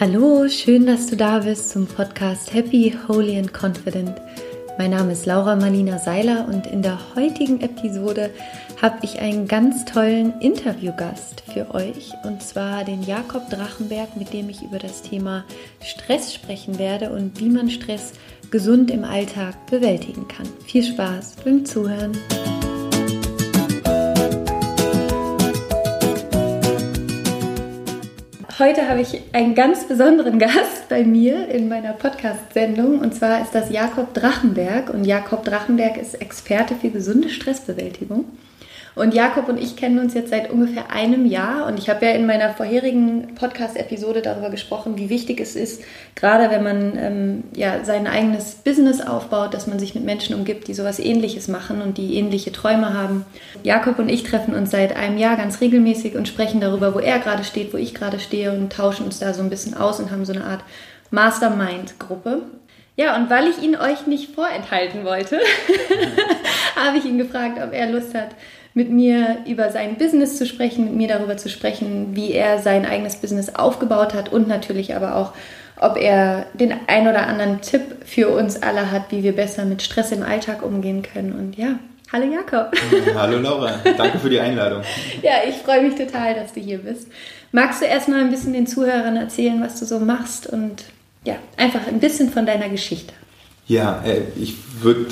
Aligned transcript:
Hallo, 0.00 0.48
schön, 0.48 0.86
dass 0.86 1.06
du 1.06 1.16
da 1.16 1.38
bist 1.38 1.70
zum 1.70 1.86
Podcast 1.86 2.52
Happy, 2.52 2.96
Holy 3.06 3.38
and 3.38 3.52
Confident. 3.54 4.20
Mein 4.76 4.90
Name 4.90 5.12
ist 5.12 5.24
Laura 5.24 5.54
Marlina 5.54 5.98
Seiler 5.98 6.48
und 6.48 6.66
in 6.66 6.82
der 6.82 6.98
heutigen 7.14 7.60
Episode 7.60 8.30
habe 8.82 8.98
ich 9.02 9.20
einen 9.20 9.46
ganz 9.46 9.84
tollen 9.84 10.34
Interviewgast 10.40 11.44
für 11.52 11.72
euch 11.72 12.10
und 12.24 12.42
zwar 12.42 12.82
den 12.82 13.04
Jakob 13.04 13.48
Drachenberg, 13.50 14.16
mit 14.16 14.32
dem 14.32 14.50
ich 14.50 14.62
über 14.62 14.80
das 14.80 15.00
Thema 15.02 15.44
Stress 15.80 16.34
sprechen 16.34 16.80
werde 16.80 17.10
und 17.10 17.38
wie 17.38 17.48
man 17.48 17.70
Stress 17.70 18.14
gesund 18.50 18.90
im 18.90 19.04
Alltag 19.04 19.54
bewältigen 19.70 20.26
kann. 20.26 20.48
Viel 20.66 20.82
Spaß 20.82 21.36
beim 21.44 21.64
Zuhören. 21.64 22.18
Heute 28.60 28.88
habe 28.88 29.00
ich 29.00 29.20
einen 29.32 29.56
ganz 29.56 29.88
besonderen 29.88 30.38
Gast 30.38 30.88
bei 30.88 31.02
mir 31.02 31.48
in 31.48 31.68
meiner 31.68 31.92
Podcast-Sendung 31.92 33.00
und 33.00 33.12
zwar 33.12 33.42
ist 33.42 33.52
das 33.52 33.68
Jakob 33.68 34.14
Drachenberg 34.14 34.90
und 34.90 35.04
Jakob 35.04 35.44
Drachenberg 35.44 35.96
ist 35.96 36.14
Experte 36.14 36.76
für 36.76 36.90
gesunde 36.90 37.30
Stressbewältigung. 37.30 38.26
Und 38.94 39.12
Jakob 39.12 39.48
und 39.48 39.60
ich 39.60 39.74
kennen 39.74 39.98
uns 39.98 40.14
jetzt 40.14 40.30
seit 40.30 40.50
ungefähr 40.50 40.92
einem 40.92 41.26
Jahr 41.26 41.66
und 41.66 41.78
ich 41.78 41.90
habe 41.90 42.06
ja 42.06 42.12
in 42.12 42.26
meiner 42.26 42.50
vorherigen 42.54 43.34
Podcast-Episode 43.34 44.22
darüber 44.22 44.50
gesprochen, 44.50 44.96
wie 44.96 45.10
wichtig 45.10 45.40
es 45.40 45.56
ist, 45.56 45.82
gerade 46.14 46.48
wenn 46.50 46.62
man 46.62 46.96
ähm, 46.96 47.44
ja 47.56 47.84
sein 47.84 48.06
eigenes 48.06 48.54
Business 48.54 49.00
aufbaut, 49.00 49.52
dass 49.52 49.66
man 49.66 49.80
sich 49.80 49.96
mit 49.96 50.04
Menschen 50.04 50.36
umgibt, 50.36 50.68
die 50.68 50.74
sowas 50.74 51.00
Ähnliches 51.00 51.48
machen 51.48 51.82
und 51.82 51.98
die 51.98 52.14
ähnliche 52.14 52.52
Träume 52.52 52.94
haben. 52.94 53.26
Jakob 53.64 53.98
und 53.98 54.08
ich 54.08 54.22
treffen 54.22 54.54
uns 54.54 54.70
seit 54.70 54.94
einem 54.94 55.18
Jahr 55.18 55.36
ganz 55.36 55.60
regelmäßig 55.60 56.14
und 56.14 56.28
sprechen 56.28 56.60
darüber, 56.60 56.94
wo 56.94 57.00
er 57.00 57.18
gerade 57.18 57.42
steht, 57.42 57.72
wo 57.72 57.76
ich 57.76 57.94
gerade 57.94 58.20
stehe 58.20 58.52
und 58.52 58.72
tauschen 58.72 59.06
uns 59.06 59.18
da 59.18 59.34
so 59.34 59.42
ein 59.42 59.50
bisschen 59.50 59.74
aus 59.76 59.98
und 59.98 60.12
haben 60.12 60.24
so 60.24 60.32
eine 60.32 60.44
Art 60.44 60.60
Mastermind-Gruppe. 61.10 62.42
Ja, 62.96 63.16
und 63.16 63.28
weil 63.28 63.48
ich 63.48 63.60
ihn 63.60 63.74
euch 63.74 64.06
nicht 64.06 64.36
vorenthalten 64.36 65.04
wollte, 65.04 65.40
habe 66.76 66.98
ich 66.98 67.04
ihn 67.04 67.18
gefragt, 67.18 67.58
ob 67.60 67.72
er 67.72 67.90
Lust 67.90 68.14
hat, 68.14 68.28
mit 68.74 68.90
mir 68.90 69.38
über 69.46 69.70
sein 69.70 69.96
Business 69.96 70.36
zu 70.36 70.46
sprechen, 70.46 70.84
mit 70.84 70.94
mir 70.94 71.08
darüber 71.08 71.36
zu 71.36 71.48
sprechen, 71.48 72.08
wie 72.14 72.32
er 72.32 72.58
sein 72.58 72.84
eigenes 72.84 73.16
Business 73.16 73.54
aufgebaut 73.54 74.14
hat 74.14 74.32
und 74.32 74.48
natürlich 74.48 74.96
aber 74.96 75.14
auch, 75.14 75.32
ob 75.76 75.96
er 75.96 76.46
den 76.54 76.74
ein 76.88 77.06
oder 77.06 77.26
anderen 77.26 77.60
Tipp 77.60 77.82
für 78.04 78.28
uns 78.28 78.62
alle 78.62 78.90
hat, 78.90 79.10
wie 79.10 79.22
wir 79.22 79.34
besser 79.34 79.64
mit 79.64 79.82
Stress 79.82 80.12
im 80.12 80.22
Alltag 80.22 80.62
umgehen 80.62 81.02
können. 81.02 81.32
Und 81.32 81.56
ja, 81.56 81.78
hallo 82.12 82.26
Jakob. 82.32 82.72
Hallo 83.14 83.38
Laura, 83.38 83.80
danke 83.96 84.18
für 84.18 84.30
die 84.30 84.40
Einladung. 84.40 84.82
ja, 85.22 85.32
ich 85.48 85.56
freue 85.56 85.82
mich 85.82 85.94
total, 85.94 86.34
dass 86.34 86.52
du 86.52 86.60
hier 86.60 86.78
bist. 86.78 87.08
Magst 87.52 87.80
du 87.80 87.86
erstmal 87.86 88.20
ein 88.20 88.30
bisschen 88.30 88.52
den 88.52 88.66
Zuhörern 88.66 89.16
erzählen, 89.16 89.60
was 89.62 89.78
du 89.78 89.86
so 89.86 90.00
machst 90.00 90.48
und 90.48 90.84
ja, 91.24 91.36
einfach 91.56 91.86
ein 91.86 92.00
bisschen 92.00 92.30
von 92.30 92.44
deiner 92.44 92.68
Geschichte? 92.68 93.12
Ja, 93.66 94.02
äh, 94.04 94.22
ich 94.36 94.56
würde 94.82 95.06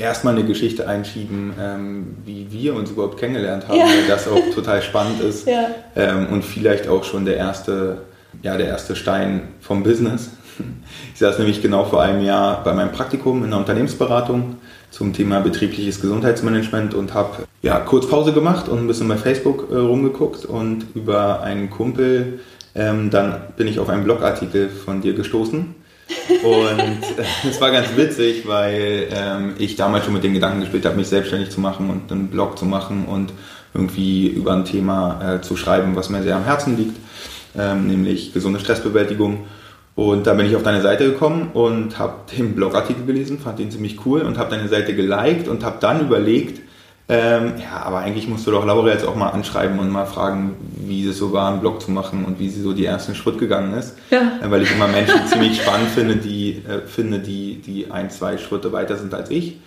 erstmal 0.00 0.34
eine 0.34 0.44
Geschichte 0.44 0.88
einschieben, 0.88 1.52
ähm, 1.60 2.16
wie 2.24 2.50
wir 2.50 2.74
uns 2.74 2.90
überhaupt 2.90 3.18
kennengelernt 3.18 3.68
haben, 3.68 3.78
ja. 3.78 3.84
weil 3.84 4.06
das 4.08 4.26
auch 4.26 4.54
total 4.54 4.82
spannend 4.82 5.20
ist 5.20 5.46
ja. 5.46 5.68
ähm, 5.94 6.28
und 6.30 6.44
vielleicht 6.44 6.88
auch 6.88 7.04
schon 7.04 7.24
der 7.24 7.36
erste, 7.36 7.98
ja, 8.42 8.56
der 8.56 8.66
erste 8.66 8.96
Stein 8.96 9.42
vom 9.60 9.82
Business. 9.82 10.30
Ich 11.14 11.20
saß 11.20 11.38
nämlich 11.38 11.62
genau 11.62 11.84
vor 11.84 12.02
einem 12.02 12.22
Jahr 12.22 12.64
bei 12.64 12.72
meinem 12.72 12.92
Praktikum 12.92 13.38
in 13.38 13.46
einer 13.46 13.58
Unternehmensberatung 13.58 14.56
zum 14.90 15.12
Thema 15.12 15.40
betriebliches 15.40 16.00
Gesundheitsmanagement 16.00 16.94
und 16.94 17.14
habe 17.14 17.44
ja, 17.62 17.78
kurz 17.80 18.08
Pause 18.08 18.32
gemacht 18.32 18.68
und 18.68 18.78
ein 18.78 18.86
bisschen 18.86 19.08
bei 19.08 19.16
Facebook 19.16 19.68
äh, 19.70 19.76
rumgeguckt 19.76 20.46
und 20.46 20.86
über 20.94 21.42
einen 21.42 21.70
Kumpel 21.70 22.40
ähm, 22.74 23.10
dann 23.10 23.40
bin 23.56 23.66
ich 23.66 23.78
auf 23.78 23.88
einen 23.88 24.04
Blogartikel 24.04 24.68
von 24.68 25.00
dir 25.00 25.14
gestoßen 25.14 25.74
und 26.42 27.00
es 27.48 27.60
war 27.60 27.70
ganz 27.70 27.88
witzig, 27.96 28.46
weil 28.46 29.08
ähm, 29.12 29.54
ich 29.58 29.76
damals 29.76 30.04
schon 30.04 30.14
mit 30.14 30.24
den 30.24 30.34
Gedanken 30.34 30.60
gespielt 30.60 30.84
habe, 30.86 30.96
mich 30.96 31.08
selbstständig 31.08 31.50
zu 31.50 31.60
machen 31.60 31.90
und 31.90 32.10
einen 32.10 32.28
Blog 32.28 32.58
zu 32.58 32.64
machen 32.64 33.06
und 33.06 33.32
irgendwie 33.74 34.28
über 34.28 34.52
ein 34.52 34.64
Thema 34.64 35.36
äh, 35.36 35.40
zu 35.40 35.56
schreiben, 35.56 35.94
was 35.94 36.10
mir 36.10 36.22
sehr 36.22 36.36
am 36.36 36.44
Herzen 36.44 36.76
liegt, 36.76 36.96
ähm, 37.56 37.86
nämlich 37.86 38.32
gesunde 38.32 38.60
Stressbewältigung. 38.60 39.46
Und 39.94 40.26
da 40.26 40.34
bin 40.34 40.46
ich 40.46 40.56
auf 40.56 40.62
deine 40.62 40.80
Seite 40.80 41.04
gekommen 41.04 41.50
und 41.52 41.98
habe 41.98 42.14
den 42.36 42.54
Blogartikel 42.54 43.04
gelesen, 43.04 43.38
fand 43.38 43.58
den 43.58 43.70
ziemlich 43.70 44.04
cool 44.06 44.22
und 44.22 44.38
habe 44.38 44.50
deine 44.50 44.68
Seite 44.68 44.94
geliked 44.94 45.48
und 45.48 45.64
habe 45.64 45.76
dann 45.80 46.00
überlegt, 46.00 46.60
ähm, 47.10 47.54
ja, 47.58 47.82
aber 47.84 47.98
eigentlich 47.98 48.28
musst 48.28 48.46
du 48.46 48.52
doch 48.52 48.64
Laura 48.64 48.88
jetzt 48.88 49.04
auch 49.04 49.16
mal 49.16 49.30
anschreiben 49.30 49.80
und 49.80 49.90
mal 49.90 50.06
fragen, 50.06 50.54
wie 50.76 51.08
es 51.08 51.18
so 51.18 51.32
war, 51.32 51.50
einen 51.50 51.58
Blog 51.58 51.82
zu 51.82 51.90
machen 51.90 52.24
und 52.24 52.38
wie 52.38 52.48
sie 52.48 52.62
so 52.62 52.72
die 52.72 52.84
ersten 52.84 53.16
Schritt 53.16 53.38
gegangen 53.38 53.74
ist. 53.74 53.98
Ja. 54.10 54.38
Äh, 54.40 54.48
weil 54.50 54.62
ich 54.62 54.70
immer 54.70 54.86
Menschen 54.86 55.26
ziemlich 55.26 55.60
spannend 55.60 55.88
finde, 55.88 56.16
die 56.16 56.62
äh, 56.68 56.86
finde, 56.86 57.18
die, 57.18 57.56
die 57.56 57.90
ein, 57.90 58.10
zwei 58.10 58.38
Schritte 58.38 58.72
weiter 58.72 58.96
sind 58.96 59.12
als 59.12 59.28
ich. 59.30 59.58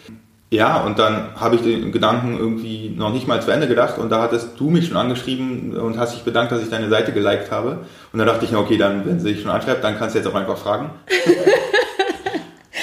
Ja, 0.52 0.84
und 0.84 1.00
dann 1.00 1.36
habe 1.36 1.56
ich 1.56 1.64
den 1.64 1.92
Gedanken 1.92 2.38
irgendwie 2.38 2.94
noch 2.96 3.12
nicht 3.12 3.28
mal 3.28 3.42
zu 3.42 3.52
Ende 3.52 3.68
gedacht 3.68 3.98
und 3.98 4.10
da 4.10 4.22
hattest 4.22 4.52
du 4.60 4.70
mich 4.70 4.88
schon 4.88 4.96
angeschrieben 4.96 5.76
und 5.76 5.98
hast 5.98 6.16
dich 6.16 6.22
bedankt, 6.22 6.52
dass 6.52 6.62
ich 6.62 6.70
deine 6.70 6.90
Seite 6.90 7.12
geliked 7.12 7.52
habe. 7.52 7.80
Und 8.14 8.20
da 8.20 8.26
dachte 8.26 8.46
ich, 8.46 8.56
okay, 8.56 8.78
dann, 8.78 9.04
wenn 9.06 9.20
sie 9.20 9.34
dich 9.34 9.42
schon 9.42 9.52
anschreibt, 9.52 9.84
dann 9.84 9.98
kannst 9.98 10.16
du 10.16 10.20
jetzt 10.20 10.28
auch 10.28 10.36
einfach 10.36 10.58
fragen. 10.58 10.92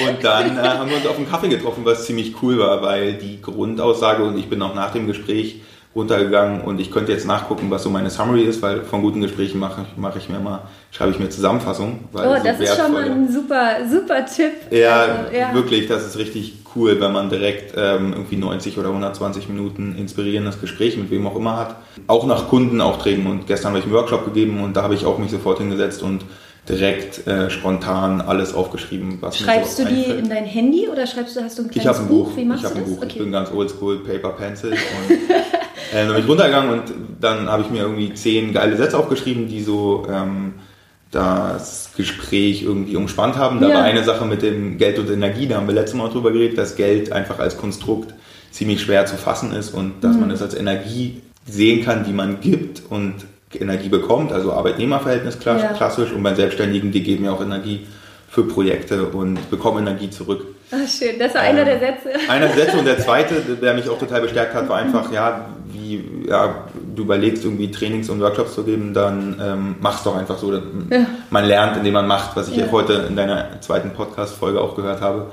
Und 0.09 0.25
dann 0.25 0.57
äh, 0.57 0.61
haben 0.61 0.89
wir 0.89 0.97
uns 0.97 1.07
auf 1.07 1.17
einen 1.17 1.29
Kaffee 1.29 1.49
getroffen, 1.49 1.85
was 1.85 2.07
ziemlich 2.07 2.35
cool 2.43 2.59
war, 2.59 2.83
weil 2.83 3.15
die 3.15 3.41
Grundaussage 3.41 4.23
und 4.23 4.39
ich 4.39 4.49
bin 4.49 4.63
auch 4.63 4.75
nach 4.75 4.93
dem 4.93 5.07
Gespräch 5.07 5.61
runtergegangen 5.95 6.61
und 6.61 6.81
ich 6.81 6.93
könnte 6.93 7.11
jetzt 7.11 7.27
nachgucken, 7.27 7.69
was 7.69 7.83
so 7.83 7.91
meine 7.91 8.11
Summary 8.11 8.43
ist, 8.43 8.63
weil 8.63 8.83
von 8.83 9.03
guten 9.03 9.21
Gesprächen 9.21 9.59
mache 9.59 9.87
mache 9.97 10.19
ich 10.19 10.29
mir 10.29 10.37
immer, 10.37 10.69
schreibe 10.93 11.11
ich 11.11 11.19
mir 11.19 11.29
Zusammenfassung. 11.31 11.99
oh, 12.15 12.37
das 12.45 12.59
so 12.59 12.63
ist 12.63 12.77
schon 12.77 12.93
mal 12.93 13.11
ein 13.11 13.33
super, 13.33 13.89
super 13.91 14.25
Tipp. 14.25 14.53
Ja, 14.71 15.01
also, 15.01 15.37
ja, 15.37 15.53
wirklich, 15.53 15.89
das 15.89 16.07
ist 16.07 16.17
richtig 16.17 16.59
cool, 16.77 17.01
wenn 17.01 17.13
man 17.13 17.29
direkt 17.29 17.75
ähm, 17.77 18.13
irgendwie 18.13 18.37
90 18.37 18.79
oder 18.79 18.91
120 18.91 19.49
Minuten 19.49 19.97
inspirierendes 19.99 20.61
Gespräch 20.61 20.97
mit 20.97 21.11
wem 21.11 21.27
auch 21.27 21.35
immer 21.35 21.57
hat. 21.57 21.75
Auch 22.07 22.25
nach 22.25 22.49
Kundenaufträgen 22.49 23.27
und 23.27 23.49
gestern 23.49 23.71
habe 23.71 23.81
ich 23.81 23.85
einen 23.85 23.95
Workshop 23.95 24.25
gegeben 24.27 24.63
und 24.63 24.77
da 24.77 24.85
habe 24.85 24.95
ich 24.95 25.05
auch 25.05 25.19
mich 25.19 25.33
sofort 25.33 25.59
hingesetzt 25.59 26.05
und 26.05 26.25
direkt 26.71 27.27
äh, 27.27 27.51
spontan 27.51 28.21
alles 28.21 28.55
aufgeschrieben, 28.55 29.19
was 29.21 29.39
Schreibst 29.39 29.79
mir 29.79 29.85
du 29.87 29.95
die 29.95 30.05
in 30.05 30.29
dein 30.29 30.45
Handy 30.45 30.89
oder 30.89 31.07
schreibst 31.07 31.37
du, 31.37 31.43
hast 31.43 31.59
du 31.59 31.63
ein 31.63 31.71
kleines 31.71 31.97
ich 31.97 32.03
ein 32.03 32.09
Buch? 32.09 32.29
Buch? 32.29 32.37
Wie 32.37 32.45
machst 32.45 32.65
ich 32.65 32.71
habe 32.71 32.81
ein 32.81 32.87
Buch. 32.87 32.99
Okay. 32.99 33.07
Ich 33.09 33.19
bin 33.19 33.33
ganz 33.33 33.51
oldschool, 33.53 33.99
Paper, 34.05 34.31
Pencil. 34.31 34.73
Und 35.93 35.97
äh, 35.97 36.05
dann 36.05 36.09
bin 36.09 36.23
ich 36.23 36.29
runtergegangen 36.29 36.71
und 36.71 36.83
dann 37.21 37.49
habe 37.49 37.63
ich 37.63 37.71
mir 37.71 37.83
irgendwie 37.83 38.15
zehn 38.15 38.53
geile 38.53 38.77
Sätze 38.77 38.97
aufgeschrieben, 38.97 39.49
die 39.49 39.61
so 39.61 40.07
ähm, 40.09 40.55
das 41.11 41.91
Gespräch 41.97 42.63
irgendwie 42.63 42.97
umspannt 42.97 43.37
haben. 43.37 43.61
Da 43.61 43.69
ja. 43.69 43.75
war 43.75 43.83
eine 43.83 44.05
Sache 44.05 44.25
mit 44.25 44.43
dem 44.43 44.79
Geld 44.79 44.99
und 44.99 45.11
Energie, 45.11 45.49
da 45.49 45.57
haben 45.57 45.67
wir 45.67 45.75
letztes 45.75 45.99
Mal 45.99 46.09
drüber 46.09 46.31
geredet, 46.31 46.59
dass 46.59 46.77
Geld 46.77 47.11
einfach 47.11 47.41
als 47.41 47.57
Konstrukt 47.57 48.15
ziemlich 48.53 48.81
schwer 48.81 49.07
zu 49.07 49.17
fassen 49.17 49.53
ist 49.53 49.75
und 49.75 50.03
dass 50.03 50.15
mhm. 50.15 50.21
man 50.21 50.31
es 50.31 50.43
als 50.43 50.55
Energie 50.55 51.23
sehen 51.47 51.85
kann, 51.85 52.05
die 52.05 52.13
man 52.13 52.41
gibt 52.41 52.83
und 52.89 53.15
Energie 53.55 53.89
bekommt, 53.89 54.33
also 54.33 54.53
Arbeitnehmerverhältnis 54.53 55.39
klassisch 55.39 56.11
ja. 56.11 56.17
und 56.17 56.23
bei 56.23 56.35
Selbstständigen, 56.35 56.93
die 56.93 57.03
geben 57.03 57.25
ja 57.25 57.33
auch 57.33 57.41
Energie 57.41 57.87
für 58.29 58.45
Projekte 58.45 59.07
und 59.07 59.51
bekommen 59.51 59.87
Energie 59.87 60.09
zurück. 60.09 60.47
Ach, 60.71 60.89
schön, 60.89 61.19
das 61.19 61.35
war 61.35 61.41
einer 61.41 61.65
der 61.65 61.81
Sätze. 61.81 62.11
Einer 62.29 62.47
der 62.47 62.57
Sätze 62.57 62.79
und 62.79 62.85
der 62.85 62.99
zweite, 63.05 63.35
der 63.61 63.75
mich 63.75 63.89
auch 63.89 63.99
total 63.99 64.21
bestärkt 64.21 64.55
hat, 64.55 64.69
war 64.69 64.77
einfach, 64.77 65.11
ja, 65.11 65.47
wie 65.67 66.01
ja, 66.29 66.65
du 66.95 67.03
überlegst, 67.03 67.45
irgendwie 67.45 67.73
Trainings 67.73 68.09
und 68.09 68.21
Workshops 68.21 68.55
zu 68.55 68.63
geben, 68.63 68.95
dann 68.95 69.41
ähm, 69.43 69.77
mach's 69.81 70.05
doch 70.05 70.17
einfach 70.17 70.39
so. 70.39 70.53
Ja. 70.53 70.61
Man 71.31 71.45
lernt, 71.45 71.77
indem 71.77 71.95
man 71.95 72.07
macht, 72.07 72.37
was 72.37 72.49
ich 72.49 72.57
ja. 72.57 72.71
heute 72.71 73.07
in 73.09 73.17
deiner 73.17 73.61
zweiten 73.61 73.91
Podcast-Folge 73.91 74.61
auch 74.61 74.77
gehört 74.77 75.01
habe, 75.01 75.33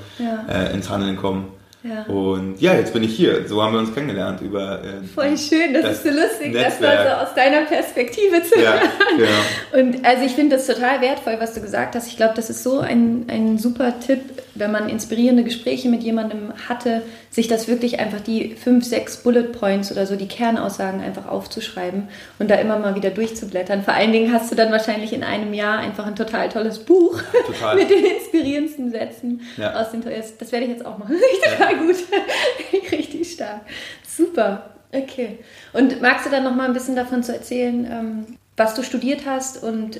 äh, 0.49 0.73
ins 0.73 0.89
Handeln 0.89 1.17
kommen. 1.17 1.49
Ja. 1.87 2.03
Und 2.13 2.59
ja, 2.59 2.73
jetzt 2.73 2.93
bin 2.93 3.03
ich 3.03 3.15
hier. 3.15 3.47
So 3.47 3.61
haben 3.61 3.73
wir 3.73 3.79
uns 3.79 3.93
kennengelernt 3.93 4.41
über. 4.41 4.83
Äh, 4.83 5.03
Voll 5.13 5.37
schön, 5.37 5.73
das, 5.73 5.83
das, 5.83 5.91
ist 5.97 6.03
so 6.03 6.09
lustig, 6.09 6.53
Netzwerk. 6.53 6.79
das 6.79 6.81
mal 6.81 7.05
so 7.05 7.25
aus 7.25 7.35
deiner 7.35 7.61
Perspektive 7.65 8.43
zu 8.43 8.59
ja, 8.59 8.73
hören. 8.73 8.81
Ja. 9.19 9.79
Und 9.79 10.05
also 10.05 10.25
ich 10.25 10.33
finde 10.33 10.57
das 10.57 10.67
total 10.67 11.01
wertvoll, 11.01 11.37
was 11.39 11.53
du 11.53 11.61
gesagt 11.61 11.95
hast. 11.95 12.07
Ich 12.07 12.17
glaube, 12.17 12.33
das 12.35 12.49
ist 12.49 12.63
so 12.63 12.79
ein, 12.79 13.25
ein 13.29 13.57
super 13.57 13.99
Tipp, 13.99 14.21
wenn 14.55 14.71
man 14.71 14.89
inspirierende 14.89 15.43
Gespräche 15.43 15.89
mit 15.89 16.03
jemandem 16.03 16.51
hatte, 16.67 17.03
sich 17.29 17.47
das 17.47 17.67
wirklich 17.67 17.99
einfach 17.99 18.19
die 18.19 18.55
fünf, 18.55 18.83
sechs 18.83 19.17
Bullet 19.17 19.51
Points 19.51 19.91
oder 19.91 20.05
so, 20.07 20.15
die 20.15 20.27
Kernaussagen 20.27 21.01
einfach 21.01 21.27
aufzuschreiben 21.27 22.07
und 22.39 22.49
da 22.49 22.55
immer 22.55 22.79
mal 22.79 22.95
wieder 22.95 23.11
durchzublättern. 23.11 23.83
Vor 23.83 23.93
allen 23.93 24.11
Dingen 24.11 24.33
hast 24.33 24.51
du 24.51 24.55
dann 24.55 24.71
wahrscheinlich 24.71 25.13
in 25.13 25.23
einem 25.23 25.53
Jahr 25.53 25.79
einfach 25.79 26.05
ein 26.07 26.15
total 26.15 26.49
tolles 26.49 26.79
Buch 26.79 27.21
total. 27.45 27.75
mit 27.77 27.89
den 27.89 28.03
inspirierendsten 28.05 28.91
Sätzen 28.91 29.41
ja. 29.57 29.73
aus 29.75 29.91
den 29.91 30.03
Das 30.39 30.51
werde 30.51 30.65
ich 30.65 30.71
jetzt 30.71 30.85
auch 30.85 30.97
machen. 30.97 31.15
total 31.57 31.76
gut. 31.77 31.95
Richtig 32.91 33.33
stark. 33.33 33.61
Super. 34.07 34.71
Okay. 34.91 35.39
Und 35.73 36.01
magst 36.01 36.25
du 36.25 36.29
dann 36.29 36.43
noch 36.43 36.55
mal 36.55 36.65
ein 36.65 36.73
bisschen 36.73 36.95
davon 36.95 37.23
zu 37.23 37.33
erzählen, 37.33 37.85
ähm, 37.89 38.37
was 38.55 38.73
du 38.73 38.83
studiert 38.83 39.21
hast 39.25 39.61
und 39.61 39.99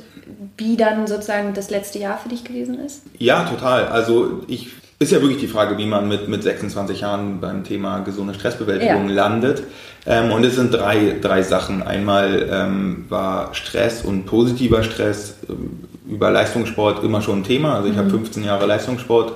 wie 0.57 0.77
dann 0.77 1.05
sozusagen 1.05 1.53
das 1.53 1.69
letzte 1.69 1.99
Jahr 1.99 2.17
für 2.17 2.29
dich 2.29 2.43
gewesen 2.43 2.79
ist? 2.79 3.03
Ja, 3.19 3.45
total. 3.45 3.87
Also 3.87 4.43
ich 4.47 4.69
ist 4.99 5.11
ja 5.11 5.21
wirklich 5.21 5.39
die 5.39 5.47
Frage, 5.47 5.77
wie 5.77 5.85
man 5.85 6.07
mit, 6.07 6.27
mit 6.27 6.41
26 6.41 7.01
Jahren 7.01 7.39
beim 7.39 7.63
Thema 7.63 7.99
gesunde 7.99 8.33
Stressbewältigung 8.33 9.09
ja. 9.09 9.15
landet. 9.15 9.63
Ähm, 10.07 10.31
und 10.31 10.43
es 10.43 10.55
sind 10.55 10.73
drei, 10.73 11.17
drei 11.21 11.43
Sachen. 11.43 11.83
Einmal 11.83 12.47
ähm, 12.51 13.05
war 13.09 13.53
Stress 13.53 14.03
und 14.03 14.25
positiver 14.25 14.81
Stress 14.81 15.35
ähm, 15.49 15.83
über 16.09 16.31
Leistungssport 16.31 17.03
immer 17.03 17.21
schon 17.21 17.41
ein 17.41 17.43
Thema. 17.43 17.75
Also 17.75 17.89
ich 17.89 17.93
mhm. 17.93 17.99
habe 17.99 18.09
15 18.09 18.43
Jahre 18.43 18.65
Leistungssport 18.65 19.33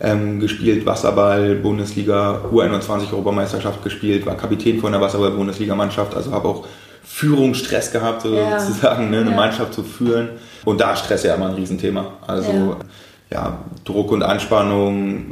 ähm, 0.00 0.40
gespielt, 0.40 0.84
Wasserball, 0.86 1.54
Bundesliga, 1.56 2.42
U21 2.52 3.12
Europameisterschaft 3.12 3.82
gespielt, 3.82 4.26
war 4.26 4.36
Kapitän 4.36 4.80
von 4.80 4.92
der 4.92 5.00
Wasserball-Bundesligamannschaft, 5.00 6.14
also 6.14 6.32
habe 6.32 6.48
auch 6.48 6.66
Führungsstress 7.04 7.92
gehabt, 7.92 8.22
sozusagen, 8.22 9.04
ja. 9.04 9.10
ne, 9.10 9.18
eine 9.18 9.30
ja. 9.30 9.36
Mannschaft 9.36 9.72
zu 9.72 9.82
führen. 9.82 10.30
Und 10.64 10.80
da 10.80 10.96
Stress 10.96 11.22
ja 11.22 11.34
immer 11.34 11.46
ein 11.46 11.54
Riesenthema. 11.54 12.14
Also 12.26 12.52
ja 12.52 12.76
ja, 13.30 13.58
Druck 13.84 14.12
und 14.12 14.22
Anspannung 14.22 15.26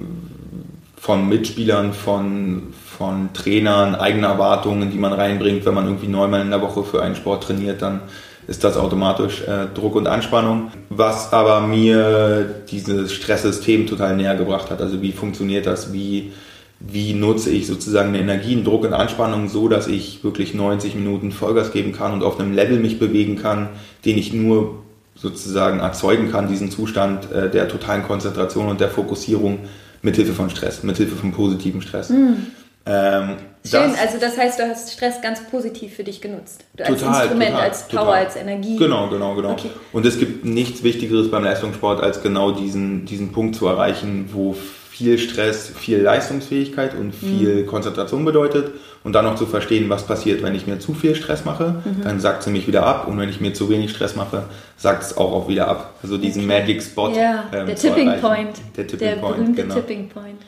von 0.97 1.29
Mitspielern, 1.29 1.93
von, 1.93 2.75
von 2.85 3.33
Trainern, 3.33 3.95
eigene 3.95 4.27
Erwartungen, 4.27 4.91
die 4.91 4.99
man 4.99 5.13
reinbringt, 5.13 5.65
wenn 5.67 5.75
man 5.75 5.85
irgendwie 5.87 6.09
neunmal 6.09 6.41
in 6.41 6.51
der 6.51 6.63
Woche 6.63 6.83
für 6.83 7.03
einen 7.03 7.15
Sport 7.15 7.45
trainiert, 7.45 7.83
dann 7.83 8.01
ist 8.46 8.64
das 8.64 8.76
automatisch 8.76 9.43
äh, 9.43 9.67
Druck 9.75 9.96
und 9.96 10.06
Anspannung. 10.06 10.70
Was 10.91 11.32
aber 11.32 11.61
mir 11.62 12.46
dieses 12.70 13.12
Stresssystem 13.12 13.87
total 13.87 14.17
näher 14.17 14.37
gebracht 14.37 14.70
hat. 14.70 14.81
Also 14.81 15.02
wie 15.02 15.12
funktioniert 15.12 15.67
das? 15.67 15.93
Wie, 15.93 16.32
wie 16.81 17.14
nutze 17.14 17.50
ich 17.50 17.67
sozusagen 17.67 18.11
eine 18.11 18.20
Energie, 18.20 18.52
einen 18.52 18.64
Druck 18.64 18.85
und 18.85 18.93
Anspannung 18.93 19.49
so, 19.49 19.69
dass 19.69 19.87
ich 19.87 20.23
wirklich 20.25 20.55
90 20.55 20.94
Minuten 20.94 21.32
Vollgas 21.32 21.73
geben 21.73 21.93
kann 21.93 22.12
und 22.12 22.23
auf 22.23 22.38
einem 22.38 22.52
Level 22.52 22.79
mich 22.79 22.99
bewegen 22.99 23.37
kann, 23.37 23.69
den 24.05 24.19
ich 24.19 24.32
nur 24.32 24.82
sozusagen 25.17 25.81
erzeugen 25.81 26.31
kann, 26.31 26.49
diesen 26.49 26.70
Zustand 26.70 27.31
äh, 27.32 27.49
der 27.49 27.69
totalen 27.69 28.02
Konzentration 28.02 28.69
und 28.69 28.81
der 28.81 28.88
Fokussierung 28.88 29.61
mithilfe 30.02 30.35
von 30.35 30.50
Stress, 30.50 30.82
mithilfe 30.82 31.17
von 31.17 31.32
positivem 31.32 31.81
Stress. 31.81 32.11
Mhm. 32.11 32.46
Ähm, 32.85 33.37
Schön, 33.67 33.93
das, 33.93 33.99
also 33.99 34.19
das 34.19 34.37
heißt, 34.37 34.59
du 34.59 34.69
hast 34.69 34.93
Stress 34.93 35.23
ganz 35.23 35.43
positiv 35.47 35.95
für 35.95 36.05
dich 36.05 36.21
genutzt. 36.21 36.65
Total, 36.77 36.93
als 36.93 37.03
Instrument, 37.03 37.51
total, 37.51 37.63
als 37.63 37.89
Power, 37.89 37.99
total. 38.01 38.25
als 38.25 38.37
Energie. 38.37 38.77
Genau, 38.77 39.09
genau, 39.09 39.35
genau. 39.35 39.53
Okay. 39.53 39.71
Und 39.93 40.05
es 40.05 40.19
gibt 40.19 40.45
nichts 40.45 40.83
Wichtigeres 40.83 41.31
beim 41.31 41.45
Leistungssport, 41.45 42.03
als 42.03 42.23
genau 42.23 42.53
diesen, 42.53 43.07
diesen 43.07 43.33
Punkt 43.33 43.57
zu 43.57 43.67
erreichen, 43.67 44.29
wo 44.33 44.55
viel 44.95 45.19
Stress, 45.19 45.73
viel 45.77 45.99
Leistungsfähigkeit 46.03 46.95
und 46.95 47.13
viel 47.15 47.63
mhm. 47.63 47.67
Konzentration 47.67 48.25
bedeutet 48.25 48.75
und 49.03 49.13
dann 49.13 49.25
noch 49.25 49.35
zu 49.35 49.45
verstehen, 49.45 49.89
was 49.89 50.07
passiert, 50.07 50.43
wenn 50.43 50.55
ich 50.55 50.69
mir 50.69 50.79
zu 50.79 50.95
viel 50.95 51.17
Stress 51.17 51.45
mache, 51.45 51.83
mhm. 51.85 52.05
dann 52.05 52.21
sagt 52.21 52.45
sie 52.45 52.51
mich 52.51 52.69
wieder 52.69 52.87
ab 52.87 53.09
und 53.09 53.19
wenn 53.19 53.29
ich 53.29 53.41
mir 53.41 53.55
zu 53.55 53.69
wenig 53.71 53.91
Stress 53.91 54.15
mache, 54.15 54.45
sagt 54.77 55.03
es 55.03 55.17
auch, 55.17 55.33
auch 55.33 55.49
wieder 55.49 55.67
ab. 55.67 55.95
Also 56.03 56.17
diesen 56.17 56.47
Magic 56.47 56.81
Spot. 56.81 57.11
Ja, 57.11 57.45
ähm, 57.53 57.67
der 57.67 57.75
Tipping 57.75 58.07
erreichen. 58.07 58.23
Point. 58.23 58.61
Der 58.77 58.87
Tipping 58.87 59.09
der 59.09 59.17
Point, 59.17 59.37
berühmte 59.37 59.63
genau. 59.63 59.75
Tipping 59.75 60.09
Point. 60.11 60.41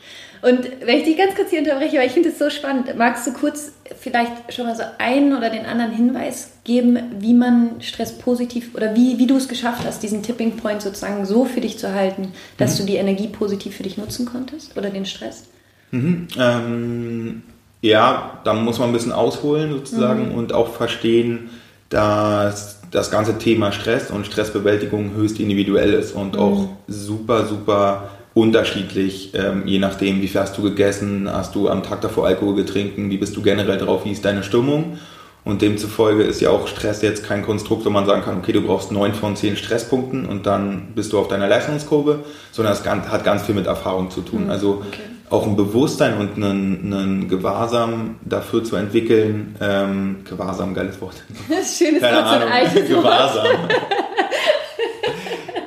Und 0.46 0.60
wenn 0.84 0.98
ich 0.98 1.04
dich 1.04 1.16
ganz 1.16 1.34
kurz 1.34 1.50
hier 1.50 1.58
unterbreche, 1.58 1.98
weil 1.98 2.06
ich 2.06 2.12
finde 2.12 2.28
es 2.28 2.38
so 2.38 2.50
spannend, 2.50 2.96
magst 2.96 3.26
du 3.26 3.32
kurz 3.32 3.72
vielleicht 3.98 4.54
schon 4.54 4.66
mal 4.66 4.76
so 4.76 4.84
einen 4.98 5.36
oder 5.36 5.50
den 5.50 5.66
anderen 5.66 5.90
Hinweis 5.90 6.52
geben, 6.62 7.00
wie 7.18 7.34
man 7.34 7.80
Stress 7.80 8.16
positiv 8.16 8.72
oder 8.76 8.94
wie, 8.94 9.18
wie 9.18 9.26
du 9.26 9.36
es 9.38 9.48
geschafft 9.48 9.84
hast, 9.84 10.04
diesen 10.04 10.22
Tipping 10.22 10.56
Point 10.56 10.82
sozusagen 10.82 11.26
so 11.26 11.46
für 11.46 11.60
dich 11.60 11.80
zu 11.80 11.92
halten, 11.92 12.28
dass 12.58 12.74
mhm. 12.74 12.78
du 12.78 12.92
die 12.92 12.96
Energie 12.98 13.26
positiv 13.26 13.74
für 13.74 13.82
dich 13.82 13.98
nutzen 13.98 14.24
konntest 14.24 14.78
oder 14.78 14.90
den 14.90 15.04
Stress? 15.04 15.48
Mhm. 15.90 16.28
Ähm, 16.38 17.42
ja, 17.80 18.40
da 18.44 18.54
muss 18.54 18.78
man 18.78 18.90
ein 18.90 18.92
bisschen 18.92 19.10
ausholen 19.10 19.72
sozusagen 19.72 20.28
mhm. 20.28 20.34
und 20.36 20.52
auch 20.52 20.74
verstehen, 20.74 21.50
dass 21.88 22.82
das 22.92 23.10
ganze 23.10 23.38
Thema 23.38 23.72
Stress 23.72 24.12
und 24.12 24.26
Stressbewältigung 24.26 25.12
höchst 25.12 25.40
individuell 25.40 25.92
ist 25.92 26.14
und 26.14 26.34
mhm. 26.34 26.40
auch 26.40 26.68
super, 26.86 27.46
super 27.46 28.10
unterschiedlich, 28.36 29.32
ähm, 29.32 29.62
je 29.64 29.78
nachdem, 29.78 30.20
wie 30.20 30.28
viel 30.28 30.42
hast 30.42 30.58
du 30.58 30.62
gegessen, 30.62 31.26
hast 31.32 31.54
du 31.54 31.70
am 31.70 31.82
Tag 31.82 32.02
davor 32.02 32.26
Alkohol 32.26 32.54
getrunken, 32.54 33.08
wie 33.08 33.16
bist 33.16 33.34
du 33.34 33.40
generell 33.40 33.78
drauf, 33.78 34.04
wie 34.04 34.12
ist 34.12 34.26
deine 34.26 34.42
Stimmung. 34.42 34.98
Und 35.42 35.62
demzufolge 35.62 36.22
ist 36.22 36.42
ja 36.42 36.50
auch 36.50 36.68
Stress 36.68 37.00
jetzt 37.00 37.24
kein 37.24 37.46
Konstrukt, 37.46 37.86
wo 37.86 37.90
man 37.90 38.04
sagen 38.04 38.20
kann, 38.20 38.36
okay, 38.36 38.52
du 38.52 38.60
brauchst 38.60 38.92
neun 38.92 39.14
von 39.14 39.36
zehn 39.36 39.56
Stresspunkten 39.56 40.26
und 40.26 40.44
dann 40.44 40.88
bist 40.94 41.14
du 41.14 41.18
auf 41.18 41.28
deiner 41.28 41.48
Leistungskurve, 41.48 42.24
sondern 42.52 42.74
es 42.74 42.84
hat 42.84 43.24
ganz 43.24 43.44
viel 43.44 43.54
mit 43.54 43.66
Erfahrung 43.66 44.10
zu 44.10 44.20
tun. 44.20 44.44
Mhm. 44.44 44.50
Also 44.50 44.82
okay. 44.86 45.04
auch 45.30 45.46
ein 45.46 45.56
Bewusstsein 45.56 46.18
und 46.18 46.36
einen, 46.36 46.92
einen 46.92 47.28
Gewahrsam 47.28 48.16
dafür 48.22 48.64
zu 48.64 48.76
entwickeln. 48.76 49.56
Ähm, 49.62 50.16
Gewahrsam, 50.28 50.74
geiles 50.74 51.00
Wort. 51.00 51.14
Schönes 51.48 52.02
Keine 52.02 52.18
Wort, 52.18 52.26
Ahnung. 52.26 52.48
so 52.74 52.80
ein 52.80 52.88
Gewahrsam. 52.88 53.46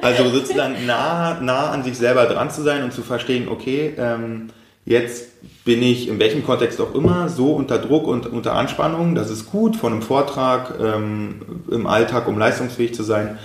Also 0.01 0.29
sozusagen 0.29 0.85
nah, 0.85 1.39
nah 1.41 1.71
an 1.71 1.83
sich 1.83 1.97
selber 1.97 2.25
dran 2.25 2.49
zu 2.49 2.61
sein 2.61 2.83
und 2.83 2.93
zu 2.93 3.01
verstehen, 3.01 3.47
okay, 3.49 3.93
ähm, 3.97 4.49
jetzt 4.85 5.29
bin 5.65 5.83
ich 5.83 6.07
in 6.07 6.19
welchem 6.19 6.43
Kontext 6.43 6.79
auch 6.79 6.95
immer 6.95 7.29
so 7.29 7.53
unter 7.53 7.77
Druck 7.77 8.07
und 8.07 8.25
unter 8.27 8.53
Anspannung. 8.53 9.13
Das 9.13 9.29
ist 9.29 9.51
gut 9.51 9.75
von 9.75 9.93
einem 9.93 10.01
Vortrag 10.01 10.73
ähm, 10.81 11.41
im 11.69 11.85
Alltag, 11.85 12.27
um 12.27 12.37
leistungsfähig 12.37 12.93
zu 12.93 13.03
sein. 13.03 13.37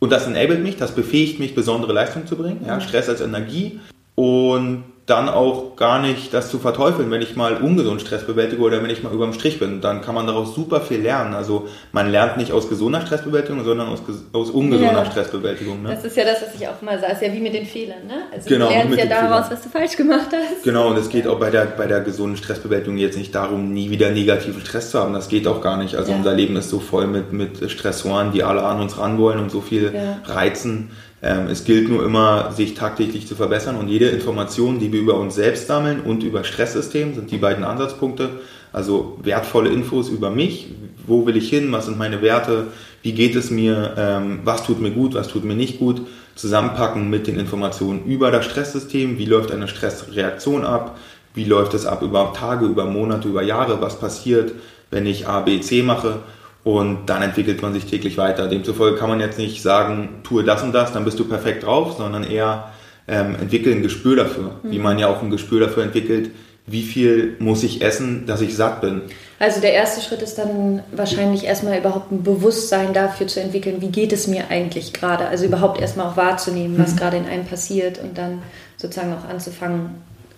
Und 0.00 0.10
das 0.10 0.26
enabled 0.26 0.62
mich, 0.62 0.76
das 0.76 0.92
befähigt 0.92 1.38
mich, 1.38 1.54
besondere 1.54 1.92
Leistung 1.92 2.26
zu 2.26 2.36
bringen. 2.36 2.64
Ja, 2.66 2.80
Stress 2.80 3.08
als 3.08 3.20
Energie. 3.20 3.80
Und 4.16 4.84
dann 5.06 5.28
auch 5.28 5.74
gar 5.74 6.00
nicht 6.00 6.32
das 6.32 6.48
zu 6.48 6.60
verteufeln, 6.60 7.10
wenn 7.10 7.22
ich 7.22 7.34
mal 7.34 7.56
ungesund 7.56 8.00
Stress 8.00 8.24
bewältige 8.24 8.62
oder 8.62 8.82
wenn 8.84 8.90
ich 8.90 9.02
mal 9.02 9.12
über 9.12 9.24
dem 9.24 9.32
Strich 9.32 9.58
bin. 9.58 9.80
Dann 9.80 10.00
kann 10.00 10.14
man 10.14 10.28
daraus 10.28 10.54
super 10.54 10.80
viel 10.80 11.00
lernen. 11.00 11.34
Also 11.34 11.66
man 11.90 12.08
lernt 12.10 12.36
nicht 12.36 12.52
aus 12.52 12.68
gesunder 12.68 13.00
Stressbewältigung, 13.00 13.64
sondern 13.64 13.88
aus, 13.88 14.00
aus 14.32 14.50
ungesunder 14.50 15.02
ja. 15.02 15.04
Stressbewältigung. 15.04 15.82
Ne? 15.82 15.90
Das 15.90 16.04
ist 16.04 16.16
ja 16.16 16.24
das, 16.24 16.42
was 16.42 16.54
ich 16.54 16.68
auch 16.68 16.80
mal 16.82 17.00
sage, 17.00 17.14
ist 17.14 17.22
ja 17.22 17.32
wie 17.32 17.40
mit 17.40 17.52
den 17.52 17.66
Fehlern. 17.66 18.06
Ne? 18.06 18.22
Also 18.32 18.48
genau, 18.48 18.68
du 18.68 18.74
lernst 18.74 18.98
ja 18.98 19.06
daraus, 19.06 19.50
was 19.50 19.62
du 19.62 19.68
falsch 19.70 19.96
gemacht 19.96 20.28
hast. 20.30 20.62
Genau, 20.62 20.88
und 20.88 20.96
es 20.96 21.08
geht 21.08 21.26
auch 21.26 21.40
bei 21.40 21.50
der, 21.50 21.64
bei 21.64 21.88
der 21.88 22.00
gesunden 22.00 22.36
Stressbewältigung 22.36 22.96
jetzt 22.96 23.18
nicht 23.18 23.34
darum, 23.34 23.72
nie 23.72 23.90
wieder 23.90 24.10
negativen 24.12 24.60
Stress 24.60 24.92
zu 24.92 25.00
haben. 25.00 25.14
Das 25.14 25.28
geht 25.28 25.48
auch 25.48 25.60
gar 25.60 25.78
nicht. 25.78 25.96
Also 25.96 26.12
ja. 26.12 26.16
unser 26.16 26.32
Leben 26.32 26.54
ist 26.54 26.70
so 26.70 26.78
voll 26.78 27.08
mit, 27.08 27.32
mit 27.32 27.68
Stressoren, 27.72 28.30
die 28.30 28.44
alle 28.44 28.62
an 28.62 28.80
uns 28.80 28.98
ran 28.98 29.18
wollen 29.18 29.40
und 29.40 29.50
so 29.50 29.62
viel 29.62 29.92
ja. 29.92 30.20
reizen 30.32 30.90
es 31.22 31.64
gilt 31.64 31.88
nur 31.88 32.04
immer, 32.04 32.50
sich 32.50 32.74
tagtäglich 32.74 33.28
zu 33.28 33.36
verbessern 33.36 33.76
und 33.76 33.86
jede 33.86 34.08
Information, 34.08 34.80
die 34.80 34.92
wir 34.92 34.98
über 34.98 35.14
uns 35.14 35.36
selbst 35.36 35.68
sammeln 35.68 36.00
und 36.00 36.24
über 36.24 36.42
Stresssystem, 36.42 37.14
sind 37.14 37.30
die 37.30 37.36
beiden 37.36 37.62
Ansatzpunkte. 37.62 38.40
Also 38.72 39.18
wertvolle 39.22 39.70
Infos 39.70 40.08
über 40.08 40.30
mich, 40.30 40.66
wo 41.06 41.24
will 41.24 41.36
ich 41.36 41.48
hin, 41.48 41.70
was 41.70 41.86
sind 41.86 41.96
meine 41.96 42.22
Werte, 42.22 42.68
wie 43.02 43.12
geht 43.12 43.36
es 43.36 43.50
mir, 43.52 43.94
ähm, 43.96 44.40
was 44.44 44.64
tut 44.64 44.80
mir 44.80 44.90
gut, 44.90 45.14
was 45.14 45.28
tut 45.28 45.44
mir 45.44 45.54
nicht 45.54 45.78
gut, 45.78 46.02
zusammenpacken 46.34 47.08
mit 47.08 47.28
den 47.28 47.38
Informationen 47.38 48.04
über 48.04 48.32
das 48.32 48.44
Stresssystem, 48.46 49.16
wie 49.18 49.26
läuft 49.26 49.52
eine 49.52 49.68
Stressreaktion 49.68 50.64
ab, 50.64 50.98
wie 51.34 51.44
läuft 51.44 51.74
es 51.74 51.86
ab 51.86 52.02
über 52.02 52.32
Tage, 52.36 52.66
über 52.66 52.86
Monate, 52.86 53.28
über 53.28 53.42
Jahre, 53.42 53.80
was 53.80 54.00
passiert, 54.00 54.52
wenn 54.90 55.06
ich 55.06 55.28
A, 55.28 55.40
B, 55.40 55.60
C 55.60 55.82
mache 55.82 56.20
und 56.64 57.06
dann 57.06 57.22
entwickelt 57.22 57.60
man 57.62 57.72
sich 57.72 57.86
täglich 57.86 58.16
weiter. 58.18 58.46
Demzufolge 58.48 58.96
kann 58.98 59.08
man 59.08 59.20
jetzt 59.20 59.38
nicht 59.38 59.62
sagen, 59.62 60.20
tue 60.22 60.44
das 60.44 60.62
und 60.62 60.72
das, 60.72 60.92
dann 60.92 61.04
bist 61.04 61.18
du 61.18 61.24
perfekt 61.24 61.64
drauf, 61.64 61.96
sondern 61.96 62.24
eher 62.24 62.70
ähm, 63.08 63.34
entwickeln 63.40 63.78
ein 63.78 63.82
Gespür 63.82 64.16
dafür, 64.16 64.56
mhm. 64.62 64.70
wie 64.70 64.78
man 64.78 64.98
ja 64.98 65.08
auch 65.08 65.22
ein 65.22 65.30
Gespür 65.30 65.60
dafür 65.60 65.82
entwickelt, 65.82 66.30
wie 66.66 66.82
viel 66.82 67.36
muss 67.40 67.64
ich 67.64 67.82
essen, 67.82 68.24
dass 68.26 68.40
ich 68.40 68.56
satt 68.56 68.80
bin. 68.80 69.02
Also 69.40 69.60
der 69.60 69.72
erste 69.72 70.00
Schritt 70.00 70.22
ist 70.22 70.38
dann 70.38 70.84
wahrscheinlich 70.92 71.44
erstmal 71.44 71.76
überhaupt 71.76 72.12
ein 72.12 72.22
Bewusstsein 72.22 72.92
dafür 72.92 73.26
zu 73.26 73.40
entwickeln, 73.40 73.80
wie 73.80 73.88
geht 73.88 74.12
es 74.12 74.28
mir 74.28 74.44
eigentlich 74.50 74.92
gerade. 74.92 75.26
Also 75.26 75.44
überhaupt 75.46 75.80
erstmal 75.80 76.06
auch 76.06 76.16
wahrzunehmen, 76.16 76.78
was 76.78 76.92
mhm. 76.92 76.96
gerade 76.98 77.16
in 77.16 77.26
einem 77.26 77.44
passiert 77.44 77.98
und 77.98 78.16
dann 78.16 78.42
sozusagen 78.76 79.12
auch 79.12 79.28
anzufangen, 79.28 79.90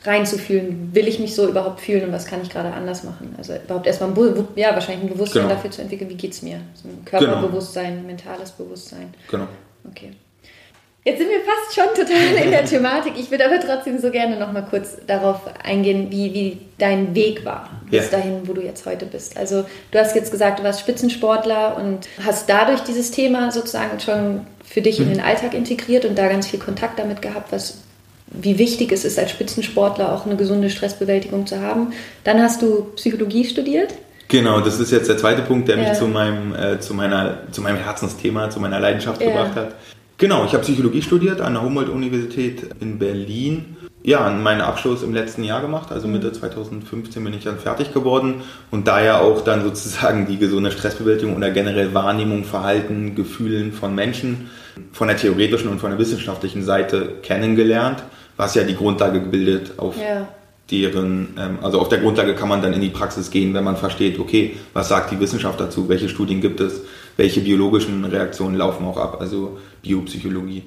reinzufühlen, 0.05 0.91
will 0.93 1.09
ich 1.09 1.19
mich 1.19 1.35
so 1.35 1.49
überhaupt 1.49 1.81
fühlen 1.81 2.05
und 2.05 2.13
was 2.13 2.27
kann 2.27 2.43
ich 2.43 2.51
gerade 2.51 2.73
anders 2.73 3.05
machen. 3.05 3.35
Also 3.39 3.55
überhaupt 3.55 3.87
erstmal 3.87 4.11
ein, 4.11 4.49
ja, 4.57 4.75
wahrscheinlich 4.75 5.11
ein 5.11 5.15
Bewusstsein 5.15 5.43
genau. 5.43 5.55
dafür 5.55 5.71
zu 5.71 5.83
entwickeln, 5.83 6.11
wie 6.11 6.15
geht 6.15 6.33
es 6.33 6.43
mir. 6.43 6.61
So 6.75 6.89
ein 6.89 7.05
Körperbewusstsein, 7.05 7.97
genau. 7.97 8.07
mentales 8.07 8.51
Bewusstsein. 8.53 9.15
Genau. 9.31 9.47
Okay. 9.91 10.13
Jetzt 11.05 11.19
sind 11.19 11.29
wir 11.29 11.41
fast 11.41 11.75
schon 11.75 12.07
total 12.07 12.45
in 12.45 12.51
der 12.51 12.65
Thematik. 12.65 13.13
Ich 13.19 13.31
würde 13.31 13.45
aber 13.45 13.61
trotzdem 13.61 13.99
so 13.99 14.11
gerne 14.11 14.39
noch 14.39 14.53
mal 14.53 14.63
kurz 14.63 14.97
darauf 15.07 15.41
eingehen, 15.63 16.11
wie, 16.11 16.33
wie 16.33 16.59
dein 16.79 17.15
Weg 17.15 17.45
war 17.45 17.69
bis 17.91 18.11
ja. 18.11 18.19
dahin, 18.19 18.49
wo 18.49 18.55
du 18.55 18.63
jetzt 18.63 18.87
heute 18.87 19.05
bist. 19.05 19.37
Also 19.37 19.67
du 19.91 19.99
hast 19.99 20.15
jetzt 20.15 20.31
gesagt, 20.31 20.61
du 20.61 20.65
warst 20.65 20.81
Spitzensportler 20.81 21.77
und 21.77 22.09
hast 22.25 22.49
dadurch 22.49 22.81
dieses 22.81 23.11
Thema 23.11 23.53
sozusagen 23.53 24.01
schon 24.01 24.47
für 24.65 24.81
dich 24.81 24.99
mhm. 24.99 25.07
in 25.07 25.13
den 25.15 25.21
Alltag 25.21 25.53
integriert 25.53 26.07
und 26.07 26.17
da 26.17 26.29
ganz 26.29 26.47
viel 26.47 26.59
Kontakt 26.59 26.99
damit 26.99 27.21
gehabt, 27.21 27.53
was 27.53 27.79
wie 28.27 28.59
wichtig 28.59 28.93
es 28.93 29.05
ist, 29.05 29.19
als 29.19 29.31
Spitzensportler 29.31 30.13
auch 30.13 30.27
eine 30.27 30.37
gesunde 30.37 30.71
Stressbewältigung 30.71 31.47
zu 31.47 31.61
haben. 31.61 31.93
Dann 32.25 32.41
hast 32.41 32.63
du 32.63 32.87
Psychologie 32.97 33.45
studiert. 33.45 33.95
Genau, 34.29 34.61
das 34.61 34.81
ist 34.81 34.91
jetzt 34.91 35.09
der 35.09 35.19
zweite 35.19 35.43
Punkt, 35.43 35.69
der 35.69 35.77
mich 35.77 35.89
ja. 35.89 35.95
zu, 35.95 36.07
meinem, 36.07 36.55
äh, 36.55 36.81
zu, 36.81 36.95
meiner, 36.95 37.39
zu 37.51 37.61
meinem 37.61 37.77
Herzensthema, 37.77 38.51
zu 38.51 38.59
meiner 38.59 38.81
Leidenschaft 38.81 39.21
ja. 39.21 39.29
gebracht 39.29 39.55
hat. 39.55 39.75
Genau, 40.17 40.45
ich 40.45 40.53
habe 40.53 40.63
Psychologie 40.63 41.03
studiert 41.03 41.41
an 41.41 41.55
der 41.55 41.63
Humboldt-Universität 41.63 42.63
in 42.81 42.99
Berlin. 42.99 43.77
Ja, 44.03 44.29
meinen 44.31 44.61
Abschluss 44.61 45.03
im 45.03 45.15
letzten 45.15 45.45
Jahr 45.45 45.63
gemacht, 45.63 45.91
also 45.91 46.07
Mitte 46.09 46.31
2015 46.31 47.25
bin 47.25 47.33
ich 47.33 47.45
dann 47.45 47.59
fertig 47.59 47.95
geworden 47.95 48.43
und 48.71 48.87
daher 48.87 49.23
auch 49.23 49.43
dann 49.43 49.63
sozusagen 49.63 50.27
die 50.27 50.37
gesunde 50.37 50.71
Stressbewältigung 50.71 51.35
oder 51.35 51.51
generell 51.51 51.95
Wahrnehmung, 51.95 52.45
Verhalten, 52.45 53.15
Gefühlen 53.15 53.73
von 53.73 53.95
Menschen 53.95 54.51
von 54.93 55.09
der 55.09 55.17
theoretischen 55.17 55.71
und 55.71 55.81
von 55.81 55.91
der 55.91 55.99
wissenschaftlichen 55.99 56.63
Seite 56.63 57.15
kennengelernt 57.23 58.03
was 58.37 58.55
ja 58.55 58.65
die 58.65 58.77
Grundlage 58.77 59.21
bildet, 59.21 59.79
auf 59.79 59.97
ja. 59.97 60.29
deren, 60.71 61.35
ähm, 61.39 61.59
also 61.63 61.81
auf 61.81 61.89
der 61.89 61.99
Grundlage 61.99 62.35
kann 62.35 62.49
man 62.49 62.63
dann 62.63 62.73
in 62.73 62.81
die 62.81 62.91
Praxis 62.91 63.31
gehen, 63.31 63.55
wenn 63.55 63.65
man 63.65 63.77
versteht, 63.77 64.19
okay, 64.19 64.57
was 64.73 64.89
sagt 64.89 65.11
die 65.11 65.21
Wissenschaft 65.21 65.61
dazu, 65.61 65.89
welche 65.89 66.09
Studien 66.09 66.41
gibt 66.41 66.61
es, 66.61 66.83
welche 67.17 67.41
biologischen 67.41 68.05
Reaktionen 68.05 68.57
laufen 68.57 68.85
auch 68.87 68.97
ab, 68.97 69.19
also 69.21 69.59
Biopsychologie. 69.83 70.63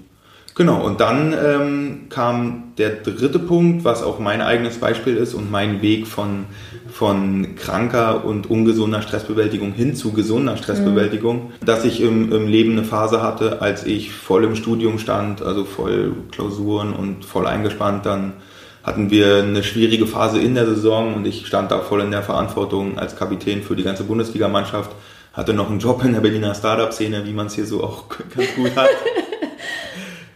Genau, 0.57 0.83
und 0.83 0.99
dann 1.01 1.35
ähm, 1.39 2.07
kam 2.09 2.73
der 2.79 2.89
dritte 2.89 3.37
Punkt, 3.37 3.85
was 3.85 4.01
auch 4.01 4.17
mein 4.17 4.41
eigenes 4.41 4.79
Beispiel 4.79 5.15
ist 5.15 5.35
und 5.35 5.51
mein 5.51 5.83
Weg 5.83 6.07
von, 6.07 6.45
von 6.91 7.55
kranker 7.55 8.25
und 8.25 8.49
ungesunder 8.49 9.03
Stressbewältigung 9.03 9.71
hin 9.71 9.93
zu 9.93 10.13
gesunder 10.13 10.57
Stressbewältigung, 10.57 11.35
mhm. 11.35 11.65
dass 11.65 11.85
ich 11.85 12.01
im, 12.01 12.31
im 12.31 12.47
Leben 12.47 12.71
eine 12.71 12.83
Phase 12.83 13.21
hatte, 13.21 13.61
als 13.61 13.85
ich 13.85 14.11
voll 14.11 14.45
im 14.45 14.55
Studium 14.55 14.97
stand, 14.97 15.43
also 15.43 15.63
voll 15.63 16.13
Klausuren 16.31 16.93
und 16.93 17.23
voll 17.23 17.45
eingespannt, 17.45 18.07
dann 18.07 18.33
hatten 18.81 19.11
wir 19.11 19.43
eine 19.43 19.61
schwierige 19.61 20.07
Phase 20.07 20.39
in 20.39 20.55
der 20.55 20.65
Saison 20.65 21.13
und 21.13 21.27
ich 21.27 21.45
stand 21.45 21.69
da 21.69 21.81
voll 21.81 22.01
in 22.01 22.09
der 22.09 22.23
Verantwortung 22.23 22.97
als 22.97 23.15
Kapitän 23.15 23.61
für 23.61 23.75
die 23.75 23.83
ganze 23.83 24.05
Bundesligamannschaft, 24.05 24.89
hatte 25.33 25.53
noch 25.53 25.69
einen 25.69 25.77
Job 25.77 26.03
in 26.03 26.13
der 26.13 26.21
Berliner 26.21 26.55
Startup-Szene, 26.55 27.25
wie 27.25 27.33
man 27.33 27.45
es 27.45 27.53
hier 27.53 27.67
so 27.67 27.83
auch 27.83 28.05
ganz 28.35 28.55
gut 28.55 28.75
hat. 28.75 28.89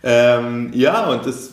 Ähm, 0.03 0.71
ja, 0.73 1.07
und 1.07 1.25
das 1.25 1.51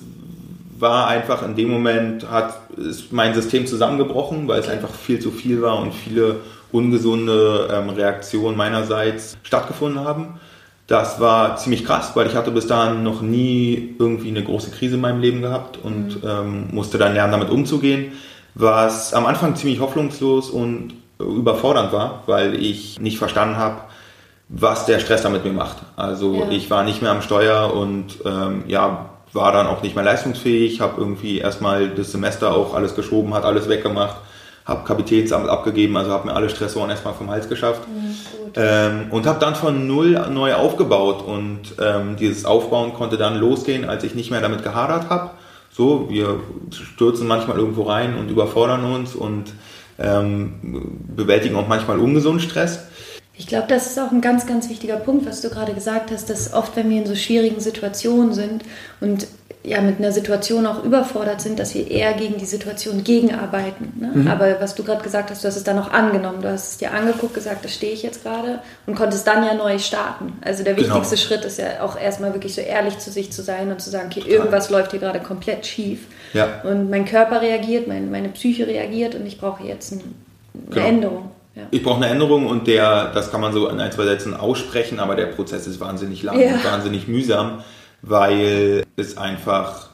war 0.78 1.08
einfach 1.08 1.42
in 1.42 1.56
dem 1.56 1.70
Moment, 1.70 2.30
hat 2.30 2.54
ist 2.78 3.12
mein 3.12 3.34
System 3.34 3.66
zusammengebrochen, 3.66 4.46
weil 4.48 4.60
es 4.60 4.68
einfach 4.68 4.90
viel 4.90 5.18
zu 5.18 5.30
viel 5.30 5.62
war 5.62 5.78
und 5.78 5.92
viele 5.92 6.36
ungesunde 6.70 7.68
ähm, 7.72 7.90
Reaktionen 7.90 8.56
meinerseits 8.56 9.36
stattgefunden 9.42 10.04
haben. 10.04 10.38
Das 10.86 11.20
war 11.20 11.56
ziemlich 11.56 11.84
krass, 11.84 12.12
weil 12.14 12.26
ich 12.26 12.34
hatte 12.34 12.50
bis 12.50 12.66
dahin 12.66 13.02
noch 13.02 13.20
nie 13.20 13.94
irgendwie 13.98 14.28
eine 14.28 14.42
große 14.42 14.70
Krise 14.70 14.94
in 14.94 15.00
meinem 15.00 15.20
Leben 15.20 15.42
gehabt 15.42 15.78
und 15.82 16.22
mhm. 16.22 16.28
ähm, 16.28 16.64
musste 16.72 16.98
dann 16.98 17.14
lernen, 17.14 17.32
damit 17.32 17.50
umzugehen, 17.50 18.12
was 18.54 19.12
am 19.12 19.26
Anfang 19.26 19.54
ziemlich 19.56 19.80
hoffnungslos 19.80 20.50
und 20.50 20.94
überfordernd 21.18 21.92
war, 21.92 22.22
weil 22.26 22.54
ich 22.54 22.98
nicht 23.00 23.18
verstanden 23.18 23.56
habe, 23.56 23.80
was 24.48 24.86
der 24.86 24.98
Stress 24.98 25.22
damit 25.22 25.44
mir 25.44 25.52
macht. 25.52 25.78
Also 25.96 26.34
ja. 26.34 26.48
ich 26.50 26.70
war 26.70 26.82
nicht 26.82 27.02
mehr 27.02 27.10
am 27.10 27.22
Steuer 27.22 27.74
und 27.74 28.18
ähm, 28.24 28.64
ja, 28.66 29.10
war 29.32 29.52
dann 29.52 29.66
auch 29.66 29.82
nicht 29.82 29.94
mehr 29.94 30.04
leistungsfähig, 30.04 30.80
habe 30.80 31.00
irgendwie 31.00 31.38
erstmal 31.38 31.90
das 31.90 32.12
Semester 32.12 32.54
auch 32.54 32.74
alles 32.74 32.94
geschoben, 32.94 33.34
hat 33.34 33.44
alles 33.44 33.68
weggemacht, 33.68 34.16
habe 34.64 34.84
Kapitänsamt 34.84 35.48
abgegeben, 35.48 35.96
also 35.96 36.12
habe 36.12 36.28
mir 36.28 36.34
alle 36.34 36.48
Stressoren 36.48 36.88
erstmal 36.88 37.14
vom 37.14 37.30
Hals 37.30 37.48
geschafft 37.48 37.82
mhm, 37.86 38.14
ähm, 38.54 39.06
und 39.10 39.26
habe 39.26 39.38
dann 39.38 39.54
von 39.54 39.86
null 39.86 40.18
neu 40.30 40.54
aufgebaut 40.54 41.22
und 41.22 41.74
ähm, 41.78 42.16
dieses 42.16 42.46
Aufbauen 42.46 42.94
konnte 42.94 43.18
dann 43.18 43.38
losgehen, 43.38 43.88
als 43.88 44.02
ich 44.04 44.14
nicht 44.14 44.30
mehr 44.30 44.40
damit 44.40 44.62
gehadert 44.62 45.10
habe. 45.10 45.30
So, 45.70 46.08
wir 46.08 46.40
stürzen 46.70 47.28
manchmal 47.28 47.58
irgendwo 47.58 47.82
rein 47.82 48.16
und 48.16 48.30
überfordern 48.30 48.84
uns 48.84 49.14
und 49.14 49.52
ähm, 49.98 50.96
bewältigen 51.14 51.54
auch 51.56 51.68
manchmal 51.68 51.98
ungesunden 51.98 52.40
Stress. 52.40 52.86
Ich 53.38 53.46
glaube, 53.46 53.68
das 53.68 53.86
ist 53.86 53.98
auch 54.00 54.10
ein 54.10 54.20
ganz, 54.20 54.46
ganz 54.46 54.68
wichtiger 54.68 54.96
Punkt, 54.96 55.24
was 55.24 55.40
du 55.40 55.48
gerade 55.48 55.72
gesagt 55.72 56.10
hast, 56.10 56.28
dass 56.28 56.52
oft, 56.52 56.74
wenn 56.76 56.90
wir 56.90 56.98
in 56.98 57.06
so 57.06 57.14
schwierigen 57.14 57.60
Situationen 57.60 58.34
sind 58.34 58.64
und 59.00 59.28
ja 59.62 59.80
mit 59.80 59.98
einer 59.98 60.12
Situation 60.12 60.66
auch 60.66 60.82
überfordert 60.82 61.40
sind, 61.40 61.58
dass 61.58 61.74
wir 61.74 61.88
eher 61.90 62.14
gegen 62.14 62.38
die 62.38 62.46
Situation 62.46 63.04
gegenarbeiten. 63.04 63.92
Ne? 64.00 64.10
Mhm. 64.14 64.28
Aber 64.28 64.60
was 64.60 64.74
du 64.74 64.82
gerade 64.82 65.02
gesagt 65.02 65.30
hast, 65.30 65.44
du 65.44 65.48
hast 65.48 65.56
es 65.56 65.64
dann 65.64 65.78
auch 65.78 65.90
angenommen. 65.92 66.42
Du 66.42 66.50
hast 66.50 66.72
es 66.72 66.78
dir 66.78 66.92
angeguckt, 66.92 67.34
gesagt, 67.34 67.64
da 67.64 67.68
stehe 67.68 67.92
ich 67.92 68.02
jetzt 68.02 68.22
gerade 68.24 68.60
und 68.86 68.94
konntest 68.94 69.26
dann 69.26 69.44
ja 69.44 69.54
neu 69.54 69.78
starten. 69.78 70.32
Also 70.44 70.64
der 70.64 70.74
genau. 70.74 70.88
wichtigste 70.88 71.16
genau. 71.16 71.26
Schritt 71.26 71.44
ist 71.44 71.58
ja 71.58 71.82
auch 71.82 71.98
erstmal 71.98 72.32
wirklich 72.32 72.54
so 72.54 72.60
ehrlich 72.60 72.98
zu 72.98 73.10
sich 73.10 73.30
zu 73.30 73.42
sein 73.42 73.70
und 73.70 73.80
zu 73.80 73.90
sagen, 73.90 74.08
okay, 74.10 74.20
Total. 74.20 74.36
irgendwas 74.36 74.70
läuft 74.70 74.92
hier 74.92 75.00
gerade 75.00 75.20
komplett 75.20 75.66
schief. 75.66 76.06
Ja. 76.32 76.62
Und 76.62 76.90
mein 76.90 77.04
Körper 77.04 77.40
reagiert, 77.40 77.86
mein, 77.86 78.10
meine 78.10 78.30
Psyche 78.30 78.66
reagiert 78.66 79.14
und 79.14 79.26
ich 79.26 79.38
brauche 79.38 79.64
jetzt 79.64 79.92
eine 79.92 80.02
genau. 80.70 80.86
Änderung. 80.86 81.30
Ja. 81.58 81.64
Ich 81.72 81.82
brauche 81.82 81.96
eine 81.96 82.06
Änderung 82.06 82.46
und 82.46 82.68
der, 82.68 83.10
das 83.12 83.32
kann 83.32 83.40
man 83.40 83.52
so 83.52 83.68
in 83.68 83.80
ein, 83.80 83.90
zwei 83.90 84.04
Sätzen 84.04 84.34
aussprechen, 84.34 85.00
aber 85.00 85.16
der 85.16 85.26
Prozess 85.26 85.66
ist 85.66 85.80
wahnsinnig 85.80 86.22
lang 86.22 86.38
ja. 86.38 86.54
und 86.54 86.64
wahnsinnig 86.64 87.08
mühsam, 87.08 87.64
weil 88.00 88.84
es 88.96 89.18
einfach 89.18 89.88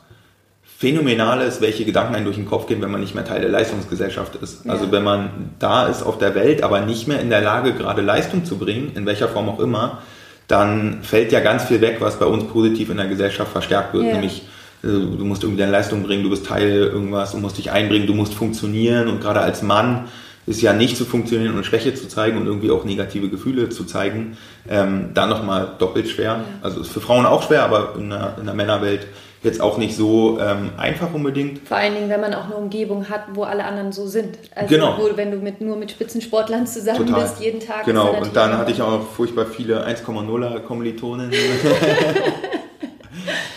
phänomenal 0.76 1.40
ist, 1.40 1.62
welche 1.62 1.86
Gedanken 1.86 2.14
einem 2.14 2.26
durch 2.26 2.36
den 2.36 2.44
Kopf 2.44 2.66
gehen, 2.66 2.82
wenn 2.82 2.90
man 2.90 3.00
nicht 3.00 3.14
mehr 3.14 3.24
Teil 3.24 3.40
der 3.40 3.48
Leistungsgesellschaft 3.48 4.36
ist. 4.36 4.66
Ja. 4.66 4.72
Also 4.72 4.92
wenn 4.92 5.02
man 5.02 5.54
da 5.58 5.86
ist 5.86 6.02
auf 6.02 6.18
der 6.18 6.34
Welt, 6.34 6.62
aber 6.62 6.82
nicht 6.82 7.08
mehr 7.08 7.20
in 7.20 7.30
der 7.30 7.40
Lage, 7.40 7.72
gerade 7.72 8.02
Leistung 8.02 8.44
zu 8.44 8.58
bringen, 8.58 8.92
in 8.94 9.06
welcher 9.06 9.28
Form 9.28 9.48
auch 9.48 9.58
immer, 9.58 10.02
dann 10.48 11.02
fällt 11.02 11.32
ja 11.32 11.40
ganz 11.40 11.64
viel 11.64 11.80
weg, 11.80 11.96
was 12.00 12.18
bei 12.18 12.26
uns 12.26 12.44
positiv 12.44 12.90
in 12.90 12.98
der 12.98 13.06
Gesellschaft 13.06 13.50
verstärkt 13.50 13.94
wird, 13.94 14.04
nämlich 14.04 14.42
äh, 14.82 14.88
du 14.88 15.24
musst 15.24 15.42
irgendwie 15.42 15.60
deine 15.60 15.72
Leistung 15.72 16.02
bringen, 16.02 16.24
du 16.24 16.30
bist 16.30 16.44
Teil 16.44 16.68
irgendwas, 16.68 17.32
du 17.32 17.38
musst 17.38 17.56
dich 17.56 17.70
einbringen, 17.70 18.06
du 18.06 18.14
musst 18.14 18.34
funktionieren 18.34 19.08
und 19.08 19.22
gerade 19.22 19.40
als 19.40 19.62
Mann 19.62 20.08
ist 20.46 20.62
ja 20.62 20.72
nicht 20.72 20.96
zu 20.96 21.04
funktionieren 21.04 21.56
und 21.56 21.64
Schwäche 21.64 21.94
zu 21.94 22.08
zeigen 22.08 22.38
und 22.38 22.46
irgendwie 22.46 22.70
auch 22.70 22.84
negative 22.84 23.28
Gefühle 23.28 23.70
zu 23.70 23.84
zeigen, 23.84 24.36
ähm, 24.68 25.10
dann 25.14 25.28
nochmal 25.28 25.72
doppelt 25.78 26.08
schwer. 26.08 26.24
Ja. 26.32 26.44
Also 26.62 26.80
ist 26.80 26.92
für 26.92 27.00
Frauen 27.00 27.26
auch 27.26 27.46
schwer, 27.46 27.64
aber 27.64 27.94
in 27.98 28.10
der, 28.10 28.36
in 28.38 28.46
der 28.46 28.54
Männerwelt 28.54 29.06
jetzt 29.42 29.60
auch 29.60 29.76
nicht 29.76 29.94
so 29.94 30.38
ähm, 30.40 30.70
einfach 30.78 31.12
unbedingt. 31.12 31.68
Vor 31.68 31.76
allen 31.76 31.94
Dingen, 31.94 32.08
wenn 32.08 32.20
man 32.20 32.34
auch 32.34 32.46
eine 32.46 32.56
Umgebung 32.56 33.08
hat, 33.10 33.24
wo 33.34 33.44
alle 33.44 33.64
anderen 33.64 33.92
so 33.92 34.06
sind. 34.06 34.38
Also 34.54 34.74
genau. 34.74 34.96
Wo, 34.98 35.16
wenn 35.16 35.30
du 35.30 35.36
mit, 35.36 35.60
nur 35.60 35.76
mit 35.76 35.90
Spitzensportlern 35.90 36.66
zusammen 36.66 37.06
Total. 37.06 37.22
bist, 37.22 37.40
jeden 37.40 37.60
Tag. 37.60 37.84
Genau, 37.84 38.14
und 38.14 38.34
dann 38.34 38.56
hatte 38.56 38.72
ich 38.72 38.80
auch 38.80 39.06
furchtbar 39.06 39.46
viele 39.46 39.86
1,0er 39.86 40.60
Kommilitonen. 40.60 41.30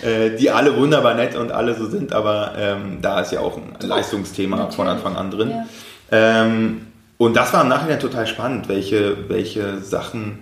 Äh, 0.04 0.38
die 0.38 0.52
alle 0.52 0.78
wunderbar 0.78 1.16
nett 1.16 1.36
und 1.36 1.52
alle 1.52 1.74
so 1.74 1.88
sind, 1.88 2.14
aber 2.14 2.54
ähm, 2.58 3.00
da 3.02 3.20
ist 3.20 3.32
ja 3.32 3.40
auch 3.40 3.58
ein 3.58 3.76
Leistungsthema 3.82 4.56
Natürlich. 4.56 4.76
von 4.76 4.88
Anfang 4.88 5.16
an 5.16 5.32
drin. 5.32 5.50
Ja. 5.50 5.66
Ähm, 6.12 6.88
und 7.18 7.36
das 7.36 7.54
war 7.54 7.64
im 7.64 7.70
Nachhinein 7.70 8.00
total 8.00 8.28
spannend, 8.28 8.70
welche, 8.70 9.30
welche 9.30 9.82
Sachen 9.82 10.40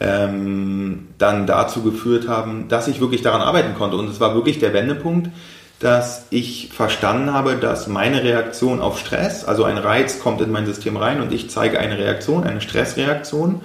ähm, 0.00 1.08
dann 1.18 1.46
dazu 1.46 1.82
geführt 1.82 2.28
haben, 2.28 2.68
dass 2.68 2.88
ich 2.88 3.00
wirklich 3.00 3.22
daran 3.22 3.40
arbeiten 3.40 3.74
konnte. 3.74 3.96
Und 3.96 4.08
es 4.08 4.20
war 4.20 4.34
wirklich 4.34 4.58
der 4.58 4.72
Wendepunkt, 4.72 5.30
dass 5.80 6.26
ich 6.30 6.70
verstanden 6.72 7.32
habe, 7.32 7.56
dass 7.56 7.86
meine 7.86 8.22
Reaktion 8.22 8.80
auf 8.80 8.98
Stress, 8.98 9.44
also 9.44 9.64
ein 9.64 9.78
Reiz 9.78 10.18
kommt 10.18 10.40
in 10.40 10.50
mein 10.50 10.66
System 10.66 10.96
rein 10.96 11.20
und 11.20 11.32
ich 11.32 11.50
zeige 11.50 11.78
eine 11.78 11.98
Reaktion, 11.98 12.44
eine 12.44 12.60
Stressreaktion, 12.60 13.60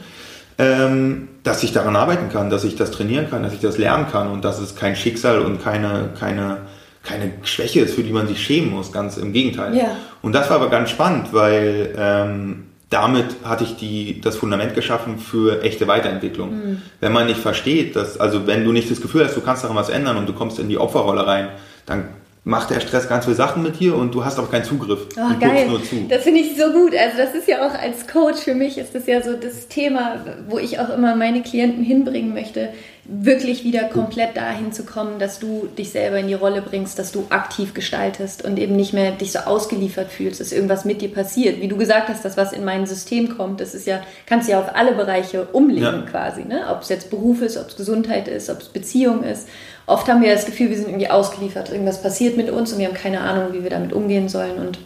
ähm, 0.60 1.28
dass 1.42 1.64
ich 1.64 1.74
daran 1.74 1.96
arbeiten 1.96 2.30
kann, 2.32 2.52
dass 2.52 2.64
ich 2.64 2.76
das 2.76 2.92
trainieren 2.92 3.30
kann, 3.30 3.42
dass 3.42 3.54
ich 3.54 3.60
das 3.60 3.80
lernen 3.80 4.06
kann 4.12 4.30
und 4.30 4.46
dass 4.46 4.60
es 4.60 4.76
kein 4.76 4.96
Schicksal 4.96 5.42
und 5.42 5.64
keine, 5.64 6.12
keine 6.20 6.58
keine 7.04 7.32
Schwäche 7.44 7.82
ist, 7.82 7.96
für 7.96 8.04
die 8.04 8.14
man 8.14 8.28
sich 8.28 8.42
schämen 8.42 8.72
muss, 8.72 8.92
ganz 8.92 9.18
im 9.18 9.34
Gegenteil. 9.34 9.76
Ja. 9.76 9.98
Und 10.22 10.34
das 10.34 10.50
war 10.50 10.56
aber 10.56 10.70
ganz 10.70 10.90
spannend, 10.90 11.34
weil 11.34 11.94
ähm, 11.98 12.64
damit 12.90 13.26
hatte 13.44 13.66
ich 13.66 13.76
die, 13.76 14.22
das 14.22 14.38
Fundament 14.38 14.74
geschaffen 14.74 15.18
für 15.18 15.64
echte 15.64 15.88
Weiterentwicklung. 15.88 16.52
Mhm. 16.52 16.82
Wenn 17.02 17.12
man 17.12 17.28
nicht 17.28 17.40
versteht, 17.40 17.96
dass, 17.96 18.20
also 18.20 18.48
wenn 18.48 18.64
du 18.64 18.72
nicht 18.72 18.90
das 18.90 19.02
Gefühl 19.02 19.26
hast, 19.26 19.36
du 19.36 19.42
kannst 19.42 19.64
daran 19.64 19.76
was 19.76 19.90
ändern 19.90 20.18
und 20.18 20.28
du 20.30 20.34
kommst 20.34 20.60
in 20.60 20.70
die 20.70 20.78
Opferrolle 20.78 21.28
rein, 21.28 21.50
dann 21.86 22.06
macht 22.46 22.70
der 22.70 22.82
Stress 22.82 23.08
ganz 23.08 23.26
viele 23.26 23.36
Sachen 23.36 23.64
mit 23.64 23.80
dir 23.80 23.96
und 23.96 24.14
du 24.14 24.24
hast 24.24 24.38
auch 24.38 24.52
keinen 24.52 24.66
Zugriff. 24.66 25.08
Oh, 25.18 25.40
geil. 25.40 25.68
Nur 25.68 25.84
zu. 25.84 26.06
Das 26.10 26.24
finde 26.24 26.42
ich 26.42 26.58
so 26.58 26.72
gut. 26.72 26.94
Also 26.96 27.18
das 27.18 27.34
ist 27.34 27.48
ja 27.48 27.66
auch 27.66 27.74
als 27.74 28.08
Coach 28.08 28.42
für 28.42 28.54
mich 28.54 28.78
ist 28.78 28.94
das 28.94 29.08
ja 29.08 29.22
so 29.22 29.34
das 29.34 29.68
Thema, 29.70 30.26
wo 30.50 30.60
ich 30.60 30.80
auch 30.80 30.90
immer 30.90 31.16
meine 31.16 31.42
Klienten 31.42 31.84
hinbringen 31.84 32.34
möchte, 32.34 32.70
wirklich 33.06 33.66
wieder 33.66 33.84
komplett 33.84 34.38
dahin 34.38 34.72
zu 34.72 34.86
kommen, 34.86 35.20
dass 35.20 35.38
du 35.40 35.68
dich 35.78 35.92
selber 35.92 36.20
in 36.20 36.28
die 36.28 36.34
Rolle 36.36 36.62
bringst, 36.62 36.98
dass 36.98 37.12
du 37.12 37.26
aktiv 37.30 37.74
gestaltest 37.74 38.46
und 38.46 38.58
eben 38.58 38.78
nicht 38.78 38.94
mehr 38.94 39.12
dich 39.12 39.34
so 39.34 39.40
ausgeliefert 39.40 40.10
fühlst, 40.10 40.40
dass 40.40 40.54
irgendwas 40.54 40.86
mit 40.86 41.02
dir 41.02 41.14
passiert. 41.14 41.60
Wie 41.60 41.68
du 41.68 41.76
gesagt 41.76 42.08
hast, 42.08 42.24
das, 42.24 42.38
was 42.38 42.54
in 42.54 42.64
mein 42.64 42.86
System 42.86 43.36
kommt, 43.36 43.60
das 43.60 43.76
ist 43.76 43.88
ja, 43.88 44.02
kannst 44.26 44.48
du 44.48 44.54
ja 44.54 44.60
auf 44.62 44.74
alle 44.76 44.94
Bereiche 44.94 45.46
umlegen 45.52 46.06
ja. 46.06 46.10
quasi. 46.10 46.46
Ne? 46.46 46.64
Ob 46.72 46.84
es 46.84 46.90
jetzt 46.90 47.10
Beruf 47.10 47.42
ist, 47.42 47.58
ob 47.58 47.68
es 47.68 47.76
Gesundheit 47.76 48.30
ist, 48.30 48.50
ob 48.50 48.62
es 48.62 48.70
Beziehung 48.70 49.24
ist. 49.24 49.50
Oft 49.86 50.08
haben 50.08 50.22
wir 50.22 50.34
das 50.34 50.46
Gefühl, 50.46 50.70
wir 50.70 50.78
sind 50.78 50.88
irgendwie 50.88 51.10
ausgeliefert. 51.10 51.72
Irgendwas 51.72 52.02
passiert 52.02 52.38
mit 52.38 52.50
uns 52.50 52.72
und 52.72 52.80
wir 52.80 52.88
haben 52.88 52.94
keine 52.94 53.20
Ahnung, 53.20 53.52
wie 53.52 53.64
wir 53.64 53.70
damit 53.70 53.92
umgehen 53.92 54.30
sollen. 54.30 54.58
Und 54.60 54.80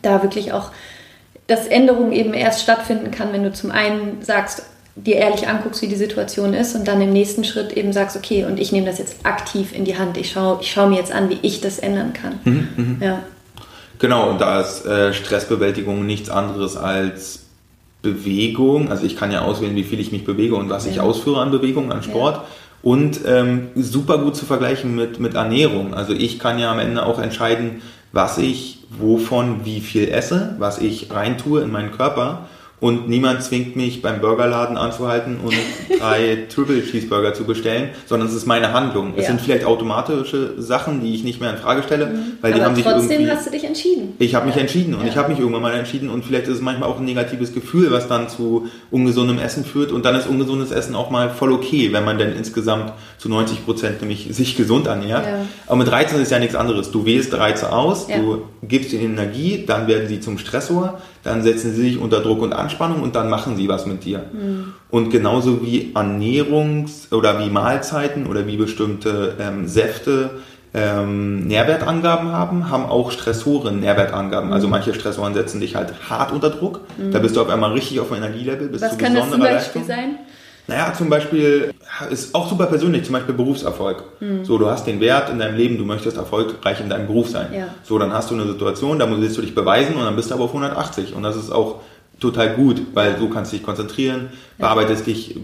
da 0.00 0.22
wirklich 0.22 0.54
auch, 0.54 0.70
dass 1.46 1.66
Änderung 1.66 2.12
eben 2.12 2.32
erst 2.32 2.62
stattfinden 2.62 3.10
kann, 3.10 3.34
wenn 3.34 3.44
du 3.44 3.52
zum 3.52 3.70
einen 3.70 4.22
sagst, 4.22 4.62
dir 4.96 5.16
ehrlich 5.16 5.48
anguckst, 5.48 5.82
wie 5.82 5.88
die 5.88 5.96
Situation 5.96 6.54
ist 6.54 6.74
und 6.76 6.86
dann 6.86 7.00
im 7.00 7.12
nächsten 7.12 7.44
Schritt 7.44 7.72
eben 7.72 7.92
sagst, 7.92 8.16
okay, 8.16 8.44
und 8.44 8.60
ich 8.60 8.70
nehme 8.70 8.86
das 8.86 8.98
jetzt 8.98 9.26
aktiv 9.26 9.74
in 9.74 9.84
die 9.84 9.98
Hand. 9.98 10.16
Ich 10.16 10.30
schaue 10.30 10.58
ich 10.60 10.70
schau 10.70 10.88
mir 10.88 10.98
jetzt 10.98 11.12
an, 11.12 11.30
wie 11.30 11.38
ich 11.42 11.60
das 11.60 11.78
ändern 11.78 12.12
kann. 12.12 12.38
Mhm, 12.44 12.68
mh. 12.76 13.04
ja. 13.04 13.18
Genau, 13.98 14.30
und 14.30 14.40
da 14.40 14.60
ist 14.60 14.86
äh, 14.86 15.12
Stressbewältigung 15.12 16.04
nichts 16.06 16.30
anderes 16.30 16.76
als 16.76 17.44
Bewegung. 18.02 18.90
Also 18.90 19.04
ich 19.04 19.16
kann 19.16 19.32
ja 19.32 19.42
auswählen, 19.42 19.74
wie 19.74 19.84
viel 19.84 19.98
ich 19.98 20.12
mich 20.12 20.24
bewege 20.24 20.54
und 20.54 20.68
was 20.68 20.84
ja. 20.84 20.92
ich 20.92 21.00
ausführe 21.00 21.40
an 21.40 21.50
Bewegung, 21.50 21.90
an 21.90 22.02
Sport. 22.02 22.36
Ja. 22.36 22.44
Und 22.82 23.20
ähm, 23.26 23.68
super 23.76 24.18
gut 24.18 24.36
zu 24.36 24.44
vergleichen 24.44 24.94
mit, 24.94 25.18
mit 25.18 25.34
Ernährung. 25.34 25.94
Also 25.94 26.12
ich 26.12 26.38
kann 26.38 26.58
ja 26.58 26.70
am 26.70 26.78
Ende 26.78 27.04
auch 27.04 27.18
entscheiden, 27.18 27.82
was 28.12 28.36
ich 28.38 28.84
wovon 28.90 29.64
wie 29.64 29.80
viel 29.80 30.08
esse, 30.08 30.54
was 30.58 30.78
ich 30.78 31.10
reintue 31.10 31.62
in 31.62 31.72
meinen 31.72 31.92
Körper 31.92 32.46
und 32.84 33.08
niemand 33.08 33.42
zwingt 33.42 33.76
mich 33.76 34.02
beim 34.02 34.20
Burgerladen 34.20 34.76
anzuhalten 34.76 35.38
und 35.42 35.54
drei 35.98 36.44
Triple 36.54 36.84
Cheeseburger 36.84 37.32
zu 37.32 37.44
bestellen, 37.44 37.88
sondern 38.04 38.28
es 38.28 38.34
ist 38.34 38.44
meine 38.44 38.74
Handlung. 38.74 39.14
Ja. 39.14 39.22
Es 39.22 39.26
sind 39.26 39.40
vielleicht 39.40 39.64
automatische 39.64 40.52
Sachen, 40.58 41.00
die 41.00 41.14
ich 41.14 41.24
nicht 41.24 41.40
mehr 41.40 41.48
in 41.48 41.56
Frage 41.56 41.82
stelle, 41.82 42.08
mhm. 42.08 42.18
weil 42.42 42.52
Aber 42.52 42.58
die 42.58 42.62
haben 42.66 42.76
sich 42.76 42.84
irgendwie... 42.84 43.08
trotzdem 43.08 43.30
hast 43.30 43.46
du 43.46 43.50
dich 43.52 43.64
entschieden. 43.64 44.12
Ich 44.18 44.34
habe 44.34 44.44
mich 44.44 44.58
entschieden 44.58 44.92
und 44.92 45.00
ja. 45.00 45.08
ich 45.08 45.16
habe 45.16 45.30
mich 45.30 45.38
irgendwann 45.38 45.62
mal 45.62 45.72
entschieden 45.72 46.10
und 46.10 46.26
vielleicht 46.26 46.46
ist 46.46 46.56
es 46.56 46.60
manchmal 46.60 46.90
auch 46.90 46.98
ein 46.98 47.06
negatives 47.06 47.54
Gefühl, 47.54 47.90
was 47.90 48.06
dann 48.06 48.28
zu 48.28 48.68
ungesundem 48.90 49.38
Essen 49.38 49.64
führt 49.64 49.90
und 49.90 50.04
dann 50.04 50.14
ist 50.14 50.26
ungesundes 50.26 50.70
Essen 50.70 50.94
auch 50.94 51.08
mal 51.08 51.30
voll 51.30 51.52
okay, 51.52 51.90
wenn 51.90 52.04
man 52.04 52.18
dann 52.18 52.36
insgesamt 52.36 52.92
zu 53.16 53.30
90 53.30 53.64
Prozent 53.64 54.02
nämlich 54.02 54.28
sich 54.30 54.58
gesund 54.58 54.88
ernährt. 54.88 55.24
Ja. 55.24 55.46
Aber 55.66 55.76
mit 55.76 55.90
Reizen 55.90 56.20
ist 56.20 56.30
ja 56.30 56.38
nichts 56.38 56.54
anderes. 56.54 56.90
Du 56.90 57.06
wählst 57.06 57.32
Reize 57.32 57.72
aus, 57.72 58.08
du 58.08 58.42
gibst 58.62 58.92
ihnen 58.92 59.14
Energie, 59.14 59.64
dann 59.66 59.86
werden 59.86 60.06
sie 60.06 60.20
zum 60.20 60.36
Stressor, 60.36 61.00
dann 61.24 61.42
setzen 61.42 61.74
sie 61.74 61.82
sich 61.82 61.98
unter 61.98 62.20
Druck 62.20 62.42
und 62.42 62.52
Anspannung 62.52 63.02
und 63.02 63.16
dann 63.16 63.28
machen 63.30 63.56
sie 63.56 63.68
was 63.68 63.86
mit 63.86 64.04
dir. 64.04 64.24
Mhm. 64.32 64.74
Und 64.90 65.10
genauso 65.10 65.62
wie 65.62 65.92
Ernährungs- 65.94 67.12
oder 67.12 67.40
wie 67.40 67.50
Mahlzeiten 67.50 68.26
oder 68.26 68.46
wie 68.46 68.56
bestimmte 68.56 69.34
ähm, 69.40 69.66
Säfte 69.66 70.30
ähm, 70.74 71.46
Nährwertangaben 71.46 72.32
haben, 72.32 72.68
haben 72.68 72.84
auch 72.84 73.10
Stressoren 73.10 73.80
Nährwertangaben. 73.80 74.52
Also 74.52 74.68
mhm. 74.68 74.74
Also 74.74 74.90
manche 74.90 74.94
Stressoren 74.94 75.34
setzen 75.34 75.60
dich 75.60 75.76
halt 75.76 75.92
hart 76.08 76.32
unter 76.32 76.50
Druck. 76.50 76.80
Mhm. 76.98 77.12
Da 77.12 77.18
bist 77.20 77.36
du 77.36 77.40
auf 77.40 77.48
einmal 77.48 77.72
richtig 77.72 78.00
auf 78.00 78.08
dem 78.08 78.18
Energielevel. 78.18 78.68
Bist 78.68 78.84
was 78.84 78.98
kann 78.98 79.14
das 79.14 79.30
zum 79.30 79.40
Beispiel 79.40 79.82
Leistung. 79.82 79.84
sein? 79.84 80.18
Naja, 80.66 80.94
zum 80.96 81.10
Beispiel 81.10 81.74
ist 82.10 82.34
auch 82.34 82.48
super 82.48 82.66
persönlich, 82.66 83.04
zum 83.04 83.12
Beispiel 83.12 83.34
Berufserfolg. 83.34 84.02
Mhm. 84.20 84.44
So, 84.44 84.56
du 84.56 84.66
hast 84.66 84.86
den 84.86 85.00
Wert 85.00 85.28
in 85.30 85.38
deinem 85.38 85.56
Leben, 85.56 85.76
du 85.76 85.84
möchtest 85.84 86.16
erfolgreich 86.16 86.80
in 86.80 86.88
deinem 86.88 87.06
Beruf 87.06 87.28
sein. 87.28 87.52
Ja. 87.52 87.66
So, 87.82 87.98
dann 87.98 88.12
hast 88.12 88.30
du 88.30 88.34
eine 88.34 88.46
Situation, 88.46 88.98
da 88.98 89.10
willst 89.10 89.36
du 89.36 89.42
dich 89.42 89.54
beweisen 89.54 89.94
und 89.96 90.04
dann 90.04 90.16
bist 90.16 90.30
du 90.30 90.34
aber 90.34 90.44
auf 90.44 90.50
180. 90.50 91.14
Und 91.14 91.22
das 91.22 91.36
ist 91.36 91.50
auch 91.50 91.80
total 92.20 92.54
gut, 92.54 92.80
weil 92.94 93.14
du 93.14 93.28
kannst 93.28 93.52
dich 93.52 93.62
konzentrieren, 93.62 94.30
ja. 94.58 94.66
bearbeitest 94.66 95.06
dich, 95.06 95.38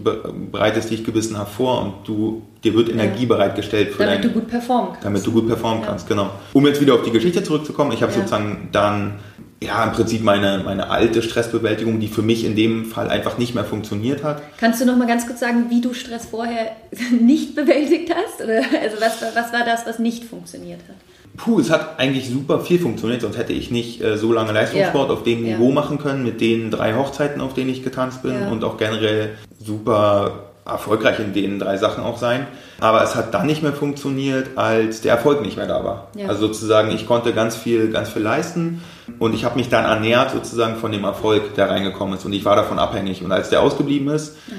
bereitest 0.51 0.89
dich 0.89 1.03
gewissenhaft 1.03 1.53
vor 1.53 1.81
und 1.81 2.07
du, 2.07 2.41
dir 2.63 2.73
wird 2.73 2.89
Energie 2.89 3.23
ja. 3.23 3.27
bereitgestellt 3.27 3.91
für 3.91 4.03
damit 4.03 4.15
dein, 4.15 4.21
du 4.23 4.29
gut 4.39 4.47
performen 4.47 4.91
kannst. 4.91 5.05
Damit 5.05 5.25
du 5.25 5.31
gut 5.31 5.47
performen 5.47 5.83
kannst, 5.83 6.07
genau. 6.07 6.31
Um 6.53 6.65
jetzt 6.65 6.81
wieder 6.81 6.95
auf 6.95 7.03
die 7.03 7.11
Geschichte 7.11 7.43
zurückzukommen, 7.43 7.91
ich 7.91 8.01
habe 8.01 8.11
sozusagen 8.11 8.69
dann 8.71 9.19
ja, 9.63 9.83
im 9.83 9.91
Prinzip 9.91 10.23
meine, 10.23 10.61
meine 10.65 10.89
alte 10.89 11.21
Stressbewältigung, 11.21 11.99
die 11.99 12.07
für 12.07 12.23
mich 12.23 12.45
in 12.45 12.55
dem 12.55 12.85
Fall 12.85 13.09
einfach 13.09 13.37
nicht 13.37 13.53
mehr 13.53 13.63
funktioniert 13.63 14.23
hat. 14.23 14.41
Kannst 14.57 14.81
du 14.81 14.85
noch 14.85 14.97
mal 14.97 15.07
ganz 15.07 15.27
kurz 15.27 15.39
sagen, 15.39 15.65
wie 15.69 15.81
du 15.81 15.93
Stress 15.93 16.25
vorher 16.25 16.75
nicht 17.21 17.55
bewältigt 17.55 18.11
hast? 18.13 18.43
Oder, 18.43 18.57
also 18.81 18.97
was, 18.99 19.21
was 19.35 19.53
war 19.53 19.63
das, 19.63 19.85
was 19.85 19.99
nicht 19.99 20.23
funktioniert 20.23 20.79
hat? 20.87 20.95
Puh, 21.37 21.59
es 21.59 21.69
hat 21.69 21.99
eigentlich 21.99 22.29
super 22.29 22.59
viel 22.59 22.79
funktioniert, 22.79 23.21
sonst 23.21 23.37
hätte 23.37 23.53
ich 23.53 23.71
nicht 23.71 24.01
äh, 24.01 24.17
so 24.17 24.33
lange 24.33 24.51
Leistungssport 24.51 25.09
ja. 25.09 25.13
auf 25.13 25.23
dem 25.23 25.43
Niveau 25.43 25.69
ja. 25.69 25.73
machen 25.73 25.97
können, 25.97 26.23
mit 26.23 26.41
den 26.41 26.71
drei 26.71 26.95
Hochzeiten, 26.95 27.39
auf 27.39 27.53
denen 27.53 27.69
ich 27.69 27.83
getanzt 27.83 28.23
bin 28.23 28.33
ja. 28.33 28.49
und 28.49 28.63
auch 28.63 28.77
generell 28.77 29.37
super 29.63 30.50
erfolgreich 30.65 31.19
in 31.19 31.33
den 31.33 31.59
drei 31.59 31.77
Sachen 31.77 32.03
auch 32.03 32.17
sein. 32.17 32.47
Aber 32.79 33.03
es 33.03 33.15
hat 33.15 33.33
dann 33.33 33.47
nicht 33.47 33.63
mehr 33.63 33.73
funktioniert, 33.73 34.57
als 34.57 35.01
der 35.01 35.13
Erfolg 35.13 35.41
nicht 35.41 35.57
mehr 35.57 35.67
da 35.67 35.83
war. 35.83 36.07
Ja. 36.15 36.27
Also 36.27 36.47
sozusagen, 36.47 36.91
ich 36.91 37.07
konnte 37.07 37.33
ganz 37.33 37.55
viel, 37.55 37.91
ganz 37.91 38.09
viel 38.09 38.21
leisten 38.21 38.83
und 39.19 39.33
ich 39.33 39.43
habe 39.43 39.55
mich 39.55 39.69
dann 39.69 39.85
ernährt 39.85 40.31
sozusagen 40.31 40.75
von 40.75 40.91
dem 40.91 41.03
Erfolg, 41.03 41.55
der 41.55 41.69
reingekommen 41.69 42.15
ist 42.17 42.25
und 42.25 42.33
ich 42.33 42.45
war 42.45 42.55
davon 42.55 42.79
abhängig. 42.79 43.23
Und 43.23 43.31
als 43.31 43.49
der 43.49 43.61
ausgeblieben 43.61 44.09
ist, 44.09 44.37
ja. 44.47 44.55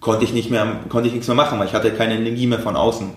konnte 0.00 0.24
ich 0.24 0.32
nicht 0.32 0.50
mehr, 0.50 0.66
konnte 0.88 1.08
ich 1.08 1.14
nichts 1.14 1.28
mehr 1.28 1.36
machen, 1.36 1.58
weil 1.58 1.66
ich 1.66 1.74
hatte 1.74 1.92
keine 1.92 2.16
Energie 2.16 2.46
mehr 2.46 2.60
von 2.60 2.76
außen. 2.76 3.12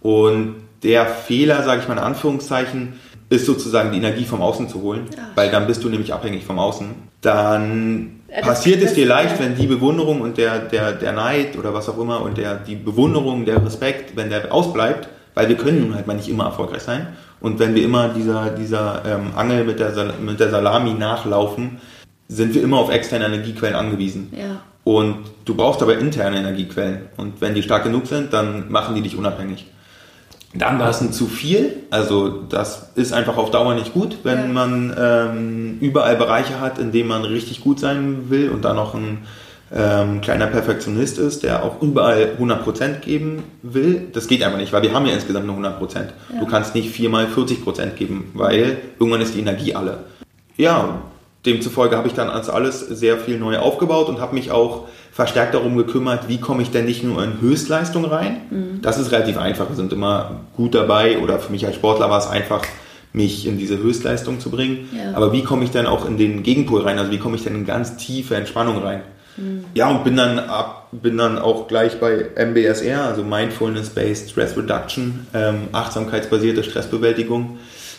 Und 0.00 0.56
der 0.82 1.06
Fehler, 1.06 1.62
sage 1.62 1.80
ich 1.82 1.88
mal 1.88 1.94
in 1.94 2.00
Anführungszeichen, 2.00 2.94
ist 3.28 3.46
sozusagen 3.46 3.92
die 3.92 3.98
Energie 3.98 4.24
vom 4.24 4.42
Außen 4.42 4.68
zu 4.68 4.82
holen, 4.82 5.06
Ach. 5.16 5.36
weil 5.36 5.50
dann 5.50 5.66
bist 5.66 5.82
du 5.84 5.88
nämlich 5.88 6.12
abhängig 6.12 6.44
vom 6.44 6.58
Außen. 6.58 6.94
Dann 7.22 8.21
passiert 8.40 8.82
es 8.82 8.94
dir 8.94 9.06
leicht, 9.06 9.38
wenn 9.38 9.54
die 9.54 9.66
Bewunderung 9.66 10.20
und 10.20 10.38
der, 10.38 10.60
der, 10.60 10.92
der 10.92 11.12
Neid 11.12 11.58
oder 11.58 11.74
was 11.74 11.88
auch 11.88 11.98
immer 11.98 12.22
und 12.22 12.38
der, 12.38 12.54
die 12.54 12.76
Bewunderung, 12.76 13.44
der 13.44 13.64
Respekt, 13.64 14.16
wenn 14.16 14.30
der 14.30 14.52
ausbleibt, 14.52 15.08
weil 15.34 15.48
wir 15.48 15.56
können 15.56 15.80
nun 15.80 15.94
halt 15.94 16.06
mal 16.06 16.14
nicht 16.14 16.28
immer 16.28 16.44
erfolgreich 16.44 16.82
sein. 16.82 17.08
Und 17.40 17.58
wenn 17.58 17.74
wir 17.74 17.84
immer 17.84 18.08
dieser, 18.08 18.50
dieser 18.50 19.02
ähm, 19.04 19.32
Angel 19.36 19.64
mit 19.64 19.80
der, 19.80 19.92
mit 20.24 20.40
der 20.40 20.50
Salami 20.50 20.94
nachlaufen, 20.94 21.80
sind 22.28 22.54
wir 22.54 22.62
immer 22.62 22.78
auf 22.78 22.90
externe 22.90 23.26
Energiequellen 23.26 23.74
angewiesen. 23.74 24.32
Ja. 24.36 24.62
Und 24.84 25.18
du 25.44 25.54
brauchst 25.54 25.82
aber 25.82 25.98
interne 25.98 26.38
Energiequellen. 26.38 27.08
Und 27.16 27.40
wenn 27.40 27.54
die 27.54 27.62
stark 27.62 27.84
genug 27.84 28.06
sind, 28.06 28.32
dann 28.32 28.70
machen 28.70 28.94
die 28.94 29.02
dich 29.02 29.16
unabhängig. 29.16 29.66
Dann 30.54 30.78
war 30.78 30.90
es 30.90 31.00
ein 31.00 31.12
zu 31.12 31.26
viel. 31.26 31.76
Also 31.90 32.28
das 32.28 32.90
ist 32.94 33.12
einfach 33.12 33.36
auf 33.36 33.50
Dauer 33.50 33.74
nicht 33.74 33.94
gut, 33.94 34.18
wenn 34.22 34.38
ja. 34.38 34.46
man 34.46 34.96
ähm, 34.98 35.78
überall 35.80 36.16
Bereiche 36.16 36.60
hat, 36.60 36.78
in 36.78 36.92
denen 36.92 37.08
man 37.08 37.24
richtig 37.24 37.62
gut 37.62 37.80
sein 37.80 38.28
will 38.28 38.50
und 38.50 38.64
dann 38.64 38.76
noch 38.76 38.94
ein 38.94 39.18
ähm, 39.74 40.20
kleiner 40.20 40.46
Perfektionist 40.46 41.18
ist, 41.18 41.42
der 41.42 41.64
auch 41.64 41.80
überall 41.80 42.32
100% 42.38 43.00
geben 43.00 43.44
will. 43.62 44.08
Das 44.12 44.28
geht 44.28 44.42
einfach 44.42 44.58
nicht, 44.58 44.72
weil 44.72 44.82
wir 44.82 44.92
haben 44.92 45.06
ja 45.06 45.14
insgesamt 45.14 45.46
nur 45.46 45.56
100%. 45.56 45.94
Ja. 45.96 46.40
Du 46.40 46.46
kannst 46.46 46.74
nicht 46.74 46.90
viermal 46.90 47.26
40% 47.26 47.90
geben, 47.92 48.30
weil 48.34 48.78
irgendwann 48.98 49.22
ist 49.22 49.34
die 49.34 49.40
Energie 49.40 49.74
alle. 49.74 50.00
Ja, 50.58 51.00
demzufolge 51.46 51.96
habe 51.96 52.08
ich 52.08 52.14
dann 52.14 52.28
als 52.28 52.50
alles 52.50 52.80
sehr 52.80 53.16
viel 53.16 53.38
neu 53.38 53.58
aufgebaut 53.58 54.08
und 54.08 54.20
habe 54.20 54.34
mich 54.34 54.50
auch 54.50 54.86
verstärkt 55.12 55.52
darum 55.54 55.76
gekümmert, 55.76 56.28
wie 56.28 56.40
komme 56.40 56.62
ich 56.62 56.70
denn 56.70 56.86
nicht 56.86 57.04
nur 57.04 57.22
in 57.22 57.40
Höchstleistung 57.40 58.06
rein. 58.06 58.40
Mhm. 58.50 58.82
Das 58.82 58.98
ist 58.98 59.12
relativ 59.12 59.36
einfach. 59.36 59.68
Wir 59.68 59.76
sind 59.76 59.92
immer 59.92 60.40
gut 60.56 60.74
dabei 60.74 61.18
oder 61.18 61.38
für 61.38 61.52
mich 61.52 61.66
als 61.66 61.76
Sportler 61.76 62.08
war 62.10 62.18
es 62.18 62.26
einfach, 62.26 62.62
mich 63.12 63.46
in 63.46 63.58
diese 63.58 63.76
Höchstleistung 63.76 64.40
zu 64.40 64.50
bringen. 64.50 64.88
Ja. 64.96 65.14
Aber 65.14 65.34
wie 65.34 65.42
komme 65.42 65.64
ich 65.64 65.70
denn 65.70 65.84
auch 65.84 66.06
in 66.06 66.16
den 66.16 66.42
Gegenpol 66.42 66.80
rein? 66.80 66.98
Also 66.98 67.10
wie 67.12 67.18
komme 67.18 67.36
ich 67.36 67.44
denn 67.44 67.54
in 67.54 67.66
ganz 67.66 67.98
tiefe 67.98 68.36
Entspannung 68.36 68.78
rein? 68.78 69.02
Mhm. 69.36 69.66
Ja, 69.74 69.90
und 69.90 70.02
bin 70.02 70.16
dann 70.16 70.38
ab, 70.38 70.88
bin 70.92 71.18
dann 71.18 71.38
auch 71.38 71.68
gleich 71.68 72.00
bei 72.00 72.28
MBSR, 72.34 73.04
also 73.04 73.22
Mindfulness-Based 73.22 74.30
Stress 74.30 74.56
Reduction, 74.56 75.26
ähm, 75.34 75.68
achtsamkeitsbasierte 75.72 76.64
Stressbewältigung, 76.64 77.58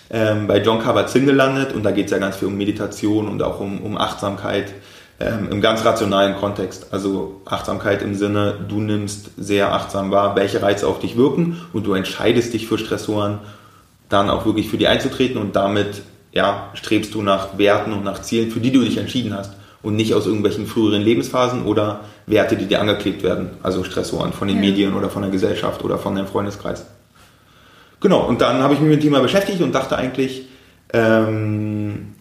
ähm, 0.09 0.47
bei 0.47 0.59
John 0.63 0.79
Kabat-Zinn 0.79 1.27
gelandet. 1.27 1.73
Und 1.73 1.83
da 1.83 1.91
geht 1.91 2.05
es 2.05 2.11
ja 2.11 2.17
ganz 2.17 2.37
viel 2.37 2.47
um 2.47 2.57
Meditation 2.57 3.27
und 3.27 3.43
auch 3.43 3.59
um, 3.59 3.81
um 3.81 3.99
Achtsamkeit 3.99 4.73
ähm, 5.19 5.49
im 5.51 5.61
ganz 5.61 5.85
rationalen 5.85 6.35
Kontext. 6.35 6.87
Also 6.91 7.41
Achtsamkeit 7.45 8.01
im 8.01 8.15
Sinne, 8.15 8.55
du 8.67 8.79
nimmst 8.79 9.31
sehr 9.37 9.73
achtsam 9.73 10.11
wahr, 10.11 10.35
welche 10.35 10.61
Reize 10.61 10.87
auf 10.87 10.99
dich 10.99 11.17
wirken 11.17 11.61
und 11.73 11.85
du 11.85 11.93
entscheidest 11.93 12.53
dich 12.53 12.67
für 12.67 12.77
Stressoren, 12.77 13.39
dann 14.09 14.29
auch 14.29 14.45
wirklich 14.45 14.69
für 14.69 14.77
die 14.77 14.87
einzutreten 14.87 15.37
und 15.37 15.55
damit 15.55 16.01
ja, 16.31 16.69
strebst 16.73 17.13
du 17.13 17.21
nach 17.21 17.57
Werten 17.57 17.93
und 17.93 18.03
nach 18.03 18.21
Zielen, 18.21 18.51
für 18.51 18.59
die 18.59 18.71
du 18.71 18.81
dich 18.81 18.97
entschieden 18.97 19.35
hast 19.35 19.53
und 19.83 19.95
nicht 19.95 20.13
aus 20.13 20.25
irgendwelchen 20.25 20.65
früheren 20.65 21.01
Lebensphasen 21.01 21.65
oder 21.65 22.01
Werte, 22.25 22.55
die 22.55 22.65
dir 22.65 22.81
angeklebt 22.81 23.21
werden, 23.21 23.51
also 23.61 23.83
Stressoren 23.83 24.33
von 24.33 24.47
den 24.47 24.57
ja. 24.57 24.69
Medien 24.69 24.93
oder 24.95 25.09
von 25.09 25.21
der 25.21 25.31
Gesellschaft 25.31 25.83
oder 25.83 25.99
von 25.99 26.15
deinem 26.15 26.27
Freundeskreis. 26.27 26.85
Genau, 27.99 28.25
und 28.25 28.41
dann 28.41 28.63
habe 28.63 28.73
ich 28.73 28.79
mich 28.79 28.89
mit 28.89 28.99
dem 28.99 29.03
Thema 29.03 29.19
beschäftigt 29.19 29.61
und 29.61 29.73
dachte 29.73 29.97
eigentlich, 29.97 30.47
ähm, 30.91 32.12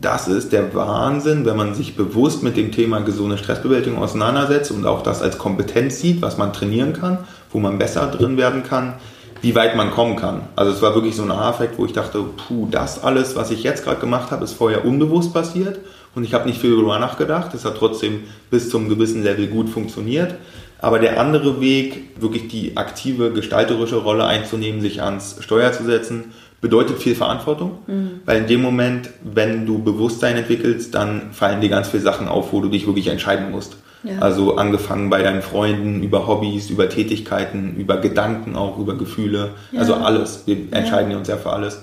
das 0.00 0.28
ist 0.28 0.52
der 0.52 0.74
Wahnsinn, 0.74 1.44
wenn 1.44 1.56
man 1.56 1.74
sich 1.74 1.96
bewusst 1.96 2.42
mit 2.42 2.56
dem 2.56 2.72
Thema 2.72 3.00
gesunde 3.00 3.38
Stressbewältigung 3.38 4.02
auseinandersetzt 4.02 4.70
und 4.70 4.86
auch 4.86 5.02
das 5.02 5.22
als 5.22 5.38
Kompetenz 5.38 6.00
sieht, 6.00 6.22
was 6.22 6.38
man 6.38 6.52
trainieren 6.52 6.92
kann, 6.92 7.18
wo 7.50 7.58
man 7.58 7.78
besser 7.78 8.06
drin 8.06 8.36
werden 8.36 8.62
kann, 8.62 8.94
wie 9.42 9.54
weit 9.54 9.76
man 9.76 9.90
kommen 9.90 10.16
kann. 10.16 10.42
Also 10.56 10.72
es 10.72 10.82
war 10.82 10.94
wirklich 10.94 11.16
so 11.16 11.22
ein 11.22 11.30
Aha-Effekt, 11.30 11.78
wo 11.78 11.86
ich 11.86 11.92
dachte, 11.92 12.24
puh, 12.48 12.68
das 12.70 13.02
alles, 13.04 13.36
was 13.36 13.50
ich 13.50 13.62
jetzt 13.62 13.84
gerade 13.84 14.00
gemacht 14.00 14.30
habe, 14.30 14.44
ist 14.44 14.52
vorher 14.52 14.84
unbewusst 14.84 15.32
passiert 15.32 15.80
und 16.14 16.24
ich 16.24 16.34
habe 16.34 16.46
nicht 16.46 16.60
viel 16.60 16.72
darüber 16.72 16.98
nachgedacht. 16.98 17.54
Es 17.54 17.64
hat 17.64 17.76
trotzdem 17.76 18.24
bis 18.50 18.70
zum 18.70 18.88
gewissen 18.88 19.22
Level 19.22 19.46
gut 19.46 19.68
funktioniert. 19.68 20.34
Aber 20.78 20.98
der 20.98 21.18
andere 21.18 21.60
Weg, 21.60 22.20
wirklich 22.20 22.48
die 22.48 22.76
aktive 22.76 23.32
gestalterische 23.32 23.96
Rolle 23.96 24.26
einzunehmen, 24.26 24.80
sich 24.80 25.02
ans 25.02 25.36
Steuer 25.40 25.72
zu 25.72 25.84
setzen 25.84 26.32
bedeutet 26.66 26.98
viel 26.98 27.14
Verantwortung, 27.14 27.78
mhm. 27.86 28.22
weil 28.24 28.38
in 28.38 28.48
dem 28.48 28.60
Moment, 28.60 29.10
wenn 29.22 29.66
du 29.66 29.78
Bewusstsein 29.78 30.36
entwickelst, 30.36 30.92
dann 30.96 31.30
fallen 31.30 31.60
dir 31.60 31.68
ganz 31.68 31.90
viele 31.90 32.02
Sachen 32.02 32.26
auf, 32.26 32.52
wo 32.52 32.60
du 32.60 32.68
dich 32.68 32.88
wirklich 32.88 33.06
entscheiden 33.06 33.52
musst. 33.52 33.76
Ja. 34.02 34.18
Also 34.18 34.56
angefangen 34.56 35.08
bei 35.08 35.22
deinen 35.22 35.42
Freunden, 35.42 36.02
über 36.02 36.26
Hobbys, 36.26 36.68
über 36.68 36.88
Tätigkeiten, 36.88 37.76
über 37.76 37.98
Gedanken 37.98 38.56
auch, 38.56 38.78
über 38.78 38.96
Gefühle, 38.96 39.50
ja. 39.70 39.78
also 39.78 39.94
alles. 39.94 40.42
Wir 40.46 40.56
entscheiden 40.72 41.12
ja. 41.12 41.18
uns 41.18 41.28
ja 41.28 41.36
für 41.36 41.52
alles. 41.52 41.82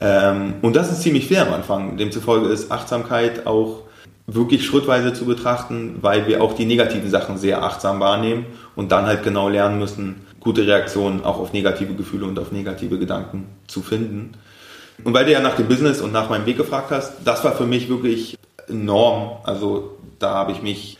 Ähm, 0.00 0.54
und 0.60 0.76
das 0.76 0.92
ist 0.92 1.00
ziemlich 1.00 1.28
fair 1.28 1.46
am 1.46 1.54
Anfang. 1.54 1.96
Demzufolge 1.96 2.48
ist 2.48 2.70
Achtsamkeit 2.70 3.46
auch 3.46 3.84
wirklich 4.26 4.66
schrittweise 4.66 5.14
zu 5.14 5.24
betrachten, 5.24 5.96
weil 6.02 6.26
wir 6.26 6.42
auch 6.42 6.52
die 6.52 6.66
negativen 6.66 7.10
Sachen 7.10 7.38
sehr 7.38 7.62
achtsam 7.62 7.98
wahrnehmen 8.00 8.44
und 8.76 8.92
dann 8.92 9.06
halt 9.06 9.22
genau 9.22 9.48
lernen 9.48 9.78
müssen, 9.78 10.26
gute 10.42 10.66
Reaktionen 10.66 11.24
auch 11.24 11.38
auf 11.38 11.52
negative 11.52 11.94
Gefühle 11.94 12.26
und 12.26 12.38
auf 12.38 12.52
negative 12.52 12.98
Gedanken 12.98 13.46
zu 13.66 13.82
finden. 13.82 14.32
Und 15.04 15.14
weil 15.14 15.24
du 15.24 15.32
ja 15.32 15.40
nach 15.40 15.56
dem 15.56 15.68
Business 15.68 16.00
und 16.00 16.12
nach 16.12 16.30
meinem 16.30 16.46
Weg 16.46 16.56
gefragt 16.56 16.90
hast, 16.90 17.14
das 17.24 17.44
war 17.44 17.52
für 17.52 17.66
mich 17.66 17.88
wirklich 17.88 18.36
enorm. 18.68 19.38
Also 19.44 19.96
da 20.18 20.34
habe 20.34 20.52
ich 20.52 20.62
mich 20.62 20.98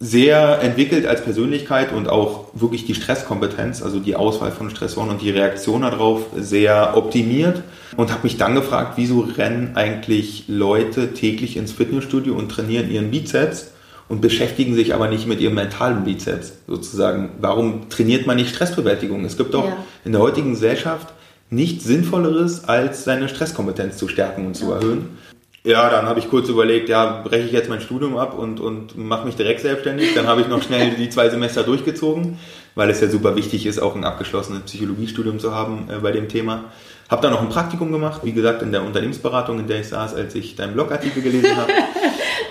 sehr 0.00 0.60
entwickelt 0.60 1.06
als 1.06 1.22
Persönlichkeit 1.22 1.92
und 1.92 2.08
auch 2.08 2.46
wirklich 2.52 2.84
die 2.84 2.94
Stresskompetenz, 2.94 3.80
also 3.80 4.00
die 4.00 4.16
Auswahl 4.16 4.50
von 4.50 4.68
Stressoren 4.70 5.08
und 5.08 5.22
die 5.22 5.30
Reaktion 5.30 5.82
darauf 5.82 6.26
sehr 6.36 6.96
optimiert 6.96 7.62
und 7.96 8.10
habe 8.10 8.24
mich 8.24 8.36
dann 8.36 8.54
gefragt, 8.54 8.94
wieso 8.96 9.20
rennen 9.20 9.76
eigentlich 9.76 10.44
Leute 10.48 11.14
täglich 11.14 11.56
ins 11.56 11.72
Fitnessstudio 11.72 12.34
und 12.34 12.50
trainieren 12.50 12.90
ihren 12.90 13.10
Bizeps 13.10 13.72
und 14.08 14.20
beschäftigen 14.20 14.74
sich 14.74 14.94
aber 14.94 15.08
nicht 15.08 15.26
mit 15.26 15.40
ihrem 15.40 15.54
mentalen 15.54 16.04
Bizeps 16.04 16.52
sozusagen. 16.66 17.30
Warum 17.40 17.88
trainiert 17.88 18.26
man 18.26 18.36
nicht 18.36 18.54
Stressbewältigung? 18.54 19.24
Es 19.24 19.36
gibt 19.36 19.54
doch 19.54 19.66
ja. 19.66 19.76
in 20.04 20.12
der 20.12 20.20
heutigen 20.20 20.50
Gesellschaft 20.50 21.14
nichts 21.50 21.84
Sinnvolleres, 21.84 22.64
als 22.68 23.04
seine 23.04 23.28
Stresskompetenz 23.28 23.96
zu 23.96 24.08
stärken 24.08 24.46
und 24.46 24.54
zu 24.54 24.70
ja. 24.70 24.76
erhöhen. 24.76 25.18
Ja, 25.66 25.88
dann 25.88 26.04
habe 26.04 26.18
ich 26.18 26.28
kurz 26.28 26.50
überlegt, 26.50 26.90
ja, 26.90 27.22
breche 27.22 27.46
ich 27.46 27.52
jetzt 27.52 27.70
mein 27.70 27.80
Studium 27.80 28.18
ab 28.18 28.38
und, 28.38 28.60
und 28.60 28.98
mache 28.98 29.24
mich 29.24 29.34
direkt 29.34 29.60
selbstständig. 29.60 30.12
Dann 30.14 30.26
habe 30.26 30.42
ich 30.42 30.48
noch 30.48 30.62
schnell 30.62 30.90
die 30.90 31.08
zwei 31.08 31.30
Semester 31.30 31.62
durchgezogen, 31.62 32.38
weil 32.74 32.90
es 32.90 33.00
ja 33.00 33.08
super 33.08 33.34
wichtig 33.34 33.64
ist, 33.64 33.78
auch 33.78 33.96
ein 33.96 34.04
abgeschlossenes 34.04 34.64
Psychologiestudium 34.64 35.38
zu 35.38 35.54
haben 35.54 35.88
äh, 35.88 36.00
bei 36.00 36.12
dem 36.12 36.28
Thema. 36.28 36.64
Habe 37.08 37.22
dann 37.22 37.32
noch 37.32 37.40
ein 37.40 37.48
Praktikum 37.48 37.92
gemacht, 37.92 38.20
wie 38.24 38.32
gesagt, 38.32 38.60
in 38.60 38.72
der 38.72 38.82
Unternehmensberatung, 38.82 39.58
in 39.58 39.66
der 39.66 39.80
ich 39.80 39.88
saß, 39.88 40.14
als 40.14 40.34
ich 40.34 40.54
deinen 40.54 40.74
Blogartikel 40.74 41.22
gelesen 41.22 41.56
habe. 41.56 41.72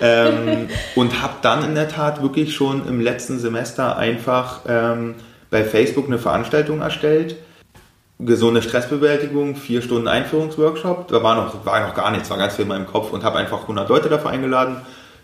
ähm, 0.00 0.68
und 0.94 1.22
habe 1.22 1.34
dann 1.42 1.64
in 1.64 1.74
der 1.74 1.88
Tat 1.88 2.22
wirklich 2.22 2.54
schon 2.54 2.86
im 2.88 3.00
letzten 3.00 3.38
Semester 3.38 3.96
einfach 3.96 4.60
ähm, 4.68 5.14
bei 5.50 5.64
Facebook 5.64 6.06
eine 6.06 6.18
Veranstaltung 6.18 6.80
erstellt. 6.80 7.36
Gesunde 8.18 8.62
Stressbewältigung, 8.62 9.56
vier 9.56 9.82
Stunden 9.82 10.08
Einführungsworkshop. 10.08 11.08
Da 11.08 11.22
war 11.22 11.34
noch, 11.34 11.66
war 11.66 11.86
noch 11.86 11.94
gar 11.94 12.10
nichts, 12.10 12.30
war 12.30 12.38
ganz 12.38 12.54
viel 12.54 12.62
in 12.62 12.68
meinem 12.68 12.86
Kopf 12.86 13.12
und 13.12 13.24
habe 13.24 13.38
einfach 13.38 13.62
100 13.62 13.88
Leute 13.88 14.08
dafür 14.08 14.30
eingeladen. 14.30 14.76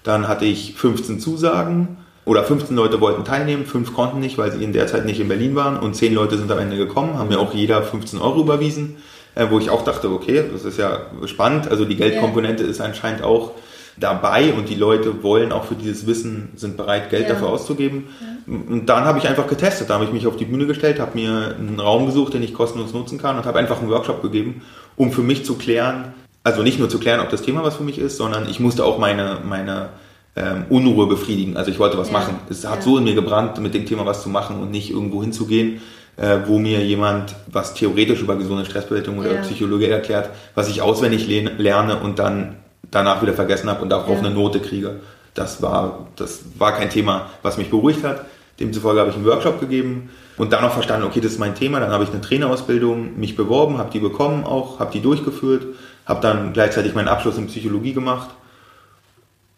Dann 0.02 0.28
hatte 0.28 0.44
ich 0.44 0.74
15 0.74 1.20
Zusagen 1.20 1.98
oder 2.24 2.44
15 2.44 2.74
Leute 2.76 3.00
wollten 3.00 3.24
teilnehmen, 3.24 3.66
5 3.66 3.94
konnten 3.94 4.20
nicht, 4.20 4.38
weil 4.38 4.52
sie 4.52 4.62
in 4.64 4.72
der 4.72 4.86
Zeit 4.86 5.04
nicht 5.04 5.20
in 5.20 5.28
Berlin 5.28 5.54
waren 5.54 5.78
und 5.78 5.94
10 5.94 6.14
Leute 6.14 6.36
sind 6.36 6.50
am 6.50 6.58
Ende 6.58 6.76
gekommen, 6.76 7.18
haben 7.18 7.28
mir 7.28 7.38
auch 7.38 7.54
jeder 7.54 7.82
15 7.82 8.20
Euro 8.20 8.40
überwiesen 8.40 8.96
äh, 9.34 9.46
wo 9.50 9.58
ich 9.58 9.70
auch 9.70 9.84
dachte, 9.84 10.10
okay, 10.10 10.44
das 10.52 10.64
ist 10.64 10.78
ja 10.78 11.06
spannend. 11.26 11.68
Also 11.68 11.84
die 11.84 11.96
Geldkomponente 11.96 12.62
ist 12.64 12.80
anscheinend 12.80 13.22
auch 13.22 13.52
dabei 13.96 14.52
und 14.54 14.68
die 14.68 14.74
Leute 14.74 15.22
wollen 15.22 15.52
auch 15.52 15.64
für 15.64 15.74
dieses 15.74 16.06
Wissen, 16.06 16.50
sind 16.56 16.76
bereit, 16.76 17.10
Geld 17.10 17.24
ja. 17.24 17.30
dafür 17.30 17.48
auszugeben. 17.48 18.08
Ja. 18.20 18.54
Und 18.54 18.86
dann 18.86 19.04
habe 19.04 19.18
ich 19.18 19.28
einfach 19.28 19.46
getestet. 19.46 19.90
Da 19.90 19.94
habe 19.94 20.04
ich 20.04 20.12
mich 20.12 20.26
auf 20.26 20.36
die 20.36 20.44
Bühne 20.44 20.66
gestellt, 20.66 21.00
habe 21.00 21.18
mir 21.18 21.54
einen 21.58 21.80
Raum 21.80 22.06
gesucht, 22.06 22.34
den 22.34 22.42
ich 22.42 22.54
kostenlos 22.54 22.92
nutzen 22.92 23.18
kann 23.18 23.36
und 23.36 23.44
habe 23.44 23.58
einfach 23.58 23.80
einen 23.80 23.90
Workshop 23.90 24.22
gegeben, 24.22 24.62
um 24.96 25.12
für 25.12 25.22
mich 25.22 25.44
zu 25.44 25.56
klären, 25.56 26.14
also 26.42 26.62
nicht 26.62 26.78
nur 26.78 26.88
zu 26.88 26.98
klären, 26.98 27.20
ob 27.20 27.30
das 27.30 27.42
Thema 27.42 27.62
was 27.62 27.76
für 27.76 27.84
mich 27.84 27.98
ist, 27.98 28.16
sondern 28.16 28.48
ich 28.48 28.60
musste 28.60 28.84
auch 28.84 28.98
meine, 28.98 29.38
meine 29.46 29.90
ähm, 30.36 30.64
Unruhe 30.70 31.06
befriedigen. 31.06 31.56
Also 31.56 31.70
ich 31.70 31.78
wollte 31.78 31.98
was 31.98 32.08
ja. 32.08 32.14
machen. 32.14 32.36
Es 32.48 32.66
hat 32.66 32.82
so 32.82 32.98
in 32.98 33.04
mir 33.04 33.14
gebrannt, 33.14 33.60
mit 33.60 33.74
dem 33.74 33.86
Thema 33.86 34.06
was 34.06 34.22
zu 34.22 34.28
machen 34.28 34.60
und 34.60 34.70
nicht 34.70 34.90
irgendwo 34.90 35.22
hinzugehen 35.22 35.80
äh, 36.20 36.38
wo 36.46 36.58
mir 36.58 36.84
jemand 36.84 37.34
was 37.46 37.74
theoretisch 37.74 38.20
über 38.20 38.36
gesunde 38.36 38.64
Stressbewältigung 38.64 39.18
oder 39.18 39.34
ja. 39.34 39.40
Psychologie 39.40 39.86
erklärt, 39.86 40.28
was 40.54 40.68
ich 40.68 40.82
auswendig 40.82 41.26
lerne 41.26 42.00
und 42.00 42.18
dann 42.18 42.56
danach 42.90 43.22
wieder 43.22 43.32
vergessen 43.32 43.68
habe 43.68 43.82
und 43.82 43.88
darauf 43.88 44.08
ja. 44.08 44.18
eine 44.18 44.30
Note 44.30 44.60
kriege. 44.60 45.00
Das 45.34 45.62
war, 45.62 46.08
das 46.16 46.40
war 46.58 46.72
kein 46.72 46.90
Thema, 46.90 47.30
was 47.42 47.56
mich 47.56 47.70
beruhigt 47.70 48.04
hat. 48.04 48.24
Demzufolge 48.58 49.00
habe 49.00 49.10
ich 49.10 49.16
einen 49.16 49.24
Workshop 49.24 49.60
gegeben 49.60 50.10
und 50.36 50.52
dann 50.52 50.64
auch 50.64 50.72
verstanden, 50.72 51.06
okay, 51.06 51.20
das 51.20 51.32
ist 51.32 51.38
mein 51.38 51.54
Thema. 51.54 51.80
Dann 51.80 51.90
habe 51.90 52.04
ich 52.04 52.10
eine 52.10 52.20
Trainerausbildung, 52.20 53.18
mich 53.18 53.36
beworben, 53.36 53.78
habe 53.78 53.90
die 53.90 54.00
bekommen 54.00 54.44
auch, 54.44 54.80
habe 54.80 54.92
die 54.92 55.00
durchgeführt, 55.00 55.66
habe 56.04 56.20
dann 56.20 56.52
gleichzeitig 56.52 56.94
meinen 56.94 57.08
Abschluss 57.08 57.38
in 57.38 57.46
Psychologie 57.46 57.94
gemacht 57.94 58.30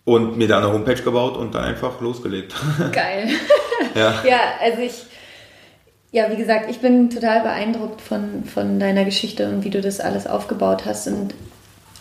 und 0.04 0.36
mir 0.36 0.46
da 0.46 0.58
eine 0.58 0.72
Homepage 0.72 1.02
gebaut 1.02 1.36
und 1.36 1.54
dann 1.54 1.64
einfach 1.64 2.00
losgelegt. 2.00 2.54
Geil. 2.92 3.28
ja. 3.94 4.14
ja, 4.24 4.38
also 4.60 4.80
ich 4.82 5.06
ja, 6.12 6.30
wie 6.30 6.36
gesagt, 6.36 6.70
ich 6.70 6.80
bin 6.80 7.08
total 7.08 7.40
beeindruckt 7.40 8.02
von, 8.02 8.44
von 8.44 8.78
deiner 8.78 9.06
Geschichte 9.06 9.48
und 9.48 9.64
wie 9.64 9.70
du 9.70 9.80
das 9.80 9.98
alles 9.98 10.26
aufgebaut 10.26 10.84
hast. 10.84 11.08
Und 11.08 11.34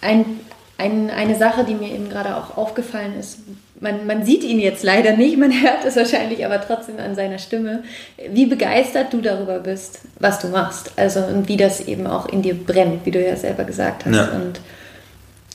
ein, 0.01 0.41
ein, 0.81 1.09
eine 1.09 1.35
Sache, 1.35 1.63
die 1.63 1.75
mir 1.75 1.93
eben 1.93 2.09
gerade 2.09 2.35
auch 2.35 2.57
aufgefallen 2.57 3.13
ist, 3.19 3.39
man, 3.79 4.05
man 4.05 4.23
sieht 4.23 4.43
ihn 4.43 4.59
jetzt 4.59 4.83
leider 4.83 5.17
nicht, 5.17 5.37
man 5.37 5.51
hört 5.51 5.85
es 5.85 5.95
wahrscheinlich 5.95 6.45
aber 6.45 6.61
trotzdem 6.61 6.99
an 6.99 7.15
seiner 7.15 7.39
Stimme, 7.39 7.83
wie 8.29 8.45
begeistert 8.45 9.11
du 9.11 9.21
darüber 9.21 9.59
bist, 9.59 10.01
was 10.19 10.39
du 10.39 10.47
machst. 10.47 10.91
Also 10.95 11.21
und 11.21 11.47
wie 11.47 11.57
das 11.57 11.81
eben 11.81 12.07
auch 12.07 12.27
in 12.29 12.41
dir 12.41 12.53
brennt, 12.53 13.05
wie 13.05 13.11
du 13.11 13.23
ja 13.23 13.35
selber 13.35 13.63
gesagt 13.63 14.05
hast. 14.05 14.15
Ja. 14.15 14.31
Und 14.35 14.61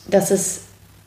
das 0.09 0.31
ist 0.31 0.63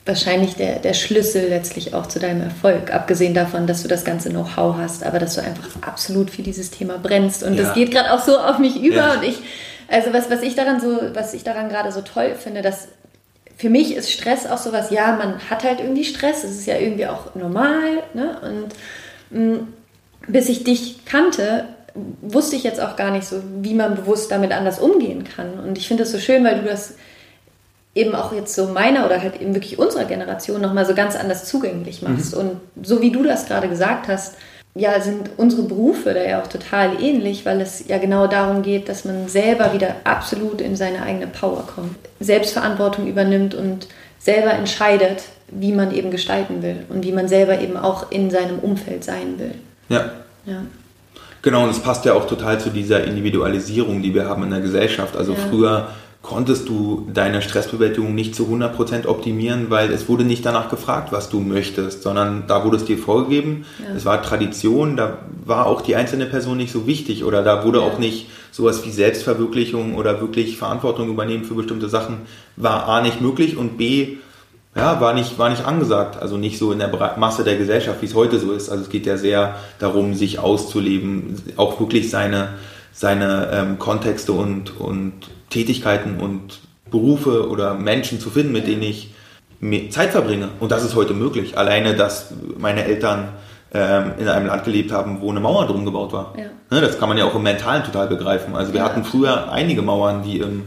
wahrscheinlich 0.06 0.56
der, 0.56 0.80
der 0.80 0.94
Schlüssel 0.94 1.50
letztlich 1.50 1.94
auch 1.94 2.08
zu 2.08 2.20
deinem 2.20 2.42
Erfolg. 2.42 2.94
Abgesehen 2.94 3.34
davon, 3.34 3.68
dass 3.68 3.82
du 3.82 3.88
das 3.90 4.06
ganze 4.06 4.30
Know-how 4.30 4.78
hast, 4.78 5.06
aber 5.06 5.20
dass 5.20 5.36
du 5.36 5.42
einfach 5.42 5.70
absolut 5.82 6.32
für 6.32 6.42
dieses 6.42 6.72
Thema 6.72 6.98
brennst. 6.98 7.44
Und 7.44 7.56
ja. 7.56 7.64
das 7.64 7.74
geht 7.74 7.92
gerade 7.92 8.14
auch 8.14 8.24
so 8.24 8.38
auf 8.40 8.60
mich 8.60 8.82
über. 8.82 8.96
Ja. 8.96 9.14
Und 9.16 9.24
ich, 9.24 9.38
also 9.90 10.14
was, 10.14 10.30
was 10.30 10.42
ich 10.42 10.56
daran 10.56 10.80
so, 10.80 11.00
was 11.14 11.34
ich 11.34 11.44
daran 11.44 11.70
gerade 11.70 11.92
so 11.92 12.02
toll 12.02 12.36
finde, 12.42 12.62
dass 12.62 12.88
für 13.60 13.70
mich 13.70 13.94
ist 13.94 14.10
Stress 14.10 14.48
auch 14.48 14.58
sowas, 14.58 14.90
ja, 14.90 15.18
man 15.18 15.38
hat 15.50 15.66
halt 15.66 15.82
irgendwie 15.82 16.06
Stress, 16.06 16.46
es 16.46 16.52
ist 16.52 16.66
ja 16.66 16.78
irgendwie 16.78 17.08
auch 17.08 17.36
normal. 17.36 18.04
Ne? 18.14 18.38
Und 18.42 19.38
mh, 19.38 19.58
mm, 19.58 19.68
bis 20.28 20.48
ich 20.48 20.64
dich 20.64 21.06
kannte, 21.06 21.66
wusste 22.22 22.56
ich 22.56 22.64
jetzt 22.64 22.80
auch 22.80 22.96
gar 22.96 23.12
nicht 23.12 23.28
so, 23.28 23.42
wie 23.62 23.74
man 23.74 23.96
bewusst 23.96 24.32
damit 24.32 24.54
anders 24.54 24.80
umgehen 24.80 25.26
kann. 25.26 25.60
Und 25.60 25.78
ich 25.78 25.90
finde 25.90 26.04
es 26.04 26.12
so 26.12 26.20
schön, 26.20 26.46
weil 26.46 26.62
du 26.62 26.70
das 26.70 26.94
eben 27.96 28.16
auch 28.16 28.32
jetzt 28.32 28.56
so 28.56 28.68
meiner 28.68 29.06
oder 29.06 29.22
halt 29.22 29.42
eben 29.42 29.54
wirklich 29.54 29.78
unserer 29.78 30.06
Generation 30.06 30.62
nochmal 30.62 30.86
so 30.86 30.96
ganz 30.96 31.18
anders 31.18 31.44
zugänglich 31.44 32.02
machst. 32.02 32.36
Mhm. 32.36 32.40
Und 32.40 32.86
so 32.86 33.02
wie 33.02 33.12
du 33.12 33.24
das 33.24 33.46
gerade 33.46 33.68
gesagt 33.68 34.08
hast, 34.08 34.36
ja, 34.76 35.00
sind 35.02 35.32
unsere 35.38 35.64
Berufe 35.64 36.14
da 36.14 36.24
ja 36.24 36.42
auch 36.42 36.48
total 36.48 37.02
ähnlich, 37.02 37.46
weil 37.46 37.60
es 37.60 37.88
ja 37.88 37.98
genau 37.98 38.28
darum 38.28 38.62
geht, 38.62 38.88
dass 38.88 39.04
man 39.04 39.28
selber 39.28 39.74
wieder 39.74 39.96
absolut 40.04 40.62
in 40.62 40.76
seine 40.76 41.02
eigene 41.02 41.28
Power 41.28 41.66
kommt, 41.68 41.98
Selbstverantwortung 42.20 43.08
übernimmt 43.08 43.56
und 43.56 43.88
selber 44.20 44.54
entscheidet, 44.54 45.24
wie 45.48 45.72
man 45.72 45.94
eben 45.94 46.12
gestalten 46.12 46.62
will 46.62 46.86
und 46.90 47.04
wie 47.04 47.12
man 47.12 47.28
selber 47.28 47.60
eben 47.60 47.78
auch 47.78 48.12
in 48.12 48.30
seinem 48.30 48.60
Umfeld 48.60 49.04
sein 49.04 49.40
will. 49.40 49.56
Ja. 49.90 50.12
ja. 50.46 50.62
Genau, 51.42 51.64
und 51.64 51.70
es 51.70 51.80
passt 51.80 52.06
ja 52.06 52.14
auch 52.14 52.28
total 52.28 52.60
zu 52.60 52.70
dieser 52.70 53.04
Individualisierung, 53.04 54.02
die 54.02 54.14
wir 54.14 54.28
haben 54.28 54.44
in 54.44 54.52
der 54.52 54.60
Gesellschaft. 54.60 55.16
Also 55.16 55.34
ja. 55.34 55.40
früher 55.50 55.88
konntest 56.22 56.68
du 56.68 57.08
deine 57.14 57.42
Stressbewältigung 57.42 58.14
nicht 58.14 58.36
zu 58.36 58.44
100% 58.44 59.08
optimieren, 59.08 59.70
weil 59.70 59.90
es 59.92 60.10
wurde 60.10 60.26
nicht 60.26 60.46
danach 60.46 60.70
gefragt, 60.70 61.12
was 61.12 61.30
du 61.30 61.40
möchtest, 61.40 62.04
sondern 62.04 62.44
da 62.48 62.66
wurde 62.66 62.78
es 62.78 62.86
dir 62.86 62.98
vorgegeben. 62.98 63.66
Ja. 63.80 63.96
Es 63.96 64.04
war 64.04 64.22
Tradition, 64.22 64.98
da 64.98 65.20
war 65.46 65.66
auch 65.66 65.82
die 65.82 65.96
einzelne 65.96 66.26
Person 66.26 66.58
nicht 66.58 66.74
so 66.74 66.86
wichtig 66.86 67.24
oder 67.24 67.42
da 67.42 67.64
wurde 67.64 67.80
ja. 67.80 67.86
auch 67.86 68.00
nicht 68.00 68.28
sowas 68.52 68.86
wie 68.86 68.92
Selbstverwirklichung 68.92 69.96
oder 69.96 70.20
wirklich 70.20 70.58
Verantwortung 70.58 71.10
übernehmen 71.10 71.46
für 71.46 71.56
bestimmte 71.56 71.88
Sachen 71.88 72.18
war 72.58 72.88
A 72.90 73.02
nicht 73.02 73.22
möglich 73.22 73.56
und 73.56 73.78
B 73.78 74.18
ja, 74.76 75.02
war 75.02 75.14
nicht, 75.14 75.40
war 75.40 75.50
nicht 75.50 75.66
angesagt, 75.66 76.22
also 76.22 76.38
nicht 76.38 76.58
so 76.58 76.72
in 76.72 76.80
der 76.80 76.90
Masse 77.18 77.44
der 77.44 77.58
Gesellschaft, 77.58 78.02
wie 78.02 78.06
es 78.06 78.14
heute 78.14 78.40
so 78.40 78.52
ist. 78.52 78.70
Also 78.70 78.84
es 78.84 78.90
geht 78.90 79.06
ja 79.06 79.18
sehr 79.18 79.56
darum, 79.80 80.14
sich 80.14 80.40
auszuleben, 80.40 81.42
auch 81.58 81.80
wirklich 81.80 82.10
seine, 82.10 82.50
seine 82.94 83.50
ähm, 83.52 83.80
Kontexte 83.80 84.32
und, 84.32 84.80
und 84.80 85.14
Tätigkeiten 85.50 86.20
und 86.20 86.60
Berufe 86.90 87.50
oder 87.50 87.74
Menschen 87.74 88.20
zu 88.20 88.30
finden, 88.30 88.52
mit 88.52 88.68
denen 88.68 88.84
ich 88.84 89.14
Zeit 89.90 90.12
verbringe. 90.12 90.50
Und 90.60 90.72
das 90.72 90.84
ist 90.84 90.96
heute 90.96 91.14
möglich. 91.14 91.58
Alleine, 91.58 91.96
dass 91.96 92.34
meine 92.58 92.86
Eltern 92.86 93.30
ähm, 93.74 94.14
in 94.18 94.28
einem 94.28 94.48
Land 94.48 94.64
gelebt 94.64 94.92
haben, 94.92 95.22
wo 95.22 95.30
eine 95.30 95.40
Mauer 95.40 95.68
drum 95.68 95.86
gebaut 95.86 96.12
war. 96.12 96.34
Ja. 96.38 96.46
Ne, 96.72 96.82
das 96.82 96.98
kann 96.98 97.10
man 97.10 97.18
ja 97.18 97.26
auch 97.26 97.36
im 97.36 97.44
Mentalen 97.44 97.84
total 97.84 98.08
begreifen. 98.08 98.56
Also 98.56 98.74
wir 98.74 98.80
ja. 98.80 98.86
hatten 98.86 99.04
früher 99.04 99.52
einige 99.52 99.82
Mauern, 99.82 100.24
die 100.24 100.40
im 100.40 100.64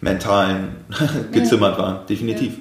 Mentalen 0.00 0.76
gezimmert 1.32 1.76
ja. 1.76 1.82
waren, 1.82 2.06
definitiv. 2.08 2.58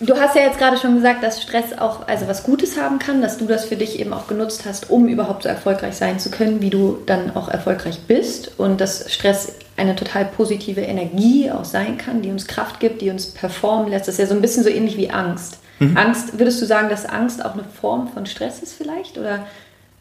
Du 0.00 0.14
hast 0.14 0.36
ja 0.36 0.42
jetzt 0.42 0.58
gerade 0.58 0.76
schon 0.76 0.94
gesagt, 0.94 1.24
dass 1.24 1.42
Stress 1.42 1.76
auch 1.76 2.06
also 2.06 2.28
was 2.28 2.44
Gutes 2.44 2.80
haben 2.80 3.00
kann, 3.00 3.20
dass 3.20 3.38
du 3.38 3.46
das 3.46 3.64
für 3.64 3.74
dich 3.74 3.98
eben 3.98 4.12
auch 4.12 4.28
genutzt 4.28 4.64
hast, 4.64 4.90
um 4.90 5.08
überhaupt 5.08 5.42
so 5.42 5.48
erfolgreich 5.48 5.96
sein 5.96 6.20
zu 6.20 6.30
können, 6.30 6.60
wie 6.60 6.70
du 6.70 6.98
dann 7.06 7.34
auch 7.34 7.48
erfolgreich 7.48 8.02
bist 8.06 8.52
und 8.58 8.80
dass 8.80 9.12
Stress 9.12 9.54
eine 9.78 9.96
total 9.96 10.24
positive 10.24 10.80
Energie 10.80 11.50
auch 11.50 11.64
sein 11.64 11.98
kann, 11.98 12.22
die 12.22 12.30
uns 12.30 12.46
Kraft 12.46 12.80
gibt, 12.80 13.00
die 13.00 13.10
uns 13.10 13.26
performen 13.26 13.90
lässt. 13.90 14.08
Das 14.08 14.14
ist 14.14 14.20
ja 14.20 14.26
so 14.26 14.34
ein 14.34 14.42
bisschen 14.42 14.64
so 14.64 14.70
ähnlich 14.70 14.96
wie 14.96 15.10
Angst. 15.10 15.58
Mhm. 15.78 15.96
Angst, 15.96 16.38
würdest 16.38 16.60
du 16.60 16.66
sagen, 16.66 16.88
dass 16.88 17.06
Angst 17.06 17.44
auch 17.44 17.54
eine 17.54 17.64
Form 17.64 18.08
von 18.08 18.26
Stress 18.26 18.60
ist 18.60 18.74
vielleicht? 18.74 19.18
Oder 19.18 19.46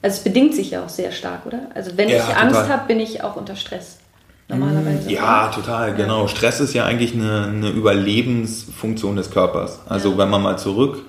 also 0.01 0.17
es 0.17 0.19
bedingt 0.19 0.55
sich 0.55 0.71
ja 0.71 0.83
auch 0.83 0.89
sehr 0.89 1.11
stark, 1.11 1.45
oder? 1.45 1.61
Also 1.75 1.91
wenn 1.95 2.09
ja, 2.09 2.17
ich 2.17 2.35
Angst 2.35 2.67
habe, 2.69 2.87
bin 2.87 2.99
ich 2.99 3.23
auch 3.23 3.35
unter 3.35 3.55
Stress 3.55 3.99
normalerweise. 4.47 5.11
Ja, 5.11 5.49
total, 5.49 5.93
genau. 5.93 6.27
Stress 6.27 6.59
ist 6.59 6.73
ja 6.73 6.85
eigentlich 6.85 7.13
eine, 7.13 7.45
eine 7.45 7.69
Überlebensfunktion 7.69 9.15
des 9.15 9.31
Körpers. 9.31 9.79
Also 9.87 10.11
ja. 10.11 10.17
wenn 10.17 10.29
man 10.29 10.41
mal 10.41 10.57
zurück, 10.57 11.05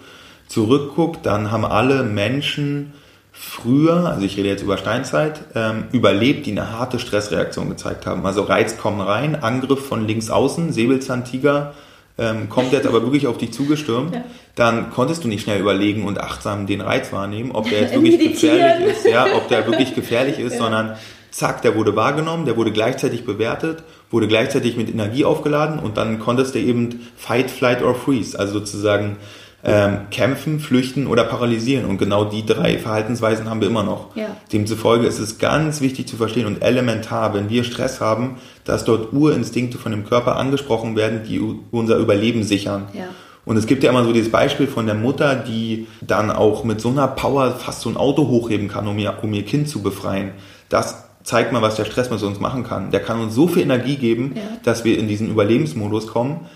zurückguckt, 0.48 1.24
dann 1.24 1.50
haben 1.50 1.64
alle 1.64 2.02
Menschen 2.02 2.92
früher, 3.38 4.06
also 4.06 4.24
ich 4.26 4.36
rede 4.36 4.48
jetzt 4.48 4.62
über 4.62 4.78
Steinzeit, 4.78 5.40
ähm, 5.54 5.84
überlebt, 5.92 6.46
die 6.46 6.52
eine 6.52 6.72
harte 6.72 6.98
Stressreaktion 6.98 7.68
gezeigt 7.68 8.06
haben. 8.06 8.26
Also 8.26 8.42
Reiz 8.42 8.78
kommen 8.78 9.00
rein, 9.00 9.42
Angriff 9.42 9.86
von 9.86 10.06
links 10.06 10.30
außen, 10.30 10.72
Säbelzahntiger 10.72 11.74
ähm, 12.18 12.48
kommt 12.48 12.72
jetzt 12.72 12.86
aber 12.86 13.02
wirklich 13.02 13.28
auf 13.28 13.38
dich 13.38 13.52
zugestürmt, 13.52 14.14
ja. 14.14 14.24
dann 14.56 14.90
konntest 14.90 15.22
du 15.22 15.28
nicht 15.28 15.44
schnell 15.44 15.60
überlegen 15.60 16.04
und 16.04 16.20
achtsam 16.20 16.66
den 16.66 16.80
Reiz 16.80 17.12
wahrnehmen, 17.12 17.52
ob 17.52 17.70
der 17.70 17.82
jetzt 17.82 17.94
wirklich 18.02 18.32
gefährlich 18.32 18.88
ist, 18.88 19.06
ja, 19.06 19.26
ob 19.36 19.48
der 19.48 19.66
wirklich 19.66 19.94
gefährlich 19.94 20.38
ist, 20.40 20.54
ja. 20.54 20.58
sondern 20.58 20.96
zack, 21.30 21.62
der 21.62 21.76
wurde 21.76 21.94
wahrgenommen, 21.94 22.44
der 22.44 22.56
wurde 22.56 22.72
gleichzeitig 22.72 23.24
bewertet, 23.24 23.84
wurde 24.10 24.26
gleichzeitig 24.26 24.76
mit 24.76 24.88
Energie 24.88 25.24
aufgeladen 25.24 25.78
und 25.78 25.96
dann 25.96 26.18
konntest 26.18 26.56
du 26.56 26.58
eben 26.58 27.08
Fight, 27.16 27.50
Flight 27.52 27.82
or 27.82 27.94
Freeze, 27.94 28.36
also 28.36 28.54
sozusagen 28.54 29.16
ähm, 29.64 30.06
kämpfen, 30.10 30.60
flüchten 30.60 31.06
oder 31.06 31.24
paralysieren. 31.24 31.84
Und 31.84 31.98
genau 31.98 32.24
die 32.24 32.46
drei 32.46 32.78
Verhaltensweisen 32.78 33.50
haben 33.50 33.60
wir 33.60 33.68
immer 33.68 33.82
noch. 33.82 34.14
Ja. 34.14 34.36
Demzufolge 34.52 35.06
ist 35.06 35.18
es 35.18 35.38
ganz 35.38 35.80
wichtig 35.80 36.06
zu 36.06 36.16
verstehen 36.16 36.46
und 36.46 36.62
elementar, 36.62 37.34
wenn 37.34 37.50
wir 37.50 37.64
Stress 37.64 38.00
haben, 38.00 38.36
dass 38.64 38.84
dort 38.84 39.12
Urinstinkte 39.12 39.78
von 39.78 39.92
dem 39.92 40.04
Körper 40.04 40.36
angesprochen 40.36 40.94
werden, 40.96 41.22
die 41.26 41.40
unser 41.70 41.96
Überleben 41.96 42.44
sichern. 42.44 42.86
Ja. 42.94 43.08
Und 43.44 43.56
es 43.56 43.66
gibt 43.66 43.82
ja 43.82 43.90
immer 43.90 44.04
so 44.04 44.12
dieses 44.12 44.30
Beispiel 44.30 44.66
von 44.66 44.86
der 44.86 44.94
Mutter, 44.94 45.34
die 45.34 45.86
dann 46.02 46.30
auch 46.30 46.64
mit 46.64 46.80
so 46.80 46.90
einer 46.90 47.08
Power 47.08 47.52
fast 47.52 47.80
so 47.80 47.88
ein 47.88 47.96
Auto 47.96 48.28
hochheben 48.28 48.68
kann, 48.68 48.86
um 48.86 48.98
ihr, 48.98 49.14
um 49.22 49.32
ihr 49.32 49.44
Kind 49.44 49.68
zu 49.68 49.82
befreien. 49.82 50.32
Das 50.68 51.04
zeigt 51.22 51.52
mal, 51.52 51.62
was 51.62 51.76
der 51.76 51.84
Stress 51.84 52.10
mit 52.10 52.22
uns 52.22 52.40
machen 52.40 52.62
kann. 52.62 52.90
Der 52.90 53.00
kann 53.00 53.20
uns 53.20 53.34
so 53.34 53.48
viel 53.48 53.62
Energie 53.62 53.96
geben, 53.96 54.32
ja. 54.36 54.42
dass 54.64 54.84
wir 54.84 54.98
in 54.98 55.08
diesen 55.08 55.30
Überlebensmodus 55.30 56.06
kommen. 56.06 56.46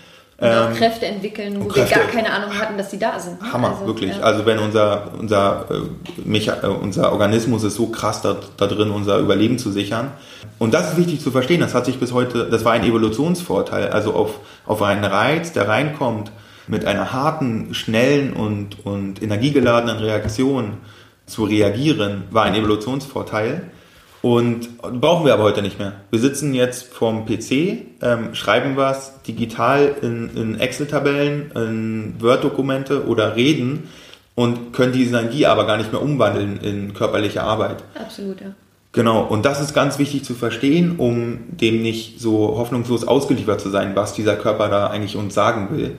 Und 0.43 0.49
auch 0.49 0.69
ähm, 0.69 0.75
Kräfte 0.75 1.05
entwickeln, 1.05 1.55
wo 1.63 1.67
Kräfte. 1.67 1.95
wir 1.95 2.03
gar 2.03 2.11
keine 2.11 2.31
Ahnung 2.31 2.59
hatten, 2.59 2.77
dass 2.77 2.91
sie 2.91 2.99
da 2.99 3.17
sind. 3.17 3.41
Hammer, 3.41 3.69
also, 3.69 3.87
wirklich. 3.87 4.11
Ja. 4.11 4.23
Also 4.23 4.45
wenn 4.45 4.59
unser, 4.59 5.11
unser, 5.17 5.65
äh, 5.69 6.37
äh, 6.37 6.67
unser 6.67 7.13
Organismus 7.13 7.63
ist 7.63 7.75
so 7.75 7.87
krass 7.87 8.21
da, 8.21 8.35
da 8.57 8.67
drin, 8.67 8.91
unser 8.91 9.19
Überleben 9.19 9.57
zu 9.57 9.71
sichern. 9.71 10.11
Und 10.59 10.73
das 10.73 10.91
ist 10.91 10.97
wichtig 10.97 11.21
zu 11.21 11.31
verstehen. 11.31 11.61
Das 11.61 11.73
hat 11.73 11.85
sich 11.85 11.97
bis 11.97 12.11
heute, 12.11 12.49
das 12.49 12.65
war 12.65 12.73
ein 12.73 12.83
Evolutionsvorteil. 12.83 13.87
Also 13.89 14.13
auf, 14.13 14.39
auf 14.65 14.81
einen 14.81 15.05
Reiz, 15.05 15.53
der 15.53 15.69
reinkommt, 15.69 16.31
mit 16.67 16.85
einer 16.85 17.13
harten, 17.13 17.73
schnellen 17.73 18.33
und, 18.33 18.85
und 18.85 19.21
energiegeladenen 19.21 19.97
Reaktion 19.97 20.77
zu 21.25 21.45
reagieren, 21.45 22.25
war 22.31 22.43
ein 22.43 22.55
Evolutionsvorteil. 22.55 23.71
Und 24.23 24.77
brauchen 24.77 25.25
wir 25.25 25.33
aber 25.33 25.43
heute 25.43 25.61
nicht 25.61 25.79
mehr. 25.79 25.95
Wir 26.09 26.19
sitzen 26.19 26.53
jetzt 26.53 26.85
vorm 26.93 27.25
PC, 27.25 27.51
ähm, 28.01 28.33
schreiben 28.33 28.77
was 28.77 29.21
digital 29.23 29.97
in, 30.01 30.29
in 30.33 30.59
Excel-Tabellen, 30.61 31.51
in 31.53 32.15
Word-Dokumente 32.21 33.05
oder 33.05 33.35
reden 33.35 33.89
und 34.33 34.71
können 34.71 34.93
diese 34.93 35.09
Energie 35.09 35.45
aber 35.45 35.67
gar 35.67 35.75
nicht 35.75 35.91
mehr 35.91 36.01
umwandeln 36.01 36.57
in 36.61 36.93
körperliche 36.93 37.43
Arbeit. 37.43 37.83
Absolut, 37.99 38.39
ja. 38.39 38.47
Genau, 38.93 39.23
und 39.23 39.43
das 39.43 39.59
ist 39.59 39.73
ganz 39.73 39.99
wichtig 39.99 40.23
zu 40.23 40.35
verstehen, 40.35 40.95
um 40.99 41.39
dem 41.47 41.81
nicht 41.81 42.21
so 42.21 42.55
hoffnungslos 42.55 43.05
ausgeliefert 43.05 43.59
zu 43.59 43.71
sein, 43.71 43.93
was 43.93 44.13
dieser 44.13 44.37
Körper 44.37 44.69
da 44.69 44.87
eigentlich 44.87 45.17
uns 45.17 45.33
sagen 45.33 45.67
will. 45.75 45.97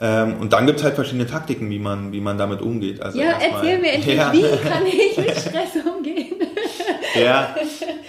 Ähm, 0.00 0.36
und 0.40 0.54
dann 0.54 0.64
gibt 0.64 0.78
es 0.78 0.84
halt 0.84 0.94
verschiedene 0.94 1.26
Taktiken, 1.26 1.68
wie 1.68 1.78
man, 1.78 2.12
wie 2.12 2.20
man 2.20 2.38
damit 2.38 2.62
umgeht. 2.62 3.02
Also 3.02 3.18
ja, 3.18 3.32
erzähl 3.38 3.78
mir 3.80 3.92
endlich, 3.92 4.16
ja. 4.16 4.32
wie 4.32 4.42
kann 4.66 4.86
ich 4.86 5.16
mit 5.18 5.30
Stress 5.36 5.84
umgehen? 5.84 6.35
Ja. 7.18 7.54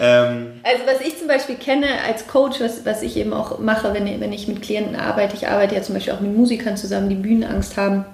Ähm, 0.00 0.60
also 0.62 0.84
was 0.86 1.00
ich 1.00 1.18
zum 1.18 1.26
Beispiel 1.26 1.56
kenne 1.56 1.86
als 2.06 2.28
Coach, 2.28 2.60
was, 2.60 2.86
was 2.86 3.02
ich 3.02 3.16
eben 3.16 3.32
auch 3.32 3.58
mache, 3.58 3.92
wenn, 3.94 4.20
wenn 4.20 4.32
ich 4.32 4.46
mit 4.46 4.62
Klienten 4.62 4.94
arbeite, 4.94 5.34
ich 5.34 5.48
arbeite 5.48 5.74
ja 5.74 5.82
zum 5.82 5.94
Beispiel 5.94 6.12
auch 6.12 6.20
mit 6.20 6.36
Musikern 6.36 6.76
zusammen, 6.76 7.08
die 7.08 7.16
Bühnenangst 7.16 7.76
haben, 7.76 8.04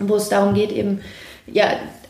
wo 0.00 0.16
es 0.16 0.28
darum 0.28 0.54
geht, 0.54 0.72
eben 0.72 1.02
ja, 1.46 1.68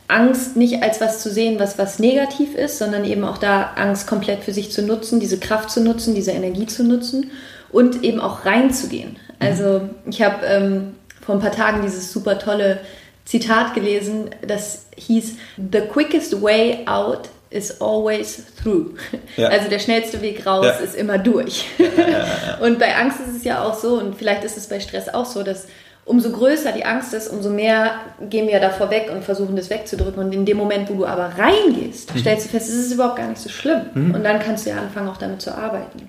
Angst 0.09 0.57
nicht 0.57 0.83
als 0.83 1.01
was 1.01 1.23
zu 1.23 1.31
sehen, 1.31 1.59
was 1.59 1.79
was 1.79 1.99
negativ 1.99 2.55
ist, 2.55 2.79
sondern 2.79 3.05
eben 3.05 3.25
auch 3.25 3.39
da 3.39 3.73
Angst 3.77 4.07
komplett 4.07 4.43
für 4.43 4.53
sich 4.53 4.73
zu 4.73 4.83
nutzen, 4.83 5.21
diese 5.21 5.39
Kraft 5.39 5.71
zu 5.71 5.83
nutzen, 5.83 6.15
diese 6.15 6.31
Energie 6.31 6.67
zu 6.67 6.85
nutzen 6.85 7.31
und 7.71 8.03
eben 8.05 8.21
auch 8.21 8.47
reinzugehen. 8.47 9.17
Also 9.39 9.83
ich 10.11 10.23
habe 10.23 10.47
ähm, 10.47 10.95
vor 11.21 11.35
ein 11.35 11.41
paar 11.41 11.53
Tagen 11.53 11.83
dieses 11.83 12.11
super 12.13 12.39
tolle 12.39 12.81
Zitat 13.25 13.75
gelesen, 13.75 14.31
das 14.47 14.87
hieß 14.97 15.37
The 15.73 15.81
quickest 15.81 16.41
way 16.41 16.87
out 16.87 17.29
is 17.51 17.81
always 17.81 18.45
through. 18.63 18.91
Ja. 19.37 19.49
Also 19.49 19.69
der 19.69 19.79
schnellste 19.79 20.21
Weg 20.21 20.47
raus 20.47 20.67
ja. 20.67 20.73
ist 20.85 20.95
immer 20.95 21.19
durch. 21.19 21.67
Ja, 21.79 22.59
und 22.61 22.79
bei 22.79 22.95
Angst 22.97 23.21
ist 23.21 23.37
es 23.37 23.45
ja 23.45 23.63
auch 23.63 23.75
so, 23.75 23.99
und 23.99 24.17
vielleicht 24.17 24.45
ist 24.45 24.57
es 24.57 24.69
bei 24.69 24.81
Stress 24.81 25.09
auch 25.09 25.27
so, 25.27 25.43
dass 25.43 25.67
umso 26.05 26.31
größer 26.31 26.73
die 26.73 26.85
Angst 26.85 27.13
ist, 27.15 27.29
umso 27.29 27.51
mehr 27.51 27.93
gehen 28.29 28.49
wir 28.49 28.61
davor 28.61 28.91
weg 28.91 29.11
und 29.13 29.23
versuchen 29.23 29.57
das 29.57 29.71
wegzudrücken. 29.71 30.23
Und 30.23 30.33
in 30.33 30.45
dem 30.45 30.57
Moment, 30.57 30.89
wo 30.89 30.95
du 30.95 31.07
aber 31.07 31.33
reingehst, 31.39 32.15
mhm. 32.15 32.19
stellst 32.19 32.47
du 32.47 32.51
fest, 32.51 32.69
es 32.69 32.75
ist 32.75 32.93
überhaupt 32.93 33.17
gar 33.17 33.29
nicht 33.29 33.41
so 33.41 33.49
schlimm. 33.49 33.83
Mhm. 33.95 34.15
Und 34.15 34.25
dann 34.25 34.41
kannst 34.41 34.67
du 34.67 34.71
ja 34.71 34.79
anfangen, 34.79 35.09
auch 35.09 35.19
damit 35.19 35.43
zu 35.43 35.55
arbeiten. 35.55 36.09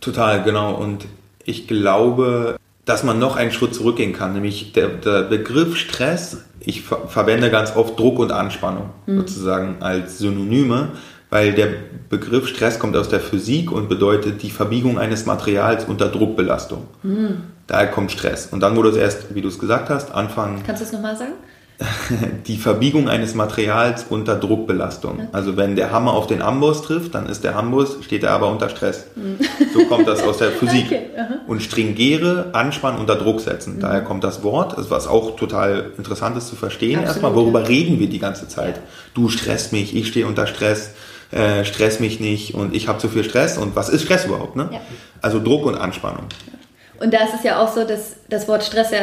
Total, 0.00 0.42
genau. 0.42 0.74
Und 0.74 1.06
ich 1.44 1.66
glaube, 1.66 2.56
dass 2.84 3.02
man 3.02 3.18
noch 3.18 3.36
einen 3.36 3.50
Schritt 3.50 3.74
zurückgehen 3.74 4.12
kann, 4.12 4.34
nämlich 4.34 4.72
der, 4.72 4.88
der 4.88 5.22
Begriff 5.22 5.76
Stress, 5.76 6.44
ich 6.60 6.82
ver 6.82 7.08
verwende 7.08 7.50
ganz 7.50 7.74
oft 7.76 7.98
Druck 7.98 8.18
und 8.18 8.32
Anspannung 8.32 8.90
mhm. 9.06 9.18
sozusagen 9.18 9.76
als 9.80 10.18
Synonyme, 10.18 10.90
weil 11.30 11.52
der 11.52 11.68
Begriff 12.10 12.46
Stress 12.48 12.78
kommt 12.78 12.96
aus 12.96 13.08
der 13.08 13.20
Physik 13.20 13.72
und 13.72 13.88
bedeutet 13.88 14.42
die 14.42 14.50
Verbiegung 14.50 14.98
eines 14.98 15.26
Materials 15.26 15.84
unter 15.84 16.08
Druckbelastung. 16.08 16.86
Mhm. 17.02 17.42
Daher 17.66 17.88
kommt 17.88 18.12
Stress. 18.12 18.48
Und 18.52 18.60
dann 18.60 18.76
wurde 18.76 18.90
es 18.90 18.96
erst, 18.96 19.34
wie 19.34 19.40
du 19.40 19.48
es 19.48 19.58
gesagt 19.58 19.88
hast, 19.88 20.12
anfangen. 20.12 20.62
Kannst 20.66 20.82
du 20.82 20.86
es 20.86 20.92
nochmal 20.92 21.16
sagen? 21.16 21.32
die 22.46 22.56
Verbiegung 22.56 23.08
eines 23.08 23.34
Materials 23.34 24.06
unter 24.08 24.36
Druckbelastung. 24.36 25.14
Okay. 25.14 25.28
Also 25.32 25.56
wenn 25.56 25.76
der 25.76 25.92
Hammer 25.92 26.12
auf 26.12 26.26
den 26.26 26.42
Amboss 26.42 26.82
trifft, 26.82 27.14
dann 27.14 27.26
ist 27.26 27.44
der 27.44 27.56
Amboss, 27.56 27.98
steht 28.02 28.22
er 28.22 28.32
aber 28.32 28.48
unter 28.50 28.68
Stress. 28.68 29.06
Mhm. 29.14 29.38
So 29.72 29.84
kommt 29.86 30.06
das 30.08 30.22
aus 30.22 30.38
der 30.38 30.50
Physik. 30.52 30.86
Okay. 30.86 31.00
Und 31.46 31.62
stringere, 31.62 32.46
anspannen, 32.52 33.00
unter 33.00 33.16
Druck 33.16 33.40
setzen. 33.40 33.76
Mhm. 33.76 33.80
Daher 33.80 34.00
kommt 34.02 34.24
das 34.24 34.42
Wort, 34.42 34.74
was 34.90 35.06
auch 35.06 35.36
total 35.36 35.92
interessant 35.96 36.36
ist 36.36 36.48
zu 36.48 36.56
verstehen. 36.56 37.00
Absolut, 37.00 37.08
Erstmal, 37.08 37.34
worüber 37.34 37.60
ja. 37.60 37.66
reden 37.66 37.98
wir 37.98 38.08
die 38.08 38.18
ganze 38.18 38.48
Zeit? 38.48 38.80
Du 39.14 39.28
stresst 39.28 39.72
mich, 39.72 39.94
ich 39.96 40.08
stehe 40.08 40.26
unter 40.26 40.46
Stress, 40.46 40.90
äh, 41.30 41.64
stress 41.64 42.00
mich 42.00 42.20
nicht 42.20 42.54
und 42.54 42.74
ich 42.74 42.88
habe 42.88 42.98
zu 42.98 43.08
viel 43.08 43.24
Stress. 43.24 43.58
Und 43.58 43.76
was 43.76 43.88
ist 43.88 44.02
Stress 44.02 44.24
überhaupt? 44.24 44.56
Ne? 44.56 44.68
Ja. 44.72 44.80
Also 45.20 45.42
Druck 45.42 45.66
und 45.66 45.76
Anspannung. 45.76 46.26
Und 47.00 47.12
da 47.12 47.24
ist 47.24 47.34
es 47.34 47.42
ja 47.42 47.62
auch 47.62 47.72
so, 47.72 47.84
dass 47.84 48.16
das 48.28 48.46
Wort 48.48 48.62
Stress 48.64 48.90
ja 48.90 49.00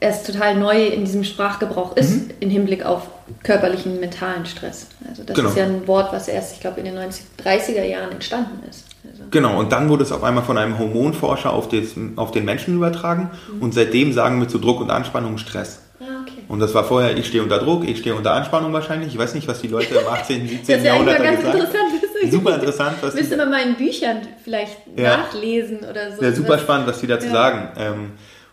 erst 0.00 0.26
total 0.26 0.56
neu 0.56 0.86
in 0.86 1.04
diesem 1.04 1.24
Sprachgebrauch 1.24 1.96
ist, 1.96 2.10
mhm. 2.10 2.30
im 2.40 2.50
Hinblick 2.50 2.84
auf 2.84 3.02
körperlichen, 3.42 4.00
mentalen 4.00 4.46
Stress. 4.46 4.88
Also 5.08 5.22
das 5.22 5.36
genau. 5.36 5.50
ist 5.50 5.56
ja 5.56 5.64
ein 5.64 5.86
Wort, 5.86 6.12
was 6.12 6.26
erst, 6.26 6.54
ich 6.54 6.60
glaube, 6.60 6.80
in 6.80 6.86
den 6.86 6.94
90, 6.94 7.24
30er 7.44 7.84
Jahren 7.84 8.10
entstanden 8.12 8.62
ist. 8.68 8.86
Also 9.04 9.24
genau, 9.30 9.58
und 9.58 9.72
dann 9.72 9.88
wurde 9.88 10.02
es 10.02 10.12
auf 10.12 10.24
einmal 10.24 10.42
von 10.42 10.58
einem 10.58 10.78
Hormonforscher 10.78 11.52
auf, 11.52 11.68
des, 11.68 11.94
auf 12.16 12.30
den 12.32 12.44
Menschen 12.44 12.74
übertragen 12.74 13.30
mhm. 13.52 13.62
und 13.62 13.74
seitdem 13.74 14.12
sagen 14.12 14.40
wir 14.40 14.48
zu 14.48 14.58
Druck 14.58 14.80
und 14.80 14.90
Anspannung 14.90 15.38
Stress. 15.38 15.80
Ah, 16.00 16.22
okay. 16.22 16.42
Und 16.48 16.60
das 16.60 16.74
war 16.74 16.84
vorher, 16.84 17.16
ich 17.16 17.26
stehe 17.26 17.42
unter 17.42 17.58
Druck, 17.58 17.86
ich 17.86 17.98
stehe 17.98 18.14
unter 18.14 18.32
Anspannung 18.32 18.72
wahrscheinlich. 18.72 19.12
Ich 19.12 19.18
weiß 19.18 19.34
nicht, 19.34 19.46
was 19.48 19.60
die 19.60 19.68
Leute 19.68 19.94
im 19.94 20.06
18., 20.06 20.48
17. 20.48 20.84
Jahrhundert 20.84 21.18
gesagt 21.18 21.54
haben. 21.54 22.30
Super 22.30 22.54
interessant. 22.54 22.96
Was 23.00 23.14
Müsste 23.14 23.36
man 23.36 23.50
mal 23.50 23.62
in 23.62 23.74
Büchern 23.74 24.18
vielleicht 24.44 24.76
ja. 24.96 25.18
nachlesen 25.18 25.78
oder 25.78 26.14
so. 26.14 26.22
Ja, 26.22 26.32
super 26.32 26.58
spannend, 26.58 26.86
was 26.86 27.00
die 27.00 27.06
dazu 27.06 27.26
ja. 27.26 27.32
sagen. 27.32 27.68
Ähm, 27.76 28.12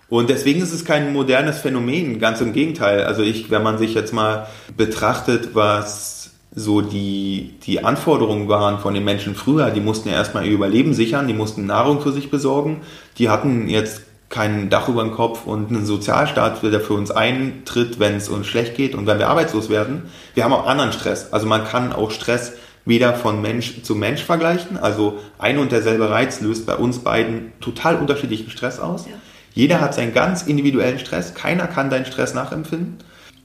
und 0.10 0.30
deswegen 0.30 0.62
ist 0.62 0.74
es 0.74 0.86
kein 0.86 1.12
modernes 1.12 1.60
Phänomen, 1.60 2.20
ganz 2.20 2.40
im 2.40 2.54
Gegenteil. 2.54 3.04
Also 3.04 3.24
ich, 3.24 3.52
wenn 3.52 3.64
man 3.64 3.78
sich 3.78 3.94
jetzt 3.94 4.14
mal 4.14 4.48
betrachtet, 4.76 5.50
was 5.54 6.32
so 6.56 6.82
die, 6.82 7.56
die 7.66 7.84
Anforderungen 7.84 8.48
waren 8.48 8.80
von 8.80 8.94
den 8.94 9.04
Menschen 9.04 9.36
früher, 9.36 9.70
die 9.70 9.82
mussten 9.82 10.10
ja 10.10 10.16
erstmal 10.16 10.46
ihr 10.46 10.54
Überleben 10.54 10.94
sichern, 10.94 11.28
die 11.28 11.34
mussten 11.34 11.66
Nahrung 11.66 12.02
für 12.02 12.12
sich 12.12 12.32
besorgen, 12.32 12.82
die 13.18 13.30
hatten 13.30 13.68
jetzt 13.68 14.02
kein 14.30 14.70
Dach 14.70 14.90
über 14.90 15.04
dem 15.04 15.12
Kopf 15.12 15.46
und 15.46 15.70
einen 15.70 15.86
Sozialstaat, 15.86 16.62
der 16.64 16.82
für 16.82 16.94
uns 16.94 17.12
eintritt, 17.12 18.00
wenn 18.00 18.16
es 18.16 18.28
uns 18.28 18.48
schlecht 18.48 18.76
geht 18.76 18.96
und 18.96 19.08
wenn 19.08 19.20
wir 19.20 19.30
arbeitslos 19.30 19.70
werden. 19.70 20.04
Wir 20.34 20.44
haben 20.44 20.54
auch 20.54 20.68
anderen 20.68 20.92
Stress. 20.92 21.32
Also 21.32 21.48
man 21.48 21.64
kann 21.64 21.94
auch 21.94 22.12
Stress 22.12 22.54
weder 22.86 23.14
von 23.14 23.42
Mensch 23.42 23.84
zu 23.84 23.96
Mensch 23.96 24.24
vergleichen. 24.24 24.78
Also 24.78 25.20
ein 25.38 25.60
und 25.60 25.72
derselbe 25.72 26.10
Reiz 26.10 26.42
löst 26.42 26.66
bei 26.66 26.76
uns 26.76 27.00
beiden 27.00 27.54
total 27.62 27.98
unterschiedlichen 27.98 28.50
Stress 28.50 28.80
aus. 28.80 29.06
Ja. 29.06 29.14
Jeder 29.58 29.82
hat 29.82 29.96
seinen 29.96 30.14
ganz 30.14 30.44
individuellen 30.44 31.00
Stress. 31.00 31.34
Keiner 31.34 31.66
kann 31.66 31.90
deinen 31.90 32.06
Stress 32.06 32.36
nachempfinden. 32.36 32.98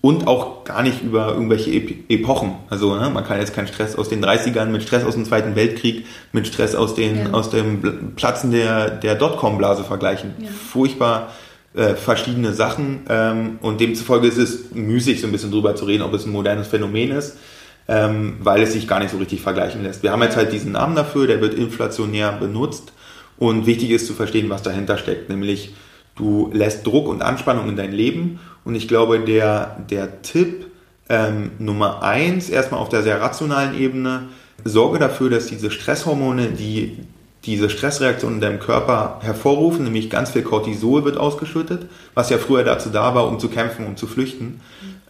Und 0.03 0.27
auch 0.27 0.65
gar 0.65 0.83
nicht 0.83 1.03
über 1.03 1.29
irgendwelche 1.29 1.71
Epochen. 1.71 2.57
Also 2.69 2.95
ne, 2.97 3.09
man 3.09 3.25
kann 3.25 3.39
jetzt 3.39 3.55
keinen 3.55 3.69
Stress 3.69 3.97
aus 3.97 4.11
den 4.11 4.23
30ern 4.23 4.67
mit 4.67 4.83
Stress 4.83 5.05
aus 5.05 5.15
dem 5.15 5.25
Zweiten 5.25 5.57
Weltkrieg, 5.57 6.05
mit 6.33 6.47
Stress 6.47 6.75
aus, 6.75 6.95
den, 6.95 7.17
ja. 7.17 7.31
aus 7.31 7.49
dem 7.49 8.15
Platzen 8.15 8.51
der, 8.51 8.91
der 8.91 9.15
Dotcom-Blase 9.15 9.85
vergleichen. 9.85 10.35
Ja. 10.39 10.49
Furchtbar 10.51 11.31
äh, 11.73 11.95
verschiedene 11.95 12.53
Sachen. 12.53 13.07
Ähm, 13.09 13.59
und 13.63 13.81
demzufolge 13.81 14.27
ist 14.27 14.37
es 14.37 14.73
müßig, 14.75 15.23
so 15.23 15.29
ein 15.29 15.33
bisschen 15.33 15.51
drüber 15.51 15.77
zu 15.77 15.87
reden, 15.87 16.03
ob 16.03 16.13
es 16.13 16.27
ein 16.27 16.33
modernes 16.33 16.67
Phänomen 16.67 17.11
ist, 17.13 17.39
ähm, 17.89 18.37
weil 18.41 18.61
es 18.61 18.75
sich 18.75 18.87
gar 18.87 18.99
nicht 18.99 19.13
so 19.13 19.17
richtig 19.17 19.41
vergleichen 19.41 19.83
lässt. 19.83 20.03
Wir 20.03 20.13
haben 20.13 20.23
jetzt 20.23 20.37
halt 20.37 20.53
diesen 20.53 20.73
Namen 20.73 20.95
dafür, 20.95 21.27
der 21.27 21.41
wird 21.41 21.55
inflationär 21.55 22.33
benutzt. 22.33 22.93
Und 23.39 23.65
wichtig 23.65 23.91
ist 23.91 24.07
zu 24.07 24.13
verstehen, 24.13 24.51
was 24.51 24.63
dahinter 24.63 24.99
steckt, 24.99 25.31
nämlich 25.31 25.73
Du 26.23 26.51
lässt 26.53 26.87
Druck 26.87 27.09
und 27.09 27.21
Anspannung 27.21 27.69
in 27.69 27.75
dein 27.75 27.91
Leben. 27.91 28.39
Und 28.65 28.77
ich 28.77 28.87
glaube, 28.87 29.19
der, 29.19 29.77
der 29.91 30.23
Tipp 30.23 30.67
ähm, 31.09 31.51
Nummer 31.59 32.01
eins, 32.05 32.49
erstmal 32.49 32.81
auf 32.81 32.89
der 32.89 33.03
sehr 33.03 33.21
rationalen 33.21 33.77
Ebene, 33.77 34.29
sorge 34.63 35.01
dafür, 35.01 35.31
dass 35.31 35.47
diese 35.47 35.73
Stresshormone, 35.73 36.51
die 36.51 36.99
diese 37.45 37.69
Stressreaktion 37.69 38.35
in 38.35 38.41
deinem 38.41 38.61
Körper 38.61 39.19
hervorrufen, 39.21 39.83
nämlich 39.83 40.11
ganz 40.11 40.31
viel 40.31 40.43
Cortisol 40.43 41.05
wird 41.05 41.17
ausgeschüttet, 41.17 41.87
was 42.15 42.31
ja 42.31 42.39
früher 42.39 42.63
dazu 42.63 42.91
da 42.91 43.17
war, 43.17 43.27
um 43.27 43.41
zu 43.41 43.49
kämpfen, 43.49 43.85
um 43.85 43.97
zu 43.97 44.07
flüchten. 44.07 44.61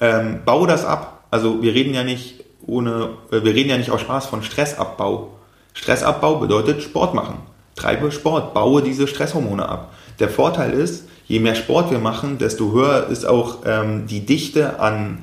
Ähm, 0.00 0.38
baue 0.46 0.66
das 0.66 0.86
ab. 0.86 1.24
Also 1.30 1.62
wir 1.62 1.74
reden 1.74 1.92
ja 1.92 2.04
nicht 2.04 2.42
ohne, 2.66 3.10
äh, 3.30 3.44
wir 3.44 3.54
reden 3.54 3.68
ja 3.68 3.76
nicht 3.76 3.90
aus 3.90 4.00
Spaß 4.00 4.24
von 4.24 4.42
Stressabbau. 4.42 5.28
Stressabbau 5.74 6.36
bedeutet 6.36 6.82
Sport 6.82 7.12
machen. 7.12 7.34
treibe 7.76 8.10
Sport, 8.12 8.54
baue 8.54 8.80
diese 8.80 9.06
Stresshormone 9.06 9.68
ab. 9.68 9.92
Der 10.18 10.28
Vorteil 10.28 10.72
ist, 10.72 11.08
je 11.26 11.40
mehr 11.40 11.54
Sport 11.54 11.90
wir 11.90 11.98
machen, 11.98 12.38
desto 12.38 12.72
höher 12.72 13.08
ist 13.08 13.24
auch 13.24 13.58
ähm, 13.64 14.06
die 14.06 14.26
Dichte 14.26 14.80
an, 14.80 15.18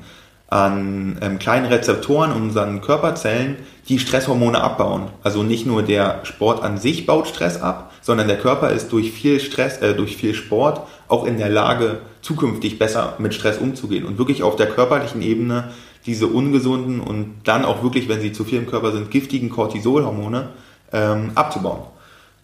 an 0.47 1.17
ähm, 1.21 1.39
kleinen 1.39 1.65
Rezeptoren 1.65 2.31
in 2.31 2.41
unseren 2.41 2.81
Körperzellen, 2.81 3.57
die 3.87 3.99
Stresshormone 3.99 4.61
abbauen. 4.61 5.07
Also 5.23 5.43
nicht 5.43 5.65
nur 5.65 5.83
der 5.83 6.21
Sport 6.23 6.63
an 6.63 6.77
sich 6.77 7.05
baut 7.05 7.27
Stress 7.27 7.61
ab, 7.61 7.91
sondern 8.01 8.27
der 8.27 8.37
Körper 8.37 8.71
ist 8.71 8.91
durch 8.91 9.11
viel 9.11 9.39
Stress, 9.39 9.77
äh, 9.77 9.93
durch 9.93 10.17
viel 10.17 10.33
Sport 10.33 10.81
auch 11.07 11.25
in 11.25 11.37
der 11.37 11.49
Lage, 11.49 11.99
zukünftig 12.21 12.77
besser 12.79 13.13
mit 13.17 13.33
Stress 13.33 13.57
umzugehen 13.57 14.05
und 14.05 14.17
wirklich 14.17 14.43
auf 14.43 14.55
der 14.55 14.67
körperlichen 14.67 15.21
Ebene 15.21 15.71
diese 16.05 16.27
ungesunden 16.27 16.99
und 16.99 17.41
dann 17.43 17.65
auch 17.65 17.83
wirklich, 17.83 18.09
wenn 18.09 18.21
sie 18.21 18.31
zu 18.31 18.43
viel 18.43 18.59
im 18.59 18.67
Körper 18.67 18.91
sind, 18.91 19.11
giftigen 19.11 19.49
Cortisolhormone 19.49 20.49
ähm, 20.91 21.31
abzubauen. 21.35 21.83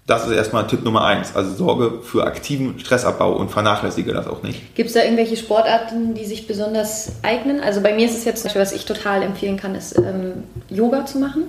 Das 0.08 0.28
ist 0.28 0.34
erstmal 0.34 0.68
Tipp 0.68 0.84
Nummer 0.84 1.04
eins. 1.04 1.36
Also 1.36 1.56
sorge 1.56 2.02
für 2.04 2.28
aktiven 2.28 2.78
Stressabbau 2.78 3.36
und 3.36 3.50
vernachlässige 3.50 4.14
das 4.14 4.28
auch 4.28 4.44
nicht. 4.44 4.76
Gibt 4.76 4.90
es 4.90 4.94
da 4.94 5.04
irgendwelche 5.04 5.36
Sportarten, 5.36 6.14
die 6.14 6.26
sich 6.26 6.46
besonders 6.46 7.14
eignen? 7.24 7.60
Also 7.60 7.82
bei 7.82 7.94
mir 7.94 8.06
ist 8.06 8.16
es 8.16 8.24
jetzt 8.24 8.42
zum 8.42 8.50
Beispiel, 8.50 8.62
was 8.62 8.72
ich 8.72 8.86
total 8.86 9.24
empfehlen 9.24 9.58
kann, 9.58 9.74
ist 9.74 9.98
ähm, 9.98 10.44
Yoga 10.70 11.08
zu 11.08 11.18
machen. 11.18 11.46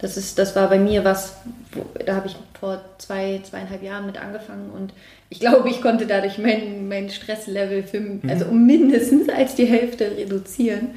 Das, 0.00 0.16
ist, 0.16 0.38
das 0.38 0.56
war 0.56 0.68
bei 0.68 0.78
mir 0.78 1.04
was, 1.04 1.34
wo, 1.72 1.84
da 2.06 2.14
habe 2.14 2.28
ich 2.28 2.36
vor 2.58 2.80
zwei, 2.98 3.40
zweieinhalb 3.42 3.82
Jahren 3.82 4.06
mit 4.06 4.18
angefangen 4.18 4.70
und 4.70 4.92
ich 5.28 5.40
glaube, 5.40 5.68
ich 5.68 5.82
konnte 5.82 6.06
dadurch 6.06 6.38
mein, 6.38 6.88
mein 6.88 7.10
Stresslevel 7.10 7.82
für, 7.82 8.00
mhm. 8.00 8.22
also 8.26 8.46
um 8.46 8.64
mindestens 8.64 9.28
als 9.28 9.54
die 9.54 9.66
Hälfte 9.66 10.12
reduzieren. 10.16 10.90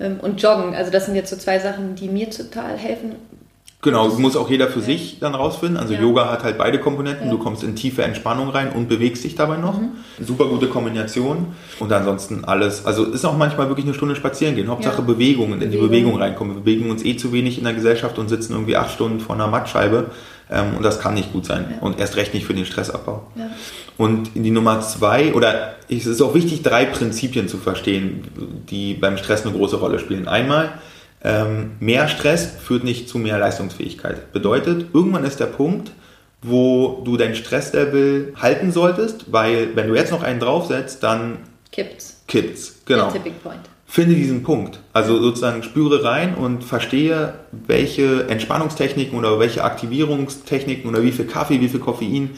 Ähm, 0.00 0.20
und 0.20 0.42
Joggen, 0.42 0.74
also 0.74 0.90
das 0.90 1.06
sind 1.06 1.14
jetzt 1.14 1.30
so 1.30 1.36
zwei 1.36 1.58
Sachen, 1.60 1.94
die 1.94 2.08
mir 2.08 2.28
total 2.28 2.76
helfen. 2.76 3.14
Genau, 3.80 4.08
muss 4.08 4.36
auch 4.36 4.50
jeder 4.50 4.66
für 4.66 4.80
ja. 4.80 4.86
sich 4.86 5.18
dann 5.20 5.36
rausfinden. 5.36 5.76
Also 5.76 5.94
ja. 5.94 6.00
Yoga 6.00 6.30
hat 6.30 6.42
halt 6.42 6.58
beide 6.58 6.80
Komponenten. 6.80 7.26
Ja. 7.26 7.32
Du 7.32 7.38
kommst 7.38 7.62
in 7.62 7.76
tiefe 7.76 8.02
Entspannung 8.02 8.48
rein 8.48 8.72
und 8.72 8.88
bewegst 8.88 9.22
dich 9.22 9.36
dabei 9.36 9.56
noch. 9.56 9.80
Mhm. 9.80 9.90
Super 10.20 10.46
gute 10.46 10.66
Kombination. 10.66 11.48
Und 11.78 11.92
ansonsten 11.92 12.44
alles. 12.44 12.84
Also 12.86 13.04
ist 13.04 13.24
auch 13.24 13.36
manchmal 13.36 13.68
wirklich 13.68 13.86
eine 13.86 13.94
Stunde 13.94 14.16
spazieren 14.16 14.56
gehen. 14.56 14.66
Hauptsache 14.68 15.02
Bewegung 15.02 15.52
und 15.52 15.62
in 15.62 15.70
die 15.70 15.76
Bewegung 15.76 16.16
reinkommen. 16.16 16.56
Wir 16.56 16.62
bewegen 16.62 16.90
uns 16.90 17.04
eh 17.04 17.16
zu 17.16 17.32
wenig 17.32 17.58
in 17.58 17.64
der 17.64 17.74
Gesellschaft 17.74 18.18
und 18.18 18.28
sitzen 18.28 18.52
irgendwie 18.52 18.76
acht 18.76 18.90
Stunden 18.90 19.20
vor 19.20 19.36
einer 19.36 19.46
Mattscheibe. 19.46 20.10
Ähm, 20.50 20.76
und 20.76 20.82
das 20.82 20.98
kann 20.98 21.14
nicht 21.14 21.32
gut 21.32 21.46
sein. 21.46 21.78
Und 21.80 22.00
erst 22.00 22.16
recht 22.16 22.34
nicht 22.34 22.46
für 22.46 22.54
den 22.54 22.64
Stressabbau. 22.64 23.28
Und 23.96 24.34
in 24.34 24.42
die 24.42 24.50
Nummer 24.50 24.80
zwei, 24.80 25.34
oder 25.34 25.74
es 25.88 26.06
ist 26.06 26.20
auch 26.20 26.34
wichtig, 26.34 26.62
drei 26.62 26.84
Prinzipien 26.84 27.46
zu 27.46 27.58
verstehen, 27.58 28.24
die 28.70 28.94
beim 28.94 29.18
Stress 29.18 29.44
eine 29.44 29.54
große 29.54 29.76
Rolle 29.76 29.98
spielen. 29.98 30.26
Einmal, 30.26 30.72
ähm, 31.24 31.72
mehr 31.80 32.08
Stress 32.08 32.46
führt 32.62 32.84
nicht 32.84 33.08
zu 33.08 33.18
mehr 33.18 33.38
Leistungsfähigkeit. 33.38 34.32
Bedeutet, 34.32 34.86
irgendwann 34.92 35.24
ist 35.24 35.40
der 35.40 35.46
Punkt, 35.46 35.92
wo 36.42 37.02
du 37.04 37.16
dein 37.16 37.34
Stresslevel 37.34 38.34
halten 38.36 38.70
solltest, 38.70 39.32
weil 39.32 39.74
wenn 39.74 39.88
du 39.88 39.94
jetzt 39.94 40.12
noch 40.12 40.22
einen 40.22 40.38
draufsetzt, 40.38 41.02
dann 41.02 41.38
kippt's. 41.72 42.22
Kippt's, 42.28 42.82
genau. 42.84 43.10
Finde 43.90 44.14
diesen 44.14 44.42
Punkt. 44.42 44.80
Also 44.92 45.18
sozusagen 45.20 45.62
spüre 45.62 46.04
rein 46.04 46.34
und 46.34 46.62
verstehe, 46.62 47.34
welche 47.52 48.28
Entspannungstechniken 48.28 49.18
oder 49.18 49.38
welche 49.38 49.64
Aktivierungstechniken 49.64 50.88
oder 50.88 51.02
wie 51.02 51.10
viel 51.10 51.24
Kaffee, 51.24 51.60
wie 51.60 51.70
viel 51.70 51.80
Koffein. 51.80 52.30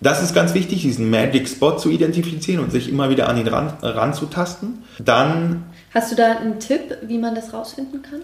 Das 0.00 0.22
ist 0.22 0.34
ganz 0.34 0.52
wichtig, 0.52 0.82
diesen 0.82 1.08
Magic 1.08 1.48
Spot 1.48 1.76
zu 1.76 1.90
identifizieren 1.90 2.62
und 2.62 2.72
sich 2.72 2.88
immer 2.88 3.08
wieder 3.08 3.28
an 3.28 3.38
ihn 3.38 3.46
ran, 3.46 3.72
ranzutasten. 3.82 4.82
Dann 4.98 5.64
Hast 5.96 6.12
du 6.12 6.16
da 6.16 6.36
einen 6.36 6.60
Tipp, 6.60 6.98
wie 7.06 7.16
man 7.16 7.34
das 7.34 7.54
rausfinden 7.54 8.02
kann? 8.02 8.20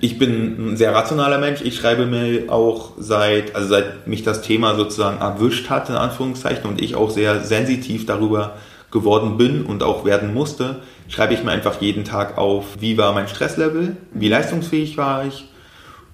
Ich 0.00 0.18
bin 0.18 0.72
ein 0.72 0.76
sehr 0.76 0.92
rationaler 0.92 1.38
Mensch. 1.38 1.60
Ich 1.62 1.76
schreibe 1.76 2.06
mir 2.06 2.52
auch 2.52 2.94
seit, 2.98 3.54
also 3.54 3.68
seit 3.68 4.08
mich 4.08 4.24
das 4.24 4.42
Thema 4.42 4.74
sozusagen 4.74 5.20
erwischt 5.20 5.70
hat, 5.70 5.90
in 5.90 5.94
Anführungszeichen, 5.94 6.68
und 6.68 6.82
ich 6.82 6.96
auch 6.96 7.10
sehr 7.10 7.44
sensitiv 7.44 8.04
darüber 8.04 8.56
geworden 8.90 9.36
bin 9.36 9.64
und 9.64 9.84
auch 9.84 10.04
werden 10.04 10.34
musste, 10.34 10.80
schreibe 11.06 11.34
ich 11.34 11.44
mir 11.44 11.52
einfach 11.52 11.80
jeden 11.80 12.02
Tag 12.02 12.36
auf, 12.36 12.64
wie 12.80 12.98
war 12.98 13.12
mein 13.12 13.28
Stresslevel, 13.28 13.96
wie 14.12 14.28
leistungsfähig 14.28 14.96
war 14.96 15.24
ich 15.24 15.48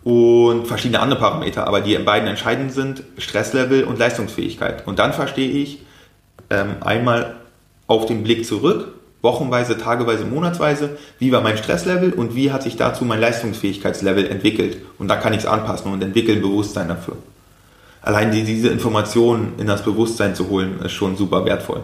und 0.05 0.67
verschiedene 0.67 1.01
andere 1.01 1.19
Parameter, 1.19 1.67
aber 1.67 1.81
die 1.81 1.97
beiden 1.97 2.29
entscheidend 2.29 2.73
sind, 2.73 3.05
Stresslevel 3.17 3.85
und 3.85 3.99
Leistungsfähigkeit. 3.99 4.87
Und 4.87 4.99
dann 4.99 5.15
verstehe 5.15 5.49
ich 5.49 5.79
ähm, 6.51 6.77
einmal 6.83 7.37
auf 7.87 8.05
den 8.05 8.23
Blick 8.23 8.45
zurück, 8.45 8.98
wochenweise, 9.23 9.79
tageweise, 9.79 10.25
monatsweise, 10.25 10.97
wie 11.19 11.33
war 11.33 11.41
mein 11.41 11.59
Stresslevel 11.59 12.13
und 12.13 12.35
wie 12.35 12.53
hat 12.53 12.63
sich 12.63 12.77
dazu 12.77 13.05
mein 13.05 13.21
Leistungsfähigkeitslevel 13.21 14.27
entwickelt. 14.29 14.79
Und 14.99 15.09
da 15.09 15.17
kann 15.17 15.33
ich 15.33 15.41
es 15.41 15.47
anpassen 15.47 15.93
und 15.93 16.03
entwickeln 16.03 16.41
Bewusstsein 16.41 16.89
dafür. 16.89 17.17
Allein 18.01 18.31
die, 18.31 18.45
diese 18.45 18.69
Informationen 18.69 19.55
in 19.59 19.67
das 19.67 19.83
Bewusstsein 19.83 20.35
zu 20.35 20.49
holen, 20.49 20.81
ist 20.85 20.93
schon 20.93 21.17
super 21.17 21.45
wertvoll. 21.45 21.83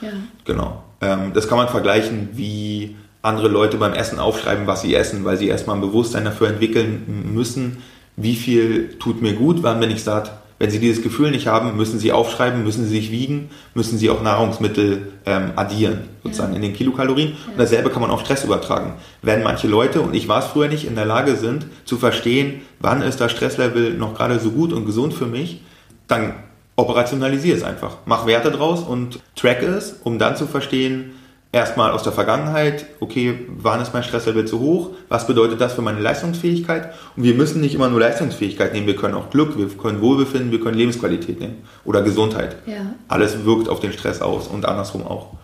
Ja. 0.00 0.10
Genau. 0.44 0.82
Ähm, 1.00 1.32
das 1.32 1.48
kann 1.48 1.58
man 1.58 1.68
vergleichen, 1.68 2.30
wie 2.32 2.96
andere 3.22 3.48
Leute 3.48 3.76
beim 3.76 3.94
Essen 3.94 4.18
aufschreiben, 4.18 4.66
was 4.66 4.82
sie 4.82 4.94
essen, 4.94 5.24
weil 5.24 5.36
sie 5.36 5.48
erstmal 5.48 5.76
ein 5.76 5.82
Bewusstsein 5.82 6.24
dafür 6.24 6.48
entwickeln 6.48 7.32
müssen, 7.34 7.78
wie 8.16 8.34
viel 8.34 8.96
tut 8.98 9.22
mir 9.22 9.34
gut, 9.34 9.62
wann 9.62 9.80
bin 9.80 9.90
ich 9.90 10.04
satt, 10.04 10.39
wenn 10.60 10.70
Sie 10.70 10.78
dieses 10.78 11.02
Gefühl 11.02 11.30
nicht 11.30 11.46
haben, 11.46 11.74
müssen 11.74 11.98
Sie 11.98 12.12
aufschreiben, 12.12 12.62
müssen 12.62 12.84
Sie 12.84 12.90
sich 12.90 13.10
wiegen, 13.10 13.48
müssen 13.72 13.96
Sie 13.96 14.10
auch 14.10 14.22
Nahrungsmittel 14.22 15.08
ähm, 15.24 15.52
addieren, 15.56 16.02
sozusagen 16.22 16.54
in 16.54 16.60
den 16.60 16.74
Kilokalorien. 16.74 17.30
Und 17.30 17.58
dasselbe 17.58 17.88
kann 17.88 18.02
man 18.02 18.10
auf 18.10 18.20
Stress 18.20 18.44
übertragen. 18.44 18.92
Wenn 19.22 19.42
manche 19.42 19.68
Leute, 19.68 20.02
und 20.02 20.14
ich 20.14 20.28
war 20.28 20.40
es 20.40 20.44
früher 20.44 20.68
nicht, 20.68 20.86
in 20.86 20.96
der 20.96 21.06
Lage 21.06 21.36
sind, 21.36 21.64
zu 21.86 21.96
verstehen, 21.96 22.60
wann 22.78 23.00
ist 23.00 23.22
das 23.22 23.32
Stresslevel 23.32 23.94
noch 23.94 24.14
gerade 24.14 24.38
so 24.38 24.50
gut 24.50 24.74
und 24.74 24.84
gesund 24.84 25.14
für 25.14 25.24
mich, 25.24 25.62
dann 26.08 26.34
operationalisiere 26.76 27.56
es 27.56 27.62
einfach. 27.62 27.96
Mach 28.04 28.26
Werte 28.26 28.50
draus 28.50 28.82
und 28.82 29.18
track 29.36 29.62
es, 29.62 30.00
um 30.04 30.18
dann 30.18 30.36
zu 30.36 30.46
verstehen, 30.46 31.12
erstmal 31.52 31.90
aus 31.90 32.02
der 32.02 32.12
Vergangenheit, 32.12 32.86
okay, 33.00 33.46
wann 33.48 33.80
ist 33.80 33.92
mein 33.92 34.04
Stresslevel 34.04 34.44
zu 34.44 34.60
hoch? 34.60 34.90
Was 35.08 35.26
bedeutet 35.26 35.60
das 35.60 35.74
für 35.74 35.82
meine 35.82 36.00
Leistungsfähigkeit? 36.00 36.92
Und 37.16 37.24
wir 37.24 37.34
müssen 37.34 37.60
nicht 37.60 37.74
immer 37.74 37.88
nur 37.88 38.00
Leistungsfähigkeit 38.00 38.72
nehmen, 38.72 38.86
wir 38.86 38.96
können 38.96 39.14
auch 39.14 39.30
Glück, 39.30 39.58
wir 39.58 39.68
können 39.68 40.00
Wohlbefinden, 40.00 40.52
wir 40.52 40.60
können 40.60 40.76
Lebensqualität 40.76 41.40
nehmen 41.40 41.64
oder 41.84 42.02
Gesundheit. 42.02 42.56
Ja. 42.66 42.94
Alles 43.08 43.44
wirkt 43.44 43.68
auf 43.68 43.80
den 43.80 43.92
Stress 43.92 44.22
aus 44.22 44.46
und 44.46 44.64
andersrum 44.64 45.06
auch. 45.06 45.34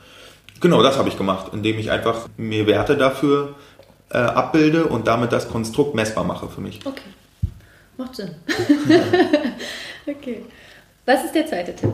Genau, 0.60 0.82
das 0.82 0.96
habe 0.96 1.08
ich 1.08 1.18
gemacht, 1.18 1.52
indem 1.52 1.78
ich 1.78 1.90
einfach 1.90 2.28
mir 2.36 2.66
Werte 2.66 2.96
dafür 2.96 3.54
äh, 4.10 4.18
abbilde 4.18 4.86
und 4.86 5.06
damit 5.06 5.32
das 5.32 5.48
Konstrukt 5.48 5.94
messbar 5.94 6.24
mache 6.24 6.48
für 6.48 6.60
mich. 6.60 6.80
Okay, 6.84 7.02
macht 7.98 8.14
Sinn. 8.16 8.30
okay. 10.06 10.44
Was 11.04 11.24
ist 11.24 11.34
der 11.34 11.46
zweite 11.46 11.74
Tipp? 11.74 11.90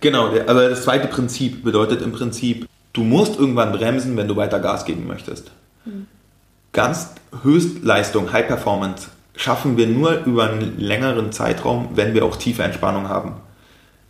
Genau, 0.00 0.28
also 0.28 0.68
das 0.68 0.82
zweite 0.82 1.08
Prinzip 1.08 1.62
bedeutet 1.62 2.02
im 2.02 2.12
Prinzip, 2.12 2.66
du 2.96 3.02
musst 3.02 3.38
irgendwann 3.38 3.72
bremsen, 3.72 4.16
wenn 4.16 4.28
du 4.28 4.36
weiter 4.36 4.60
Gas 4.60 4.84
geben 4.84 5.06
möchtest. 5.06 5.50
Mhm. 5.84 6.06
Ganz 6.72 7.14
Höchstleistung, 7.42 8.32
High 8.32 8.46
Performance 8.46 9.08
schaffen 9.34 9.76
wir 9.76 9.86
nur 9.86 10.24
über 10.24 10.50
einen 10.50 10.80
längeren 10.80 11.30
Zeitraum, 11.30 11.90
wenn 11.94 12.14
wir 12.14 12.24
auch 12.24 12.36
tiefe 12.36 12.62
Entspannung 12.62 13.08
haben. 13.08 13.34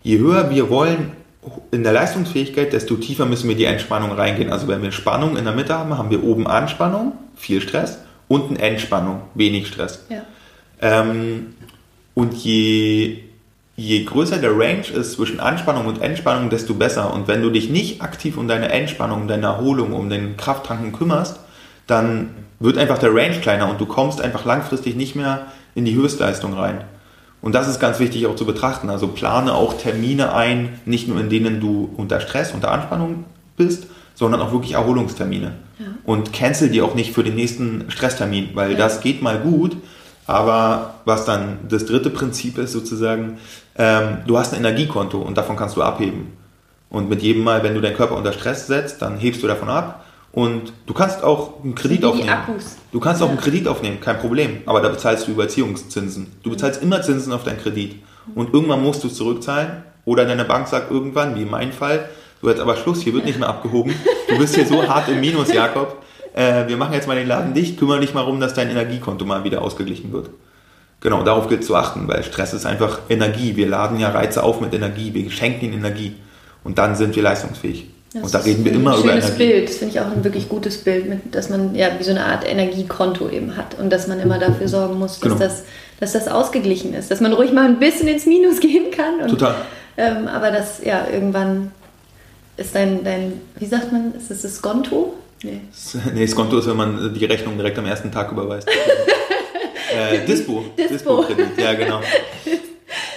Je 0.03 0.19
höher 0.19 0.51
wir 0.51 0.71
wollen 0.71 1.13
in 1.71 1.83
der 1.83 1.93
Leistungsfähigkeit, 1.93 2.73
desto 2.73 2.97
tiefer 2.97 3.27
müssen 3.27 3.49
wir 3.49 3.57
die 3.57 3.65
Entspannung 3.65 4.13
reingehen. 4.13 4.53
Also 4.53 4.69
wenn 4.69 4.83
wir 4.83 4.93
Spannung 4.93 5.37
in 5.37 5.45
der 5.45 5.55
Mitte 5.55 5.77
haben, 5.77 5.97
haben 5.97 6.11
wir 6.11 6.23
oben 6.23 6.47
Anspannung, 6.47 7.13
viel 7.35 7.61
Stress, 7.61 7.99
unten 8.29 8.57
Entspannung, 8.57 9.23
wenig 9.35 9.67
Stress. 9.69 10.05
Ja. 10.09 10.23
Ähm, 10.81 11.55
und 12.15 12.35
je 12.35 13.19
je 13.77 14.05
größer 14.05 14.39
der 14.39 14.53
Range 14.53 14.87
ist 14.95 15.13
zwischen 15.13 15.39
Anspannung 15.39 15.87
und 15.87 16.01
Entspannung, 16.01 16.51
desto 16.51 16.75
besser. 16.75 17.13
Und 17.13 17.29
wenn 17.29 17.43
du 17.43 17.51
dich 17.51 17.69
nicht 17.69 18.03
aktiv 18.03 18.37
um 18.39 18.49
deine 18.49 18.71
Entspannung, 18.71 19.23
um 19.23 19.29
deine 19.29 19.47
Erholung, 19.47 19.93
um 19.93 20.09
den 20.09 20.37
Krafttanken 20.37 20.93
kümmerst, 20.93 21.39
dann 21.87 22.31
wird 22.59 22.79
einfach 22.79 22.99
der 22.99 23.15
Range 23.15 23.39
kleiner 23.41 23.69
und 23.69 23.81
du 23.81 23.87
kommst 23.87 24.21
einfach 24.21 24.45
langfristig 24.45 24.97
nicht 24.97 25.15
mehr 25.15 25.47
in 25.75 25.85
die 25.85 25.95
Höchstleistung 25.95 26.55
rein. 26.55 26.85
Und 27.43 27.55
das 27.55 27.69
ist 27.69 27.79
ganz 27.79 28.01
wichtig 28.01 28.27
auch 28.27 28.35
zu 28.35 28.47
betrachten. 28.47 28.89
Also 28.89 29.09
plane 29.09 29.53
auch 29.55 29.75
Termine 29.75 30.33
ein, 30.33 30.81
nicht 30.87 31.07
nur 31.07 31.21
in 31.21 31.29
denen 31.29 31.61
du 31.61 31.91
unter 31.97 32.21
Stress, 32.21 32.53
unter 32.53 32.73
Anspannung 32.73 33.25
bist, 33.57 33.87
sondern 34.15 34.41
auch 34.41 34.53
wirklich 34.53 34.73
Erholungstermine. 34.73 35.53
Ja. 35.79 35.87
Und 36.05 36.33
cancel 36.33 36.71
die 36.71 36.81
auch 36.81 36.95
nicht 36.95 37.13
für 37.13 37.23
den 37.23 37.35
nächsten 37.35 37.85
Stresstermin, 37.91 38.51
weil 38.55 38.73
ja. 38.73 38.79
das 38.79 39.03
geht 39.03 39.21
mal 39.21 39.39
gut, 39.39 39.77
aber 40.27 40.95
was 41.05 41.25
dann 41.25 41.59
das 41.69 41.85
dritte 41.85 42.11
Prinzip 42.11 42.59
ist 42.59 42.73
sozusagen, 42.73 43.39
ähm, 43.79 44.19
du 44.27 44.39
hast 44.39 44.53
ein 44.53 44.61
Energiekonto 44.61 45.19
und 45.19 45.37
davon 45.37 45.57
kannst 45.57 45.77
du 45.77 45.83
abheben. 45.83 46.33
Und 46.89 47.09
mit 47.09 47.23
jedem 47.23 47.45
Mal, 47.45 47.63
wenn 47.63 47.75
du 47.75 47.81
deinen 47.81 47.97
Körper 47.97 48.17
unter 48.17 48.33
Stress 48.33 48.67
setzt, 48.67 49.03
dann 49.03 49.19
hebst 49.19 49.43
du 49.43 49.47
davon 49.47 49.69
ab. 49.69 50.05
Und 50.33 50.73
du 50.87 50.93
kannst 50.93 51.25
auch 51.25 51.65
einen 51.65 51.75
Kredit 51.75 52.03
Wie 52.03 52.07
aufnehmen. 52.07 52.29
Akkus. 52.29 52.77
Du 52.93 53.01
kannst 53.01 53.23
auch 53.23 53.29
einen 53.29 53.39
Kredit 53.39 53.67
aufnehmen, 53.67 54.01
kein 54.01 54.19
Problem. 54.19 54.59
Aber 54.67 54.81
da 54.81 54.89
bezahlst 54.89 55.27
du 55.27 55.33
Überziehungszinsen. 55.33 56.27
Du 56.43 56.51
bezahlst 56.51 56.83
immer 56.83 57.03
Zinsen 57.03 57.33
auf 57.33 57.45
deinen 57.45 57.59
Kredit. 57.59 57.97
Und 58.35 58.53
irgendwann 58.53 58.83
musst 58.83 59.03
du 59.03 59.09
es 59.09 59.15
zurückzahlen. 59.15 59.83
Oder 60.05 60.25
deine 60.25 60.45
Bank 60.45 60.69
sagt 60.69 60.91
irgendwann, 60.91 61.35
wie 61.37 61.43
in 61.43 61.51
meinem 61.51 61.73
Fall, 61.73 62.09
du 62.41 62.49
jetzt 62.49 62.61
aber 62.61 62.77
Schluss, 62.77 63.01
hier 63.01 63.15
wird 63.15 63.25
nicht 63.25 63.39
mehr 63.39 63.49
abgehoben. 63.49 63.95
Du 64.29 64.39
bist 64.39 64.55
hier 64.55 64.67
so 64.67 64.87
hart 64.87 65.09
im 65.09 65.21
Minus, 65.21 65.53
Jakob. 65.53 66.03
Äh, 66.35 66.69
wir 66.69 66.77
machen 66.77 66.93
jetzt 66.93 67.09
mal 67.09 67.17
den 67.17 67.27
Laden 67.27 67.55
dicht, 67.55 67.79
kümmere 67.79 68.01
dich 68.01 68.13
mal 68.13 68.21
darum, 68.21 68.39
dass 68.39 68.53
dein 68.53 68.69
Energiekonto 68.69 69.25
mal 69.25 69.43
wieder 69.43 69.63
ausgeglichen 69.63 70.13
wird. 70.13 70.31
Genau, 71.01 71.23
darauf 71.23 71.49
gilt 71.49 71.65
zu 71.65 71.77
achten, 71.77 72.09
weil 72.09 72.23
Stress 72.23 72.55
ist 72.55 72.67
einfach 72.67 73.01
Energie. 73.09 73.57
Wir 73.57 73.69
laden 73.69 74.01
ja 74.01 74.11
Reize 74.11 74.43
auf 74.43 74.61
mit 74.61 74.75
Energie, 74.75 75.13
wir 75.13 75.31
schenken 75.31 75.67
ihnen 75.67 75.75
Energie 75.75 76.15
und 76.65 76.79
dann 76.79 76.97
sind 76.97 77.15
wir 77.15 77.23
leistungsfähig. 77.23 77.87
Das 78.13 78.23
und 78.23 78.35
da 78.35 78.39
reden 78.39 78.65
wir 78.65 78.73
immer 78.73 78.97
über 78.97 79.13
Energie. 79.13 79.37
Bild, 79.37 79.69
das 79.69 79.77
finde 79.77 79.95
ich 79.95 80.01
auch 80.01 80.11
ein 80.11 80.25
wirklich 80.25 80.49
gutes 80.49 80.79
Bild, 80.79 81.09
mit, 81.09 81.35
dass 81.35 81.51
man 81.51 81.75
ja 81.75 81.89
wie 81.99 82.03
so 82.03 82.13
eine 82.13 82.25
Art 82.25 82.49
Energiekonto 82.49 83.29
eben 83.29 83.57
hat 83.57 83.79
und 83.79 83.91
dass 83.91 84.07
man 84.07 84.21
immer 84.21 84.39
dafür 84.39 84.69
sorgen 84.69 84.99
muss, 84.99 85.21
dass, 85.21 85.33
genau. 85.33 85.37
das, 85.37 85.65
dass 86.01 86.13
das 86.13 86.29
ausgeglichen 86.29 86.95
ist, 86.95 87.11
dass 87.11 87.21
man 87.21 87.33
ruhig 87.35 87.53
mal 87.53 87.67
ein 87.67 87.79
bisschen 87.79 88.09
ins 88.09 88.25
Minus 88.25 88.61
gehen 88.61 88.91
kann. 88.91 89.21
Und, 89.21 89.29
Total. 89.29 89.55
Ähm, 89.99 90.29
aber 90.29 90.51
das 90.51 90.81
ja 90.83 91.07
irgendwann 91.13 91.73
ist 92.57 92.75
dein, 92.75 93.05
dein, 93.05 93.35
wie 93.59 93.67
sagt 93.67 93.93
man, 93.93 94.15
ist 94.15 94.31
das 94.31 94.43
das 94.43 94.63
Konto? 94.63 95.15
Nee. 95.43 95.61
nee, 96.15 96.27
Skonto 96.27 96.59
ist, 96.59 96.67
wenn 96.67 96.77
man 96.77 97.13
die 97.13 97.25
Rechnung 97.27 97.57
direkt 97.57 97.79
am 97.79 97.85
ersten 97.85 98.11
Tag 98.11 98.33
überweist. 98.33 98.69
äh, 99.97 100.27
Dispo. 100.27 100.65
Dispo-Kredit, 100.79 101.59
ja 101.59 101.75
genau. 101.75 102.01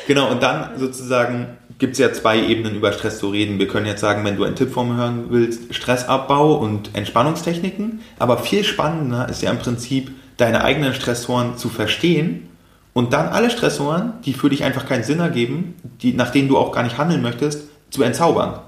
Genau, 0.08 0.32
und 0.32 0.42
dann 0.42 0.78
sozusagen 0.78 1.58
gibt 1.78 1.94
es 1.94 2.00
ja 2.00 2.12
zwei 2.12 2.42
Ebenen 2.42 2.76
über 2.76 2.92
Stress 2.92 3.20
zu 3.20 3.30
reden. 3.30 3.60
Wir 3.60 3.68
können 3.68 3.86
jetzt 3.86 4.02
sagen, 4.02 4.26
wenn 4.26 4.36
du 4.36 4.44
einen 4.44 4.56
Tipp 4.56 4.72
von 4.72 4.90
mir 4.90 4.98
hören 4.98 5.26
willst, 5.30 5.74
Stressabbau 5.74 6.56
und 6.56 6.96
Entspannungstechniken. 6.96 8.02
Aber 8.20 8.38
viel 8.38 8.64
spannender 8.64 9.30
ist 9.30 9.42
ja 9.42 9.52
im 9.52 9.60
Prinzip, 9.60 10.12
deine 10.38 10.64
eigenen 10.64 10.94
Stressoren 10.94 11.58
zu 11.58 11.70
verstehen 11.70 12.48
und 12.94 13.14
dann 13.14 13.28
alle 13.28 13.50
Stressoren, 13.50 14.14
die 14.26 14.34
für 14.34 14.50
dich 14.50 14.64
einfach 14.64 14.88
keinen 14.88 15.04
Sinn 15.04 15.20
ergeben, 15.20 15.76
die, 16.02 16.14
nach 16.14 16.32
denen 16.32 16.48
du 16.48 16.58
auch 16.58 16.72
gar 16.72 16.84
nicht 16.84 16.98
handeln 16.98 17.22
möchtest, 17.22 17.64
zu 17.90 18.04
entzaubern. 18.04 18.60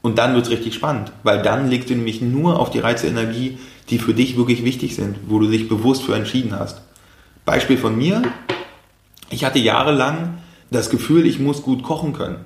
Und 0.00 0.18
dann 0.18 0.34
wird 0.34 0.46
es 0.46 0.50
richtig 0.50 0.74
spannend, 0.74 1.12
weil 1.22 1.42
dann 1.42 1.68
legst 1.68 1.90
du 1.90 1.94
nämlich 1.94 2.22
nur 2.22 2.58
auf 2.58 2.70
die 2.70 2.78
Reizeenergie, 2.78 3.58
die 3.90 3.98
für 3.98 4.14
dich 4.14 4.36
wirklich 4.36 4.64
wichtig 4.64 4.94
sind, 4.94 5.16
wo 5.26 5.38
du 5.38 5.48
dich 5.48 5.68
bewusst 5.68 6.02
für 6.02 6.14
entschieden 6.14 6.58
hast. 6.58 6.82
Beispiel 7.48 7.78
von 7.78 7.96
mir, 7.96 8.20
ich 9.30 9.42
hatte 9.42 9.58
jahrelang 9.58 10.36
das 10.70 10.90
Gefühl, 10.90 11.24
ich 11.24 11.40
muss 11.40 11.62
gut 11.62 11.82
kochen 11.82 12.12
können. 12.12 12.44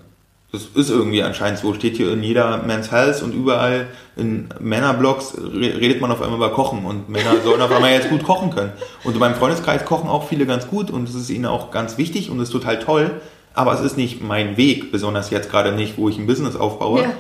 Das 0.53 0.67
ist 0.77 0.91
irgendwie 0.91 1.25
anscheinend 1.25 1.59
so. 1.59 1.75
Steht 1.75 1.97
hier 1.97 2.13
in 2.13 2.23
jeder 2.23 2.59
Men's 2.59 2.93
Health 2.93 3.21
und 3.23 3.35
überall 3.35 3.89
in 4.15 4.49
Männerblogs 4.61 5.35
redet 5.53 6.01
man 6.01 6.13
auf 6.13 6.23
einmal 6.23 6.37
über 6.37 6.51
Kochen 6.51 6.85
und 6.85 7.09
Männer 7.09 7.41
sollen 7.43 7.61
auf 7.61 7.73
einmal 7.73 7.91
jetzt 7.91 8.11
gut 8.11 8.23
kochen 8.23 8.51
können. 8.51 8.71
Und 9.03 9.15
in 9.15 9.19
meinem 9.19 9.35
Freundeskreis 9.35 9.85
kochen 9.85 10.09
auch 10.09 10.29
viele 10.29 10.47
ganz 10.47 10.69
gut 10.69 10.93
und 10.93 11.09
es 11.09 11.17
ist 11.17 11.31
ihnen 11.31 11.47
auch 11.47 11.73
ganz 11.73 11.99
wichtig 11.99 12.31
und 12.31 12.39
es 12.39 12.51
ist 12.51 12.53
total 12.53 12.79
toll. 12.79 13.11
Aber 13.55 13.75
es 13.75 13.81
ist 13.81 13.97
nicht 13.97 14.23
mein 14.23 14.57
Weg, 14.57 14.93
besonders 14.93 15.31
jetzt 15.31 15.51
gerade 15.51 15.73
nicht, 15.73 15.99
wo 15.99 16.09
ich 16.09 16.17
ein 16.17 16.29
Business 16.29 16.55
aufbaue. 16.55 17.03
Ja. 17.03 17.13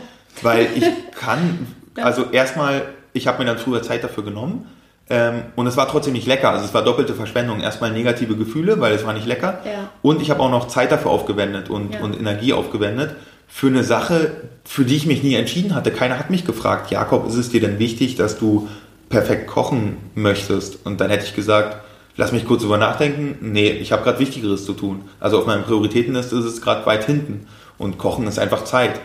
Weil 0.43 0.68
ich 0.76 0.85
kann, 1.18 1.66
also 1.97 2.26
erstmal, 2.30 2.83
ich 3.12 3.26
habe 3.26 3.41
mir 3.41 3.47
dann 3.47 3.59
früher 3.59 3.83
Zeit 3.83 4.05
dafür 4.05 4.22
genommen 4.22 4.66
ähm, 5.12 5.42
und 5.56 5.66
es 5.66 5.76
war 5.76 5.88
trotzdem 5.88 6.14
nicht 6.14 6.26
lecker. 6.26 6.48
Also 6.48 6.64
es 6.64 6.72
war 6.72 6.82
doppelte 6.82 7.12
Verschwendung. 7.12 7.60
Erstmal 7.60 7.92
negative 7.92 8.34
Gefühle, 8.34 8.80
weil 8.80 8.94
es 8.94 9.04
war 9.04 9.12
nicht 9.12 9.26
lecker. 9.26 9.60
Ja. 9.62 9.90
Und 10.00 10.22
ich 10.22 10.30
habe 10.30 10.40
auch 10.40 10.50
noch 10.50 10.68
Zeit 10.68 10.90
dafür 10.90 11.10
aufgewendet 11.10 11.68
und, 11.68 11.92
ja. 11.92 12.00
und 12.00 12.18
Energie 12.18 12.54
aufgewendet 12.54 13.14
für 13.46 13.66
eine 13.66 13.84
Sache, 13.84 14.30
für 14.64 14.86
die 14.86 14.96
ich 14.96 15.04
mich 15.04 15.22
nie 15.22 15.34
entschieden 15.34 15.74
hatte. 15.74 15.90
Keiner 15.90 16.18
hat 16.18 16.30
mich 16.30 16.46
gefragt, 16.46 16.90
Jakob, 16.90 17.28
ist 17.28 17.34
es 17.34 17.50
dir 17.50 17.60
denn 17.60 17.78
wichtig, 17.78 18.14
dass 18.14 18.38
du 18.38 18.70
perfekt 19.10 19.48
kochen 19.48 19.98
möchtest? 20.14 20.86
Und 20.86 21.02
dann 21.02 21.10
hätte 21.10 21.26
ich 21.26 21.36
gesagt, 21.36 21.76
lass 22.16 22.32
mich 22.32 22.46
kurz 22.46 22.62
drüber 22.62 22.78
nachdenken. 22.78 23.36
Nee, 23.52 23.68
ich 23.68 23.92
habe 23.92 24.04
gerade 24.04 24.18
Wichtigeres 24.18 24.64
zu 24.64 24.72
tun. 24.72 25.02
Also 25.20 25.38
auf 25.38 25.46
meinen 25.46 25.64
Prioritätenliste 25.64 26.36
ist 26.36 26.46
es 26.46 26.62
gerade 26.62 26.86
weit 26.86 27.04
hinten. 27.04 27.46
Und 27.76 27.98
Kochen 27.98 28.26
ist 28.26 28.38
einfach 28.38 28.64
Zeit. 28.64 28.98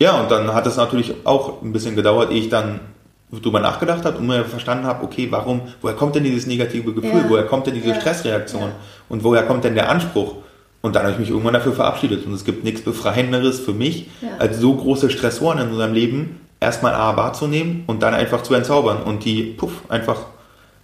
Ja, 0.00 0.18
und 0.18 0.30
dann 0.30 0.54
hat 0.54 0.66
es 0.66 0.78
natürlich 0.78 1.12
auch 1.24 1.60
ein 1.60 1.74
bisschen 1.74 1.96
gedauert, 1.96 2.30
ehe 2.30 2.38
ich 2.38 2.48
dann 2.48 2.80
drüber 3.38 3.60
nachgedacht 3.60 4.04
habe 4.04 4.18
und 4.18 4.26
mir 4.26 4.44
verstanden 4.44 4.86
habe, 4.86 5.04
okay, 5.04 5.28
warum, 5.30 5.62
woher 5.80 5.96
kommt 5.96 6.16
denn 6.16 6.24
dieses 6.24 6.46
negative 6.46 6.92
Gefühl, 6.92 7.22
ja. 7.22 7.28
woher 7.28 7.44
kommt 7.44 7.66
denn 7.66 7.74
diese 7.74 7.90
ja. 7.90 7.94
Stressreaktion 7.94 8.62
ja. 8.62 8.72
und 9.08 9.22
woher 9.22 9.44
kommt 9.44 9.64
denn 9.64 9.74
der 9.74 9.88
Anspruch? 9.88 10.36
Und 10.82 10.96
dann 10.96 11.02
habe 11.02 11.12
ich 11.12 11.18
mich 11.18 11.28
irgendwann 11.28 11.54
dafür 11.54 11.74
verabschiedet 11.74 12.26
und 12.26 12.32
es 12.32 12.44
gibt 12.44 12.64
nichts 12.64 12.80
Befreienderes 12.80 13.60
für 13.60 13.74
mich, 13.74 14.08
als 14.38 14.58
so 14.58 14.74
große 14.74 15.10
Stressoren 15.10 15.58
in 15.58 15.68
unserem 15.68 15.92
Leben 15.92 16.40
erstmal 16.58 16.94
A 16.94 17.16
wahrzunehmen 17.16 17.84
und 17.86 18.02
dann 18.02 18.14
einfach 18.14 18.42
zu 18.42 18.54
entzaubern 18.54 19.02
und 19.02 19.24
die, 19.24 19.42
puff, 19.42 19.82
einfach 19.88 20.26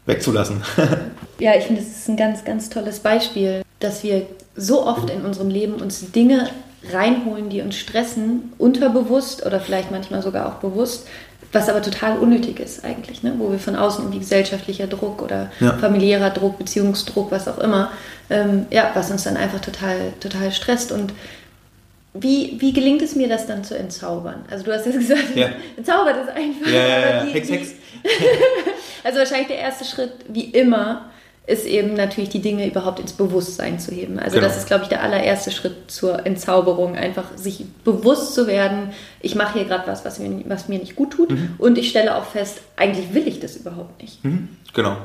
wegzulassen. 0.05 0.63
ja, 1.39 1.55
ich 1.57 1.65
finde, 1.65 1.81
das 1.81 1.91
ist 1.91 2.09
ein 2.09 2.17
ganz, 2.17 2.45
ganz 2.45 2.69
tolles 2.69 3.01
Beispiel, 3.01 3.63
dass 3.81 4.03
wir 4.03 4.27
so 4.55 4.87
oft 4.87 5.11
in 5.11 5.23
unserem 5.23 5.51
Leben 5.51 5.75
uns 5.75 6.13
Dinge 6.13 6.49
reinholen, 6.93 7.49
die 7.49 7.63
uns 7.63 7.77
stressen, 7.77 8.53
unterbewusst 8.59 9.45
oder 9.45 9.61
vielleicht 9.61 9.91
manchmal 9.91 10.23
sogar 10.23 10.47
auch 10.47 10.55
bewusst, 10.55 11.07
was 11.53 11.69
aber 11.69 11.83
total 11.83 12.19
unnötig 12.19 12.61
ist 12.61 12.85
eigentlich, 12.85 13.23
ne? 13.23 13.35
wo 13.39 13.51
wir 13.51 13.59
von 13.59 13.77
außen 13.77 14.05
irgendwie 14.05 14.21
gesellschaftlicher 14.21 14.87
Druck 14.87 15.23
oder 15.23 15.51
ja. 15.61 15.73
familiärer 15.75 16.31
Druck, 16.31 16.59
Beziehungsdruck, 16.59 17.31
was 17.31 17.49
auch 17.49 17.59
immer, 17.59 17.91
ähm, 18.31 18.67
ja, 18.71 18.91
was 18.95 19.11
uns 19.11 19.25
dann 19.25 19.37
einfach 19.37 19.61
total, 19.61 20.13
total 20.21 20.53
stresst. 20.53 20.93
Und 20.93 21.13
wie, 22.15 22.57
wie 22.59 22.73
gelingt 22.73 23.03
es 23.03 23.15
mir, 23.15 23.29
das 23.29 23.47
dann 23.47 23.65
zu 23.65 23.77
entzaubern? 23.77 24.45
Also 24.51 24.65
du 24.65 24.73
hast 24.73 24.87
jetzt 24.87 24.99
gesagt, 24.99 25.35
ja. 25.35 25.51
entzaubert 25.77 26.17
ist 26.17 26.31
einfach. 26.31 26.67
Ja, 26.67 26.87
ja, 26.87 26.99
ja. 26.99 27.25
Die, 27.25 27.33
Hex, 27.33 27.51
Hex. 27.51 27.69
also 29.05 29.19
wahrscheinlich 29.19 29.49
der 29.49 29.59
erste 29.59 29.85
Schritt, 29.85 30.13
wie 30.29 30.45
immer, 30.45 31.11
ist 31.47 31.65
eben 31.65 31.95
natürlich 31.95 32.31
die 32.31 32.41
Dinge 32.41 32.67
überhaupt 32.67 32.99
ins 32.99 33.13
Bewusstsein 33.13 33.79
zu 33.79 33.93
heben. 33.93 34.19
Also 34.19 34.37
genau. 34.37 34.49
das 34.49 34.57
ist, 34.57 34.67
glaube 34.67 34.83
ich, 34.83 34.89
der 34.89 35.03
allererste 35.03 35.53
Schritt 35.53 35.91
zur 35.91 36.27
Entzauberung, 36.27 36.97
einfach 36.97 37.37
sich 37.37 37.65
bewusst 37.85 38.35
zu 38.35 38.49
werden, 38.49 38.91
ich 39.21 39.37
mache 39.37 39.59
hier 39.59 39.69
gerade 39.69 39.87
was, 39.87 40.05
was 40.05 40.19
mir, 40.19 40.43
was 40.49 40.69
mir 40.69 40.81
nicht 40.81 40.97
gut 40.97 41.13
tut 41.13 41.31
mhm. 41.31 41.55
und 41.59 41.79
ich 41.79 41.89
stelle 41.89 42.17
auch 42.17 42.25
fest, 42.25 42.61
eigentlich 42.77 43.15
will 43.15 43.29
ich 43.29 43.39
das 43.39 43.57
überhaupt 43.57 44.03
nicht. 44.03 44.25
Mhm. 44.25 44.49
Genau. 44.75 44.97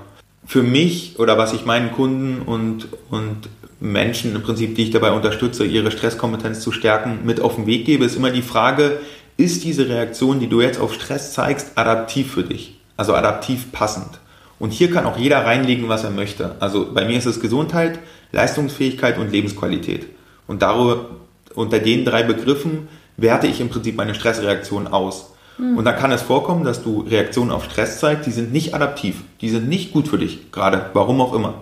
Für 0.44 0.64
mich 0.64 1.20
oder 1.20 1.38
was 1.38 1.54
ich 1.54 1.66
meinen 1.66 1.92
Kunden 1.92 2.42
und, 2.42 2.88
und 3.12 3.48
Menschen 3.80 4.36
im 4.36 4.42
Prinzip, 4.42 4.76
die 4.76 4.84
ich 4.84 4.92
dabei 4.92 5.12
unterstütze, 5.12 5.64
ihre 5.64 5.92
Stresskompetenz 5.92 6.62
zu 6.62 6.72
stärken, 6.72 7.20
mit 7.24 7.39
auf 7.39 7.56
den 7.56 7.68
Weg 7.68 7.86
gebe, 7.86 8.04
ist 8.04 8.16
immer 8.16 8.32
die 8.32 8.42
Frage, 8.42 9.00
ist 9.38 9.64
diese 9.64 9.88
Reaktion, 9.88 10.39
die 10.39 10.48
du 10.48 10.62
jetzt 10.62 10.80
auf 10.80 10.94
Stress 10.94 11.34
zeigst, 11.34 11.74
adaptiv 11.76 12.34
für 12.34 12.44
dich? 12.44 12.80
Also 12.98 13.14
adaptiv 13.14 13.72
passend? 13.72 14.20
Und 14.62 14.74
hier 14.74 14.91
kann 14.91 15.07
auch 15.07 15.18
jeder 15.18 15.43
reinlegen, 15.43 15.89
was 15.89 16.03
er 16.03 16.12
möchte. 16.12 16.55
Also 16.59 16.93
bei 16.93 17.03
mir 17.03 17.18
ist 17.18 17.26
es 17.26 17.39
Gesundheit, 17.39 17.97
Leistungsfähigkeit 18.32 19.18
und 19.18 19.32
Lebensqualität. 19.32 20.05
Und 20.45 20.62
darüber, 20.62 21.07
unter 21.55 21.80
den 21.80 22.05
drei 22.05 22.22
Begriffen 22.22 22.88
werte 23.18 23.47
ich 23.47 23.59
im 23.59 23.70
Prinzip 23.70 23.95
meine 23.95 24.14
Stressreaktion 24.14 24.86
aus. 24.86 25.32
Mhm. 25.57 25.80
Und 25.80 25.86
da 25.86 25.93
kann 25.93 26.12
es 26.12 26.22
vorkommen, 26.22 26.64
dass 26.64 26.84
du 26.84 27.01
Reaktionen 27.01 27.49
auf 27.49 27.66
Stress 27.66 27.99
zeigst, 27.99 28.28
die 28.28 28.32
sind 28.32 28.53
nicht 28.53 28.76
adaptiv, 28.76 29.24
die 29.41 29.49
sind 29.49 29.68
nicht 29.68 29.93
gut 29.93 30.07
für 30.07 30.20
dich, 30.20 30.51
gerade 30.51 30.91
warum 30.93 31.22
auch 31.22 31.34
immer. 31.34 31.55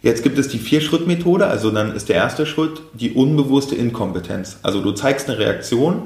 Jetzt 0.00 0.22
gibt 0.22 0.38
es 0.38 0.46
die 0.46 0.60
Vier-Schritt-Methode, 0.60 1.48
also 1.48 1.72
dann 1.72 1.92
ist 1.92 2.08
der 2.08 2.14
erste 2.14 2.46
Schritt 2.46 2.80
die 2.94 3.10
unbewusste 3.14 3.74
Inkompetenz. 3.74 4.60
Also 4.62 4.80
du 4.80 4.92
zeigst 4.92 5.28
eine 5.28 5.40
Reaktion, 5.40 6.02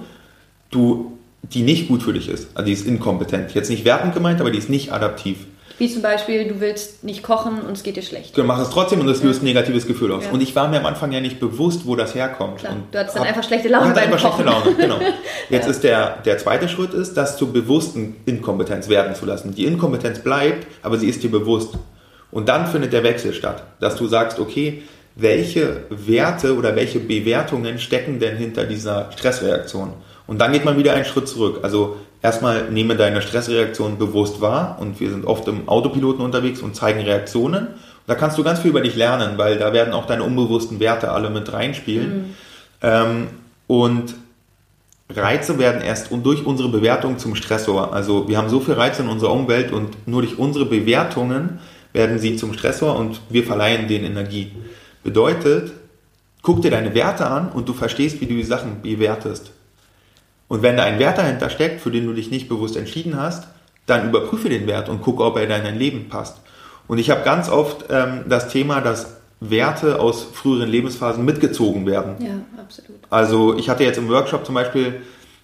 du, 0.71 1.19
die 1.43 1.61
nicht 1.61 1.89
gut 1.89 2.03
für 2.03 2.15
dich 2.15 2.31
ist, 2.31 2.49
also 2.55 2.65
die 2.65 2.73
ist 2.73 2.87
inkompetent. 2.87 3.53
Jetzt 3.53 3.69
nicht 3.69 3.85
wertend 3.85 4.15
gemeint, 4.15 4.41
aber 4.41 4.51
die 4.51 4.57
ist 4.57 4.71
nicht 4.71 4.95
adaptiv. 4.95 5.37
Wie 5.79 5.89
zum 5.89 6.03
Beispiel, 6.03 6.47
du 6.49 6.61
willst 6.61 7.05
nicht 7.05 7.23
kochen 7.23 7.61
und 7.61 7.73
es 7.73 7.83
geht 7.83 7.97
dir 7.97 8.03
schlecht. 8.03 8.37
Du 8.37 8.45
machst 8.45 8.65
es 8.65 8.71
trotzdem 8.71 9.01
und 9.01 9.09
es 9.09 9.23
löst 9.23 9.43
ein 9.43 9.47
negatives 9.47 9.87
Gefühl 9.87 10.13
aus. 10.13 10.25
Ja. 10.25 10.31
Und 10.31 10.43
ich 10.43 10.55
war 10.55 10.69
mir 10.69 10.79
am 10.79 10.87
Anfang 10.87 11.13
ja 11.13 11.21
nicht 11.21 11.41
bewusst, 11.41 11.87
wo 11.87 11.97
das 11.97 12.15
herkommt. 12.15 12.59
Klar. 12.59 12.75
Und 12.75 12.85
du 12.93 12.99
hattest 12.99 13.17
dann 13.17 13.25
einfach 13.25 13.45
schlechte 13.45 13.69
Laune 13.69 13.95
beim 13.95 14.13
einfach 14.13 14.31
Kochen. 14.31 14.45
schlechte 14.45 14.65
Laune, 14.65 14.77
genau. 14.77 14.99
Jetzt 15.51 15.65
ja. 15.65 15.71
ist 15.71 15.85
der, 15.85 16.17
der 16.25 16.39
zweite 16.39 16.69
Schritt 16.69 16.95
ist, 16.95 17.17
das 17.17 17.37
zur 17.37 17.53
bewussten 17.53 18.17
Inkompetenz 18.27 18.89
werden 18.89 19.15
zu 19.15 19.27
lassen. 19.27 19.55
Die 19.55 19.65
Inkompetenz 19.65 20.21
bleibt, 20.21 20.67
aber 20.83 20.99
sie 20.99 21.09
ist 21.09 21.23
dir 21.23 21.31
bewusst. 21.31 21.75
Und 22.31 22.49
dann 22.49 22.67
findet 22.67 22.93
der 22.93 23.03
Wechsel 23.03 23.35
statt, 23.35 23.63
dass 23.81 23.97
du 23.97 24.07
sagst, 24.07 24.39
okay, 24.39 24.83
welche 25.15 25.85
Werte 25.91 26.57
oder 26.57 26.75
welche 26.75 26.99
Bewertungen 26.99 27.79
stecken 27.79 28.19
denn 28.19 28.37
hinter 28.37 28.65
dieser 28.65 29.11
Stressreaktion? 29.13 29.93
Und 30.27 30.41
dann 30.41 30.53
geht 30.53 30.65
man 30.65 30.79
wieder 30.79 30.95
einen 30.95 31.05
Schritt 31.05 31.29
zurück. 31.29 31.61
Also 31.63 31.97
erstmal 32.23 32.71
nehme 32.71 32.97
deine 32.97 33.21
Stressreaktion 33.21 33.99
bewusst 33.99 34.41
wahr 34.41 34.79
und 34.81 35.01
wir 35.01 35.11
sind 35.11 35.27
oft 35.27 35.47
im 35.49 35.69
Autopiloten 35.69 36.25
unterwegs 36.25 36.61
und 36.61 36.75
zeigen 36.77 37.01
Reaktionen. 37.01 37.69
Da 38.07 38.15
kannst 38.15 38.39
du 38.39 38.45
ganz 38.45 38.61
viel 38.61 38.71
über 38.71 38.81
dich 38.81 38.97
lernen, 38.97 39.39
weil 39.39 39.59
da 39.59 39.73
werden 39.73 39.93
auch 39.93 40.07
deine 40.07 40.23
unbewussten 40.23 40.81
Werte 40.81 41.13
alle 41.13 41.31
mit 41.31 41.53
reinspielen. 41.53 42.15
Mhm. 42.15 42.35
Ähm, 42.83 43.27
und 43.67 44.15
Reize 45.09 45.59
werden 45.59 45.83
erst 45.83 46.09
durch 46.11 46.47
unsere 46.47 46.69
Bewertung 46.69 47.19
zum 47.19 47.35
Stressor. 47.35 47.93
Also 47.93 48.29
wir 48.29 48.39
haben 48.39 48.49
so 48.49 48.61
viel 48.61 48.75
Reize 48.75 49.03
in 49.03 49.09
unserer 49.09 49.33
Umwelt 49.33 49.73
und 49.73 50.07
nur 50.07 50.23
durch 50.23 50.39
unsere 50.39 50.65
Bewertungen 50.65 51.59
werden 51.93 52.19
sie 52.19 52.37
zum 52.37 52.55
Stressor 52.55 52.97
und 52.97 53.21
wir 53.29 53.45
verleihen 53.45 53.89
denen 53.89 54.07
Energie. 54.07 54.53
Bedeutet, 55.05 55.73
guck 56.41 56.63
dir 56.63 56.71
deine 56.71 56.95
Werte 56.95 57.27
an 57.27 57.51
und 57.51 57.69
du 57.69 57.75
verstehst, 57.75 58.21
wie 58.21 58.27
du 58.27 58.35
die 58.35 58.43
Sachen 58.43 58.81
bewertest. 58.83 59.53
Und 60.53 60.61
wenn 60.61 60.77
da 60.77 60.83
ein 60.83 60.99
Wert 60.99 61.17
dahinter 61.17 61.49
steckt, 61.49 61.81
für 61.81 61.91
den 61.91 62.05
du 62.05 62.13
dich 62.13 62.31
nicht 62.31 62.47
bewusst 62.47 62.77
entschieden 62.77 63.19
hast, 63.19 63.45
dann 63.87 64.07
überprüfe 64.07 64.51
den 64.51 64.67
Wert 64.67 64.91
und 64.91 65.01
gucke, 65.01 65.25
ob 65.25 65.39
er 65.39 65.45
in 65.45 65.49
dein 65.49 65.79
Leben 65.79 66.11
passt. 66.11 66.43
Und 66.87 66.99
ich 66.99 67.09
habe 67.09 67.25
ganz 67.25 67.49
oft 67.49 67.87
ähm, 67.89 68.25
das 68.29 68.49
Thema, 68.49 68.83
dass 68.83 69.17
Werte 69.41 69.99
aus 69.99 70.23
früheren 70.31 70.69
Lebensphasen 70.69 71.25
mitgezogen 71.25 71.87
werden. 71.87 72.17
Ja, 72.19 72.35
absolut. 72.63 72.99
Also 73.09 73.57
ich 73.57 73.71
hatte 73.71 73.85
jetzt 73.85 73.97
im 73.97 74.11
Workshop 74.11 74.45
zum 74.45 74.55
Beispiel 74.55 75.01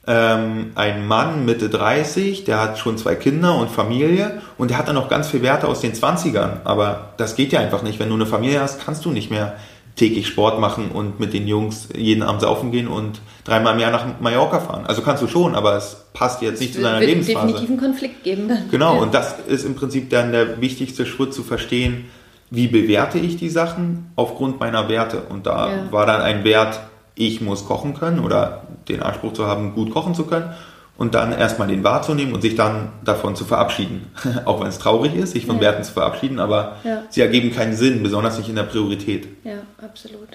ähm, 0.06 0.72
einen 0.74 1.06
Mann 1.08 1.46
Mitte 1.46 1.70
30, 1.70 2.44
der 2.44 2.60
hat 2.60 2.78
schon 2.78 2.98
zwei 2.98 3.14
Kinder 3.14 3.56
und 3.56 3.70
Familie 3.70 4.42
und 4.58 4.68
der 4.68 4.76
hat 4.76 4.88
dann 4.88 4.94
noch 4.96 5.08
ganz 5.08 5.28
viel 5.28 5.40
Werte 5.40 5.68
aus 5.68 5.80
den 5.80 5.94
20ern. 5.94 6.64
Aber 6.64 7.14
das 7.16 7.34
geht 7.34 7.52
ja 7.52 7.60
einfach 7.60 7.80
nicht. 7.80 7.98
Wenn 7.98 8.10
du 8.10 8.14
eine 8.14 8.26
Familie 8.26 8.60
hast, 8.60 8.84
kannst 8.84 9.06
du 9.06 9.10
nicht 9.10 9.30
mehr 9.30 9.56
täglich 9.98 10.26
Sport 10.26 10.60
machen 10.60 10.90
und 10.90 11.20
mit 11.20 11.32
den 11.32 11.46
Jungs 11.46 11.88
jeden 11.94 12.22
Abend 12.22 12.40
saufen 12.40 12.72
gehen 12.72 12.88
und 12.88 13.20
dreimal 13.44 13.74
im 13.74 13.80
Jahr 13.80 13.90
nach 13.90 14.06
Mallorca 14.20 14.60
fahren. 14.60 14.86
Also 14.86 15.02
kannst 15.02 15.22
du 15.22 15.26
schon, 15.26 15.54
aber 15.54 15.76
es 15.76 16.04
passt 16.14 16.40
jetzt 16.40 16.60
nicht 16.60 16.74
zu 16.74 16.80
deiner 16.80 17.00
wird 17.00 17.10
Lebensphase. 17.10 17.46
definitiv 17.46 17.68
einen 17.68 17.80
Konflikt 17.80 18.24
geben 18.24 18.48
dann. 18.48 18.70
Genau, 18.70 18.94
ja. 18.94 19.00
und 19.02 19.12
das 19.12 19.36
ist 19.46 19.64
im 19.64 19.74
Prinzip 19.74 20.08
dann 20.10 20.32
der 20.32 20.60
wichtigste 20.60 21.04
Schritt 21.04 21.34
zu 21.34 21.42
verstehen, 21.42 22.06
wie 22.50 22.68
bewerte 22.68 23.18
ich 23.18 23.36
die 23.36 23.50
Sachen 23.50 24.10
aufgrund 24.16 24.60
meiner 24.60 24.88
Werte. 24.88 25.22
Und 25.28 25.46
da 25.46 25.70
ja. 25.70 25.92
war 25.92 26.06
dann 26.06 26.22
ein 26.22 26.44
Wert, 26.44 26.80
ich 27.14 27.40
muss 27.40 27.66
kochen 27.66 27.94
können 27.94 28.20
oder 28.20 28.62
den 28.88 29.02
Anspruch 29.02 29.32
zu 29.32 29.46
haben, 29.46 29.74
gut 29.74 29.90
kochen 29.90 30.14
zu 30.14 30.24
können 30.24 30.54
und 30.98 31.14
dann 31.14 31.32
erstmal 31.32 31.68
den 31.68 31.84
wahrzunehmen 31.84 32.34
und 32.34 32.42
sich 32.42 32.56
dann 32.56 32.90
davon 33.04 33.36
zu 33.36 33.44
verabschieden. 33.44 34.10
Auch 34.44 34.60
wenn 34.60 34.66
es 34.66 34.78
traurig 34.78 35.14
ist, 35.14 35.32
sich 35.32 35.46
von 35.46 35.56
ja. 35.56 35.62
Werten 35.62 35.84
zu 35.84 35.92
verabschieden, 35.92 36.40
aber 36.40 36.76
ja. 36.84 37.04
sie 37.08 37.22
ergeben 37.22 37.52
keinen 37.54 37.74
Sinn, 37.74 38.02
besonders 38.02 38.36
nicht 38.36 38.50
in 38.50 38.56
der 38.56 38.64
Priorität. 38.64 39.28
Ja, 39.44 39.58
absolut. 39.82 40.28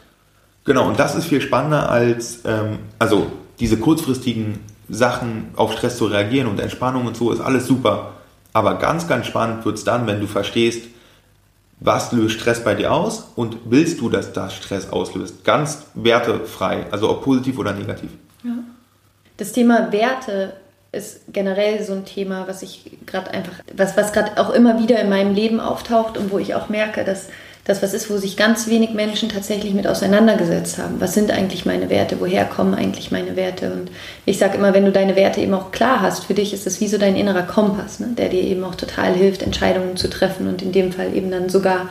Genau, 0.64 0.88
und 0.88 0.97
das 0.97 1.16
ist 1.16 1.26
viel 1.26 1.41
spannender 1.41 1.89
als, 1.89 2.39
ähm, 2.45 2.80
also 2.97 3.28
diese 3.59 3.78
kurzfristigen 3.78 4.59
Sachen 4.88 5.49
auf 5.57 5.74
Stress 5.74 5.97
zu 5.97 6.05
reagieren 6.05 6.47
und 6.47 6.59
Entspannung 6.61 7.05
und 7.05 7.18
so 7.18 7.32
ist 7.32 7.41
alles 7.41 7.68
super. 7.68 8.14
Aber 8.53 8.76
ganz, 8.76 9.07
ganz 9.07 9.28
spannend 9.28 9.66
wird 9.66 9.78
es 9.78 9.84
dann, 9.84 10.07
wenn 10.07 10.22
du 10.22 10.28
verstehst, 10.28 10.88
was 11.82 12.14
löst 12.14 12.39
Stress 12.39 12.64
bei 12.64 12.76
dir 12.76 12.93
aus 12.93 13.32
und 13.36 13.57
willst 13.66 13.99
du, 13.99 14.07
dass 14.07 14.32
das 14.32 14.55
Stress 14.55 14.89
auslöst? 14.89 15.43
Ganz 15.43 15.84
wertefrei, 15.95 16.86
also 16.91 17.09
ob 17.09 17.24
positiv 17.24 17.57
oder 17.57 17.74
negativ. 17.74 18.11
Das 19.38 19.52
Thema 19.52 19.92
Werte 19.92 20.54
ist 20.92 21.22
generell 21.30 21.84
so 21.84 21.94
ein 21.94 22.06
Thema, 22.06 22.48
was 22.48 22.62
ich 22.62 22.92
gerade 23.06 23.32
einfach, 23.32 23.54
was, 23.74 23.98
was 23.98 24.14
gerade 24.14 24.38
auch 24.40 24.52
immer 24.52 24.80
wieder 24.80 25.00
in 25.00 25.10
meinem 25.10 25.34
Leben 25.34 25.60
auftaucht 25.60 26.18
und 26.18 26.32
wo 26.32 26.38
ich 26.38 26.54
auch 26.54 26.70
merke, 26.70 27.04
dass 27.04 27.30
das 27.66 27.82
was 27.82 27.93
ist, 27.93 28.09
wo 28.09 28.18
sich 28.18 28.36
ganz 28.36 28.68
wenig 28.68 28.91
Menschen 28.93 29.30
tatsächlich 29.30 29.74
mit 29.74 29.88
auseinandergesetzt 29.88 30.78
haben. 30.78 30.99
Was 30.99 31.14
sind 31.14 31.32
eigentlich 31.32 31.66
meine 31.66 31.89
Werte? 31.89 32.20
Woher 32.20 32.43
kommen 32.43 32.74
eigentlich 32.74 33.11
meine 33.11 33.38
Werte? 33.38 33.72
Und 33.72 33.89
ich 34.26 34.38
sage 34.38 34.57
immer, 34.57 34.74
wenn 34.74 34.84
du 34.84 34.91
deine 34.91 35.16
Werte 35.16 35.39
eben 35.39 35.53
auch 35.53 35.72
klar 35.72 36.01
hast, 36.01 36.26
für 36.26 36.34
dich 36.34 36.53
ist 36.53 36.68
es 36.68 36.82
wie 36.82 36.89
so 36.89 36.97
dein 36.97 37.16
innerer 37.16 37.43
Kompass, 37.43 38.01
ne? 38.01 38.09
der 38.18 38.28
dir 38.28 38.41
eben 38.41 38.64
auch 38.66 38.76
total 38.76 39.14
hilft, 39.14 39.43
Entscheidungen 39.43 39.95
zu 39.95 40.09
treffen 40.09 40.47
und 40.47 40.61
in 40.61 40.74
dem 40.74 40.91
Fall 40.91 41.16
eben 41.16 41.32
dann 41.32 41.47
sogar 41.49 41.89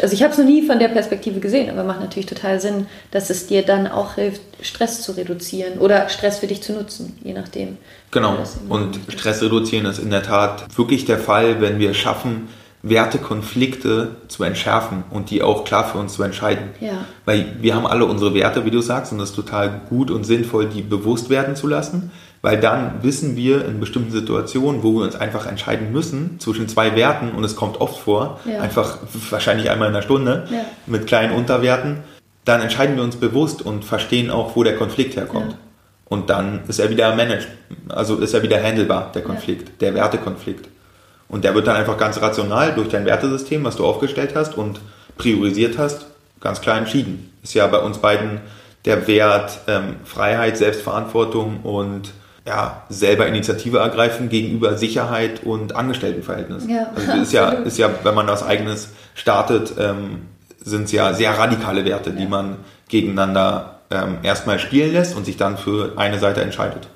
also 0.00 0.14
ich 0.14 0.22
habe 0.22 0.32
es 0.32 0.38
noch 0.38 0.46
nie 0.46 0.66
von 0.66 0.78
der 0.78 0.88
Perspektive 0.88 1.40
gesehen, 1.40 1.68
aber 1.68 1.84
macht 1.84 2.00
natürlich 2.00 2.26
total 2.26 2.58
Sinn, 2.58 2.86
dass 3.10 3.28
es 3.28 3.48
dir 3.48 3.62
dann 3.62 3.86
auch 3.86 4.14
hilft, 4.14 4.40
Stress 4.62 5.02
zu 5.02 5.12
reduzieren 5.12 5.78
oder 5.78 6.08
Stress 6.08 6.38
für 6.38 6.46
dich 6.46 6.62
zu 6.62 6.72
nutzen, 6.72 7.18
je 7.22 7.34
nachdem. 7.34 7.76
Genau. 8.10 8.38
Und 8.70 8.98
Stress 9.08 9.42
reduzieren 9.42 9.84
ist 9.84 9.98
in 9.98 10.10
der 10.10 10.22
Tat 10.22 10.64
wirklich 10.78 11.04
der 11.04 11.18
Fall, 11.18 11.60
wenn 11.60 11.78
wir 11.78 11.92
schaffen, 11.92 12.48
Wertekonflikte 12.84 14.16
zu 14.28 14.44
entschärfen 14.44 15.04
und 15.10 15.30
die 15.30 15.42
auch 15.42 15.64
klar 15.64 15.84
für 15.84 15.98
uns 15.98 16.14
zu 16.14 16.22
entscheiden. 16.22 16.70
Ja. 16.80 17.04
Weil 17.24 17.56
wir 17.60 17.74
haben 17.74 17.86
alle 17.86 18.04
unsere 18.04 18.34
Werte, 18.34 18.64
wie 18.64 18.70
du 18.70 18.80
sagst, 18.80 19.12
und 19.12 19.20
es 19.20 19.30
ist 19.30 19.36
total 19.36 19.80
gut 19.88 20.10
und 20.10 20.24
sinnvoll, 20.24 20.66
die 20.66 20.82
bewusst 20.82 21.30
werden 21.30 21.56
zu 21.56 21.66
lassen 21.66 22.10
weil 22.44 22.60
dann 22.60 23.02
wissen 23.02 23.36
wir 23.36 23.64
in 23.64 23.80
bestimmten 23.80 24.10
Situationen, 24.10 24.82
wo 24.82 24.92
wir 24.92 25.04
uns 25.04 25.16
einfach 25.16 25.46
entscheiden 25.46 25.92
müssen 25.92 26.38
zwischen 26.40 26.68
zwei 26.68 26.94
Werten 26.94 27.30
und 27.30 27.42
es 27.42 27.56
kommt 27.56 27.80
oft 27.80 27.98
vor, 27.98 28.38
ja. 28.44 28.60
einfach 28.60 28.98
wahrscheinlich 29.30 29.70
einmal 29.70 29.88
in 29.88 29.94
der 29.94 30.02
Stunde 30.02 30.46
ja. 30.50 30.58
mit 30.84 31.06
kleinen 31.06 31.32
Unterwerten, 31.32 32.00
dann 32.44 32.60
entscheiden 32.60 32.96
wir 32.96 33.02
uns 33.02 33.16
bewusst 33.16 33.62
und 33.62 33.86
verstehen 33.86 34.30
auch, 34.30 34.56
wo 34.56 34.62
der 34.62 34.76
Konflikt 34.76 35.16
herkommt. 35.16 35.56
Und 36.04 36.28
dann 36.28 36.60
ist 36.68 36.80
er 36.80 36.90
wieder 36.90 37.16
managed, 37.16 37.48
also 37.88 38.16
ist 38.16 38.34
er 38.34 38.42
wieder 38.42 38.62
handelbar, 38.62 39.10
der 39.14 39.22
Konflikt, 39.22 39.80
der 39.80 39.94
Wertekonflikt. 39.94 40.68
Und 41.28 41.44
der 41.44 41.54
wird 41.54 41.66
dann 41.66 41.76
einfach 41.76 41.98
ganz 41.98 42.20
rational 42.20 42.74
durch 42.74 42.88
dein 42.88 43.06
Wertesystem, 43.06 43.64
was 43.64 43.76
du 43.76 43.84
aufgestellt 43.84 44.32
hast 44.34 44.56
und 44.56 44.80
priorisiert 45.16 45.78
hast, 45.78 46.06
ganz 46.40 46.60
klar 46.60 46.78
entschieden. 46.78 47.32
Ist 47.42 47.54
ja 47.54 47.66
bei 47.66 47.78
uns 47.78 47.98
beiden 47.98 48.40
der 48.84 49.06
Wert 49.06 49.60
ähm, 49.66 49.96
Freiheit, 50.04 50.56
Selbstverantwortung 50.56 51.60
und 51.62 52.12
ja, 52.46 52.82
selber 52.90 53.26
Initiative 53.26 53.78
ergreifen 53.78 54.28
gegenüber 54.28 54.76
Sicherheit 54.76 55.42
und 55.44 55.74
Angestelltenverhältnis. 55.74 56.66
Ja, 56.68 56.90
also 56.94 57.22
ist 57.22 57.32
ja, 57.32 57.48
ist 57.50 57.78
ja, 57.78 57.88
wenn 58.02 58.14
man 58.14 58.26
was 58.26 58.42
eigenes 58.42 58.90
startet, 59.14 59.72
ähm, 59.78 60.26
sind 60.60 60.84
es 60.84 60.92
ja 60.92 61.14
sehr 61.14 61.38
radikale 61.38 61.84
Werte, 61.84 62.10
ja. 62.10 62.16
die 62.16 62.26
man 62.26 62.58
gegeneinander 62.88 63.80
ähm, 63.90 64.18
erstmal 64.22 64.58
spielen 64.58 64.92
lässt 64.92 65.16
und 65.16 65.24
sich 65.24 65.36
dann 65.36 65.56
für 65.56 65.92
eine 65.96 66.18
Seite 66.18 66.42
entscheidet. 66.42 66.88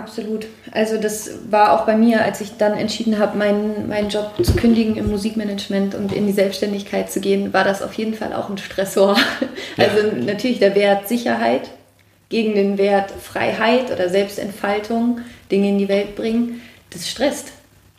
Absolut. 0.00 0.46
Also 0.72 0.96
das 0.96 1.30
war 1.50 1.72
auch 1.72 1.84
bei 1.84 1.94
mir, 1.94 2.24
als 2.24 2.40
ich 2.40 2.56
dann 2.56 2.72
entschieden 2.72 3.18
habe, 3.18 3.36
meinen, 3.36 3.86
meinen 3.88 4.08
Job 4.08 4.32
zu 4.42 4.54
kündigen 4.54 4.96
im 4.96 5.10
Musikmanagement 5.10 5.94
und 5.94 6.12
in 6.12 6.26
die 6.26 6.32
Selbstständigkeit 6.32 7.12
zu 7.12 7.20
gehen, 7.20 7.52
war 7.52 7.64
das 7.64 7.82
auf 7.82 7.92
jeden 7.94 8.14
Fall 8.14 8.32
auch 8.32 8.48
ein 8.48 8.58
Stressor. 8.58 9.16
Also 9.76 10.06
ja. 10.06 10.24
natürlich 10.24 10.58
der 10.58 10.74
Wert 10.74 11.08
Sicherheit, 11.08 11.70
gegen 12.28 12.54
den 12.54 12.78
Wert 12.78 13.10
Freiheit 13.10 13.90
oder 13.90 14.08
Selbstentfaltung, 14.08 15.20
Dinge 15.50 15.68
in 15.68 15.78
die 15.78 15.88
Welt 15.88 16.16
bringen, 16.16 16.62
das 16.90 17.08
stresst. 17.08 17.52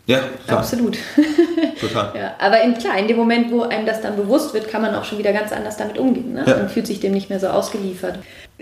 Ja, 0.07 0.19
klar. 0.45 0.59
absolut. 0.59 0.97
Total. 1.79 2.11
ja, 2.15 2.35
aber 2.39 2.61
in, 2.61 2.77
klar, 2.77 2.97
in 2.97 3.07
dem 3.07 3.17
Moment, 3.17 3.51
wo 3.51 3.61
einem 3.61 3.85
das 3.85 4.01
dann 4.01 4.15
bewusst 4.15 4.53
wird, 4.53 4.67
kann 4.67 4.81
man 4.81 4.95
auch 4.95 5.05
schon 5.05 5.17
wieder 5.17 5.31
ganz 5.31 5.51
anders 5.51 5.77
damit 5.77 5.97
umgehen 5.97 6.33
ne? 6.33 6.43
ja. 6.45 6.55
und 6.55 6.71
fühlt 6.71 6.87
sich 6.87 6.99
dem 6.99 7.13
nicht 7.13 7.29
mehr 7.29 7.39
so 7.39 7.47
ausgeliefert. 7.47 8.19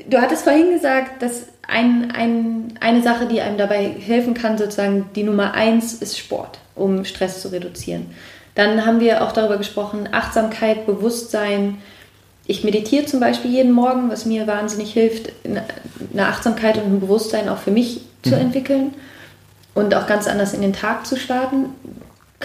Du 0.08 0.20
hattest 0.20 0.44
vorhin 0.44 0.72
gesagt, 0.72 1.22
dass 1.22 1.48
ein, 1.68 2.12
ein, 2.12 2.74
eine 2.80 3.02
Sache, 3.02 3.28
die 3.28 3.42
einem 3.42 3.58
dabei 3.58 3.84
helfen 3.84 4.34
kann, 4.34 4.58
sozusagen 4.58 5.10
die 5.16 5.24
Nummer 5.24 5.54
eins 5.54 5.94
ist 5.94 6.18
Sport, 6.18 6.60
um 6.76 7.06
Stress 7.06 7.42
zu 7.42 7.50
reduzieren. 7.50 8.08
Dann 8.56 8.86
haben 8.86 9.00
wir 9.00 9.24
auch 9.24 9.32
darüber 9.32 9.58
gesprochen, 9.58 10.10
Achtsamkeit, 10.12 10.86
Bewusstsein, 10.86 11.78
ich 12.50 12.64
meditiere 12.64 13.06
zum 13.06 13.20
Beispiel 13.20 13.52
jeden 13.52 13.72
Morgen, 13.72 14.10
was 14.10 14.26
mir 14.26 14.48
wahnsinnig 14.48 14.92
hilft, 14.92 15.32
eine 15.46 16.28
Achtsamkeit 16.28 16.78
und 16.78 16.86
ein 16.86 17.00
Bewusstsein 17.00 17.48
auch 17.48 17.60
für 17.60 17.70
mich 17.70 18.02
mhm. 18.26 18.30
zu 18.30 18.36
entwickeln 18.36 18.96
und 19.76 19.94
auch 19.94 20.08
ganz 20.08 20.28
anders 20.28 20.56
in 20.56 20.62
den 20.62 20.74
Tag 20.74 21.06
zu 21.06 21.16
starten. 21.16 21.66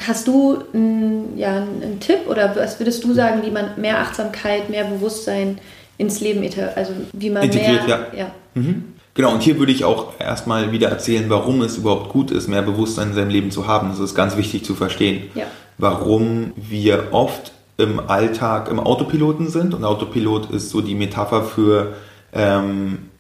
Hast 0.07 0.29
du 0.29 0.59
einen, 0.75 1.39
ja, 1.39 1.57
einen 1.57 2.01
Tipp 2.01 2.29
oder 2.29 2.55
was 2.55 2.79
würdest 2.79 3.03
du 3.03 3.15
sagen, 3.15 3.43
wie 3.45 3.51
man 3.51 3.81
mehr 3.81 3.99
Achtsamkeit, 4.01 4.69
mehr 4.69 4.85
Bewusstsein 4.85 5.59
ins 5.99 6.21
Leben, 6.21 6.49
also 6.75 6.93
wie 7.13 7.31
man 7.31 7.43
Integriert, 7.45 7.87
mehr, 7.87 8.07
ja. 8.13 8.19
ja. 8.19 8.31
Mhm. 8.55 8.85
Genau, 9.15 9.33
und 9.33 9.43
hier 9.43 9.59
würde 9.59 9.71
ich 9.71 9.85
auch 9.85 10.13
erstmal 10.19 10.73
wieder 10.73 10.89
erzählen, 10.89 11.27
warum 11.29 11.63
es 11.63 11.77
überhaupt 11.77 12.09
gut 12.09 12.33
ist, 12.33 12.49
mehr 12.49 12.63
Bewusstsein 12.63 13.11
in 13.11 13.15
seinem 13.15 13.31
Leben 13.31 13.51
zu 13.53 13.69
haben. 13.69 13.91
Das 13.91 14.01
ist 14.01 14.17
ganz 14.17 14.37
wichtig 14.37 14.65
zu 14.65 14.75
verstehen. 14.75 15.31
Ja. 15.35 15.45
Warum 15.79 16.53
wir 16.57 17.09
oft 17.13 17.53
im 17.77 18.01
Alltag 18.09 18.69
im 18.71 18.79
Autopiloten 18.79 19.49
sind. 19.49 19.75
Und 19.75 19.85
Autopilot 19.85 20.51
ist 20.51 20.71
so 20.71 20.81
die 20.81 20.95
Metapher 20.95 21.43
für, 21.43 21.95
ähm, 22.33 23.11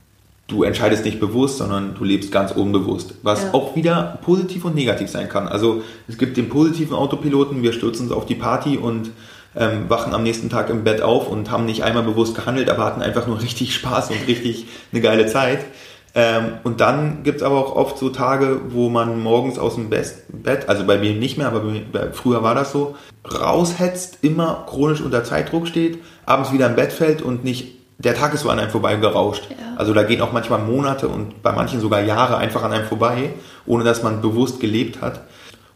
du 0.47 0.62
entscheidest 0.62 1.05
nicht 1.05 1.20
bewusst, 1.20 1.59
sondern 1.59 1.95
du 1.95 2.05
lebst 2.05 2.31
ganz 2.31 2.53
unbewusst. 2.53 3.14
Was 3.22 3.45
ja. 3.45 3.55
auch 3.55 3.75
wieder 3.75 4.18
positiv 4.22 4.64
und 4.64 4.75
negativ 4.75 5.11
sein 5.11 5.29
kann. 5.29 5.49
Also 5.49 5.83
es 6.07 6.18
gibt 6.18 6.37
den 6.37 6.49
positiven 6.49 6.95
Autopiloten, 6.95 7.62
wir 7.62 7.72
stürzen 7.72 8.07
uns 8.07 8.12
auf 8.12 8.27
die 8.27 8.35
Party 8.35 8.77
und 8.77 9.11
ähm, 9.57 9.88
wachen 9.88 10.14
am 10.14 10.22
nächsten 10.22 10.50
Tag 10.50 10.70
im 10.70 10.84
Bett 10.84 11.02
auf 11.02 11.28
und 11.28 11.50
haben 11.50 11.66
nicht 11.66 11.84
einmal 11.84 12.02
bewusst 12.02 12.34
gehandelt, 12.34 12.70
aber 12.70 12.84
hatten 12.84 13.02
einfach 13.02 13.26
nur 13.26 13.40
richtig 13.42 13.74
Spaß 13.74 14.11
und 14.11 14.26
richtig 14.26 14.66
eine 14.92 15.00
geile 15.00 15.26
Zeit. 15.26 15.61
Ähm, 16.16 16.52
und 16.62 16.80
dann 16.80 17.24
gibt 17.24 17.38
es 17.38 17.42
aber 17.42 17.57
auch 17.57 17.74
oft 17.74 17.98
so 17.98 18.09
Tage, 18.09 18.61
wo 18.68 18.88
man 18.88 19.20
morgens 19.20 19.59
aus 19.59 19.74
dem 19.74 19.90
Bett, 19.90 20.68
also 20.68 20.84
bei 20.84 20.98
mir 20.98 21.12
nicht 21.12 21.38
mehr, 21.38 21.48
aber 21.48 21.62
bei, 21.92 22.12
früher 22.12 22.42
war 22.44 22.55
das 22.55 22.70
so, 22.70 22.94
raushetzt, 23.28 24.18
immer 24.22 24.64
chronisch 24.68 25.00
unter 25.00 25.24
Zeitdruck 25.24 25.66
steht, 25.66 25.98
abends 26.24 26.52
wieder 26.52 26.66
im 26.66 26.76
Bett 26.76 26.92
fällt 26.92 27.20
und 27.20 27.42
nicht, 27.42 27.78
der 27.98 28.14
Tag 28.14 28.32
ist 28.32 28.42
so 28.42 28.50
an 28.50 28.61
einem 28.61 28.70
vorbei 28.70 28.94
gerauscht. 28.96 29.48
Ja. 29.50 29.57
Also 29.76 29.92
da 29.92 30.05
gehen 30.05 30.20
auch 30.20 30.32
manchmal 30.32 30.61
Monate 30.61 31.09
und 31.09 31.42
bei 31.42 31.50
manchen 31.50 31.80
sogar 31.80 32.00
Jahre 32.00 32.36
einfach 32.36 32.62
an 32.62 32.72
einem 32.72 32.86
vorbei, 32.86 33.30
ohne 33.66 33.82
dass 33.82 34.05
man 34.05 34.20
bewusst 34.20 34.61
gelebt 34.61 35.00
hat. 35.00 35.22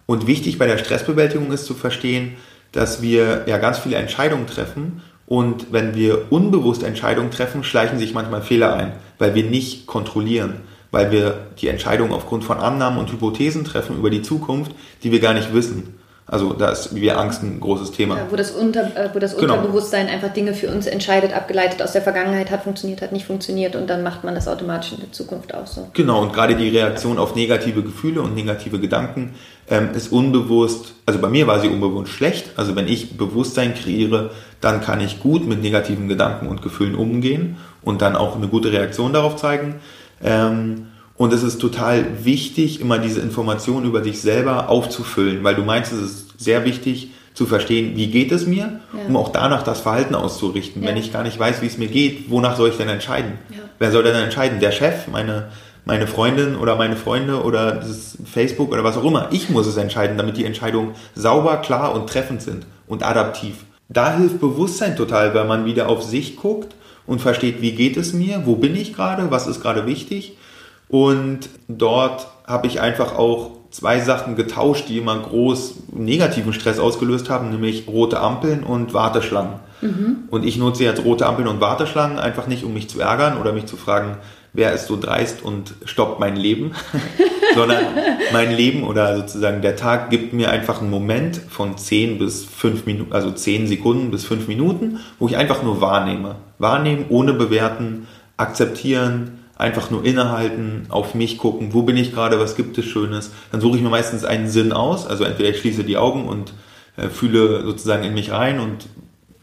Und 0.07 0.27
wichtig 0.27 0.57
bei 0.57 0.67
der 0.67 0.79
Stressbewältigung 0.79 1.51
ist 1.51 1.67
zu 1.67 1.75
verstehen, 1.75 2.37
dass 2.73 3.03
wir 3.03 3.45
ja 3.47 3.59
ganz 3.59 3.79
viele 3.79 3.97
Entscheidungen 3.97 4.47
treffen 4.47 5.03
und 5.29 5.73
wenn 5.73 5.95
wir 5.95 6.33
unbewusst 6.33 6.83
Entscheidungen 6.83 7.31
treffen, 7.31 7.63
schleichen 7.63 7.99
sich 7.99 8.15
manchmal 8.15 8.41
Fehler 8.41 8.75
ein, 8.75 8.93
weil 9.19 9.35
wir 9.35 9.45
nicht 9.45 9.87
kontrollieren, 9.87 10.61
weil 10.91 11.11
wir 11.11 11.49
die 11.61 11.69
Entscheidung 11.69 12.13
aufgrund 12.13 12.45
von 12.45 12.59
Annahmen 12.59 12.99
und 12.99 13.13
Hypothesen 13.13 13.65
treffen 13.65 13.99
über 13.99 14.09
die 14.09 14.23
Zukunft, 14.23 14.73
die 15.03 15.13
wir 15.13 15.21
gar 15.21 15.35
nicht 15.35 15.53
wissen. 15.53 15.99
Also 16.31 16.53
da 16.53 16.71
ist 16.71 16.95
wie 16.95 17.11
Angst 17.11 17.43
ein 17.43 17.59
großes 17.59 17.93
Thema. 17.93 18.17
Ja, 18.19 18.27
wo 18.29 18.37
das, 18.37 18.51
Unter, 18.51 18.85
äh, 18.97 19.09
wo 19.15 19.19
das 19.19 19.37
genau. 19.37 19.55
Unterbewusstsein 19.55 20.09
einfach 20.09 20.31
Dinge 20.31 20.53
für 20.53 20.71
uns 20.71 20.87
entscheidet, 20.87 21.35
abgeleitet 21.35 21.83
aus 21.83 21.93
der 21.93 22.03
Vergangenheit, 22.03 22.51
hat 22.51 22.65
funktioniert, 22.65 23.01
hat 23.01 23.13
nicht 23.13 23.27
funktioniert 23.27 23.75
und 23.77 23.89
dann 23.89 24.03
macht 24.03 24.25
man 24.25 24.35
das 24.35 24.47
automatisch 24.47 24.93
in 24.93 25.01
der 25.01 25.13
Zukunft 25.13 25.55
auch 25.55 25.67
so. 25.67 25.89
Genau, 25.95 26.21
und 26.21 26.35
gerade 26.35 26.55
die 26.55 26.69
Reaktion 26.69 27.19
auf 27.19 27.35
negative 27.35 27.83
Gefühle 27.83 28.21
und 28.21 28.35
negative 28.35 28.79
Gedanken 28.79 29.37
ähm, 29.71 29.91
ist 29.95 30.13
unbewusst, 30.13 30.95
also 31.07 31.21
bei 31.21 31.29
mir 31.29 31.47
war 31.47 31.61
sie 31.61 31.69
unbewusst 31.69 32.13
schlecht. 32.13 32.53
Also 32.57 32.77
wenn 32.77 32.89
ich 32.89 33.17
Bewusstsein 33.17 33.75
kreiere, 33.75 34.31
dann 34.61 34.81
kann 34.81 35.01
ich 35.01 35.21
gut 35.21 35.47
mit 35.47 35.63
negativen 35.63 36.09
Gedanken 36.09 36.49
und 36.49 36.63
Gefühlen 36.63 36.95
umgehen 36.95 37.57
und 37.83 38.03
dann 38.03 38.17
auch 38.17 38.37
eine 38.37 38.49
gute 38.49 38.73
Reaktion 38.73 39.13
darauf 39.13 39.37
zeigen. 39.37 39.77
Ähm, 40.23 40.87
und 41.17 41.33
es 41.33 41.43
ist 41.43 41.61
total 41.61 42.25
wichtig, 42.25 42.81
immer 42.81 42.99
diese 42.99 43.21
Informationen 43.21 43.87
über 43.87 44.05
sich 44.05 44.21
selber 44.21 44.69
aufzufüllen, 44.69 45.43
weil 45.43 45.57
du 45.57 45.63
meinst, 45.63 45.93
es 45.93 46.01
ist 46.01 46.41
sehr 46.41 46.65
wichtig 46.65 47.11
zu 47.35 47.47
verstehen, 47.47 47.97
wie 47.97 48.09
geht 48.09 48.33
es 48.33 48.47
mir, 48.47 48.81
ja. 48.93 49.07
um 49.07 49.17
auch 49.17 49.31
danach 49.31 49.63
das 49.63 49.81
Verhalten 49.81 50.15
auszurichten. 50.15 50.83
Ja. 50.83 50.89
Wenn 50.89 50.97
ich 50.97 51.13
gar 51.13 51.23
nicht 51.23 51.39
weiß, 51.39 51.61
wie 51.63 51.67
es 51.67 51.79
mir 51.79 51.89
geht, 51.89 52.31
wonach 52.31 52.57
soll 52.57 52.71
ich 52.71 52.77
denn 52.77 52.89
entscheiden? 52.89 53.33
Ja. 53.51 53.59
Wer 53.79 53.93
soll 53.93 54.03
denn 54.03 54.17
entscheiden? 54.17 54.61
Der 54.61 54.73
Chef, 54.73 55.09
meine, 55.09 55.49
meine 55.89 56.07
Freundin 56.07 56.55
oder 56.55 56.77
meine 56.77 56.97
Freunde 56.97 57.43
oder 57.43 57.73
das 57.73 58.19
Facebook 58.31 58.71
oder 58.71 58.85
was 58.85 58.99
auch 58.99 59.05
immer. 59.05 59.29
Ich 59.33 59.49
muss 59.49 59.67
es 59.67 59.79
entscheiden, 59.79 60.19
damit 60.19 60.37
die 60.37 60.45
Entscheidungen 60.45 60.95
sauber, 61.15 61.57
klar 61.57 61.95
und 61.95 62.11
treffend 62.11 62.43
sind 62.43 62.67
und 62.87 63.03
adaptiv. 63.03 63.65
Da 63.89 64.15
hilft 64.15 64.39
Bewusstsein 64.39 64.97
total, 64.97 65.35
weil 65.35 65.47
man 65.47 65.65
wieder 65.65 65.89
auf 65.89 66.03
sich 66.03 66.37
guckt 66.37 66.75
und 67.07 67.23
versteht, 67.23 67.63
wie 67.63 67.73
geht 67.73 67.97
es 67.97 68.13
mir, 68.13 68.43
wo 68.45 68.57
bin 68.57 68.77
ich 68.77 68.93
gerade, 68.93 69.31
was 69.31 69.47
ist 69.47 69.63
gerade 69.63 69.87
wichtig. 69.87 70.37
Und 70.91 71.49
dort 71.69 72.29
habe 72.47 72.67
ich 72.67 72.83
einfach 72.83 73.17
auch 73.17 73.53
zwei 73.71 74.01
Sachen 74.01 74.37
getauscht, 74.37 74.91
die 74.91 74.99
immer 74.99 75.19
groß 75.19 75.75
negativen 75.93 76.53
Stress 76.53 76.79
ausgelöst 76.79 77.31
haben, 77.31 77.49
nämlich 77.51 77.89
rote 77.89 78.21
Ampeln 78.21 78.63
und 78.63 78.93
Warteschlangen. 78.93 79.55
Mhm. 79.81 80.25
Und 80.29 80.45
ich 80.45 80.59
nutze 80.59 80.85
jetzt 80.85 81.03
rote 81.03 81.25
Ampeln 81.25 81.49
und 81.49 81.63
Warteschlangen 81.63 82.19
einfach 82.19 82.47
nicht, 82.47 82.65
um 82.65 82.75
mich 82.75 82.91
zu 82.91 83.01
ärgern 83.01 83.39
oder 83.39 83.53
mich 83.53 83.65
zu 83.65 83.79
fragen, 83.79 84.19
wer 84.53 84.73
ist 84.73 84.87
so 84.87 84.99
dreist 84.99 85.43
und 85.43 85.75
stoppt 85.85 86.21
mein 86.21 86.37
Leben, 86.37 86.73
sondern 87.55 87.85
mein 88.33 88.53
Leben 88.53 88.85
oder 88.85 89.17
sozusagen 89.17 89.63
der 89.63 89.77
Tag 89.77 90.11
gibt 90.11 90.33
mir 90.33 90.51
einfach 90.51 90.81
einen 90.81 90.91
Moment 90.91 91.41
von 91.49 91.77
10 91.77 92.19
bis 92.19 92.45
5 92.45 92.87
Minuten, 92.87 93.13
also 93.13 93.31
10 93.31 93.67
Sekunden 93.67 94.11
bis 94.11 94.25
5 94.25 94.49
Minuten, 94.49 95.01
wo 95.19 95.29
ich 95.29 95.37
einfach 95.37 95.63
nur 95.63 95.81
wahrnehme. 95.81 96.37
Wahrnehmen, 96.59 97.07
ohne 97.09 97.35
bewerten, 97.35 98.07
akzeptieren, 98.37 99.39
einfach 99.57 99.91
nur 99.91 100.05
innehalten, 100.05 100.87
auf 100.89 101.15
mich 101.15 101.37
gucken, 101.39 101.75
wo 101.75 101.83
bin 101.83 101.97
ich 101.97 102.13
gerade, 102.13 102.39
was 102.39 102.57
gibt 102.57 102.79
es 102.79 102.85
Schönes. 102.85 103.33
Dann 103.51 103.61
suche 103.61 103.77
ich 103.77 103.83
mir 103.83 103.91
meistens 103.91 104.25
einen 104.25 104.49
Sinn 104.49 104.73
aus, 104.73 105.07
also 105.07 105.25
entweder 105.25 105.51
ich 105.51 105.59
schließe 105.59 105.85
die 105.85 105.97
Augen 105.97 106.27
und 106.27 106.53
äh, 106.97 107.09
fühle 107.09 107.63
sozusagen 107.63 108.05
in 108.05 108.15
mich 108.15 108.31
rein 108.31 108.61
und 108.61 108.87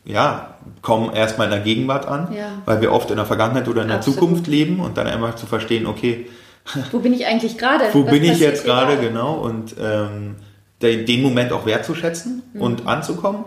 ja, 0.05 0.55
komme 0.81 1.15
erstmal 1.15 1.47
in 1.47 1.51
der 1.51 1.61
Gegenwart 1.61 2.07
an, 2.07 2.33
ja. 2.35 2.61
weil 2.65 2.81
wir 2.81 2.91
oft 2.91 3.09
in 3.09 3.17
der 3.17 3.25
Vergangenheit 3.25 3.67
oder 3.67 3.81
in 3.81 3.87
der 3.87 3.97
Absolut. 3.97 4.19
Zukunft 4.19 4.47
leben 4.47 4.79
und 4.79 4.97
dann 4.97 5.07
einfach 5.07 5.35
zu 5.35 5.45
verstehen, 5.45 5.85
okay, 5.85 6.27
wo 6.91 6.99
bin 6.99 7.13
ich 7.13 7.25
eigentlich 7.25 7.57
gerade? 7.57 7.85
Wo 7.91 8.05
was 8.05 8.11
bin 8.11 8.23
ich 8.23 8.39
jetzt 8.39 8.65
gerade, 8.65 8.97
genau, 8.97 9.33
und 9.33 9.75
ähm, 9.81 10.35
den 10.81 11.21
Moment 11.21 11.51
auch 11.51 11.65
wertzuschätzen 11.65 12.43
mhm. 12.53 12.61
und 12.61 12.87
anzukommen 12.87 13.45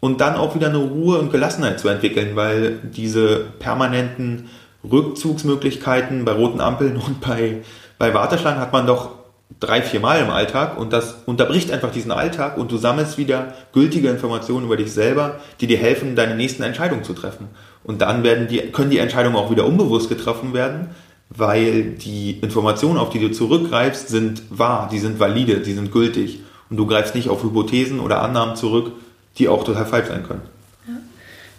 und 0.00 0.20
dann 0.20 0.36
auch 0.36 0.54
wieder 0.54 0.68
eine 0.68 0.78
Ruhe 0.78 1.18
und 1.18 1.30
Gelassenheit 1.30 1.80
zu 1.80 1.88
entwickeln, 1.88 2.36
weil 2.36 2.78
diese 2.82 3.46
permanenten 3.58 4.48
Rückzugsmöglichkeiten 4.90 6.24
bei 6.24 6.32
roten 6.32 6.60
Ampeln 6.60 6.96
und 7.06 7.20
bei, 7.20 7.62
bei 7.98 8.14
Warteschlangen 8.14 8.60
hat 8.60 8.72
man 8.72 8.86
doch 8.86 9.17
drei, 9.60 9.82
vier 9.82 10.00
Mal 10.00 10.20
im 10.20 10.30
Alltag 10.30 10.78
und 10.78 10.92
das 10.92 11.16
unterbricht 11.26 11.72
einfach 11.72 11.90
diesen 11.90 12.12
Alltag 12.12 12.58
und 12.58 12.70
du 12.70 12.76
sammelst 12.76 13.18
wieder 13.18 13.54
gültige 13.72 14.08
Informationen 14.08 14.66
über 14.66 14.76
dich 14.76 14.92
selber, 14.92 15.40
die 15.60 15.66
dir 15.66 15.78
helfen, 15.78 16.16
deine 16.16 16.36
nächsten 16.36 16.62
Entscheidungen 16.62 17.02
zu 17.02 17.14
treffen. 17.14 17.48
Und 17.82 18.02
dann 18.02 18.22
werden 18.22 18.48
die, 18.48 18.58
können 18.58 18.90
die 18.90 18.98
Entscheidungen 18.98 19.36
auch 19.36 19.50
wieder 19.50 19.66
unbewusst 19.66 20.08
getroffen 20.08 20.52
werden, 20.52 20.88
weil 21.30 21.92
die 21.92 22.38
Informationen, 22.40 22.98
auf 22.98 23.10
die 23.10 23.20
du 23.20 23.30
zurückgreifst, 23.30 24.08
sind 24.08 24.42
wahr, 24.50 24.88
die 24.92 24.98
sind 24.98 25.18
valide, 25.18 25.60
die 25.60 25.74
sind 25.74 25.92
gültig. 25.92 26.40
Und 26.70 26.76
du 26.76 26.86
greifst 26.86 27.14
nicht 27.14 27.28
auf 27.28 27.42
Hypothesen 27.42 28.00
oder 28.00 28.22
Annahmen 28.22 28.56
zurück, 28.56 28.92
die 29.38 29.48
auch 29.48 29.64
total 29.64 29.86
falsch 29.86 30.08
sein 30.08 30.22
können. 30.26 30.42
Ja, 30.86 30.94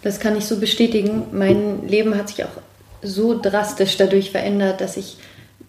das 0.02 0.20
kann 0.20 0.36
ich 0.36 0.44
so 0.44 0.58
bestätigen. 0.58 1.24
Mein 1.32 1.86
Leben 1.86 2.16
hat 2.16 2.28
sich 2.28 2.44
auch 2.44 2.62
so 3.02 3.38
drastisch 3.40 3.96
dadurch 3.96 4.30
verändert, 4.30 4.80
dass 4.80 4.96
ich 4.96 5.16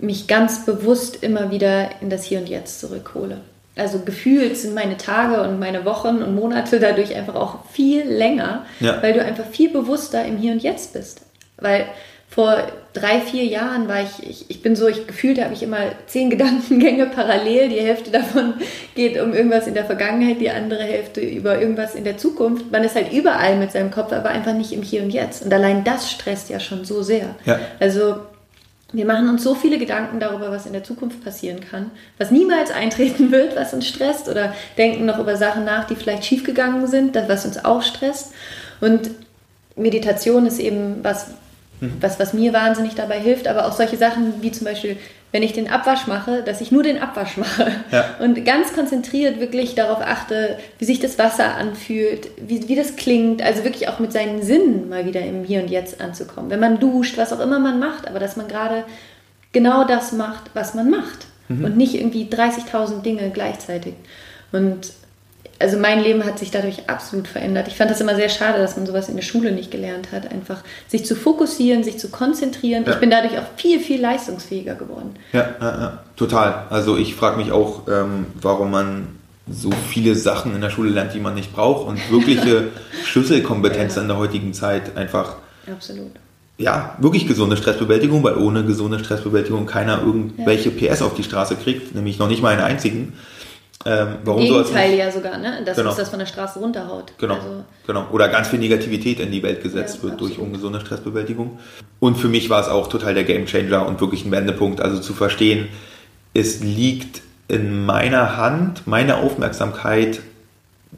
mich 0.01 0.27
ganz 0.27 0.65
bewusst 0.65 1.23
immer 1.23 1.51
wieder 1.51 1.89
in 2.01 2.09
das 2.09 2.23
Hier 2.23 2.39
und 2.39 2.49
Jetzt 2.49 2.79
zurückhole. 2.79 3.37
Also 3.75 3.99
gefühlt 3.99 4.57
sind 4.57 4.75
meine 4.75 4.97
Tage 4.97 5.41
und 5.41 5.59
meine 5.59 5.85
Wochen 5.85 6.21
und 6.21 6.35
Monate 6.35 6.79
dadurch 6.79 7.15
einfach 7.15 7.35
auch 7.35 7.65
viel 7.71 8.03
länger, 8.03 8.65
ja. 8.79 9.01
weil 9.01 9.13
du 9.13 9.23
einfach 9.23 9.45
viel 9.45 9.69
bewusster 9.69 10.25
im 10.25 10.37
Hier 10.37 10.51
und 10.51 10.61
Jetzt 10.61 10.93
bist. 10.93 11.21
Weil 11.57 11.85
vor 12.27 12.57
drei, 12.93 13.19
vier 13.19 13.43
Jahren 13.43 13.87
war 13.87 14.01
ich, 14.01 14.29
ich, 14.29 14.49
ich 14.49 14.61
bin 14.61 14.75
so, 14.75 14.87
ich 14.87 15.05
gefühlt 15.05 15.41
habe 15.41 15.53
ich 15.53 15.63
immer 15.63 15.79
zehn 16.07 16.29
Gedankengänge 16.31 17.07
parallel. 17.07 17.69
Die 17.69 17.79
Hälfte 17.79 18.11
davon 18.11 18.55
geht 18.95 19.19
um 19.19 19.33
irgendwas 19.33 19.67
in 19.67 19.73
der 19.73 19.85
Vergangenheit, 19.85 20.41
die 20.41 20.49
andere 20.49 20.83
Hälfte 20.83 21.21
über 21.21 21.59
irgendwas 21.59 21.95
in 21.95 22.03
der 22.03 22.17
Zukunft. 22.17 22.71
Man 22.71 22.83
ist 22.83 22.95
halt 22.95 23.11
überall 23.13 23.57
mit 23.57 23.71
seinem 23.71 23.91
Kopf, 23.91 24.11
aber 24.11 24.29
einfach 24.29 24.53
nicht 24.53 24.73
im 24.73 24.81
Hier 24.81 25.03
und 25.03 25.11
Jetzt. 25.11 25.43
Und 25.43 25.53
allein 25.53 25.83
das 25.83 26.09
stresst 26.09 26.49
ja 26.49 26.59
schon 26.59 26.83
so 26.83 27.03
sehr. 27.03 27.35
Ja. 27.45 27.59
Also 27.79 28.15
wir 28.93 29.05
machen 29.05 29.29
uns 29.29 29.43
so 29.43 29.55
viele 29.55 29.77
Gedanken 29.77 30.19
darüber, 30.19 30.51
was 30.51 30.65
in 30.65 30.73
der 30.73 30.83
Zukunft 30.83 31.23
passieren 31.23 31.59
kann, 31.61 31.91
was 32.17 32.31
niemals 32.31 32.71
eintreten 32.71 33.31
wird, 33.31 33.55
was 33.55 33.73
uns 33.73 33.87
stresst, 33.87 34.27
oder 34.27 34.53
denken 34.77 35.05
noch 35.05 35.19
über 35.19 35.37
Sachen 35.37 35.63
nach, 35.63 35.85
die 35.85 35.95
vielleicht 35.95 36.25
schiefgegangen 36.25 36.87
sind, 36.87 37.15
was 37.27 37.45
uns 37.45 37.63
auch 37.63 37.81
stresst. 37.81 38.33
Und 38.81 39.11
Meditation 39.75 40.45
ist 40.45 40.59
eben 40.59 41.03
was, 41.03 41.27
Mhm. 41.81 41.93
was, 41.99 42.19
was 42.19 42.33
mir 42.33 42.53
wahnsinnig 42.53 42.93
dabei 42.93 43.19
hilft, 43.19 43.47
aber 43.47 43.65
auch 43.65 43.73
solche 43.73 43.97
Sachen 43.97 44.41
wie 44.41 44.51
zum 44.51 44.65
Beispiel, 44.65 44.97
wenn 45.31 45.43
ich 45.43 45.53
den 45.53 45.69
Abwasch 45.69 46.07
mache, 46.07 46.43
dass 46.43 46.59
ich 46.59 46.71
nur 46.71 46.83
den 46.83 47.01
Abwasch 47.01 47.37
mache 47.37 47.71
ja. 47.91 48.05
und 48.19 48.43
ganz 48.45 48.73
konzentriert 48.73 49.39
wirklich 49.39 49.75
darauf 49.75 50.01
achte, 50.01 50.57
wie 50.77 50.85
sich 50.85 50.99
das 50.99 51.17
Wasser 51.17 51.55
anfühlt, 51.55 52.29
wie, 52.37 52.67
wie 52.67 52.75
das 52.75 52.95
klingt, 52.95 53.41
also 53.41 53.63
wirklich 53.63 53.87
auch 53.87 53.99
mit 53.99 54.11
seinen 54.11 54.41
Sinnen 54.41 54.89
mal 54.89 55.05
wieder 55.05 55.21
im 55.21 55.43
Hier 55.43 55.61
und 55.61 55.69
Jetzt 55.69 56.01
anzukommen. 56.01 56.49
Wenn 56.49 56.59
man 56.59 56.79
duscht, 56.79 57.17
was 57.17 57.31
auch 57.31 57.39
immer 57.39 57.59
man 57.59 57.79
macht, 57.79 58.07
aber 58.07 58.19
dass 58.19 58.35
man 58.35 58.47
gerade 58.47 58.83
genau 59.53 59.85
das 59.85 60.11
macht, 60.11 60.51
was 60.53 60.73
man 60.73 60.89
macht 60.89 61.27
mhm. 61.47 61.65
und 61.65 61.77
nicht 61.77 61.95
irgendwie 61.95 62.25
30.000 62.25 63.01
Dinge 63.01 63.29
gleichzeitig. 63.29 63.93
Und 64.51 64.91
also 65.61 65.77
mein 65.77 66.01
Leben 66.01 66.25
hat 66.25 66.39
sich 66.39 66.51
dadurch 66.51 66.89
absolut 66.89 67.27
verändert. 67.27 67.67
Ich 67.67 67.75
fand 67.75 67.91
das 67.91 68.01
immer 68.01 68.15
sehr 68.15 68.29
schade, 68.29 68.59
dass 68.59 68.75
man 68.75 68.85
sowas 68.85 69.09
in 69.09 69.15
der 69.15 69.23
Schule 69.23 69.51
nicht 69.51 69.71
gelernt 69.71 70.11
hat. 70.11 70.31
Einfach 70.31 70.63
sich 70.87 71.05
zu 71.05 71.15
fokussieren, 71.15 71.83
sich 71.83 71.97
zu 71.99 72.09
konzentrieren. 72.09 72.83
Ja. 72.85 72.93
Ich 72.93 72.99
bin 72.99 73.09
dadurch 73.09 73.37
auch 73.37 73.45
viel, 73.55 73.79
viel 73.79 74.01
leistungsfähiger 74.01 74.75
geworden. 74.75 75.15
Ja, 75.33 75.49
ja, 75.59 75.81
ja. 75.81 76.03
total. 76.15 76.65
Also 76.69 76.97
ich 76.97 77.15
frage 77.15 77.37
mich 77.37 77.51
auch, 77.51 77.87
ähm, 77.87 78.27
warum 78.41 78.71
man 78.71 79.07
so 79.49 79.71
viele 79.71 80.15
Sachen 80.15 80.55
in 80.55 80.61
der 80.61 80.69
Schule 80.69 80.91
lernt, 80.91 81.13
die 81.13 81.19
man 81.19 81.33
nicht 81.33 81.53
braucht 81.53 81.87
und 81.87 82.11
wirkliche 82.11 82.69
Schlüsselkompetenzen 83.05 84.03
in 84.03 84.07
der 84.07 84.17
heutigen 84.17 84.53
Zeit 84.53 84.95
einfach. 84.97 85.37
Absolut. 85.71 86.11
Ja, 86.57 86.95
wirklich 86.99 87.27
gesunde 87.27 87.57
Stressbewältigung, 87.57 88.23
weil 88.23 88.37
ohne 88.37 88.63
gesunde 88.63 88.99
Stressbewältigung 88.99 89.65
keiner 89.65 90.01
irgendwelche 90.01 90.69
PS 90.69 91.01
auf 91.01 91.15
die 91.15 91.23
Straße 91.23 91.55
kriegt, 91.55 91.95
nämlich 91.95 92.19
noch 92.19 92.27
nicht 92.27 92.43
mal 92.43 92.49
einen 92.49 92.61
einzigen. 92.61 93.13
Ähm, 93.85 94.17
warum 94.23 94.41
Gegenteil 94.41 94.91
so 94.91 94.97
ja 94.97 95.11
sogar, 95.11 95.37
ne? 95.37 95.61
dass 95.65 95.77
genau. 95.77 95.89
uns 95.89 95.97
das 95.97 96.09
von 96.09 96.19
der 96.19 96.25
Straße 96.25 96.59
runterhaut. 96.59 97.13
Genau, 97.17 97.35
also. 97.35 97.63
genau. 97.87 98.07
Oder 98.11 98.29
ganz 98.29 98.49
viel 98.49 98.59
Negativität 98.59 99.19
in 99.19 99.31
die 99.31 99.41
Welt 99.43 99.63
gesetzt 99.63 99.97
ja, 99.97 100.03
wird 100.03 100.13
absolut. 100.13 100.37
durch 100.37 100.45
ungesunde 100.45 100.81
Stressbewältigung. 100.81 101.59
Und 101.99 102.17
für 102.17 102.27
mich 102.27 102.49
war 102.49 102.61
es 102.61 102.67
auch 102.67 102.87
total 102.87 103.13
der 103.13 103.23
Gamechanger 103.23 103.85
und 103.85 103.99
wirklich 104.01 104.25
ein 104.25 104.31
Wendepunkt. 104.31 104.81
Also 104.81 104.99
zu 104.99 105.13
verstehen, 105.13 105.67
es 106.33 106.61
liegt 106.61 107.21
in 107.47 107.85
meiner 107.85 108.37
Hand, 108.37 108.87
meine 108.87 109.17
Aufmerksamkeit 109.17 110.21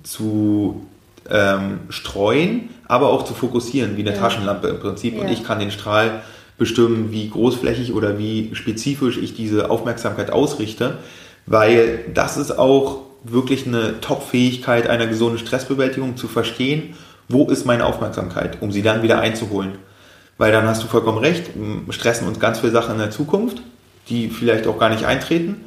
zu 0.03 0.85
ähm, 1.29 1.79
streuen, 1.89 2.69
aber 2.87 3.09
auch 3.09 3.23
zu 3.23 3.33
fokussieren, 3.33 3.97
wie 3.97 4.01
eine 4.01 4.11
ja. 4.11 4.17
Taschenlampe 4.17 4.67
im 4.67 4.79
Prinzip. 4.79 5.15
Ja. 5.15 5.21
Und 5.21 5.29
ich 5.29 5.43
kann 5.43 5.59
den 5.59 5.71
Strahl 5.71 6.21
bestimmen, 6.57 7.11
wie 7.11 7.29
großflächig 7.29 7.93
oder 7.93 8.19
wie 8.19 8.51
spezifisch 8.53 9.17
ich 9.17 9.35
diese 9.35 9.69
Aufmerksamkeit 9.69 10.31
ausrichte 10.31 10.97
weil 11.45 12.05
das 12.13 12.37
ist 12.37 12.57
auch 12.57 13.01
wirklich 13.23 13.67
eine 13.67 14.01
Top-Fähigkeit 14.01 14.87
einer 14.87 15.07
gesunden 15.07 15.39
Stressbewältigung 15.39 16.17
zu 16.17 16.27
verstehen, 16.27 16.95
wo 17.29 17.47
ist 17.49 17.65
meine 17.65 17.85
Aufmerksamkeit, 17.85 18.61
um 18.61 18.71
sie 18.71 18.81
dann 18.81 19.01
wieder 19.01 19.19
einzuholen. 19.19 19.77
Weil 20.37 20.51
dann 20.51 20.67
hast 20.67 20.83
du 20.83 20.87
vollkommen 20.87 21.19
recht, 21.19 21.51
stressen 21.89 22.27
uns 22.27 22.39
ganz 22.39 22.59
viele 22.59 22.71
Sachen 22.71 22.93
in 22.93 22.99
der 22.99 23.11
Zukunft, 23.11 23.61
die 24.09 24.29
vielleicht 24.29 24.67
auch 24.67 24.77
gar 24.77 24.89
nicht 24.89 25.05
eintreten. 25.05 25.63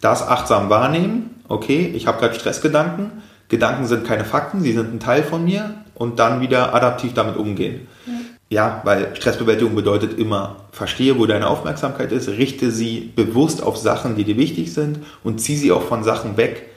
Das 0.00 0.26
achtsam 0.26 0.70
wahrnehmen, 0.70 1.30
okay, 1.48 1.92
ich 1.94 2.06
habe 2.06 2.20
gerade 2.20 2.34
Stressgedanken, 2.34 3.10
Gedanken 3.48 3.86
sind 3.86 4.06
keine 4.06 4.24
Fakten, 4.24 4.60
sie 4.60 4.72
sind 4.72 4.94
ein 4.94 5.00
Teil 5.00 5.22
von 5.22 5.44
mir 5.44 5.74
und 5.94 6.18
dann 6.18 6.40
wieder 6.40 6.74
adaptiv 6.74 7.14
damit 7.14 7.36
umgehen. 7.36 7.88
Ja. 8.06 8.12
Ja, 8.50 8.82
weil 8.84 9.16
Stressbewältigung 9.16 9.74
bedeutet 9.74 10.18
immer, 10.18 10.56
verstehe, 10.70 11.18
wo 11.18 11.26
deine 11.26 11.48
Aufmerksamkeit 11.48 12.12
ist, 12.12 12.28
richte 12.28 12.70
sie 12.70 13.12
bewusst 13.16 13.62
auf 13.62 13.76
Sachen, 13.76 14.16
die 14.16 14.24
dir 14.24 14.36
wichtig 14.36 14.72
sind 14.72 14.98
und 15.22 15.40
zieh 15.40 15.56
sie 15.56 15.72
auch 15.72 15.82
von 15.82 16.04
Sachen 16.04 16.36
weg, 16.36 16.68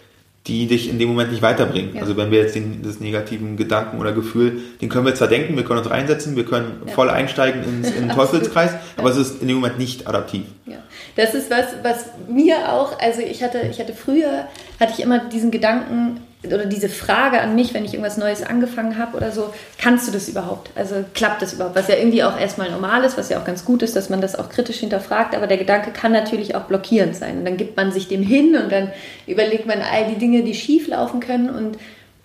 die 0.48 0.66
dich 0.66 0.90
in 0.90 0.98
dem 0.98 1.10
Moment 1.10 1.32
nicht 1.32 1.42
weiterbringen. 1.42 1.96
Ja. 1.96 2.02
Also 2.02 2.16
wenn 2.16 2.32
wir 2.32 2.40
jetzt 2.40 2.56
den, 2.56 2.82
das 2.82 3.00
negativen 3.00 3.58
Gedanken 3.58 4.00
oder 4.00 4.14
Gefühl, 4.14 4.62
den 4.82 4.88
können 4.88 5.06
wir 5.06 5.14
zwar 5.14 5.28
denken, 5.28 5.58
wir 5.58 5.66
können 5.66 5.80
uns 5.80 5.90
reinsetzen, 5.90 6.38
wir 6.38 6.46
können 6.46 6.84
ja. 6.86 6.94
voll 6.94 7.10
einsteigen 7.10 7.64
ins, 7.64 7.92
in 7.92 8.08
den 8.08 8.10
Teufelskreis, 8.16 8.72
aber 8.96 9.10
es 9.10 9.18
ist 9.18 9.42
in 9.42 9.50
dem 9.50 9.58
Moment 9.58 9.78
nicht 9.78 10.08
adaptiv. 10.08 10.44
Ja. 10.66 10.78
Das 11.18 11.34
ist 11.34 11.52
was, 11.52 11.66
was 11.84 12.06
mir 12.30 12.72
auch, 12.72 12.98
also 13.00 13.22
ich 13.22 13.44
hatte, 13.44 13.62
ich 13.70 13.80
hatte 13.80 13.94
früher, 13.94 14.48
hatte 14.80 14.94
ich 14.94 15.02
immer 15.02 15.20
diesen 15.20 15.52
Gedanken, 15.52 16.22
oder 16.54 16.66
diese 16.66 16.90
Frage 16.90 17.40
an 17.42 17.56
mich, 17.56 17.74
wenn 17.74 17.86
ich 17.86 17.94
irgendwas 17.94 18.18
Neues 18.18 18.44
angefangen 18.44 18.98
habe 18.98 19.18
oder 19.18 19.32
so, 19.32 19.54
kannst 19.78 20.08
du 20.08 20.12
das 20.12 20.28
überhaupt? 20.30 20.72
Also 20.76 21.06
klappt 21.14 21.42
das 21.42 21.54
überhaupt? 21.54 21.76
Was 21.76 21.88
ja 21.88 21.96
irgendwie 21.96 22.24
auch 22.24 22.40
erstmal 22.40 22.72
normal 22.72 23.04
ist, 23.04 23.18
was 23.18 23.30
ja 23.30 23.40
auch 23.40 23.46
ganz 23.46 23.66
gut 23.66 23.82
ist, 23.82 23.96
dass 23.96 24.10
man 24.10 24.22
das 24.22 24.36
auch 24.36 24.50
kritisch 24.50 24.78
hinterfragt, 24.78 25.36
aber 25.36 25.48
der 25.48 25.58
Gedanke 25.58 25.92
kann 25.92 26.12
natürlich 26.12 26.56
auch 26.56 26.64
blockierend 26.64 27.16
sein. 27.16 27.40
Und 27.40 27.46
dann 27.46 27.58
gibt 27.58 27.78
man 27.78 27.92
sich 27.92 28.08
dem 28.08 28.24
hin 28.24 28.56
und 28.56 28.72
dann 28.72 28.92
überlegt 29.26 29.66
man 29.66 29.82
all 29.82 30.08
die 30.08 30.18
Dinge, 30.18 30.44
die 30.44 30.54
schief 30.54 30.88
laufen 30.88 31.20
können. 31.20 31.50
Und 31.50 31.78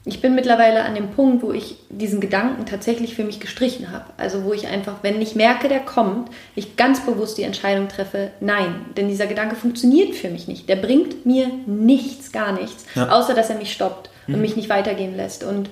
ich 0.04 0.20
bin 0.20 0.34
mittlerweile 0.34 0.82
an 0.82 0.96
dem 0.96 1.10
Punkt, 1.10 1.44
wo 1.44 1.52
ich 1.52 1.76
diesen 1.88 2.20
Gedanken 2.20 2.66
tatsächlich 2.66 3.14
für 3.14 3.22
mich 3.22 3.38
gestrichen 3.38 3.92
habe. 3.92 4.06
Also 4.16 4.44
wo 4.44 4.52
ich 4.52 4.66
einfach, 4.66 4.96
wenn 5.02 5.22
ich 5.22 5.36
merke, 5.36 5.68
der 5.68 5.78
kommt, 5.80 6.28
ich 6.56 6.76
ganz 6.76 7.06
bewusst 7.06 7.38
die 7.38 7.44
Entscheidung 7.44 7.88
treffe, 7.88 8.32
nein. 8.40 8.86
Denn 8.96 9.08
dieser 9.08 9.28
Gedanke 9.28 9.54
funktioniert 9.54 10.16
für 10.16 10.28
mich 10.28 10.48
nicht. 10.48 10.68
Der 10.68 10.76
bringt 10.76 11.24
mir 11.24 11.48
nichts, 11.66 12.32
gar 12.32 12.52
nichts, 12.52 12.84
ja. 12.96 13.10
außer 13.10 13.34
dass 13.34 13.50
er 13.50 13.56
mich 13.56 13.72
stoppt 13.72 14.10
und 14.26 14.40
mich 14.40 14.56
nicht 14.56 14.68
weitergehen 14.68 15.16
lässt. 15.16 15.44
Und 15.44 15.70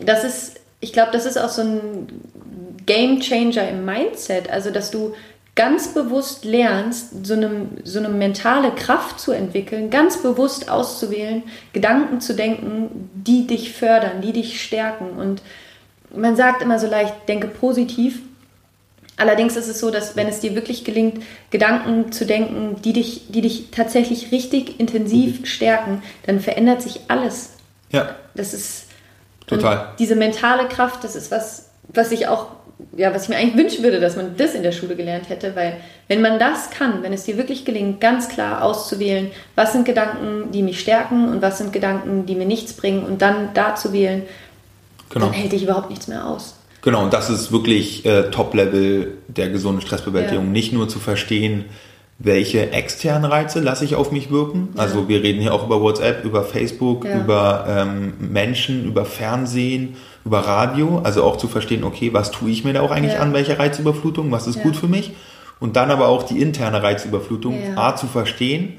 das 0.00 0.24
ist, 0.24 0.60
ich 0.80 0.92
glaube, 0.92 1.12
das 1.12 1.26
ist 1.26 1.38
auch 1.38 1.48
so 1.48 1.62
ein 1.62 2.08
Game 2.86 3.20
Changer 3.20 3.68
im 3.68 3.84
Mindset. 3.84 4.50
Also 4.50 4.70
dass 4.70 4.90
du 4.90 5.14
ganz 5.54 5.94
bewusst 5.94 6.44
lernst, 6.44 7.26
so 7.26 7.34
eine, 7.34 7.68
so 7.84 8.00
eine 8.00 8.08
mentale 8.08 8.72
Kraft 8.72 9.20
zu 9.20 9.32
entwickeln, 9.32 9.90
ganz 9.90 10.20
bewusst 10.20 10.68
auszuwählen, 10.68 11.44
Gedanken 11.72 12.20
zu 12.20 12.34
denken, 12.34 13.10
die 13.14 13.46
dich 13.46 13.72
fördern, 13.72 14.20
die 14.20 14.32
dich 14.32 14.62
stärken. 14.62 15.10
Und 15.10 15.42
man 16.14 16.34
sagt 16.36 16.62
immer 16.62 16.78
so 16.78 16.88
leicht, 16.88 17.14
denke 17.28 17.46
positiv. 17.46 18.20
Allerdings 19.16 19.54
ist 19.54 19.68
es 19.68 19.78
so, 19.78 19.92
dass 19.92 20.16
wenn 20.16 20.26
es 20.26 20.40
dir 20.40 20.56
wirklich 20.56 20.84
gelingt, 20.84 21.22
Gedanken 21.50 22.10
zu 22.10 22.26
denken, 22.26 22.82
die 22.82 22.92
dich, 22.92 23.26
die 23.28 23.42
dich 23.42 23.70
tatsächlich 23.70 24.32
richtig 24.32 24.80
stärken, 25.46 26.02
dann 26.26 26.40
verändert 26.40 26.82
sich 26.82 27.02
alles. 27.06 27.53
Ja. 27.94 28.14
Das 28.34 28.52
ist 28.52 28.86
total. 29.46 29.94
Diese 29.98 30.16
mentale 30.16 30.68
Kraft, 30.68 31.04
das 31.04 31.16
ist 31.16 31.30
was, 31.30 31.70
was 31.88 32.12
ich 32.12 32.26
auch 32.26 32.48
ja, 32.96 33.14
was 33.14 33.24
ich 33.24 33.28
mir 33.28 33.36
eigentlich 33.36 33.56
wünschen 33.56 33.84
würde, 33.84 34.00
dass 34.00 34.16
man 34.16 34.36
das 34.36 34.54
in 34.54 34.62
der 34.62 34.72
Schule 34.72 34.96
gelernt 34.96 35.28
hätte, 35.28 35.54
weil 35.54 35.76
wenn 36.08 36.20
man 36.20 36.38
das 36.38 36.70
kann, 36.70 37.02
wenn 37.02 37.12
es 37.12 37.24
dir 37.24 37.36
wirklich 37.36 37.64
gelingt, 37.64 38.00
ganz 38.00 38.28
klar 38.28 38.62
auszuwählen, 38.62 39.30
was 39.54 39.72
sind 39.72 39.84
Gedanken, 39.84 40.50
die 40.50 40.62
mich 40.62 40.80
stärken 40.80 41.28
und 41.28 41.42
was 41.42 41.58
sind 41.58 41.72
Gedanken, 41.72 42.26
die 42.26 42.34
mir 42.34 42.46
nichts 42.46 42.72
bringen 42.72 43.04
und 43.04 43.22
dann 43.22 43.50
da 43.54 43.74
zu 43.74 43.92
wählen, 43.92 44.22
genau. 45.08 45.26
dann 45.26 45.34
hält 45.34 45.52
dich 45.52 45.62
überhaupt 45.62 45.90
nichts 45.90 46.08
mehr 46.08 46.26
aus. 46.26 46.56
Genau, 46.82 47.02
und 47.04 47.14
das 47.14 47.30
ist 47.30 47.50
wirklich 47.50 48.04
äh, 48.04 48.30
Top-Level 48.30 49.14
der 49.28 49.48
gesunden 49.48 49.80
Stressbewältigung. 49.80 50.46
Ja. 50.46 50.50
Nicht 50.50 50.72
nur 50.72 50.88
zu 50.88 50.98
verstehen, 50.98 51.64
welche 52.18 52.70
externen 52.70 53.30
Reize 53.30 53.60
lasse 53.60 53.84
ich 53.84 53.96
auf 53.96 54.12
mich 54.12 54.30
wirken. 54.30 54.68
Ja. 54.74 54.82
Also 54.82 55.08
wir 55.08 55.22
reden 55.22 55.40
hier 55.40 55.52
auch 55.52 55.64
über 55.66 55.80
WhatsApp, 55.80 56.24
über 56.24 56.44
Facebook, 56.44 57.04
ja. 57.04 57.18
über 57.18 57.66
ähm, 57.68 58.14
Menschen, 58.18 58.84
über 58.84 59.04
Fernsehen, 59.04 59.96
über 60.24 60.40
Radio, 60.40 61.00
also 61.02 61.24
auch 61.24 61.36
zu 61.36 61.48
verstehen, 61.48 61.84
okay, 61.84 62.12
was 62.12 62.30
tue 62.30 62.50
ich 62.50 62.64
mir 62.64 62.72
da 62.72 62.82
auch 62.82 62.90
eigentlich 62.90 63.14
ja. 63.14 63.20
an, 63.20 63.32
welche 63.32 63.58
Reizüberflutung, 63.58 64.30
was 64.30 64.46
ist 64.46 64.62
gut 64.62 64.76
für 64.76 64.88
mich 64.88 65.12
und 65.60 65.76
dann 65.76 65.90
aber 65.90 66.08
auch 66.08 66.22
die 66.22 66.40
interne 66.40 66.82
Reizüberflutung. 66.82 67.76
A 67.76 67.96
zu 67.96 68.06
verstehen 68.06 68.74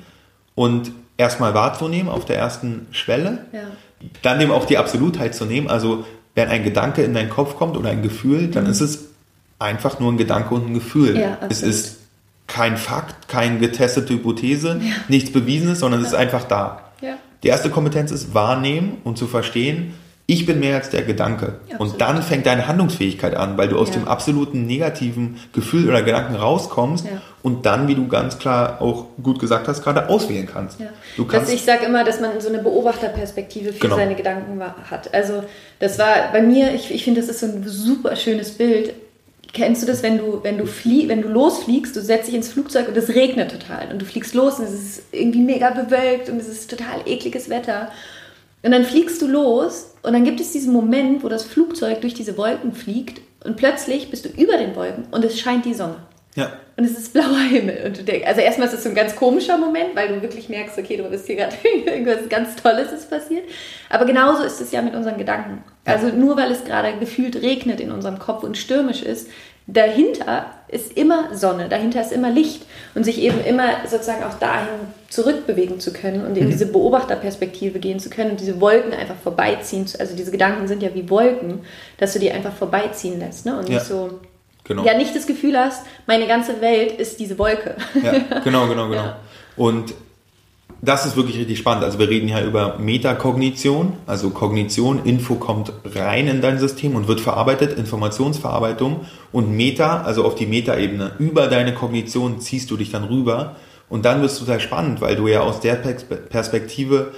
und 0.55 0.91
erstmal 1.17 1.53
wahrzunehmen 1.53 2.09
auf 2.09 2.25
der 2.25 2.37
ersten 2.37 2.87
Schwelle, 2.91 3.45
dann 4.21 4.41
eben 4.41 4.51
auch 4.51 4.65
die 4.65 4.77
Absolutheit 4.77 5.35
zu 5.35 5.45
nehmen, 5.45 5.67
also 5.67 6.05
wenn 6.35 6.49
ein 6.49 6.63
Gedanke 6.63 7.01
in 7.01 7.13
deinen 7.13 7.29
Kopf 7.29 7.55
kommt 7.55 7.77
oder 7.77 7.89
ein 7.89 8.01
Gefühl, 8.01 8.49
dann 8.49 8.65
mhm. 8.65 8.69
ist 8.69 8.81
es 8.81 9.05
einfach 9.57 9.99
nur 9.99 10.11
ein 10.11 10.17
Gedanke 10.17 10.53
und 10.53 10.67
ein 10.67 10.73
Gefühl. 10.73 11.37
es 11.49 11.61
ist 11.61 11.99
kein 12.47 12.77
Fakt, 12.77 13.27
keine 13.27 13.57
getestete 13.59 14.13
Hypothese, 14.13 14.79
nichts 15.07 15.31
Bewiesenes, 15.31 15.79
sondern 15.79 16.01
es 16.01 16.07
ist 16.07 16.15
einfach 16.15 16.43
da. 16.43 16.81
Die 17.45 17.49
erste 17.49 17.69
Kompetenz 17.69 18.09
ist 18.09 18.33
wahrnehmen 18.33 18.97
und 19.03 19.19
zu 19.19 19.27
verstehen, 19.27 19.93
ich 20.27 20.47
bin 20.47 20.59
mehr 20.59 20.77
als 20.77 20.89
der 20.89 21.03
Gedanke. 21.03 21.59
Ja, 21.69 21.77
und 21.77 22.01
dann 22.01 22.23
fängt 22.23 22.47
deine 22.47 22.67
Handlungsfähigkeit 22.67 23.35
an, 23.35 23.55
weil 23.59 23.67
du 23.67 23.77
aus 23.77 23.89
ja. 23.89 23.95
dem 23.97 24.07
absoluten 24.07 24.65
negativen 24.65 25.37
Gefühl 25.53 25.87
oder 25.87 26.01
Gedanken 26.01 26.35
rauskommst 26.35 27.05
ja. 27.05 27.21
und 27.43 27.67
dann, 27.67 27.87
wie 27.87 27.93
du 27.93 28.07
ganz 28.07 28.39
klar 28.39 28.81
auch 28.81 29.05
gut 29.21 29.37
gesagt 29.37 29.67
hast, 29.67 29.83
gerade 29.83 30.09
auswählen 30.09 30.49
kannst. 30.51 30.79
Du 31.15 31.25
kannst 31.25 31.49
das, 31.49 31.53
ich 31.53 31.63
sage 31.63 31.85
immer, 31.85 32.03
dass 32.03 32.19
man 32.19 32.41
so 32.41 32.49
eine 32.49 32.57
Beobachterperspektive 32.57 33.73
für 33.73 33.79
genau. 33.79 33.97
seine 33.97 34.15
Gedanken 34.15 34.59
hat. 34.89 35.13
Also 35.13 35.43
das 35.77 35.99
war 35.99 36.31
bei 36.31 36.41
mir, 36.41 36.73
ich, 36.73 36.91
ich 36.91 37.03
finde, 37.03 37.21
das 37.21 37.29
ist 37.29 37.41
so 37.41 37.45
ein 37.45 37.63
super 37.67 38.15
schönes 38.15 38.53
Bild. 38.53 38.95
Kennst 39.55 39.81
du 39.81 39.87
das, 39.87 40.03
wenn 40.03 40.17
du, 40.17 40.43
wenn 40.43 40.57
du 40.57 40.65
flie 40.65 41.07
wenn 41.07 41.21
du 41.21 41.29
losfliegst, 41.29 41.95
du 41.95 42.01
setzt 42.01 42.27
dich 42.27 42.35
ins 42.35 42.49
Flugzeug 42.49 42.89
und 42.89 42.97
es 42.97 43.15
regnet 43.15 43.51
total 43.51 43.89
und 43.89 44.01
du 44.01 44.05
fliegst 44.05 44.33
los 44.33 44.59
und 44.59 44.65
es 44.65 44.73
ist 44.73 45.03
irgendwie 45.13 45.39
mega 45.39 45.69
bewölkt 45.69 46.29
und 46.29 46.41
es 46.41 46.49
ist 46.49 46.69
total 46.69 46.99
ekliges 47.05 47.49
Wetter 47.49 47.89
und 48.63 48.71
dann 48.71 48.83
fliegst 48.83 49.21
du 49.21 49.27
los 49.27 49.93
und 50.03 50.11
dann 50.11 50.25
gibt 50.25 50.41
es 50.41 50.51
diesen 50.51 50.73
Moment, 50.73 51.23
wo 51.23 51.29
das 51.29 51.45
Flugzeug 51.45 52.01
durch 52.01 52.13
diese 52.13 52.37
Wolken 52.37 52.73
fliegt 52.73 53.21
und 53.45 53.55
plötzlich 53.55 54.09
bist 54.09 54.25
du 54.25 54.29
über 54.29 54.57
den 54.57 54.75
Wolken 54.75 55.05
und 55.11 55.23
es 55.23 55.39
scheint 55.39 55.63
die 55.63 55.73
Sonne. 55.73 55.99
Ja. 56.35 56.51
Und 56.77 56.83
es 56.83 56.97
ist 56.97 57.13
blauer 57.13 57.39
Himmel. 57.49 57.83
Und 57.85 57.97
du 57.97 58.03
denkst, 58.03 58.27
also 58.27 58.41
erstmal 58.41 58.67
ist 58.67 58.73
es 58.73 58.83
so 58.83 58.89
ein 58.89 58.95
ganz 58.95 59.15
komischer 59.15 59.57
Moment, 59.57 59.95
weil 59.95 60.09
du 60.09 60.21
wirklich 60.21 60.49
merkst, 60.49 60.77
okay, 60.77 60.97
du 60.97 61.03
bist 61.05 61.25
hier 61.25 61.37
gerade 61.37 61.55
irgendwas 61.85 62.27
ganz 62.29 62.55
Tolles 62.57 62.91
ist 62.91 63.09
passiert. 63.09 63.45
Aber 63.89 64.05
genauso 64.05 64.43
ist 64.43 64.59
es 64.59 64.71
ja 64.71 64.81
mit 64.81 64.93
unseren 64.93 65.17
Gedanken. 65.17 65.63
Also 65.85 66.07
nur 66.07 66.35
weil 66.35 66.51
es 66.51 66.65
gerade 66.65 66.97
gefühlt 66.99 67.41
regnet 67.41 67.79
in 67.79 67.91
unserem 67.91 68.19
Kopf 68.19 68.43
und 68.43 68.57
stürmisch 68.57 69.01
ist, 69.01 69.29
dahinter 69.67 70.47
ist 70.67 70.95
immer 70.97 71.33
Sonne, 71.33 71.69
dahinter 71.69 72.01
ist 72.01 72.11
immer 72.11 72.29
Licht 72.29 72.65
und 72.93 73.03
sich 73.03 73.19
eben 73.19 73.43
immer 73.43 73.69
sozusagen 73.87 74.23
auch 74.23 74.37
dahin 74.37 74.67
zurückbewegen 75.09 75.79
zu 75.79 75.91
können 75.91 76.25
und 76.25 76.37
in 76.37 76.45
mhm. 76.45 76.51
diese 76.51 76.67
Beobachterperspektive 76.67 77.79
gehen 77.79 77.99
zu 77.99 78.09
können 78.09 78.31
und 78.31 78.39
diese 78.39 78.61
Wolken 78.61 78.93
einfach 78.93 79.15
vorbeiziehen, 79.15 79.85
also 79.97 80.15
diese 80.15 80.31
Gedanken 80.31 80.67
sind 80.67 80.83
ja 80.83 80.93
wie 80.93 81.09
Wolken, 81.09 81.61
dass 81.97 82.13
du 82.13 82.19
die 82.19 82.31
einfach 82.31 82.53
vorbeiziehen 82.53 83.19
lässt 83.19 83.45
ne? 83.45 83.57
und 83.57 83.69
ja. 83.69 83.75
nicht 83.75 83.87
so, 83.87 84.19
genau. 84.65 84.85
ja 84.85 84.97
nicht 84.97 85.15
das 85.15 85.25
Gefühl 85.25 85.57
hast, 85.57 85.85
meine 86.05 86.27
ganze 86.27 86.59
Welt 86.61 86.91
ist 86.99 87.19
diese 87.19 87.39
Wolke. 87.39 87.75
Ja, 88.03 88.11
genau, 88.43 88.67
genau, 88.67 88.89
genau. 88.89 88.93
Ja. 88.93 89.19
Und 89.55 89.93
das 90.81 91.05
ist 91.05 91.15
wirklich 91.15 91.37
richtig 91.37 91.57
spannend. 91.57 91.83
Also 91.83 91.97
wir 91.99 92.09
reden 92.09 92.27
ja 92.27 92.43
über 92.43 92.77
Metakognition, 92.77 93.93
also 94.05 94.29
Kognition, 94.29 95.03
Info 95.03 95.35
kommt 95.35 95.71
rein 95.95 96.27
in 96.27 96.41
dein 96.41 96.59
System 96.59 96.95
und 96.95 97.07
wird 97.07 97.21
verarbeitet, 97.21 97.77
Informationsverarbeitung 97.77 99.05
und 99.31 99.55
Meta, 99.55 100.03
also 100.03 100.25
auf 100.25 100.35
die 100.35 100.45
Metaebene, 100.45 101.13
über 101.17 101.47
deine 101.47 101.73
Kognition 101.73 102.39
ziehst 102.39 102.69
du 102.69 102.77
dich 102.77 102.91
dann 102.91 103.05
rüber 103.05 103.55
und 103.89 104.05
dann 104.05 104.21
wirst 104.21 104.39
du 104.41 104.45
sehr 104.45 104.59
spannend, 104.59 105.01
weil 105.01 105.15
du 105.15 105.27
ja 105.27 105.41
aus 105.41 105.59
der 105.59 105.75
Perspektive 105.75 107.13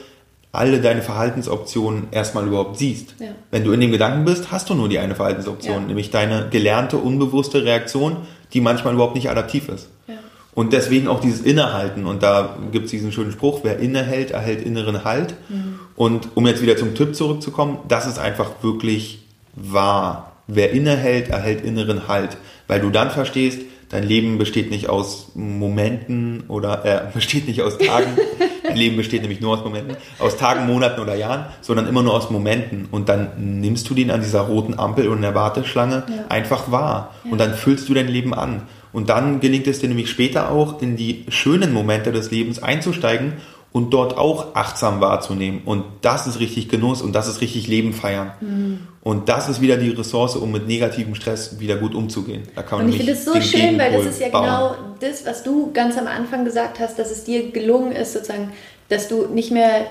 alle 0.57 0.81
deine 0.81 1.01
Verhaltensoptionen 1.01 2.07
erstmal 2.11 2.47
überhaupt 2.47 2.77
siehst. 2.77 3.15
Ja. 3.19 3.27
Wenn 3.51 3.63
du 3.63 3.71
in 3.71 3.79
dem 3.79 3.91
Gedanken 3.91 4.25
bist, 4.25 4.51
hast 4.51 4.69
du 4.69 4.73
nur 4.73 4.89
die 4.89 4.99
eine 4.99 5.15
Verhaltensoption, 5.15 5.81
ja. 5.81 5.87
nämlich 5.87 6.11
deine 6.11 6.47
gelernte, 6.49 6.97
unbewusste 6.97 7.63
Reaktion, 7.63 8.17
die 8.53 8.61
manchmal 8.61 8.93
überhaupt 8.93 9.15
nicht 9.15 9.29
adaptiv 9.29 9.69
ist. 9.69 9.89
Ja. 10.07 10.15
Und 10.53 10.73
deswegen 10.73 11.07
auch 11.07 11.19
dieses 11.19 11.41
Innehalten. 11.41 12.05
Und 12.05 12.23
da 12.23 12.57
gibt 12.71 12.85
es 12.85 12.91
diesen 12.91 13.11
schönen 13.11 13.31
Spruch, 13.31 13.59
wer 13.63 13.77
innehält, 13.77 14.31
erhält 14.31 14.65
inneren 14.65 15.03
Halt. 15.03 15.35
Mhm. 15.49 15.79
Und 15.95 16.29
um 16.35 16.47
jetzt 16.47 16.61
wieder 16.61 16.75
zum 16.77 16.95
Tipp 16.95 17.15
zurückzukommen, 17.15 17.77
das 17.87 18.07
ist 18.07 18.17
einfach 18.17 18.51
wirklich 18.63 19.23
wahr. 19.55 20.31
Wer 20.47 20.71
innehält, 20.71 21.29
erhält 21.29 21.63
inneren 21.63 22.07
Halt. 22.07 22.37
Weil 22.67 22.79
du 22.79 22.89
dann 22.89 23.11
verstehst, 23.11 23.61
dein 23.89 24.03
Leben 24.03 24.37
besteht 24.37 24.69
nicht 24.69 24.89
aus 24.89 25.31
Momenten 25.35 26.43
oder 26.47 26.85
äh, 26.85 27.01
besteht 27.13 27.47
nicht 27.47 27.61
aus 27.61 27.77
Tagen. 27.77 28.17
dein 28.63 28.77
Leben 28.77 28.97
besteht 28.97 29.21
nämlich 29.21 29.41
nur 29.41 29.57
aus 29.57 29.63
Momenten, 29.63 29.97
aus 30.19 30.37
Tagen, 30.37 30.65
Monaten 30.65 31.01
oder 31.01 31.15
Jahren, 31.15 31.45
sondern 31.61 31.87
immer 31.87 32.03
nur 32.03 32.13
aus 32.13 32.29
Momenten. 32.29 32.87
Und 32.91 33.09
dann 33.09 33.59
nimmst 33.61 33.89
du 33.89 33.93
den 33.93 34.11
an 34.11 34.21
dieser 34.21 34.41
roten 34.41 34.77
Ampel 34.77 35.07
und 35.07 35.17
in 35.17 35.21
der 35.21 35.35
Warteschlange 35.35 36.03
ja. 36.07 36.25
einfach 36.29 36.71
wahr. 36.71 37.15
Ja. 37.23 37.31
Und 37.31 37.39
dann 37.39 37.53
füllst 37.53 37.87
du 37.89 37.93
dein 37.93 38.07
Leben 38.07 38.33
an. 38.33 38.63
Und 38.93 39.09
dann 39.09 39.39
gelingt 39.39 39.67
es 39.67 39.79
dir 39.79 39.89
nämlich 39.89 40.09
später 40.09 40.49
auch, 40.49 40.81
in 40.81 40.95
die 40.95 41.25
schönen 41.29 41.73
Momente 41.73 42.11
des 42.11 42.31
Lebens 42.31 42.63
einzusteigen 42.63 43.33
und 43.77 43.91
dort 43.91 44.17
auch 44.17 44.55
achtsam 44.55 45.01
wahrzunehmen. 45.01 45.61
Und 45.63 45.83
das 46.01 46.25
ist 46.25 46.39
richtig 46.39 46.67
Genuss 46.67 47.03
und 47.03 47.13
das 47.13 47.27
ist 47.27 47.41
richtig 47.41 47.67
Leben 47.67 47.93
feiern. 47.93 48.31
Mhm. 48.41 48.79
Und 49.01 49.29
das 49.29 49.49
ist 49.49 49.61
wieder 49.61 49.77
die 49.77 49.91
Ressource, 49.91 50.35
um 50.35 50.51
mit 50.51 50.65
negativem 50.65 51.13
Stress 51.13 51.59
wieder 51.59 51.75
gut 51.75 51.93
umzugehen. 51.93 52.41
Da 52.55 52.63
kann 52.63 52.79
man 52.79 52.87
und 52.87 52.93
ich 52.93 52.97
finde 52.97 53.11
es 53.11 53.23
so 53.23 53.39
schön, 53.39 53.77
weil 53.77 53.93
das 53.93 54.07
ist 54.07 54.19
ja 54.19 54.29
bauen. 54.29 54.45
genau 54.45 54.75
das, 54.99 55.27
was 55.27 55.43
du 55.43 55.71
ganz 55.73 55.95
am 55.95 56.07
Anfang 56.07 56.43
gesagt 56.43 56.79
hast, 56.79 56.97
dass 56.97 57.11
es 57.11 57.23
dir 57.23 57.51
gelungen 57.51 57.91
ist, 57.91 58.13
sozusagen, 58.13 58.51
dass 58.89 59.07
du 59.07 59.27
nicht 59.27 59.51
mehr 59.51 59.85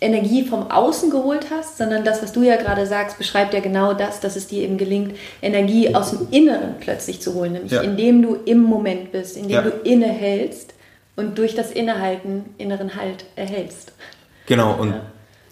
Energie 0.00 0.46
vom 0.46 0.70
Außen 0.70 1.10
geholt 1.10 1.48
hast, 1.50 1.76
sondern 1.76 2.04
das, 2.04 2.22
was 2.22 2.32
du 2.32 2.42
ja 2.42 2.56
gerade 2.56 2.86
sagst, 2.86 3.18
beschreibt 3.18 3.52
ja 3.52 3.60
genau 3.60 3.92
das, 3.92 4.20
dass 4.20 4.36
es 4.36 4.46
dir 4.46 4.62
eben 4.62 4.78
gelingt, 4.78 5.16
Energie 5.42 5.94
aus 5.94 6.12
dem 6.12 6.28
Inneren 6.30 6.76
plötzlich 6.80 7.20
zu 7.20 7.34
holen, 7.34 7.52
nämlich 7.52 7.72
ja. 7.72 7.82
indem 7.82 8.22
du 8.22 8.38
im 8.46 8.60
Moment 8.60 9.12
bist, 9.12 9.36
indem 9.36 9.50
ja. 9.50 9.60
du 9.60 9.70
innehältst 9.84 10.72
und 11.18 11.36
durch 11.36 11.56
das 11.56 11.72
Innehalten 11.72 12.44
inneren 12.58 12.94
Halt 12.94 13.24
erhältst. 13.34 13.92
Genau, 14.46 14.74
und 14.74 14.90
ja. 14.90 15.00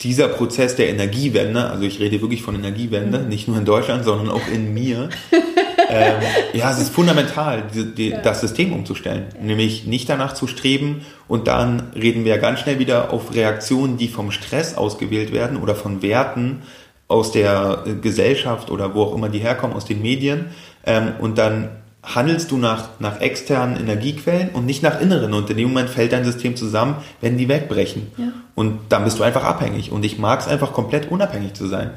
dieser 0.00 0.28
Prozess 0.28 0.76
der 0.76 0.88
Energiewende, 0.88 1.68
also 1.68 1.82
ich 1.82 1.98
rede 1.98 2.20
wirklich 2.22 2.42
von 2.42 2.54
Energiewende, 2.54 3.18
mhm. 3.18 3.28
nicht 3.28 3.48
nur 3.48 3.58
in 3.58 3.64
Deutschland, 3.64 4.04
sondern 4.04 4.30
auch 4.30 4.46
in 4.46 4.72
mir, 4.72 5.08
ähm, 5.90 6.14
ja, 6.52 6.70
es 6.70 6.78
ist 6.78 6.90
fundamental, 6.90 7.64
die, 7.74 7.92
die, 7.92 8.08
ja. 8.10 8.20
das 8.20 8.42
System 8.42 8.72
umzustellen. 8.72 9.24
Ja. 9.34 9.42
Nämlich 9.42 9.86
nicht 9.86 10.08
danach 10.08 10.34
zu 10.34 10.46
streben 10.46 11.04
und 11.26 11.48
dann 11.48 11.90
reden 11.96 12.24
wir 12.24 12.38
ganz 12.38 12.60
schnell 12.60 12.78
wieder 12.78 13.12
auf 13.12 13.34
Reaktionen, 13.34 13.96
die 13.96 14.06
vom 14.06 14.30
Stress 14.30 14.76
ausgewählt 14.76 15.32
werden 15.32 15.56
oder 15.56 15.74
von 15.74 16.00
Werten 16.00 16.62
aus 17.08 17.32
der 17.32 17.82
Gesellschaft 18.02 18.70
oder 18.70 18.94
wo 18.94 19.02
auch 19.02 19.14
immer 19.16 19.30
die 19.30 19.40
herkommen, 19.40 19.74
aus 19.76 19.84
den 19.84 20.00
Medien. 20.00 20.46
Ähm, 20.84 21.14
und 21.18 21.38
dann 21.38 21.70
handelst 22.06 22.52
du 22.52 22.56
nach, 22.56 22.88
nach 23.00 23.20
externen 23.20 23.76
Energiequellen 23.76 24.50
und 24.50 24.64
nicht 24.64 24.82
nach 24.82 25.00
inneren. 25.00 25.34
Und 25.34 25.50
in 25.50 25.56
dem 25.56 25.68
Moment 25.68 25.90
fällt 25.90 26.12
dein 26.12 26.24
System 26.24 26.54
zusammen, 26.54 26.96
wenn 27.20 27.36
die 27.36 27.48
wegbrechen. 27.48 28.12
Ja. 28.16 28.28
Und 28.54 28.78
dann 28.90 29.04
bist 29.04 29.18
du 29.18 29.24
einfach 29.24 29.42
abhängig. 29.42 29.90
Und 29.90 30.04
ich 30.04 30.18
mag 30.18 30.40
es 30.40 30.46
einfach 30.46 30.72
komplett 30.72 31.10
unabhängig 31.10 31.54
zu 31.54 31.66
sein. 31.66 31.90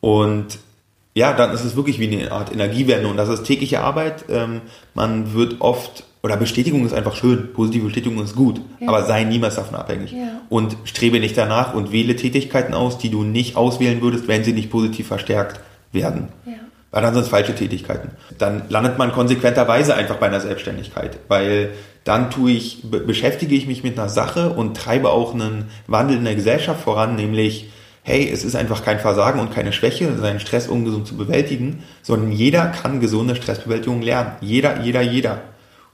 Und 0.00 0.58
ja, 1.14 1.32
dann 1.32 1.52
ist 1.52 1.64
es 1.64 1.76
wirklich 1.76 1.98
wie 1.98 2.14
eine 2.14 2.30
Art 2.30 2.52
Energiewende. 2.52 3.08
Und 3.08 3.16
das 3.16 3.30
ist 3.30 3.44
tägliche 3.44 3.80
Arbeit. 3.80 4.26
Ähm, 4.28 4.60
man 4.94 5.32
wird 5.32 5.56
oft, 5.60 6.04
oder 6.22 6.36
Bestätigung 6.36 6.84
ist 6.84 6.92
einfach 6.92 7.16
schön, 7.16 7.54
positive 7.54 7.86
Bestätigung 7.86 8.22
ist 8.22 8.36
gut, 8.36 8.60
ja. 8.80 8.88
aber 8.88 9.04
sei 9.04 9.24
niemals 9.24 9.54
davon 9.54 9.76
abhängig. 9.76 10.12
Ja. 10.12 10.42
Und 10.50 10.76
strebe 10.84 11.20
nicht 11.20 11.38
danach 11.38 11.74
und 11.74 11.90
wähle 11.90 12.16
Tätigkeiten 12.16 12.74
aus, 12.74 12.98
die 12.98 13.08
du 13.08 13.22
nicht 13.22 13.56
auswählen 13.56 14.02
würdest, 14.02 14.28
wenn 14.28 14.44
sie 14.44 14.52
nicht 14.52 14.70
positiv 14.70 15.06
verstärkt 15.06 15.60
werden. 15.90 16.28
Ja 16.44 16.52
weil 16.90 17.02
dann 17.02 17.14
sind 17.14 17.24
es 17.24 17.28
falsche 17.28 17.54
Tätigkeiten. 17.54 18.10
Dann 18.38 18.62
landet 18.68 18.98
man 18.98 19.12
konsequenterweise 19.12 19.94
einfach 19.94 20.16
bei 20.16 20.26
einer 20.26 20.40
Selbstständigkeit, 20.40 21.18
weil 21.28 21.70
dann 22.04 22.30
tue 22.30 22.52
ich, 22.52 22.82
beschäftige 22.90 23.54
ich 23.54 23.66
mich 23.66 23.84
mit 23.84 23.98
einer 23.98 24.08
Sache 24.08 24.50
und 24.50 24.76
treibe 24.76 25.10
auch 25.10 25.34
einen 25.34 25.66
Wandel 25.86 26.16
in 26.16 26.24
der 26.24 26.34
Gesellschaft 26.34 26.82
voran, 26.82 27.16
nämlich, 27.16 27.70
hey, 28.02 28.30
es 28.32 28.44
ist 28.44 28.56
einfach 28.56 28.82
kein 28.82 28.98
Versagen 28.98 29.40
und 29.40 29.52
keine 29.52 29.72
Schwäche, 29.72 30.16
seinen 30.16 30.40
Stress 30.40 30.68
ungesund 30.68 31.06
zu 31.06 31.16
bewältigen, 31.16 31.82
sondern 32.02 32.32
jeder 32.32 32.66
kann 32.68 33.00
gesunde 33.00 33.36
Stressbewältigung 33.36 34.00
lernen. 34.00 34.32
Jeder, 34.40 34.80
jeder, 34.80 35.02
jeder. 35.02 35.42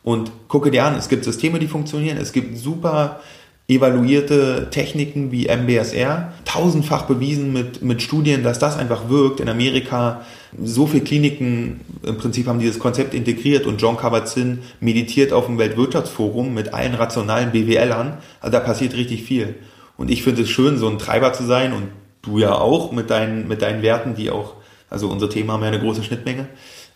Und 0.05 0.31
gucke 0.47 0.71
dir 0.71 0.85
an, 0.85 0.95
es 0.95 1.09
gibt 1.09 1.25
Systeme, 1.25 1.59
die 1.59 1.67
funktionieren, 1.67 2.19
es 2.19 2.33
gibt 2.33 2.57
super 2.59 3.21
evaluierte 3.67 4.69
Techniken 4.71 5.33
wie 5.33 5.49
MBSR, 5.49 6.33
tausendfach 6.45 7.07
bewiesen 7.07 7.53
mit, 7.53 7.83
mit 7.83 8.03
Studien, 8.03 8.43
dass 8.43 8.59
das 8.59 8.77
einfach 8.77 9.09
wirkt. 9.09 9.41
In 9.41 9.49
Amerika 9.49 10.21
so 10.63 10.87
viele 10.87 11.05
Kliniken 11.05 11.81
im 12.05 12.19
Prinzip 12.19 12.47
haben 12.47 12.59
dieses 12.59 12.79
Konzept 12.79 13.15
integriert 13.15 13.67
und 13.67 13.81
John 13.81 13.97
Kabat-Zinn 13.97 14.61
meditiert 14.81 15.33
auf 15.33 15.47
dem 15.47 15.59
Weltwirtschaftsforum 15.59 16.53
mit 16.53 16.75
allen 16.75 16.95
rationalen 16.95 17.53
BWLern. 17.53 18.19
Also 18.41 18.53
da 18.53 18.61
passiert 18.61 18.95
richtig 18.95 19.23
viel. 19.23 19.55
Und 19.97 20.11
ich 20.11 20.23
finde 20.23 20.43
es 20.43 20.51
schön, 20.51 20.77
so 20.77 20.89
ein 20.89 20.99
Treiber 20.99 21.33
zu 21.33 21.45
sein 21.45 21.73
und 21.73 21.89
du 22.21 22.39
ja 22.39 22.55
auch 22.55 22.93
mit 22.93 23.09
deinen, 23.09 23.49
mit 23.49 23.63
deinen 23.63 23.83
Werten, 23.83 24.15
die 24.15 24.31
auch, 24.31 24.55
also 24.91 25.09
unsere 25.09 25.31
Themen 25.31 25.51
haben 25.51 25.63
ja 25.63 25.69
eine 25.69 25.81
große 25.81 26.03
Schnittmenge, 26.03 26.49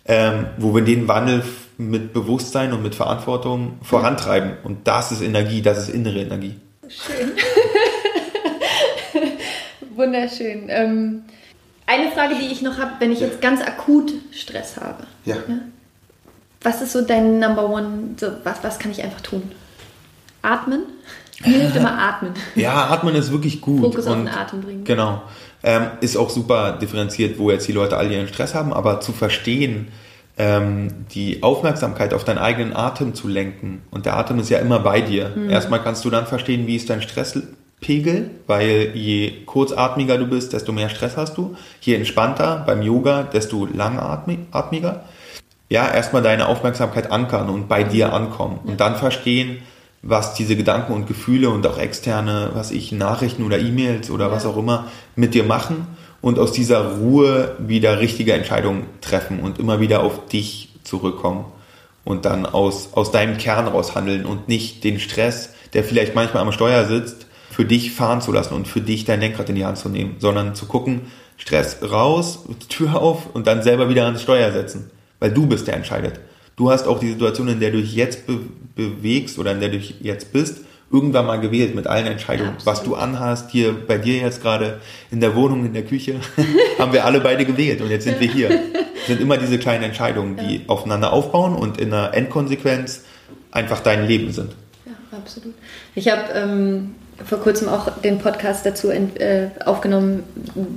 ähm, 0.05 0.47
wo 0.59 0.75
wir 0.75 0.83
den 0.83 1.09
Wandel 1.09 1.43
mit 1.79 2.13
Bewusstsein 2.13 2.73
und 2.73 2.83
mit 2.83 2.95
Verantwortung 2.95 3.79
vorantreiben. 3.83 4.55
Und 4.65 4.87
das 4.87 5.13
ist 5.13 5.23
Energie, 5.23 5.63
das 5.63 5.79
ist 5.79 5.89
innere 5.89 6.21
Energie. 6.21 6.57
Schön. 6.89 7.31
Wunderschön. 9.97 10.67
Ähm, 10.69 11.23
eine 11.87 12.11
Frage, 12.11 12.35
die 12.35 12.53
ich 12.53 12.63
noch 12.63 12.79
habe, 12.79 12.93
wenn 12.99 13.13
ich 13.13 13.21
jetzt 13.21 13.41
ganz 13.41 13.63
akut 13.63 14.13
Stress 14.33 14.77
habe. 14.77 15.07
Ja. 15.25 15.37
ja. 15.37 15.59
Was 16.63 16.83
ist 16.83 16.93
so 16.93 17.03
dein 17.03 17.39
Number 17.39 17.71
One? 17.71 18.17
So, 18.17 18.33
was, 18.43 18.63
was 18.63 18.79
kann 18.81 18.91
ich 18.91 19.03
einfach 19.03 19.21
tun? 19.21 19.43
Atmen? 20.43 20.83
Mir 21.45 21.59
hilft 21.59 21.77
immer 21.77 21.97
Atmen. 21.97 22.33
Ja, 22.57 22.89
Atmen 22.89 23.15
ist 23.15 23.31
wirklich 23.31 23.61
gut. 23.61 23.81
Fokus 23.81 24.09
auf 24.09 24.17
den 24.17 24.29
Atem 24.29 24.61
bringen. 24.63 24.85
Genau. 24.85 25.23
Ähm, 25.63 25.87
ist 26.01 26.17
auch 26.17 26.31
super 26.31 26.73
differenziert, 26.73 27.39
wo 27.39 27.51
jetzt 27.53 27.69
die 27.69 27.73
Leute 27.73 27.97
all 27.97 28.11
ihren 28.11 28.27
Stress 28.27 28.55
haben, 28.55 28.73
aber 28.73 29.01
zu 29.01 29.13
verstehen, 29.13 29.89
ähm, 30.39 31.07
die 31.13 31.43
Aufmerksamkeit 31.43 32.15
auf 32.15 32.25
deinen 32.25 32.39
eigenen 32.39 32.75
Atem 32.75 33.15
zu 33.15 33.27
lenken. 33.29 33.83
Und 33.91 34.07
der 34.07 34.17
Atem 34.17 34.39
ist 34.39 34.51
ja 34.51 34.59
immer 34.59 34.79
bei 34.79 35.01
dir. 35.01 35.33
Mhm. 35.35 35.51
Erstmal 35.51 35.83
kannst 35.83 36.05
du 36.05 36.11
dann 36.11 36.27
verstehen, 36.27 36.67
wie 36.67 36.77
ist 36.77 36.89
dein 36.89 37.03
Stresspegel, 37.03 38.31
weil 38.47 38.93
je 38.95 39.45
kurzatmiger 39.45 40.17
du 40.17 40.29
bist, 40.29 40.53
desto 40.53 40.73
mehr 40.73 40.89
Stress 40.89 41.17
hast 41.17 41.37
du. 41.37 41.57
Je 41.81 41.97
entspannter 41.97 42.63
beim 42.65 42.83
Yoga, 42.83 43.25
desto 43.25 43.67
langatmiger. 43.67 45.05
Ja, 45.69 45.91
erstmal 45.91 46.23
deine 46.23 46.47
Aufmerksamkeit 46.47 47.11
ankern 47.11 47.51
und 47.51 47.69
bei 47.69 47.83
dir 47.83 48.13
ankommen. 48.13 48.61
Und 48.65 48.81
dann 48.81 48.95
verstehen, 48.95 49.59
was 50.03 50.35
diese 50.35 50.55
Gedanken 50.55 50.93
und 50.93 51.09
Gefühle 51.09 51.51
und 51.51 51.67
auch 51.67 51.79
externe, 51.79 52.51
was 52.55 52.71
ich, 52.71 52.93
Nachrichten 52.93 53.43
oder 53.43 53.59
E-Mails 53.59 54.11
oder 54.11 54.27
ja. 54.27 54.33
was 54.33 54.47
auch 54.47 54.57
immer 54.57 54.87
mit 55.17 55.35
dir 55.35 55.43
machen 55.43 55.89
und 56.21 56.39
aus 56.39 56.53
dieser 56.53 56.97
Ruhe 56.97 57.57
wieder 57.59 58.01
richtige 58.01 58.33
Entscheidungen 58.33 58.87
treffen 59.01 59.41
und 59.41 59.59
immer 59.59 59.81
wieder 59.81 60.03
auf 60.03 60.27
dich 60.27 60.71
zurückkommen 60.83 61.45
und 62.05 62.25
dann 62.25 62.47
aus, 62.47 62.91
aus 62.93 63.11
deinem 63.11 63.39
Kern 63.39 63.69
raus 63.69 63.95
handeln 63.95 64.25
und 64.25 64.49
nicht 64.49 64.83
den 64.85 64.99
Stress, 64.99 65.51
der 65.75 65.85
vielleicht 65.85 66.15
manchmal 66.15 66.43
am 66.43 66.53
Steuer 66.53 66.85
sitzt, 66.87 67.27
für 67.51 67.65
dich 67.65 67.93
fahren 67.93 68.21
zu 68.21 68.33
lassen 68.33 68.55
und 68.55 68.69
für 68.69 68.81
dich 68.81 69.05
dein 69.05 69.21
Lenkrad 69.21 69.49
in 69.49 69.57
die 69.57 69.65
Hand 69.65 69.79
zu 69.79 69.89
nehmen, 69.89 70.17
sondern 70.19 70.55
zu 70.55 70.67
gucken, 70.67 71.03
Stress 71.37 71.79
raus, 71.83 72.45
Tür 72.69 73.01
auf 73.01 73.35
und 73.35 73.47
dann 73.47 73.63
selber 73.63 73.89
wieder 73.89 74.05
ans 74.05 74.23
Steuer 74.23 74.53
setzen, 74.53 74.91
weil 75.21 75.33
du 75.33 75.47
bist 75.47 75.67
der 75.67 75.75
entscheidet. 75.75 76.21
Du 76.57 76.71
hast 76.71 76.87
auch 76.89 76.99
die 76.99 77.11
Situation, 77.11 77.49
in 77.49 77.61
der 77.61 77.71
du 77.71 77.81
dich 77.81 77.95
jetzt 77.95 78.27
be 78.27 78.41
bewegst 78.75 79.39
oder 79.39 79.53
in 79.53 79.61
der 79.61 79.71
du 79.71 79.79
jetzt 79.79 80.33
bist, 80.33 80.61
irgendwann 80.91 81.27
mal 81.27 81.39
gewählt 81.39 81.75
mit 81.75 81.87
allen 81.87 82.07
Entscheidungen. 82.07 82.55
Ja, 82.59 82.67
was 82.67 82.83
du 82.83 82.95
anhast, 82.95 83.51
hier 83.51 83.75
bei 83.87 83.99
dir 83.99 84.19
jetzt 84.19 84.43
gerade 84.43 84.81
in 85.11 85.21
der 85.21 85.35
Wohnung, 85.37 85.67
in 85.67 85.75
der 85.75 85.85
Küche, 85.85 86.21
haben 86.79 86.93
wir 86.93 87.05
alle 87.05 87.21
beide 87.21 87.45
gewählt 87.45 87.81
und 87.81 87.91
jetzt 87.91 88.05
sind 88.05 88.21
wir 88.21 88.29
hier. 88.29 88.51
Es 89.01 89.07
sind 89.07 89.21
immer 89.21 89.37
diese 89.37 89.59
kleinen 89.59 89.85
Entscheidungen, 89.85 90.37
die 90.37 90.57
ja. 90.57 90.61
aufeinander 90.67 91.13
aufbauen 91.13 91.55
und 91.55 91.79
in 91.79 91.91
der 91.91 92.15
Endkonsequenz 92.15 93.03
einfach 93.51 93.81
dein 93.81 94.07
Leben 94.07 94.33
sind. 94.33 94.53
Ja, 94.87 94.93
absolut. 95.17 95.55
Ich 95.95 96.09
habe 96.09 96.23
ähm, 96.35 96.95
vor 97.25 97.39
kurzem 97.39 97.69
auch 97.69 98.01
den 98.01 98.19
Podcast 98.19 98.65
dazu 98.65 98.91
äh, 98.91 99.49
aufgenommen, 99.65 100.23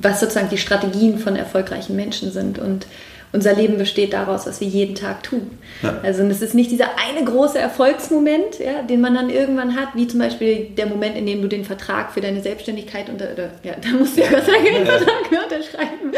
was 0.01 0.19
sozusagen 0.19 0.49
die 0.49 0.57
Strategien 0.57 1.19
von 1.19 1.35
erfolgreichen 1.35 1.95
Menschen 1.95 2.31
sind 2.31 2.59
und 2.59 2.85
unser 3.33 3.53
Leben 3.53 3.77
besteht 3.77 4.13
daraus, 4.13 4.45
was 4.45 4.59
wir 4.59 4.67
jeden 4.67 4.95
Tag 4.95 5.23
tun. 5.23 5.57
Ja. 5.81 5.99
Also 6.03 6.23
es 6.23 6.41
ist 6.41 6.53
nicht 6.53 6.71
dieser 6.71 6.97
eine 6.97 7.23
große 7.23 7.57
Erfolgsmoment, 7.57 8.59
ja, 8.59 8.81
den 8.81 8.99
man 9.01 9.13
dann 9.13 9.29
irgendwann 9.29 9.75
hat, 9.75 9.89
wie 9.95 10.07
zum 10.07 10.19
Beispiel 10.19 10.69
der 10.77 10.87
Moment, 10.87 11.15
in 11.15 11.25
dem 11.25 11.41
du 11.41 11.47
den 11.47 11.63
Vertrag 11.63 12.11
für 12.11 12.21
deine 12.21 12.41
Selbstständigkeit 12.41 13.09
unter, 13.09 13.31
oder, 13.31 13.51
ja, 13.63 13.73
da 13.81 13.89
musst 13.97 14.17
du 14.17 14.21
ja 14.21 14.29
Gott 14.29 14.45
sei 14.45 14.53
Dank 14.53 14.65
den 14.65 14.85
Vertrag 14.85 15.31
unterschreiben, 15.31 16.11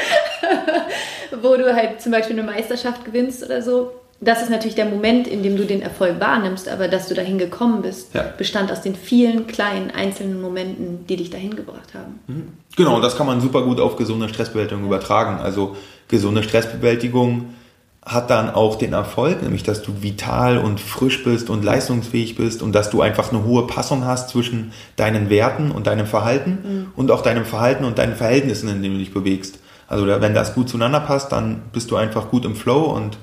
wo 1.42 1.56
du 1.56 1.76
halt 1.76 2.02
zum 2.02 2.12
Beispiel 2.12 2.40
eine 2.40 2.50
Meisterschaft 2.50 3.06
gewinnst 3.06 3.44
oder 3.44 3.62
so. 3.62 3.92
Das 4.24 4.42
ist 4.42 4.50
natürlich 4.50 4.76
der 4.76 4.86
Moment, 4.86 5.28
in 5.28 5.44
dem 5.44 5.58
du 5.58 5.66
den 5.66 5.82
Erfolg 5.82 6.20
wahrnimmst, 6.20 6.70
aber 6.70 6.88
dass 6.88 7.08
du 7.08 7.14
dahin 7.14 7.38
gekommen 7.38 7.82
bist, 7.82 8.14
ja. 8.14 8.24
bestand 8.38 8.72
aus 8.72 8.82
den 8.82 8.96
vielen 8.96 9.48
kleinen 9.48 9.92
einzelnen 9.92 10.42
Momenten, 10.42 11.06
die 11.08 11.18
dich 11.18 11.30
dahin 11.30 11.56
gebracht 11.56 11.94
haben. 11.94 12.20
Mhm. 12.28 12.48
Genau, 12.76 13.02
das 13.02 13.18
kann 13.18 13.28
man 13.28 13.42
super 13.42 13.64
gut 13.64 13.80
auf 13.80 13.96
gesunde 13.96 14.30
Stressbewältigung 14.30 14.86
übertragen. 14.86 15.40
Also 15.42 15.76
gesunde 16.08 16.44
Stressbewältigung 16.44 17.54
hat 18.06 18.30
dann 18.30 18.50
auch 18.50 18.76
den 18.76 18.94
Erfolg, 18.94 19.42
nämlich 19.42 19.64
dass 19.64 19.82
du 19.82 20.02
vital 20.02 20.58
und 20.58 20.80
frisch 20.80 21.24
bist 21.24 21.50
und 21.50 21.64
leistungsfähig 21.64 22.36
bist 22.36 22.62
und 22.62 22.74
dass 22.74 22.90
du 22.90 23.02
einfach 23.02 23.32
eine 23.32 23.46
hohe 23.46 23.66
Passung 23.66 24.06
hast 24.06 24.30
zwischen 24.30 24.74
deinen 24.98 25.30
Werten 25.30 25.72
und 25.72 25.88
deinem 25.88 26.06
Verhalten 26.06 26.58
mhm. 26.64 26.86
und 26.96 27.12
auch 27.12 27.22
deinem 27.22 27.46
Verhalten 27.46 27.86
und 27.86 27.98
deinen 27.98 28.16
Verhältnissen, 28.16 28.68
in 28.70 28.82
denen 28.82 28.96
du 28.96 29.00
dich 29.00 29.14
bewegst. 29.14 29.60
Also 29.88 30.08
wenn 30.08 30.34
das 30.34 30.54
gut 30.54 30.70
zueinander 30.70 31.00
passt, 31.00 31.32
dann 31.32 31.62
bist 31.72 31.92
du 31.92 31.96
einfach 31.96 32.30
gut 32.30 32.46
im 32.46 32.56
Flow 32.56 32.84
und 32.84 33.18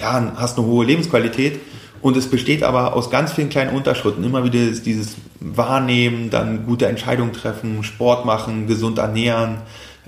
ja, 0.00 0.32
hast 0.36 0.58
eine 0.58 0.66
hohe 0.66 0.84
Lebensqualität. 0.84 1.60
Und 2.02 2.16
es 2.16 2.28
besteht 2.28 2.62
aber 2.62 2.94
aus 2.94 3.10
ganz 3.10 3.32
vielen 3.32 3.50
kleinen 3.50 3.76
Unterschritten. 3.76 4.24
Immer 4.24 4.42
wieder 4.42 4.58
dieses 4.58 5.16
Wahrnehmen, 5.38 6.30
dann 6.30 6.64
gute 6.66 6.86
Entscheidungen 6.86 7.32
treffen, 7.32 7.84
Sport 7.84 8.24
machen, 8.24 8.66
gesund 8.66 8.98
ernähren, 8.98 9.58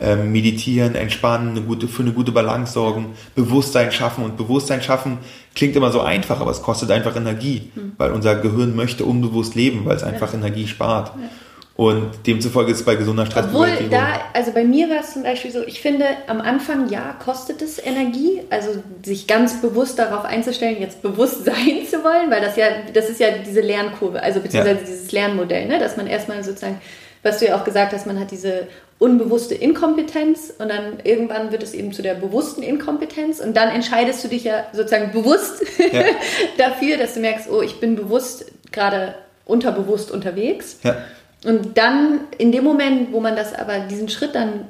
ähm, 0.00 0.32
meditieren, 0.32 0.94
entspannen, 0.94 1.50
eine 1.50 1.60
gute, 1.60 1.88
für 1.88 2.02
eine 2.02 2.12
gute 2.12 2.32
Balance 2.32 2.72
sorgen, 2.72 3.14
Bewusstsein 3.34 3.92
schaffen. 3.92 4.24
Und 4.24 4.38
Bewusstsein 4.38 4.82
schaffen 4.82 5.18
klingt 5.54 5.76
immer 5.76 5.92
so 5.92 6.00
einfach, 6.00 6.40
aber 6.40 6.50
es 6.50 6.62
kostet 6.62 6.90
einfach 6.90 7.14
Energie, 7.14 7.70
mhm. 7.74 7.92
weil 7.98 8.12
unser 8.12 8.36
Gehirn 8.36 8.74
möchte 8.74 9.04
unbewusst 9.04 9.54
leben, 9.54 9.84
weil 9.84 9.96
es 9.96 10.02
einfach 10.02 10.32
ja. 10.32 10.38
Energie 10.38 10.66
spart. 10.66 11.12
Ja. 11.14 11.28
Und 11.74 12.10
demzufolge 12.26 12.70
ist 12.70 12.80
es 12.80 12.84
bei 12.84 12.96
gesunder 12.96 13.24
Stressbewältigung. 13.24 13.86
Obwohl 13.86 13.98
da, 13.98 14.20
also 14.34 14.52
bei 14.52 14.62
mir 14.62 14.90
war 14.90 15.00
es 15.00 15.14
zum 15.14 15.22
Beispiel 15.22 15.50
so, 15.50 15.62
ich 15.66 15.80
finde, 15.80 16.04
am 16.26 16.42
Anfang 16.42 16.90
ja, 16.90 17.16
kostet 17.24 17.62
es 17.62 17.84
Energie, 17.84 18.42
also 18.50 18.70
sich 19.02 19.26
ganz 19.26 19.62
bewusst 19.62 19.98
darauf 19.98 20.24
einzustellen, 20.24 20.76
jetzt 20.80 21.00
bewusst 21.00 21.44
sein 21.44 21.86
zu 21.88 22.04
wollen, 22.04 22.30
weil 22.30 22.42
das 22.42 22.56
ja, 22.56 22.66
das 22.92 23.08
ist 23.08 23.20
ja 23.20 23.28
diese 23.44 23.62
Lernkurve, 23.62 24.22
also 24.22 24.40
beziehungsweise 24.40 24.80
ja. 24.80 24.86
dieses 24.86 25.12
Lernmodell, 25.12 25.66
ne? 25.66 25.78
dass 25.78 25.96
man 25.96 26.06
erstmal 26.06 26.44
sozusagen, 26.44 26.78
was 27.22 27.38
du 27.38 27.46
ja 27.46 27.56
auch 27.56 27.64
gesagt 27.64 27.92
hast, 27.94 28.06
man 28.06 28.20
hat 28.20 28.30
diese 28.30 28.66
unbewusste 28.98 29.54
Inkompetenz 29.54 30.52
und 30.58 30.68
dann 30.68 31.00
irgendwann 31.04 31.52
wird 31.52 31.62
es 31.62 31.72
eben 31.72 31.92
zu 31.92 32.02
der 32.02 32.14
bewussten 32.14 32.62
Inkompetenz 32.62 33.40
und 33.40 33.56
dann 33.56 33.70
entscheidest 33.70 34.22
du 34.22 34.28
dich 34.28 34.44
ja 34.44 34.66
sozusagen 34.72 35.10
bewusst 35.10 35.64
ja. 35.90 36.02
dafür, 36.58 36.98
dass 36.98 37.14
du 37.14 37.20
merkst, 37.20 37.50
oh, 37.50 37.62
ich 37.62 37.80
bin 37.80 37.96
bewusst 37.96 38.52
gerade 38.70 39.14
unterbewusst 39.44 40.10
unterwegs. 40.10 40.78
Ja. 40.82 40.96
Und 41.44 41.76
dann 41.76 42.20
in 42.38 42.52
dem 42.52 42.64
Moment, 42.64 43.12
wo 43.12 43.20
man 43.20 43.36
das 43.36 43.54
aber 43.54 43.80
diesen 43.80 44.08
Schritt 44.08 44.34
dann 44.34 44.66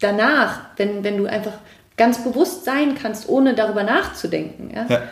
danach, 0.00 0.60
wenn, 0.76 1.04
wenn 1.04 1.18
du 1.18 1.26
einfach 1.26 1.54
ganz 1.96 2.24
bewusst 2.24 2.64
sein 2.64 2.96
kannst, 3.00 3.28
ohne 3.28 3.54
darüber 3.54 3.82
nachzudenken, 3.82 4.70
ja, 4.74 4.86
ja 4.88 5.02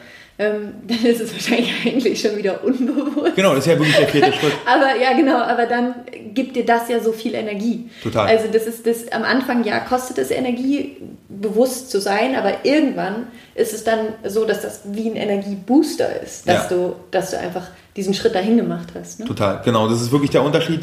ähm, 0.41 0.73
dann 0.89 1.05
ist 1.05 1.21
es 1.21 1.33
wahrscheinlich 1.33 1.73
eigentlich 1.85 2.21
schon 2.21 2.37
wieder 2.37 2.65
unbewusst. 2.65 3.37
Genau, 3.37 3.55
das 3.55 3.67
ist 3.67 3.73
ja 3.73 3.79
wirklich 3.79 3.97
der 3.97 4.09
vierte 4.09 4.33
Schritt. 4.39 4.53
aber 4.65 4.97
ja, 4.97 5.13
genau, 5.13 5.37
aber 5.37 5.67
dann 5.67 5.95
gibt 6.33 6.57
dir 6.57 6.65
das 6.65 6.89
ja 6.89 7.01
so 7.01 7.13
viel 7.13 7.35
Energie. 7.35 7.91
Total. 8.03 8.27
Also 8.27 8.49
das 8.51 8.67
ist 8.67 8.87
das 8.87 9.13
am 9.13 9.23
Anfang 9.23 9.65
ja 9.65 9.81
kostet 9.81 10.17
es 10.17 10.31
Energie, 10.31 10.97
bewusst 11.29 11.91
zu 11.91 12.01
sein, 12.01 12.35
aber 12.35 12.65
irgendwann 12.65 13.27
ist 13.55 13.75
es 13.75 13.85
dann 13.85 14.15
so, 14.25 14.47
dass 14.47 14.63
das 14.63 14.81
wie 14.85 15.11
ein 15.11 15.17
Energiebooster 15.17 16.23
ist, 16.23 16.49
dass 16.49 16.71
ja. 16.71 16.77
du, 16.77 16.97
dass 17.11 17.33
du 17.33 17.39
einfach 17.39 17.69
diesen 17.97 18.15
Schritt 18.15 18.35
dahin 18.35 18.57
gemacht 18.57 18.89
hast. 18.95 19.21
Ne? 19.21 19.27
Total, 19.27 19.61
genau. 19.65 19.89
Das 19.89 20.01
ist 20.01 20.13
wirklich 20.13 20.31
der 20.31 20.43
Unterschied, 20.43 20.81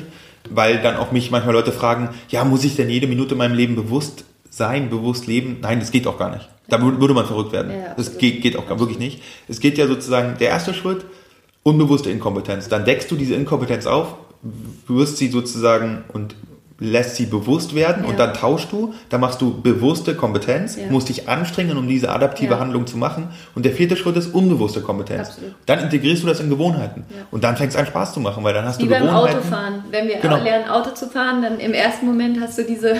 weil 0.49 0.81
dann 0.81 0.97
auch 0.97 1.11
mich 1.11 1.31
manchmal 1.31 1.53
Leute 1.53 1.71
fragen, 1.71 2.09
ja, 2.29 2.43
muss 2.43 2.63
ich 2.63 2.75
denn 2.75 2.89
jede 2.89 3.07
Minute 3.07 3.33
in 3.33 3.37
meinem 3.37 3.55
Leben 3.55 3.75
bewusst 3.75 4.25
sein, 4.49 4.89
bewusst 4.89 5.27
leben? 5.27 5.57
Nein, 5.61 5.79
das 5.79 5.91
geht 5.91 6.07
auch 6.07 6.17
gar 6.17 6.31
nicht. 6.31 6.49
Da 6.69 6.81
würde 6.81 7.13
man 7.13 7.25
verrückt 7.25 7.53
werden. 7.53 7.71
Ja, 7.71 7.93
das 7.95 8.17
geht, 8.17 8.41
geht 8.41 8.57
auch 8.57 8.67
wirklich 8.79 8.99
nicht. 8.99 9.21
Es 9.47 9.59
geht 9.59 9.77
ja 9.77 9.87
sozusagen, 9.87 10.37
der 10.37 10.49
erste 10.49 10.73
Schritt, 10.73 11.05
unbewusste 11.63 12.09
Inkompetenz. 12.09 12.67
Dann 12.67 12.83
deckst 12.83 13.09
du 13.09 13.15
diese 13.15 13.35
Inkompetenz 13.35 13.85
auf, 13.85 14.15
wirst 14.87 15.17
sie 15.17 15.29
sozusagen 15.29 16.03
und 16.09 16.35
lässt 16.79 17.15
sie 17.15 17.25
bewusst 17.25 17.73
werden 17.73 18.03
ja. 18.03 18.09
und 18.09 18.19
dann 18.19 18.33
tauschst 18.33 18.71
du, 18.71 18.93
dann 19.09 19.21
machst 19.21 19.41
du 19.41 19.61
bewusste 19.61 20.15
Kompetenz, 20.15 20.75
ja. 20.75 20.83
musst 20.89 21.09
dich 21.09 21.27
anstrengen, 21.27 21.77
um 21.77 21.87
diese 21.87 22.09
adaptive 22.09 22.53
ja. 22.53 22.59
Handlung 22.59 22.85
zu 22.85 22.97
machen. 22.97 23.29
Und 23.55 23.65
der 23.65 23.71
vierte 23.71 23.97
Schritt 23.97 24.15
ist 24.15 24.33
unbewusste 24.33 24.81
Kompetenz. 24.81 25.29
Absolut. 25.29 25.55
Dann 25.65 25.79
integrierst 25.79 26.23
du 26.23 26.27
das 26.27 26.39
in 26.39 26.49
Gewohnheiten. 26.49 27.05
Und 27.31 27.43
dann 27.43 27.57
fängst 27.57 27.75
es 27.75 27.79
an 27.79 27.87
Spaß 27.87 28.13
zu 28.13 28.19
machen, 28.19 28.43
weil 28.43 28.53
dann 28.53 28.65
hast 28.65 28.79
Wie 28.79 28.83
du 28.83 28.89
beim 28.89 29.09
Autofahren. 29.09 29.85
Wenn 29.89 30.07
wir 30.07 30.17
genau. 30.17 30.37
lernen, 30.37 30.69
Auto 30.69 30.91
zu 30.91 31.07
fahren, 31.07 31.41
dann 31.41 31.59
im 31.59 31.73
ersten 31.73 32.05
Moment 32.05 32.39
hast 32.39 32.57
du 32.59 32.63
diese 32.63 32.91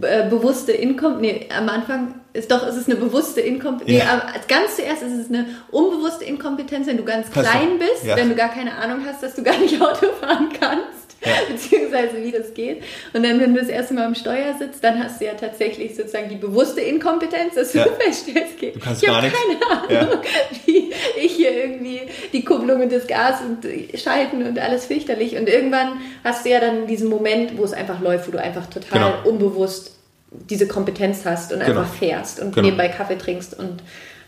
äh, 0.00 0.28
bewusste 0.28 0.72
Inkompetenz. 0.72 1.20
Nee, 1.20 1.48
am 1.56 1.68
Anfang 1.68 2.14
ist 2.32 2.50
doch, 2.50 2.66
ist 2.66 2.76
es 2.76 2.86
eine 2.86 2.96
bewusste 2.96 3.40
Inkompetenz. 3.40 4.04
Nee, 4.04 4.04
ganz 4.48 4.76
zuerst 4.76 5.02
ist 5.02 5.12
es 5.12 5.28
eine 5.28 5.46
unbewusste 5.70 6.24
Inkompetenz, 6.24 6.88
wenn 6.88 6.96
du 6.96 7.04
ganz 7.04 7.30
klein 7.30 7.78
bist, 7.78 8.04
wenn 8.16 8.28
du 8.28 8.34
gar 8.34 8.48
keine 8.48 8.74
Ahnung 8.76 8.98
hast, 9.06 9.22
dass 9.22 9.34
du 9.34 9.44
gar 9.44 9.58
nicht 9.58 9.74
Auto 9.80 10.06
fahren 10.20 10.48
kannst 10.58 10.99
ja. 11.24 11.32
beziehungsweise 11.48 12.22
wie 12.22 12.32
das 12.32 12.54
geht. 12.54 12.82
Und 13.12 13.22
dann, 13.24 13.40
wenn 13.40 13.54
du 13.54 13.60
das 13.60 13.68
erste 13.68 13.94
Mal 13.94 14.04
am 14.04 14.14
Steuer 14.14 14.54
sitzt, 14.58 14.82
dann 14.82 15.02
hast 15.02 15.20
du 15.20 15.26
ja 15.26 15.34
tatsächlich 15.34 15.94
sozusagen 15.94 16.28
die 16.28 16.36
bewusste 16.36 16.80
Inkompetenz, 16.80 17.54
dass 17.54 17.72
du 17.72 17.78
ja. 17.78 17.86
feststellst, 17.98 18.58
geht. 18.58 18.76
Du 18.76 18.80
kannst 18.80 19.02
ich 19.02 19.08
gar 19.08 19.22
nichts. 19.22 19.38
keine 19.38 19.80
Ahnung, 19.80 20.10
ja. 20.12 20.22
wie 20.66 20.92
ich 21.16 21.32
hier 21.32 21.52
irgendwie 21.52 22.02
die 22.32 22.44
Kupplung 22.44 22.82
und 22.82 22.92
das 22.92 23.06
Gas 23.06 23.40
und 23.42 23.66
Schalten 23.98 24.42
und 24.44 24.58
alles 24.58 24.86
fürchterlich. 24.86 25.36
Und 25.36 25.48
irgendwann 25.48 26.00
hast 26.24 26.44
du 26.44 26.50
ja 26.50 26.60
dann 26.60 26.86
diesen 26.86 27.08
Moment, 27.08 27.56
wo 27.56 27.64
es 27.64 27.72
einfach 27.72 28.00
läuft, 28.00 28.28
wo 28.28 28.32
du 28.32 28.40
einfach 28.40 28.66
total 28.66 29.12
genau. 29.14 29.28
unbewusst 29.28 29.96
diese 30.30 30.68
Kompetenz 30.68 31.24
hast 31.24 31.52
und 31.52 31.60
genau. 31.60 31.80
einfach 31.80 31.92
fährst 31.92 32.40
und 32.40 32.54
genau. 32.54 32.66
nebenbei 32.66 32.88
Kaffee 32.88 33.18
trinkst 33.18 33.58
und 33.58 33.82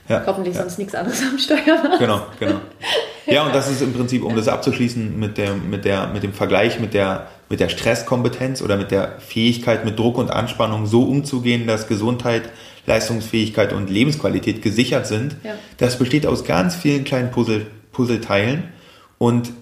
ja, 0.08 0.22
hoffentlich 0.26 0.54
ja. 0.54 0.62
sonst 0.62 0.78
nichts 0.78 0.94
anderes 0.94 1.22
am 1.22 1.38
Steuer 1.38 1.82
machst. 1.82 1.98
Genau, 1.98 2.26
genau. 2.38 2.60
Ja, 3.26 3.44
und 3.44 3.54
das 3.54 3.70
ist 3.70 3.82
im 3.82 3.92
Prinzip, 3.92 4.24
um 4.24 4.34
das 4.34 4.48
abzuschließen, 4.48 5.18
mit, 5.18 5.38
der, 5.38 5.54
mit, 5.54 5.84
der, 5.84 6.08
mit 6.08 6.22
dem 6.22 6.32
Vergleich 6.32 6.80
mit 6.80 6.92
der, 6.92 7.28
mit 7.48 7.60
der 7.60 7.68
Stresskompetenz 7.68 8.62
oder 8.62 8.76
mit 8.76 8.90
der 8.90 9.20
Fähigkeit, 9.20 9.84
mit 9.84 9.98
Druck 9.98 10.18
und 10.18 10.30
Anspannung 10.30 10.86
so 10.86 11.04
umzugehen, 11.04 11.66
dass 11.66 11.86
Gesundheit, 11.86 12.42
Leistungsfähigkeit 12.86 13.72
und 13.72 13.90
Lebensqualität 13.90 14.60
gesichert 14.60 15.06
sind. 15.06 15.36
Ja. 15.44 15.54
Das 15.78 15.98
besteht 15.98 16.26
aus 16.26 16.44
ganz 16.44 16.74
vielen 16.74 17.04
kleinen 17.04 17.30
Puzzle, 17.30 17.66
Puzzleteilen 17.92 18.64
und 19.18 19.52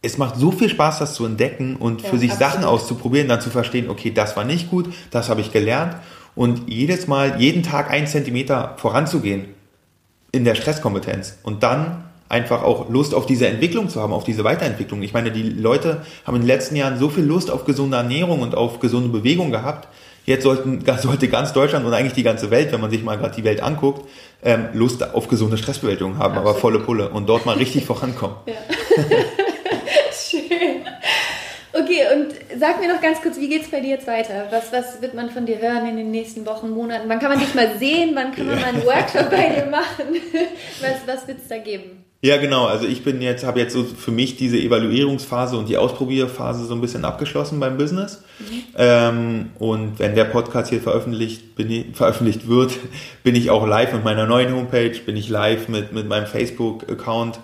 es 0.00 0.18
macht 0.18 0.36
so 0.36 0.52
viel 0.52 0.68
Spaß, 0.68 1.00
das 1.00 1.14
zu 1.14 1.26
entdecken 1.26 1.76
und 1.76 2.02
ja, 2.02 2.08
für 2.08 2.18
sich 2.18 2.30
absolut. 2.32 2.52
Sachen 2.52 2.64
auszuprobieren, 2.64 3.28
dann 3.28 3.40
zu 3.40 3.50
verstehen, 3.50 3.90
okay, 3.90 4.10
das 4.10 4.36
war 4.36 4.44
nicht 4.44 4.70
gut, 4.70 4.88
das 5.10 5.28
habe 5.28 5.40
ich 5.40 5.52
gelernt 5.52 5.96
und 6.34 6.68
jedes 6.68 7.08
Mal, 7.08 7.40
jeden 7.40 7.62
Tag 7.62 7.90
einen 7.90 8.06
Zentimeter 8.06 8.74
voranzugehen 8.78 9.55
in 10.36 10.44
der 10.44 10.54
Stresskompetenz 10.54 11.38
und 11.42 11.62
dann 11.62 12.04
einfach 12.28 12.62
auch 12.62 12.88
Lust 12.90 13.14
auf 13.14 13.26
diese 13.26 13.46
Entwicklung 13.46 13.88
zu 13.88 14.00
haben, 14.00 14.12
auf 14.12 14.24
diese 14.24 14.44
Weiterentwicklung. 14.44 15.02
Ich 15.02 15.12
meine, 15.12 15.30
die 15.30 15.42
Leute 15.42 16.02
haben 16.26 16.36
in 16.36 16.42
den 16.42 16.48
letzten 16.48 16.76
Jahren 16.76 16.98
so 16.98 17.08
viel 17.08 17.24
Lust 17.24 17.50
auf 17.50 17.64
gesunde 17.64 17.96
Ernährung 17.96 18.40
und 18.40 18.54
auf 18.54 18.80
gesunde 18.80 19.08
Bewegung 19.08 19.50
gehabt. 19.50 19.88
Jetzt 20.24 20.42
sollten, 20.42 20.84
sollte 21.00 21.28
ganz 21.28 21.52
Deutschland 21.52 21.86
und 21.86 21.94
eigentlich 21.94 22.14
die 22.14 22.24
ganze 22.24 22.50
Welt, 22.50 22.72
wenn 22.72 22.80
man 22.80 22.90
sich 22.90 23.02
mal 23.02 23.16
gerade 23.16 23.34
die 23.34 23.44
Welt 23.44 23.62
anguckt, 23.62 24.08
ähm, 24.42 24.66
Lust 24.74 25.14
auf 25.14 25.28
gesunde 25.28 25.56
Stressbewältigung 25.56 26.18
haben, 26.18 26.34
Absolut. 26.34 26.48
aber 26.48 26.58
volle 26.58 26.78
Pulle 26.80 27.08
und 27.10 27.28
dort 27.28 27.46
mal 27.46 27.56
richtig 27.56 27.86
vorankommen. 27.86 28.36
Ja. 28.46 28.54
Okay, 31.78 32.02
und 32.14 32.28
sag 32.58 32.80
mir 32.80 32.92
noch 32.92 33.02
ganz 33.02 33.20
kurz, 33.20 33.38
wie 33.38 33.48
geht 33.48 33.62
es 33.62 33.68
bei 33.68 33.80
dir 33.80 33.90
jetzt 33.90 34.06
weiter? 34.06 34.46
Was, 34.50 34.72
was 34.72 35.02
wird 35.02 35.14
man 35.14 35.30
von 35.30 35.44
dir 35.44 35.58
hören 35.58 35.86
in 35.86 35.96
den 35.96 36.10
nächsten 36.10 36.46
Wochen, 36.46 36.70
Monaten? 36.70 37.08
Wann 37.08 37.18
kann 37.18 37.30
man 37.30 37.38
dich 37.38 37.54
mal 37.54 37.76
sehen? 37.78 38.12
Wann 38.14 38.32
kann 38.32 38.46
man 38.46 38.60
mal 38.60 38.68
einen 38.68 38.84
Workshop 38.84 39.30
bei 39.30 39.50
dir 39.50 39.66
machen? 39.66 40.16
Was, 40.80 41.06
was 41.06 41.26
wird 41.26 41.38
es 41.38 41.48
da 41.48 41.58
geben? 41.58 42.04
Ja, 42.22 42.38
genau. 42.38 42.66
Also 42.66 42.86
ich 42.86 43.04
bin 43.04 43.20
jetzt, 43.22 43.44
habe 43.44 43.60
jetzt 43.60 43.72
so 43.72 43.84
für 43.84 44.10
mich 44.10 44.36
diese 44.36 44.58
Evaluierungsphase 44.58 45.56
und 45.56 45.68
die 45.68 45.76
Ausprobierphase 45.76 46.64
so 46.64 46.74
ein 46.74 46.80
bisschen 46.80 47.04
abgeschlossen 47.04 47.60
beim 47.60 47.76
Business. 47.76 48.22
Mhm. 48.38 48.62
Ähm, 48.76 49.50
und 49.58 49.98
wenn 49.98 50.14
der 50.14 50.24
Podcast 50.24 50.70
hier 50.70 50.80
veröffentlicht, 50.80 51.42
ich, 51.58 51.96
veröffentlicht 51.96 52.48
wird, 52.48 52.72
bin 53.22 53.34
ich 53.34 53.50
auch 53.50 53.66
live 53.66 53.92
mit 53.92 54.04
meiner 54.04 54.26
neuen 54.26 54.54
Homepage, 54.54 54.98
bin 55.04 55.16
ich 55.16 55.28
live 55.28 55.68
mit, 55.68 55.92
mit 55.92 56.08
meinem 56.08 56.26
Facebook-Account 56.26 57.38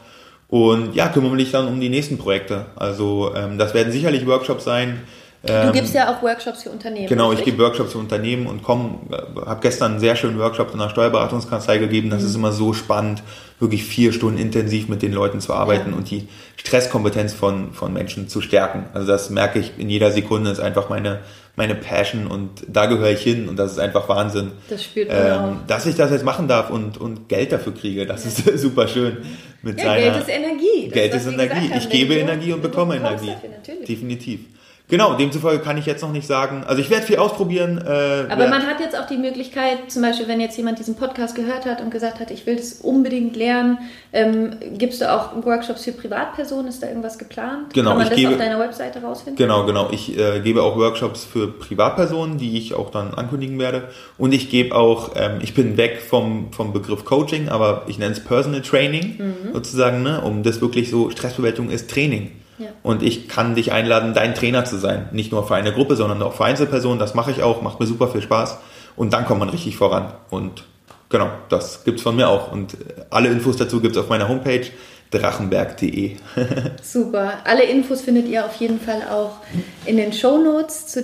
und 0.53 0.95
ja, 0.95 1.09
kümmere 1.09 1.35
mich 1.35 1.51
dann 1.51 1.67
um 1.67 1.81
die 1.81 1.89
nächsten 1.89 2.19
Projekte. 2.19 2.67
Also 2.77 3.33
ähm, 3.35 3.57
das 3.57 3.73
werden 3.73 3.91
sicherlich 3.91 4.27
Workshops 4.27 4.65
sein. 4.65 5.01
du 5.43 5.51
ähm, 5.51 5.73
gibst 5.73 5.95
ja 5.95 6.13
auch 6.13 6.23
Workshops 6.23 6.65
für 6.65 6.69
Unternehmen. 6.69 7.07
Genau, 7.07 7.31
richtig? 7.31 7.47
ich 7.47 7.53
gebe 7.55 7.65
Workshops 7.65 7.93
für 7.93 7.99
Unternehmen 7.99 8.47
und 8.47 8.63
komm, 8.63 8.99
äh, 9.11 9.47
habe 9.47 9.61
gestern 9.63 9.93
einen 9.93 10.01
sehr 10.01 10.15
schönen 10.15 10.39
Workshop 10.39 10.75
in 10.75 10.79
einer 10.79 10.91
Steuerberatungskanzlei 10.91 11.79
gegeben. 11.79 12.11
Das 12.11 12.21
mhm. 12.21 12.27
ist 12.29 12.35
immer 12.35 12.53
so 12.53 12.75
spannend, 12.75 13.23
wirklich 13.61 13.83
vier 13.85 14.13
Stunden 14.13 14.39
intensiv 14.39 14.89
mit 14.89 15.01
den 15.01 15.15
Leuten 15.15 15.41
zu 15.41 15.55
arbeiten 15.55 15.93
ja. 15.93 15.97
und 15.97 16.11
die 16.11 16.29
Stresskompetenz 16.57 17.33
von, 17.33 17.73
von 17.73 17.95
Menschen 17.95 18.29
zu 18.29 18.43
stärken. 18.43 18.85
Also 18.93 19.07
das 19.07 19.31
merke 19.31 19.59
ich 19.59 19.73
in 19.79 19.89
jeder 19.89 20.11
Sekunde, 20.11 20.51
ist 20.51 20.61
einfach 20.61 20.91
meine, 20.91 21.21
meine 21.55 21.75
Passion 21.75 22.27
und 22.27 22.65
da 22.67 22.87
gehöre 22.87 23.11
ich 23.11 23.21
hin 23.21 23.49
und 23.49 23.57
das 23.57 23.73
ist 23.73 23.79
einfach 23.79 24.09
Wahnsinn. 24.09 24.53
Das 24.71 24.85
spürt 24.85 25.09
man 25.09 25.19
ähm, 25.19 25.33
auch. 25.33 25.67
Dass 25.67 25.85
ich 25.85 25.97
das 25.97 26.11
jetzt 26.11 26.25
machen 26.25 26.49
darf 26.49 26.71
und, 26.71 26.99
und 26.99 27.29
Geld 27.29 27.53
dafür 27.53 27.75
kriege, 27.75 28.07
das 28.07 28.25
ja. 28.25 28.53
ist 28.53 28.61
super 28.63 28.89
schön. 28.89 29.19
Mit 29.63 29.79
ja, 29.79 29.85
seiner, 29.85 30.01
Geld 30.01 30.17
ist 30.17 30.29
Energie. 30.29 30.89
Geld 30.89 31.15
ist 31.15 31.27
Energie. 31.27 31.71
Ich 31.77 31.89
gebe 31.89 32.15
Energie 32.15 32.53
und 32.53 32.63
bekomme 32.63 32.97
Energie. 32.97 33.33
Dafür, 33.63 33.85
Definitiv. 33.87 34.41
Genau, 34.89 35.15
demzufolge 35.15 35.63
kann 35.63 35.79
ich 35.79 35.87
jetzt 35.87 36.03
noch 36.03 36.13
nicht 36.13 36.27
sagen. 36.27 36.65
Also 36.67 36.83
ich 36.83 36.91
werde 36.91 37.07
viel 37.07 37.17
ausprobieren. 37.17 37.79
Äh, 37.79 38.31
Aber 38.31 38.49
man 38.49 38.67
hat 38.67 38.79
jetzt 38.81 38.99
auch 38.99 39.07
die 39.07 39.17
Möglichkeit, 39.17 39.91
zum 39.91 40.03
Beispiel, 40.03 40.29
wenn 40.29 40.39
jetzt 40.39 40.57
jemand 40.59 40.79
diesen 40.79 40.97
Podcast 40.97 41.35
gehört 41.35 41.65
hat 41.65 41.81
und 41.81 41.91
gesagt 41.91 42.21
hat, 42.21 42.31
ich 42.31 42.45
will 42.45 42.57
das 42.57 42.75
unbedingt 42.75 43.35
lernen, 43.35 43.79
ähm, 44.13 44.57
gibst 44.77 45.01
du 45.01 45.11
auch 45.11 45.31
Workshops 45.47 45.85
für 45.85 45.93
Privatpersonen? 45.93 46.69
Ist 46.69 46.83
da 46.83 46.89
irgendwas 46.89 47.19
geplant? 47.19 47.73
Genau, 47.73 47.91
kann 47.91 47.99
man 47.99 48.07
ich 48.07 48.11
das 48.11 48.19
gebe, 48.19 48.33
auf 48.33 48.39
deiner 48.39 48.59
Webseite 48.59 49.01
rausfinden? 49.01 49.37
Genau, 49.37 49.65
genau. 49.65 49.89
Ich 49.93 50.19
äh, 50.19 50.41
gebe 50.41 50.63
auch 50.63 50.77
Workshops 50.77 51.25
für 51.25 51.49
Privatpersonen, 51.49 52.37
die 52.37 52.59
ich 52.59 52.75
auch 52.75 52.91
dann 52.91 53.15
ankündigen 53.15 53.59
werde. 53.59 53.89
Und 54.19 54.33
ich 54.33 54.51
gebe 54.51 54.75
auch, 54.75 55.13
ähm, 55.17 55.39
ich 55.41 55.55
bin 55.55 55.79
weg 55.79 56.03
vom, 56.03 56.53
vom 56.53 56.75
Begriff 56.75 57.07
Coaching, 57.07 57.49
aber 57.49 57.85
ich 57.87 57.99
nenne 57.99 58.13
es 58.13 58.21
Personal 58.21 58.61
Training 58.61 59.17
mhm. 59.19 59.53
sozusagen, 59.55 60.03
ne, 60.03 60.21
um 60.21 60.43
das 60.43 60.61
wirklich 60.61 60.91
so, 60.91 61.09
Stressbewältigung 61.09 61.71
ist 61.71 61.91
Training. 61.91 62.33
Und 62.83 63.03
ich 63.03 63.29
kann 63.29 63.55
dich 63.55 63.73
einladen, 63.73 64.15
dein 64.15 64.35
Trainer 64.35 64.65
zu 64.65 64.79
sein. 64.79 65.09
Nicht 65.13 65.33
nur 65.33 65.47
für 65.47 65.55
eine 65.55 65.73
Gruppe, 65.73 65.97
sondern 65.97 66.23
auch 66.23 66.35
für 66.35 66.45
Einzelpersonen. 66.45 66.99
Das 66.99 67.15
mache 67.15 67.31
ich 67.31 67.43
auch, 67.43 67.63
macht 67.63 67.81
mir 67.81 67.87
super 67.87 68.09
viel 68.09 68.23
Spaß. 68.23 68.59
Und 68.97 69.13
dann 69.13 69.25
kommt 69.25 69.41
man 69.41 69.49
richtig 69.49 69.77
voran. 69.77 70.13
Und 70.31 70.65
genau, 71.09 71.31
das 71.49 71.85
gibt 71.85 71.99
es 71.99 72.03
von 72.03 72.17
mir 72.17 72.29
auch. 72.29 72.53
Und 72.53 72.77
alle 73.11 73.29
Infos 73.29 73.57
dazu 73.57 73.81
gibt 73.81 73.97
es 73.97 74.03
auf 74.03 74.09
meiner 74.09 74.29
Homepage 74.29 74.67
drachenberg.de. 75.11 76.17
Super. 76.83 77.35
Alle 77.45 77.65
Infos 77.65 78.01
findet 78.01 78.27
ihr 78.29 78.45
auf 78.45 78.57
jeden 78.57 78.81
Fall 78.81 79.03
auch 79.11 79.37
in 79.85 79.97
den 79.97 80.13
Show 80.13 80.39
Notes 80.39 80.87
zu, 80.87 81.03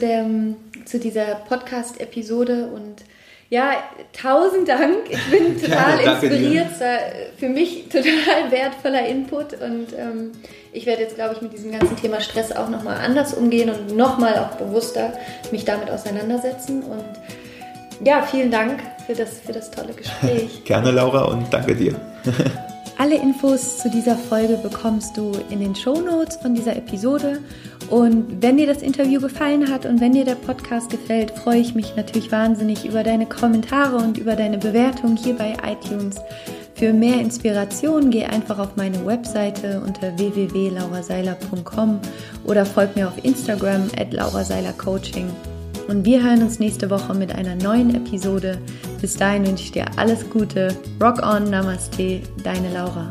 zu 0.85 0.99
dieser 0.99 1.35
Podcast-Episode. 1.49 2.71
Und 2.75 3.05
ja, 3.51 3.73
tausend 4.13 4.69
Dank. 4.69 5.09
Ich 5.09 5.31
bin 5.31 5.61
total 5.61 6.05
ja, 6.05 6.13
inspiriert. 6.13 6.81
War 6.81 6.99
für 7.39 7.49
mich 7.49 7.89
total 7.93 8.51
wertvoller 8.51 9.07
Input 9.07 9.55
und 9.55 9.93
ähm, 9.97 10.33
ich 10.73 10.85
werde 10.87 11.03
jetzt, 11.03 11.15
glaube 11.15 11.35
ich, 11.35 11.43
mit 11.43 11.53
diesem 11.53 11.73
ganzen 11.73 11.97
Thema 11.97 12.21
Stress 12.21 12.53
auch 12.53 12.69
nochmal 12.69 12.99
anders 12.99 13.35
umgehen 13.35 13.71
und 13.71 13.97
nochmal 13.97 14.39
auch 14.39 14.57
bewusster 14.57 15.13
mich 15.51 15.65
damit 15.65 15.91
auseinandersetzen. 15.91 16.83
Und 16.83 18.07
ja, 18.07 18.23
vielen 18.23 18.51
Dank 18.51 18.81
für 19.07 19.15
das, 19.15 19.41
für 19.41 19.53
das 19.53 19.71
tolle 19.71 19.95
Gespräch. 19.95 20.63
Gerne, 20.65 20.91
Laura, 20.91 21.25
und 21.25 21.53
danke 21.53 21.75
dir. 21.75 21.95
Alle 22.99 23.15
Infos 23.15 23.79
zu 23.79 23.89
dieser 23.89 24.17
Folge 24.17 24.57
bekommst 24.57 25.17
du 25.17 25.31
in 25.51 25.61
den 25.61 25.77
Show 25.77 26.01
Notes 26.01 26.35
von 26.35 26.53
dieser 26.53 26.75
Episode. 26.75 27.39
Und 27.91 28.43
wenn 28.43 28.57
dir 28.57 28.67
das 28.67 28.83
Interview 28.83 29.21
gefallen 29.21 29.71
hat 29.71 29.87
und 29.87 30.01
wenn 30.01 30.15
dir 30.15 30.25
der 30.25 30.35
Podcast 30.35 30.91
gefällt, 30.91 31.31
freue 31.31 31.61
ich 31.61 31.77
mich 31.77 31.95
natürlich 31.95 32.33
wahnsinnig 32.33 32.85
über 32.85 33.05
deine 33.05 33.27
Kommentare 33.27 33.97
und 33.99 34.19
über 34.19 34.35
deine 34.35 34.59
Bewertung 34.59 35.17
hier 35.17 35.37
bei 35.37 35.57
iTunes. 35.65 36.17
Für 36.75 36.93
mehr 36.93 37.21
Inspiration 37.21 38.11
geh 38.11 38.25
einfach 38.25 38.59
auf 38.59 38.75
meine 38.75 39.07
Webseite 39.07 39.81
unter 39.81 40.19
www.lauraseiler.com 40.19 42.01
oder 42.47 42.67
folg 42.67 42.97
mir 42.97 43.07
auf 43.07 43.25
Instagram 43.25 43.89
at 43.97 44.13
lauraseilercoaching. 44.13 45.31
Und 45.89 46.05
wir 46.05 46.23
hören 46.23 46.43
uns 46.43 46.59
nächste 46.59 46.91
Woche 46.91 47.15
mit 47.15 47.35
einer 47.35 47.57
neuen 47.57 47.95
Episode. 47.95 48.59
Bis 49.01 49.17
dahin 49.17 49.47
wünsche 49.47 49.65
ich 49.65 49.73
dir 49.73 49.87
alles 49.97 50.29
Gute. 50.29 50.77
Rock 51.03 51.23
on, 51.27 51.49
Namaste, 51.49 52.21
deine 52.45 52.73
Laura. 52.75 53.11